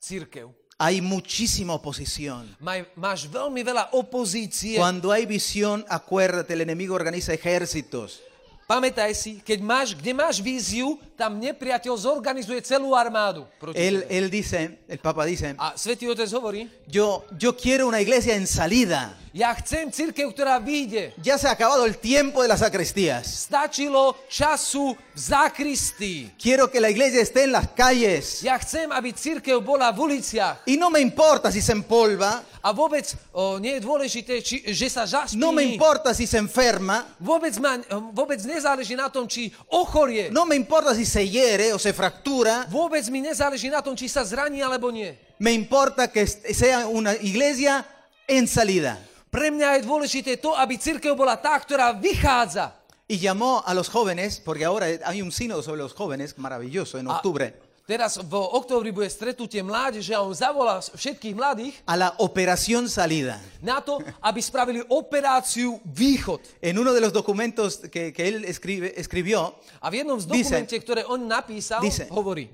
církev. 0.00 0.48
Hay 0.78 1.00
muchísima 1.00 1.72
oposición. 1.72 2.52
Máš 2.60 3.24
veľmi 3.32 3.64
veľa 3.64 3.96
opozície. 3.96 4.76
Cuando 4.76 5.08
hay 5.12 5.24
visión, 5.24 5.84
acuérdate, 5.88 6.52
el 6.52 6.60
enemigo 6.60 6.92
organiza 6.94 7.32
ejércitos. 7.32 8.20
Pamätaj 8.66 9.14
si, 9.14 9.38
keď 9.46 9.62
máš, 9.62 9.94
kde 9.94 10.10
máš 10.10 10.42
víziu, 10.42 10.98
tam 11.14 11.38
nepriateľ 11.38 11.94
zorganizuje 11.94 12.58
celú 12.66 12.98
armádu. 12.98 13.46
Proti 13.62 13.78
Él, 13.78 14.02
tebe. 14.02 14.10
él 14.10 14.26
dice, 14.26 14.82
el 14.90 14.98
Papa 14.98 15.22
dice, 15.22 15.54
A 15.54 15.78
Svetý 15.78 16.10
Otec 16.10 16.26
hovorí, 16.34 16.66
yo, 16.90 17.22
yo 17.38 17.54
quiero 17.54 17.86
una 17.86 18.02
iglesia 18.02 18.34
en 18.34 18.42
salida. 18.42 19.14
Ja 19.36 19.52
chcem 19.60 19.92
církev, 19.92 20.32
ktorá 20.32 20.56
vyjde. 20.56 21.12
Ya 21.20 21.36
se 21.36 21.44
ha 21.44 21.52
acabado 21.52 21.84
el 21.84 22.00
tiempo 22.00 22.40
de 22.40 22.48
las 22.48 22.64
sacristías. 22.64 23.44
Stačilo 23.44 24.16
času 24.32 24.96
v 24.96 25.18
zákristii. 25.20 26.40
Quiero 26.40 26.70
que 26.72 26.80
la 26.80 26.88
iglesia 26.88 27.20
esté 27.20 27.44
en 27.44 27.52
las 27.52 27.68
calles. 27.76 28.40
Ja 28.40 28.56
chcem, 28.56 28.88
aby 28.88 29.12
církev 29.12 29.60
bola 29.60 29.92
v 29.92 30.00
uliciach. 30.08 30.64
Y 30.64 30.80
no 30.80 30.88
me 30.88 31.00
importa 31.04 31.52
si 31.52 31.60
se 31.60 31.72
empolva, 31.76 32.40
A 32.66 32.72
vôbec 32.74 33.06
o, 33.30 33.62
nie 33.62 33.78
je 33.78 33.80
dôležité, 33.86 34.42
či, 34.42 34.58
že 34.74 34.90
sa 34.90 35.06
zaspí. 35.06 35.38
no 35.38 35.52
me 35.54 35.62
importa 35.62 36.10
si 36.10 36.26
se 36.26 36.34
enferma, 36.34 37.06
Vôbec, 37.22 37.54
ma, 37.62 37.78
vôbec 38.10 38.42
nezáleží 38.42 38.98
na 38.98 39.06
tom, 39.06 39.28
či 39.30 39.54
ochorie. 39.70 40.34
no 40.34 40.42
me 40.42 40.56
importa 40.58 40.90
si 40.90 41.06
se 41.06 41.22
hiere 41.22 41.70
o 41.70 41.78
se 41.78 41.92
fractura, 41.94 42.66
Vôbec 42.66 43.06
mi 43.06 43.22
nezáleží 43.22 43.70
na 43.70 43.78
tom, 43.84 43.94
či 43.94 44.08
sa 44.10 44.24
zraní 44.26 44.66
alebo 44.66 44.90
nie. 44.90 45.14
me 45.38 45.52
importa 45.54 46.08
que 46.10 46.26
sea 46.26 46.88
una 46.90 47.14
iglesia 47.14 47.86
en 48.26 48.48
salida. 48.50 48.98
Pre 49.30 49.50
mňa 49.50 49.76
je 49.76 49.82
dôležité 49.84 50.32
to, 50.40 50.54
aby 50.54 50.78
církev 50.78 51.12
bola 51.12 51.36
tá, 51.36 51.58
ktorá 51.60 51.92
vychádza. 51.92 52.72
Y 53.06 53.18
llamó 53.22 53.62
a 53.62 53.70
los 53.74 53.86
jóvenes, 53.86 54.40
porque 54.42 54.64
ahora 54.64 54.86
hay 55.04 55.22
un 55.22 55.30
sínodo 55.30 55.62
sobre 55.62 55.82
los 55.82 55.94
jóvenes, 55.94 56.34
maravilloso, 56.38 56.98
en 56.98 57.06
A 57.06 57.18
octubre, 57.22 57.54
teraz 57.86 58.18
v 58.18 58.34
oktobri 58.34 58.90
bude 58.90 59.06
stretnutie 59.06 59.62
mládeže 59.62 60.10
a 60.10 60.18
on 60.18 60.34
zavolá 60.34 60.82
všetkých 60.82 61.34
mladých 61.38 61.74
a 61.86 61.94
la 61.94 62.08
operación 62.18 62.90
salida. 62.90 63.38
na 63.62 63.78
to, 63.78 64.02
aby 64.18 64.42
spravili 64.42 64.82
operáciu 64.90 65.78
Východ. 65.86 66.42
En 66.58 66.82
uno 66.82 66.90
de 66.90 66.98
los 66.98 67.14
documentos 67.14 67.78
que, 67.86 68.10
que 68.10 68.26
él 68.26 68.42
escribe, 68.42 68.90
escribió, 68.98 69.54
A 69.78 69.86
v 69.86 70.02
jednom 70.02 70.18
z 70.18 70.26
Dice- 70.26 70.58
dokumente, 70.66 70.74
ktoré 70.82 71.06
on 71.06 71.30
napísal, 71.30 71.78
Dice- 71.78 72.10
hovorí. 72.10 72.50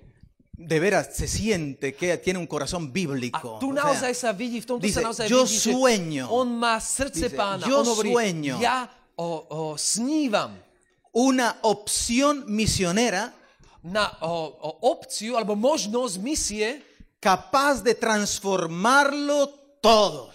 De 0.67 0.79
veras 0.81 1.15
se 1.15 1.27
siente 1.27 1.95
que 1.95 2.17
tiene 2.19 2.39
un 2.39 2.47
corazón 2.47 2.93
bíblico. 2.93 3.59
tu 3.61 3.71
O 3.71 3.75
sea, 3.75 3.85
naozaj 3.85 4.13
sa 4.15 4.31
vidí, 4.33 4.61
v 4.63 4.67
tomto 4.67 4.87
dice, 4.87 5.01
sa 5.01 5.11
naozaj 5.11 5.27
"Yo 5.29 5.45
vidí, 5.45 5.59
sueño." 5.59 6.25
on 6.31 6.49
má 6.55 6.81
srdce 6.81 7.29
Dice, 7.29 7.37
pána. 7.37 7.67
"Yo 7.67 7.81
on 7.81 7.87
hovorí, 7.89 8.13
sueño." 8.13 8.57
ja 8.63 8.89
o, 9.17 9.29
o, 9.51 9.61
snívam 9.77 10.57
una 11.13 11.59
opción 11.63 12.45
misionera 12.49 13.35
na 13.83 14.09
o, 14.23 14.49
o 14.63 14.71
opciu 14.95 15.37
alebo 15.37 15.59
možnosť 15.59 16.15
misie, 16.23 16.81
capaz 17.21 17.83
de 17.83 17.93
transformarlo 17.99 19.51
todo. 19.83 20.31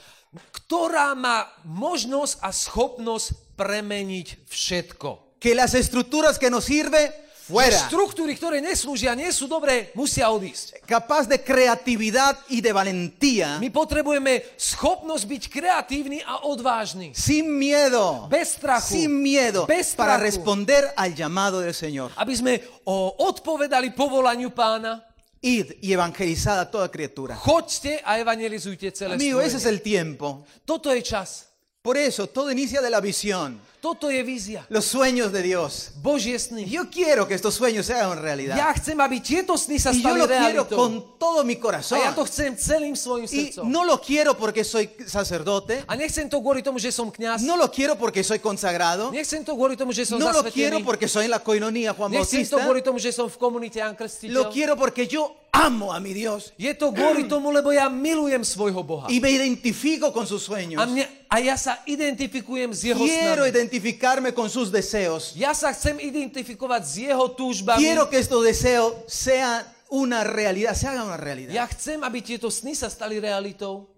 ktorá 0.68 1.16
má 1.16 1.48
možnosť 1.64 2.44
a 2.44 2.52
schopnosť 2.52 3.56
premeniť 3.56 4.28
všetko. 4.46 5.40
Que 5.40 5.56
las 5.56 5.74
estructuras 5.74 6.36
que 6.38 6.52
nos 6.52 6.68
sirve, 6.68 7.10
fuera. 7.48 7.80
Štruktúry, 7.88 8.36
ktoré 8.36 8.60
neslúžia, 8.60 9.16
nie 9.16 9.32
sú 9.32 9.48
dobré, 9.48 9.96
musia 9.96 10.28
odísť. 10.28 10.84
Capaz 10.84 11.26
de 11.26 11.40
creatividad 11.40 12.36
y 12.48 12.60
de 12.60 12.72
valentía, 12.72 13.56
My 13.58 13.72
potrebujeme 13.72 14.44
schopnosť 14.60 15.24
byť 15.24 15.44
kreatívny 15.48 16.20
a 16.22 16.44
odvážny. 16.44 17.16
sin 17.16 17.48
miedo, 17.48 18.28
Bez 18.28 18.60
strachu. 18.60 18.92
sin 19.00 19.12
miedo, 19.16 19.64
Bez 19.66 19.96
para 19.96 20.20
strachu. 20.20 20.28
responder 20.28 20.84
al 20.94 21.16
llamado 21.16 21.64
del 21.64 21.74
Señor. 21.74 22.12
Aby 22.20 22.34
sme 22.36 22.54
o, 22.84 23.16
odpovedali 23.24 23.96
povolaniu 23.96 24.52
pána. 24.52 25.08
Id 25.40 25.80
y 25.82 25.94
evangelizad 25.94 26.58
a 26.60 26.66
toda 26.66 26.90
criatura. 26.90 27.38
Choďte 27.38 28.02
a 28.02 28.18
evangelizujte 28.18 28.90
celé 28.92 29.16
Amigo, 29.16 29.38
ese 29.40 29.58
es 29.58 29.64
stvorenie. 29.64 29.70
el 29.70 29.78
tiempo. 29.82 30.28
Toto 30.66 30.90
je 30.92 31.00
čas. 31.00 31.47
Por 31.88 31.96
eso, 31.96 32.28
todo 32.28 32.52
inicia 32.52 32.82
de 32.82 32.90
la 32.90 33.00
visión, 33.00 33.62
Toto 33.80 34.10
je 34.12 34.22
vízia. 34.22 34.66
los 34.68 34.84
sueños 34.84 35.32
de 35.32 35.42
Dios. 35.42 35.92
Božie 36.02 36.38
sny. 36.38 36.66
Yo 36.68 36.90
quiero 36.90 37.26
que 37.26 37.34
estos 37.34 37.56
sueños 37.56 37.86
se 37.86 37.94
hagan 37.94 38.20
realidad. 38.22 38.58
Ja 38.58 38.74
chcem, 38.76 39.00
aby 39.00 39.22
tieto 39.22 39.56
sny 39.56 39.80
sa 39.80 39.94
Y 39.94 40.02
yo 40.04 40.18
lo 40.18 40.28
quiero 40.28 40.68
con 40.68 41.16
todo 41.18 41.46
mi 41.46 41.54
A 41.54 41.60
corazón. 41.62 42.00
ja 42.04 42.12
to 42.14 42.26
chcem 42.26 42.58
celým 42.58 42.92
svojim 42.98 43.24
Y 43.32 43.54
srdcom. 43.54 43.72
no 43.72 43.86
lo 43.86 44.02
quiero 44.02 44.36
porque 44.36 44.66
soy 44.66 44.90
sacerdote. 45.08 45.86
A 45.88 45.96
nechcem 45.96 46.28
to 46.28 46.42
kvôli 46.44 46.60
tomu, 46.62 46.76
že 46.78 46.92
som 46.92 47.08
kňaz. 47.10 47.44
No 47.48 47.56
lo 47.56 47.72
quiero 47.72 47.96
porque 47.96 48.22
soy 48.22 48.40
consagrado. 48.40 49.10
Nechcem 49.12 49.46
to 49.46 49.56
kvôli 49.56 49.78
tomu, 49.78 49.94
že 49.96 50.04
som 50.04 50.20
No 50.20 50.28
lo 50.34 50.44
quiero 50.52 50.76
zasvetený. 50.76 50.84
porque 50.84 51.08
soy 51.08 51.26
en 51.26 51.32
la 51.32 51.40
coinonía 51.40 51.94
Juan 51.94 52.12
Nechcem 52.12 52.44
to 52.44 52.58
Bautista. 52.58 52.66
kvôli 52.68 52.82
tomu, 52.84 53.00
že 53.00 53.14
som 53.16 53.30
v 53.32 53.38
komunite 53.40 53.80
Jan 53.80 53.96
Lo 54.28 54.50
quiero 54.52 54.76
porque 54.76 55.08
yo 55.08 55.32
amo 55.54 55.94
a 55.94 56.00
mi 56.02 56.12
Dios 56.14 56.52
Je 56.58 56.74
to 56.74 56.92
kvôli 56.92 57.24
tomu, 57.30 57.52
lebo 57.56 57.72
ja 57.72 57.88
milujem 57.88 58.44
svojho 58.44 58.84
Boha. 58.84 59.08
y 59.10 59.22
me 59.22 59.32
identifico 59.32 60.12
con 60.12 60.28
sus 60.28 60.44
A, 60.44 60.46
sueños. 60.52 60.84
mne, 60.90 61.17
a 61.28 61.40
ja 61.44 61.56
sa 61.60 61.84
identifikujem 61.84 62.72
s 62.72 62.88
jeho 62.88 63.04
Quiero 63.04 63.44
snami. 63.44 63.52
identificarme 63.52 64.30
con 64.32 64.48
sus 64.50 64.72
deseos. 64.72 65.36
Ja 65.36 65.52
sa 65.52 65.76
chcem 65.76 66.00
identifikovať 66.00 66.82
s 66.84 66.94
jeho 67.04 67.26
túžbami. 67.36 67.84
Quiero 67.84 68.08
que 68.08 68.16
estos 68.20 68.40
deseos 68.44 69.04
sean 69.12 69.64
una 69.92 70.24
realidad, 70.24 70.76
se 70.76 70.88
hagan 70.88 71.08
una 71.08 71.20
realidad. 71.20 71.52
Ja 71.52 71.68
chcem, 71.68 72.00
aby 72.04 72.24
tieto 72.24 72.48
sny 72.52 72.76
sa 72.76 72.88
stali 72.88 73.20
realitou. 73.20 73.92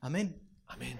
Amén. 0.00 0.32
Amen. 0.68 0.96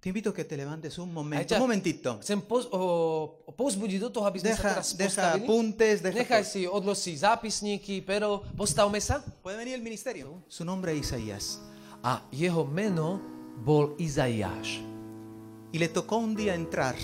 Te 0.00 0.08
invito 0.08 0.30
a 0.30 0.34
que 0.34 0.44
te 0.48 0.56
levantes 0.56 0.96
un 0.96 1.12
momento, 1.12 1.54
un 1.54 1.60
momentito. 1.60 2.16
Chcem 2.24 2.40
poz, 2.40 2.64
o, 2.72 3.44
pozbudiť 3.52 4.00
do 4.00 4.08
toho, 4.08 4.24
aby 4.24 4.40
sme 4.40 4.56
sa 4.56 4.56
Deja, 4.56 4.68
teraz 4.72 4.86
deja 4.96 5.08
postavili. 5.12 5.44
apuntes, 5.44 5.96
deja 6.00 6.16
Nechaj 6.24 6.44
si, 6.48 6.64
odlož 6.64 6.96
si 6.96 7.12
zápisníky, 7.20 8.00
pero 8.00 8.40
postavme 8.56 8.96
sa. 8.96 9.20
Puede 9.44 9.60
venir 9.60 9.76
el 9.76 9.84
ministerio. 9.84 10.40
Su 10.48 10.64
nombre 10.64 10.96
es 10.96 11.04
Isaías. 11.04 11.60
A 12.00 12.24
jeho 12.32 12.64
meno 12.64 13.20
bol 13.64 13.94
Izaiáš. 13.98 14.80
Y 15.72 15.78
le 15.78 15.88
tocó 15.88 16.16
un 16.18 16.34
día 16.34 16.54
entrar 16.54 16.96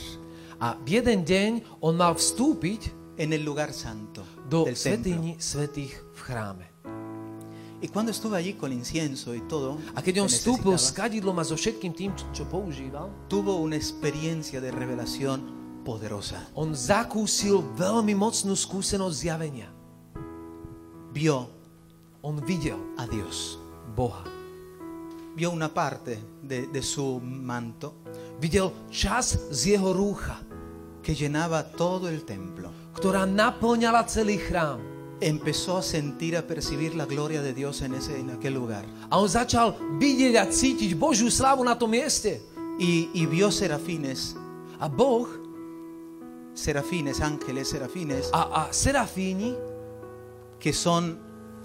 A 0.58 0.72
v 0.72 0.88
jeden 0.88 1.20
deň 1.20 1.84
on 1.84 2.00
mal 2.00 2.16
vstúpiť 2.16 2.88
en 3.20 3.28
el 3.36 3.44
lugar 3.44 3.76
santo 3.76 4.24
do 4.48 4.64
del 4.64 4.76
svetýni 4.76 5.36
svetých 5.36 5.92
v 6.16 6.20
chráme. 6.24 6.66
Y 7.76 7.92
cuando 7.92 8.08
estuve 8.08 8.40
allí 8.40 8.56
con 8.56 8.72
incienso 8.72 9.36
y 9.36 9.44
todo, 9.44 9.76
A 9.92 10.00
keď 10.00 10.24
on 10.24 10.28
vstúpil 10.32 10.80
s 10.80 10.96
kadidlom 10.96 11.36
a 11.36 11.44
so 11.44 11.60
všetkým 11.60 11.92
tým, 11.92 12.10
čo 12.32 12.48
používal, 12.48 13.12
tuvo 13.28 13.60
una 13.60 13.76
experiencia 13.76 14.64
de 14.64 14.72
revelación 14.72 15.44
poderosa. 15.84 16.40
on 16.56 16.72
zakúsil 16.72 17.60
veľmi 17.76 18.16
mocnú 18.16 18.56
skúsenosť 18.56 19.16
zjavenia. 19.16 19.68
Vio 21.12 21.52
On 22.26 22.40
videl 22.42 22.80
a 22.98 23.06
Dios. 23.06 23.54
Boha. 23.94 24.35
Vio 25.36 25.52
una 25.52 25.68
parte 25.68 26.18
de, 26.42 26.66
de 26.66 26.82
su 26.82 27.20
manto 27.20 27.94
Videl 28.40 28.72
čas 28.90 29.38
z 29.50 29.76
jeho 29.76 29.92
rúcha, 29.92 30.40
que 31.02 31.14
llenaba 31.14 31.64
todo 31.64 32.08
el 32.08 32.24
templo. 32.24 32.68
ktorá 32.96 33.24
naplňala 33.28 34.04
celý 34.08 34.36
chrám. 34.40 34.80
Empezó 35.20 35.80
a 35.80 35.82
sentir, 35.82 36.36
a 36.36 36.44
percibir 36.44 36.92
la 36.92 37.08
gloria 37.08 37.40
de 37.40 37.56
Dios 37.56 37.80
en, 37.80 37.96
ese, 37.96 38.20
en 38.20 38.36
aquel 38.36 38.52
lugar. 38.52 38.84
A 39.08 39.16
on 39.16 39.28
začal 39.28 39.72
vidieť 39.96 40.36
a 40.36 40.44
cítiť 40.44 40.92
Božiu 40.92 41.32
slávu 41.32 41.64
na 41.64 41.72
tom 41.72 41.88
mieste. 41.88 42.44
Y, 42.76 43.08
y 43.16 43.24
vio 43.24 43.48
serafines, 43.48 44.36
A 44.76 44.92
Boh 44.92 45.24
serafines, 46.52 47.24
ángeles, 47.24 47.72
serafines, 47.72 48.28
a, 48.32 48.68
a 48.68 48.72
serafíni, 48.72 49.56
que 50.60 50.72
son 50.76 51.16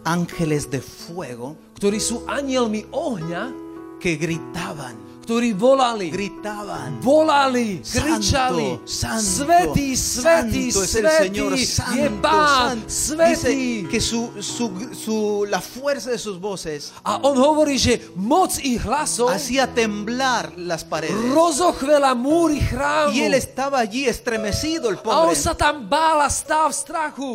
ángeles 0.04 0.70
de 0.70 0.82
fuego, 0.82 1.56
ktorí 1.78 2.00
sú 2.00 2.26
anielmi 2.28 2.86
ohňa, 2.92 3.54
que 4.02 4.18
gritaban, 4.18 4.98
ktorí 5.22 5.54
volali, 5.54 6.10
gritaban. 6.10 6.98
volali, 7.06 7.86
Santo, 7.86 8.18
kričali, 8.18 8.68
santo, 8.90 9.46
svetý, 9.46 9.94
svetý, 9.94 10.64
santo 10.74 10.82
es 10.82 10.94
el 10.98 11.06
Señor, 11.08 11.52
svetý, 11.54 11.98
je 12.02 12.08
Pán, 12.18 12.76
svetý. 12.90 13.30
Dice 13.30 13.52
que 13.94 14.00
su, 14.02 14.34
su, 14.42 14.66
su- 14.98 15.46
la 15.46 15.62
fuerza 15.62 16.10
de 16.10 16.18
sus 16.18 16.42
voces 16.42 16.90
A 17.06 17.22
on 17.22 17.38
hovorí, 17.38 17.78
že 17.78 18.02
moc 18.18 18.58
ich 18.66 18.82
hlasov 18.82 19.30
hacía 19.30 19.70
temblar 19.70 20.50
las 20.58 20.82
paredes. 20.82 21.14
rozochvela 21.30 22.18
múry 22.18 22.58
chrámu. 22.58 23.14
Y 23.14 23.22
él 23.22 23.38
estaba 23.38 23.86
allí 23.86 24.10
estremecido, 24.10 24.90
el 24.90 24.98
A 24.98 25.22
on 25.22 25.30
pobre. 25.30 25.36
sa 25.38 25.54
tam 25.54 25.86
bál 25.88 26.26
a 26.26 26.30
stál 26.34 26.70
v 26.70 26.74
strachu. 26.74 27.34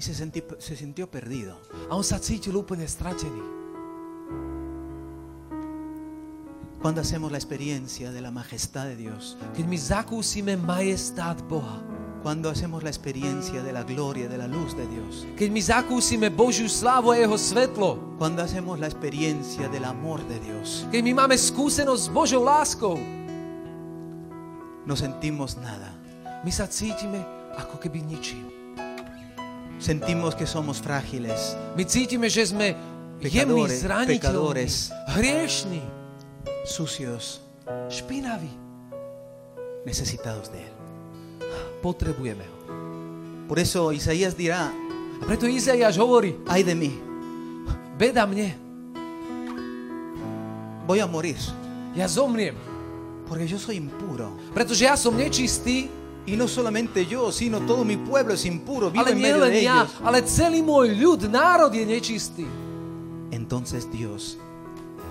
Y 0.00 0.02
se, 0.02 0.14
sentí- 0.14 0.42
se 0.58 0.76
sintió 0.76 1.10
perdido. 1.10 1.60
Cuando 6.80 7.02
hacemos 7.02 7.30
la 7.30 7.36
experiencia 7.36 8.10
de 8.10 8.22
la 8.22 8.30
majestad 8.30 8.86
de 8.86 8.96
Dios, 8.96 9.36
cuando 12.22 12.48
hacemos 12.48 12.82
la 12.82 12.88
experiencia 12.88 13.62
de 13.62 13.72
la 13.74 13.82
gloria, 13.82 14.26
de 14.30 14.38
la 14.38 14.46
luz 14.48 14.74
de 14.74 14.86
Dios, 14.86 15.26
cuando 18.18 18.42
hacemos 18.42 18.78
la 18.78 18.86
experiencia 18.86 19.68
del 19.68 19.84
amor 19.84 20.26
de 20.26 20.40
Dios, 20.40 20.86
no 24.86 24.96
sentimos 24.96 25.58
nada. 25.58 25.92
cítime 26.72 27.22
ako 27.58 27.76
keby 27.78 28.00
ničím. 28.00 28.59
Sentimos 29.80 30.36
que 30.36 30.44
somos 30.46 30.78
frágiles, 30.78 31.56
My 31.72 31.84
cítime, 31.88 32.28
že 32.28 32.44
sme 32.52 32.76
jemní, 33.20 33.64
zraniteľní, 33.68 34.68
hriešní, 35.16 35.82
sucios, 36.68 37.40
špinaví. 37.88 38.52
necesitados 39.80 40.52
de 40.52 40.60
Él. 40.60 40.74
Potrebujeme 41.80 42.44
ho. 42.44 42.56
Por 43.48 43.58
eso 43.58 43.88
Isaías 43.96 44.36
dirá, 44.36 44.68
A 45.20 45.24
preto 45.24 45.48
Izaiáš 45.48 45.96
hovorí, 45.96 46.36
ay 46.48 46.60
de 46.64 46.74
mí, 46.76 46.92
beda 47.96 48.24
mne, 48.24 48.56
voy 50.86 51.00
a 51.00 51.06
morir, 51.06 51.36
ja 51.96 52.08
zomriem, 52.08 52.56
porque 53.28 53.48
yo 53.48 53.58
soy 53.58 53.76
impuro. 53.76 54.32
pretože 54.52 54.84
ja 54.84 54.96
som 54.96 55.16
nečistý, 55.16 55.88
Y 56.26 56.36
no 56.36 56.46
solamente 56.46 57.06
yo, 57.06 57.32
sino 57.32 57.60
todo 57.64 57.84
mi 57.84 57.96
pueblo 57.96 58.34
es 58.34 58.44
impuro, 58.44 58.90
vivo 58.90 59.02
ale 59.02 59.12
en 59.12 59.20
medio 59.20 59.40
de 59.40 59.62
ja, 59.62 59.82
ellos. 59.82 59.96
ale 60.04 60.22
celý 60.22 60.60
môj 60.62 60.92
ľud, 60.94 61.20
národ 61.32 61.72
je 61.72 61.84
nečistý. 61.86 62.46
Entonces 63.32 63.88
Dios 63.90 64.36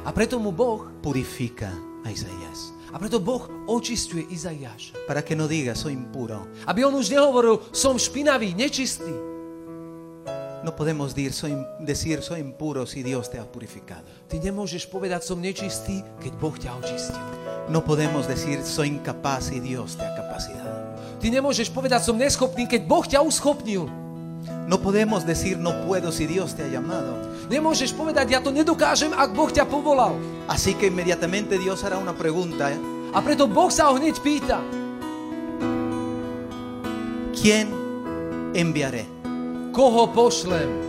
A 0.06 0.12
preto 0.16 0.40
mu 0.40 0.52
Boh, 0.52 0.88
purifica 1.04 1.74
a 2.06 2.10
Isaías. 2.14 2.72
a 2.94 2.98
preto 2.98 3.20
Boh 3.20 3.46
očistuje 3.68 4.26
Izaiáša. 4.32 4.96
Para 5.06 5.22
que 5.22 5.36
no 5.36 5.46
diga, 5.46 5.76
soy 5.76 5.94
impuro. 5.94 6.48
Aby 6.66 6.86
on 6.88 6.96
už 6.96 7.10
nehovoril, 7.12 7.60
som 7.76 8.00
špinavý, 8.00 8.56
nečistý. 8.56 9.12
No 10.60 10.76
podemos 10.76 11.16
decir 11.16 11.32
soy, 11.32 11.54
decir, 11.80 12.20
soy 12.22 12.40
impuro 12.44 12.84
si 12.86 13.00
Dios 13.04 13.30
te 13.32 13.40
ha 13.40 13.46
purificado. 13.48 14.08
Ty 14.28 14.40
nemôžeš 14.44 14.88
povedať, 14.92 15.24
som 15.24 15.40
nečistý, 15.40 16.04
keď 16.20 16.34
Boh 16.36 16.56
ťa 16.56 16.76
očistil. 16.80 17.24
No 17.70 17.80
podemos 17.80 18.28
decir, 18.28 18.60
soy 18.66 18.92
incapaz 18.92 19.52
si 19.52 19.60
Dios 19.64 19.96
te 19.96 20.04
ha 20.04 20.12
capacitado. 20.16 20.69
Ty 21.20 21.28
nemôžeš 21.28 21.68
povedať, 21.70 22.08
som 22.08 22.16
neschopný, 22.16 22.64
keď 22.64 22.82
Boh 22.88 23.04
ťa 23.04 23.20
uschopnil. 23.20 23.92
No 24.70 24.80
podemos 24.80 25.28
decir, 25.28 25.60
no 25.60 25.76
puedo 25.84 26.14
si 26.16 26.24
Dios 26.24 26.56
te 26.56 26.64
ha 26.64 26.70
llamado. 26.72 27.12
Nemôžeš 27.52 27.92
povedať, 27.92 28.32
ja 28.32 28.40
to 28.40 28.56
nedokážem, 28.56 29.12
ak 29.12 29.36
Boh 29.36 29.52
ťa 29.52 29.68
povolal. 29.68 30.16
Así 30.48 30.78
que 30.78 30.88
inmediatamente 30.88 31.60
Dios 31.60 31.84
hará 31.84 32.00
una 32.00 32.16
pregunta. 32.16 32.72
¿eh? 32.72 32.80
A 33.12 33.20
preto 33.20 33.50
Boh 33.50 33.68
sa 33.68 33.92
ho 33.92 33.98
hneď 34.00 34.16
pýta, 34.22 34.62
¿Quién 37.40 37.72
enviaré? 38.52 39.08
koho 39.72 40.12
pošlem? 40.12 40.89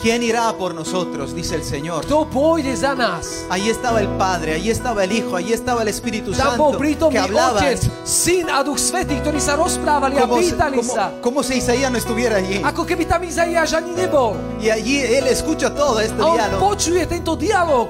¿Quién 0.00 0.22
irá 0.22 0.52
por 0.52 0.74
nosotros? 0.74 1.34
Dice 1.34 1.54
el 1.56 1.64
Señor. 1.64 2.04
Kto 2.04 2.28
pôjde 2.30 2.76
za 2.76 2.94
nás? 2.94 3.44
Ahí 3.50 3.68
estaba 3.70 4.00
el 4.00 4.08
Padre, 4.20 4.54
ahí 4.54 4.70
estaba 4.70 5.02
el 5.04 5.10
Hijo, 5.12 5.34
ahí 5.36 5.52
estaba 5.52 5.82
el 5.82 5.88
Espíritu 5.88 6.32
Tam 6.32 6.56
bol 6.56 6.72
Santo 6.72 6.78
prítomný 6.78 7.12
que 7.16 7.18
hablaban 7.18 7.64
Otec, 7.64 7.80
Syn 8.04 8.50
a 8.50 8.62
Duch 8.62 8.78
Svetý, 8.78 9.16
ktorí 9.24 9.40
sa 9.40 9.56
rozprávali 9.56 10.18
a 10.20 10.28
como, 10.28 10.38
si- 10.42 10.52
pýtali 10.52 10.76
como- 10.78 10.94
sa. 10.94 11.04
como 11.24 11.42
si 11.42 11.58
Isaías 11.58 11.90
no 11.90 11.98
estuviera 11.98 12.36
allí. 12.36 12.60
Ako 12.62 12.84
keby 12.84 13.04
tam 13.08 13.24
Izaiáš 13.24 13.72
ani 13.72 13.90
nebol. 13.96 14.36
Y 14.60 14.68
allí 14.70 15.00
él 15.00 15.26
escucha 15.26 15.72
todo 15.74 15.98
este 15.98 16.20
A 16.22 16.26
on 16.26 16.36
diálogo. 16.36 16.60
počuje 16.70 17.06
tento 17.08 17.34
dialog. 17.34 17.88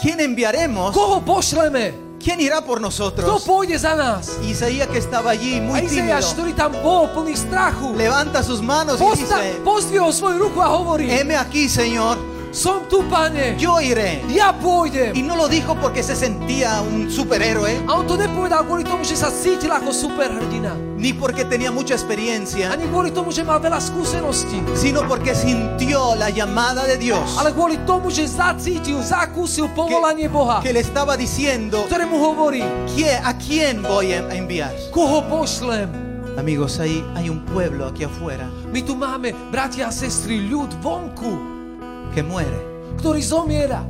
¿Quién 0.00 0.20
enviaremos? 0.20 0.92
Koho 0.94 1.24
pošleme? 1.24 2.05
¿Quién 2.22 2.40
irá 2.40 2.64
por 2.64 2.78
Kto 2.78 2.80
nosotros? 2.80 3.44
za? 3.78 4.20
Isaías 4.42 4.88
que 4.88 4.98
estaba 4.98 5.30
allí 5.30 5.60
muy 5.60 5.82
tímido, 5.82 6.18
tam 6.56 6.72
strachu, 7.34 7.94
levanta 7.94 8.42
sus 8.42 8.62
manos 8.62 9.00
y 9.00 9.20
dice, 9.20 9.60
pozdvihol 9.64 10.12
svoju 10.12 10.38
ruku 10.38 10.62
a 10.62 10.70
hovorí, 10.70 11.10
heme 11.10 11.36
aquí, 11.36 11.68
Señor, 11.68 12.18
som 12.52 12.86
tu, 12.88 13.02
pane, 13.10 13.56
yo 13.58 13.80
iré. 13.80 14.22
ja 14.28 14.52
Y 14.52 14.62
pôjdem. 14.62 15.26
no 15.26 15.36
lo 15.36 15.48
dijo 15.48 15.74
porque 15.76 16.02
se 16.02 16.16
sentía 16.16 16.80
un 16.82 17.10
superhéroe, 17.10 17.82
A 17.86 17.94
on 17.94 18.06
to 18.06 18.16
nepovedal 18.16 18.64
kvôli 18.64 18.84
tomu, 18.84 19.04
že 19.04 19.16
sa 19.16 19.30
cítil 19.30 19.70
ako 19.72 19.92
superhrdina. 19.92 20.74
ni 20.96 21.12
porque 21.12 21.44
tenía 21.44 21.70
mucha 21.70 21.92
experiencia, 21.94 22.72
Ani 22.72 22.88
kvôli 22.88 23.10
tomu, 23.12 23.30
že 23.30 23.44
mal 23.44 23.60
veľa 23.60 23.78
skúseností. 23.80 24.56
sino 24.74 25.04
porque 25.06 25.34
sintió 25.34 26.14
la 26.16 26.30
llamada 26.30 26.84
de 26.86 26.96
Dios 26.96 27.36
Ale 27.38 27.52
kvôli 27.52 27.76
tomu, 27.84 28.08
že 28.10 28.26
zacítil, 28.26 29.02
zakúsil 29.02 29.68
povolanie 29.76 30.28
Boha, 30.28 30.62
que 30.62 30.72
le 30.72 30.80
estaba 30.80 31.16
diciendo, 31.16 31.84
ktoré 31.86 32.06
mu 32.06 32.16
hovorí, 32.16 32.64
"¿Quién- 32.96 33.20
¿a 33.24 33.36
quién 33.36 33.82
voy 33.82 34.12
a 34.12 34.24
enviar? 34.32 34.72
koho 34.92 35.20
pošlem. 35.28 35.88
Amigos, 36.36 36.78
hay, 36.80 37.02
hay 37.14 37.30
un 37.30 37.40
pueblo 37.46 37.86
aquí 37.88 38.04
afuera 38.04 38.44
My 38.70 38.82
tu 38.82 38.94
máme, 38.94 39.32
bratia 39.50 39.88
a 39.88 39.92
sestry, 39.92 40.36
ľud 40.50 40.68
vonku, 40.82 41.55
que 42.16 42.24
muere. 42.24 42.56
ktorý 42.96 43.20
zomiera. 43.20 43.84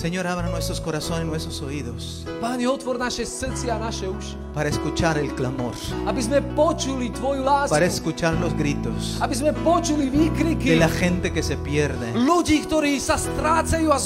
Señor, 0.00 0.26
abra 0.26 0.48
nuestros 0.48 0.80
corazones, 0.80 1.26
nuestros 1.26 1.60
oídos 1.60 2.24
Páne, 2.40 2.64
otvor 2.64 2.96
naše 2.96 3.28
srdcia 3.28 3.76
a 3.76 3.78
naše 3.78 4.08
uši, 4.08 4.32
para 4.54 4.68
escuchar 4.68 5.18
el 5.18 5.28
clamor, 5.36 5.76
aby 6.08 6.20
sme 6.24 6.40
počuli 6.56 7.12
Tvoju 7.12 7.44
para 7.68 7.84
escuchar 7.84 8.32
los 8.40 8.56
gritos 8.56 9.20
aby 9.20 9.34
sme 9.36 9.52
počuli 9.60 10.08
de 10.56 10.76
la 10.76 10.88
gente 10.88 11.30
que 11.30 11.42
se 11.42 11.60
pierde, 11.60 12.16
ľudí, 12.16 12.64
ktorí 12.64 12.96
sa 12.96 13.20
strácajú 13.20 13.92
a 13.92 13.98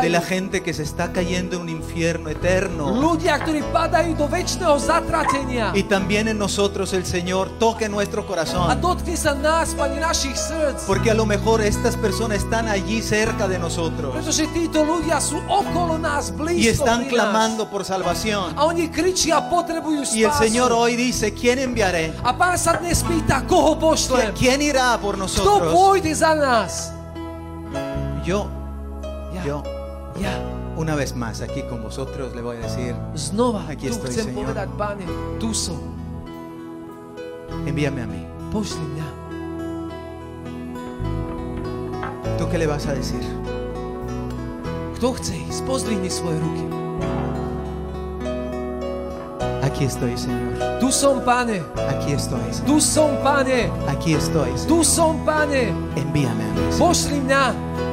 de 0.00 0.10
la 0.10 0.20
gente 0.24 0.62
que 0.62 0.72
se 0.72 0.82
está 0.82 1.12
cayendo 1.12 1.56
en 1.56 1.62
un 1.62 1.68
infierno 1.68 2.28
eterno. 2.30 2.90
Ľudia, 2.90 3.38
ktorí 3.38 3.62
padajú 3.70 4.16
do 4.16 4.26
väčšného 4.26 4.76
zatratenia. 4.80 5.72
Y 5.74 5.84
también 5.84 6.28
en 6.28 6.38
nosotros 6.38 6.92
el 6.92 7.04
Señor 7.04 7.50
toque 7.60 7.88
nuestro 7.88 8.22
A 8.22 8.26
corazón. 8.26 8.80
dotkni 8.80 9.16
sa 9.16 9.34
nás, 9.34 9.74
Pane, 9.74 10.00
našich 10.00 10.36
srdc. 10.36 10.86
Porque 10.86 11.10
a 11.10 11.14
lo 11.14 11.26
mejor 11.26 11.60
estas 11.60 11.96
personas 11.96 12.38
están 12.42 12.66
allí 12.68 13.02
cerca 13.02 13.46
de 13.46 13.58
nosotros 13.58 14.14
Pretože 14.14 14.46
títo 14.50 14.82
ľudia 14.82 15.20
sú 15.20 15.33
okolo 15.33 15.33
nás, 15.33 15.33
y 16.56 16.68
están 16.68 17.00
clamando 17.08 17.68
por 17.70 17.84
salvación. 17.84 18.54
Y 20.14 20.24
el. 20.24 20.32
Señor 20.38 20.72
hoy 20.72 20.96
dice, 20.96 21.32
¿quién 21.34 21.58
enviaré? 21.58 22.12
¿Quién 24.34 24.62
irá 24.62 24.98
por 25.00 25.16
nosotros? 25.18 25.72
Yo, 28.24 28.48
yo, 29.44 29.62
una 30.76 30.94
vez 30.94 31.14
más 31.14 31.40
aquí 31.40 31.62
con 31.68 31.82
vosotros 31.82 32.34
le 32.34 32.40
voy 32.42 32.56
a 32.56 32.60
decir, 32.60 32.94
Aquí 33.68 33.86
estoy, 33.88 34.10
Señor. 34.24 34.46
envíame 37.66 38.02
a 38.02 38.06
mí. 38.06 38.26
¿Tú 42.38 42.48
qué 42.50 42.58
le 42.58 42.66
vas 42.66 42.86
a 42.86 42.94
decir? 42.94 43.20
Kto 45.04 45.20
chce 45.20 45.36
ísť, 45.36 45.60
pozdvihni 45.68 46.08
svoje 46.08 46.40
ruky. 46.40 46.64
Aquí 49.60 49.84
estoy, 49.84 50.16
Señor. 50.16 50.56
Tu 50.80 50.88
som, 50.88 51.20
Pane. 51.20 51.60
Aquí 51.76 52.16
estoy. 52.16 52.40
Señor. 52.48 52.64
Tu 52.64 52.76
som, 52.80 53.12
Pane. 53.20 53.68
Aquí 53.84 54.16
estoy. 54.16 54.48
Señor. 54.56 54.64
Tu 54.64 54.78
som, 54.80 55.20
Pane. 55.20 55.76
Envíame 55.92 56.48
a 56.48 56.52
mí. 56.56 56.72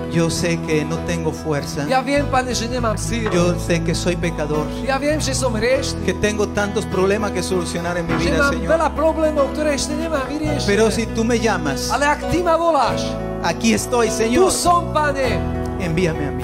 Yo 0.08 0.32
sé 0.32 0.56
que 0.64 0.88
no 0.88 0.96
tengo 1.04 1.36
fuerza. 1.36 1.84
Ja 1.84 2.00
viem, 2.00 2.32
Pane, 2.32 2.56
že 2.56 2.72
nemám 2.72 2.96
sílu. 2.96 3.28
Yo 3.36 3.60
sé 3.60 3.84
que 3.84 3.92
soy 3.92 4.16
pecador. 4.16 4.64
Ja 4.88 4.96
viem, 4.96 5.20
že 5.20 5.36
som 5.36 5.52
hriešný. 5.52 6.08
Que 6.08 6.16
tengo 6.16 6.48
tantos 6.56 6.88
problemas 6.88 7.36
que 7.36 7.44
solucionar 7.44 8.00
en 8.00 8.08
mi 8.08 8.16
vida, 8.24 8.40
mám 8.40 8.56
Señor. 8.56 8.72
veľa 8.72 8.90
problémov, 8.96 9.52
ktoré 9.52 9.76
ešte 9.76 10.00
nemám 10.00 10.32
vyriešené. 10.32 10.64
Pero 10.64 10.88
si 10.88 11.12
tú 11.12 11.28
me 11.28 11.36
llamas, 11.36 11.92
Ale 11.92 12.08
ak 12.08 12.32
Ty 12.32 12.40
ma 12.40 12.56
voláš, 12.56 13.04
aquí 13.44 13.76
estoy, 13.76 14.08
tu 14.08 14.16
Señor. 14.16 14.48
som, 14.48 14.96
Pane. 14.96 15.61
Envíame 15.82 16.28
a 16.28 16.32
mí. 16.32 16.44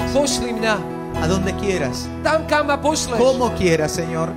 A 1.22 1.28
donde 1.28 1.54
quieras. 1.56 2.08
Como 3.18 3.54
quieras, 3.54 3.92
Señor. 3.92 4.30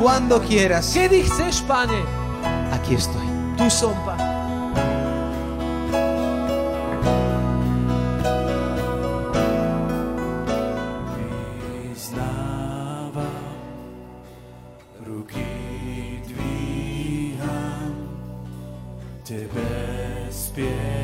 Cuando 0.00 0.40
quieras. 0.42 0.84
Aquí 2.72 2.94
estoy. 2.94 3.26
Tu 3.56 3.70
sombra. 3.70 4.16
Тебе 19.24 20.28
спеть. 20.30 21.01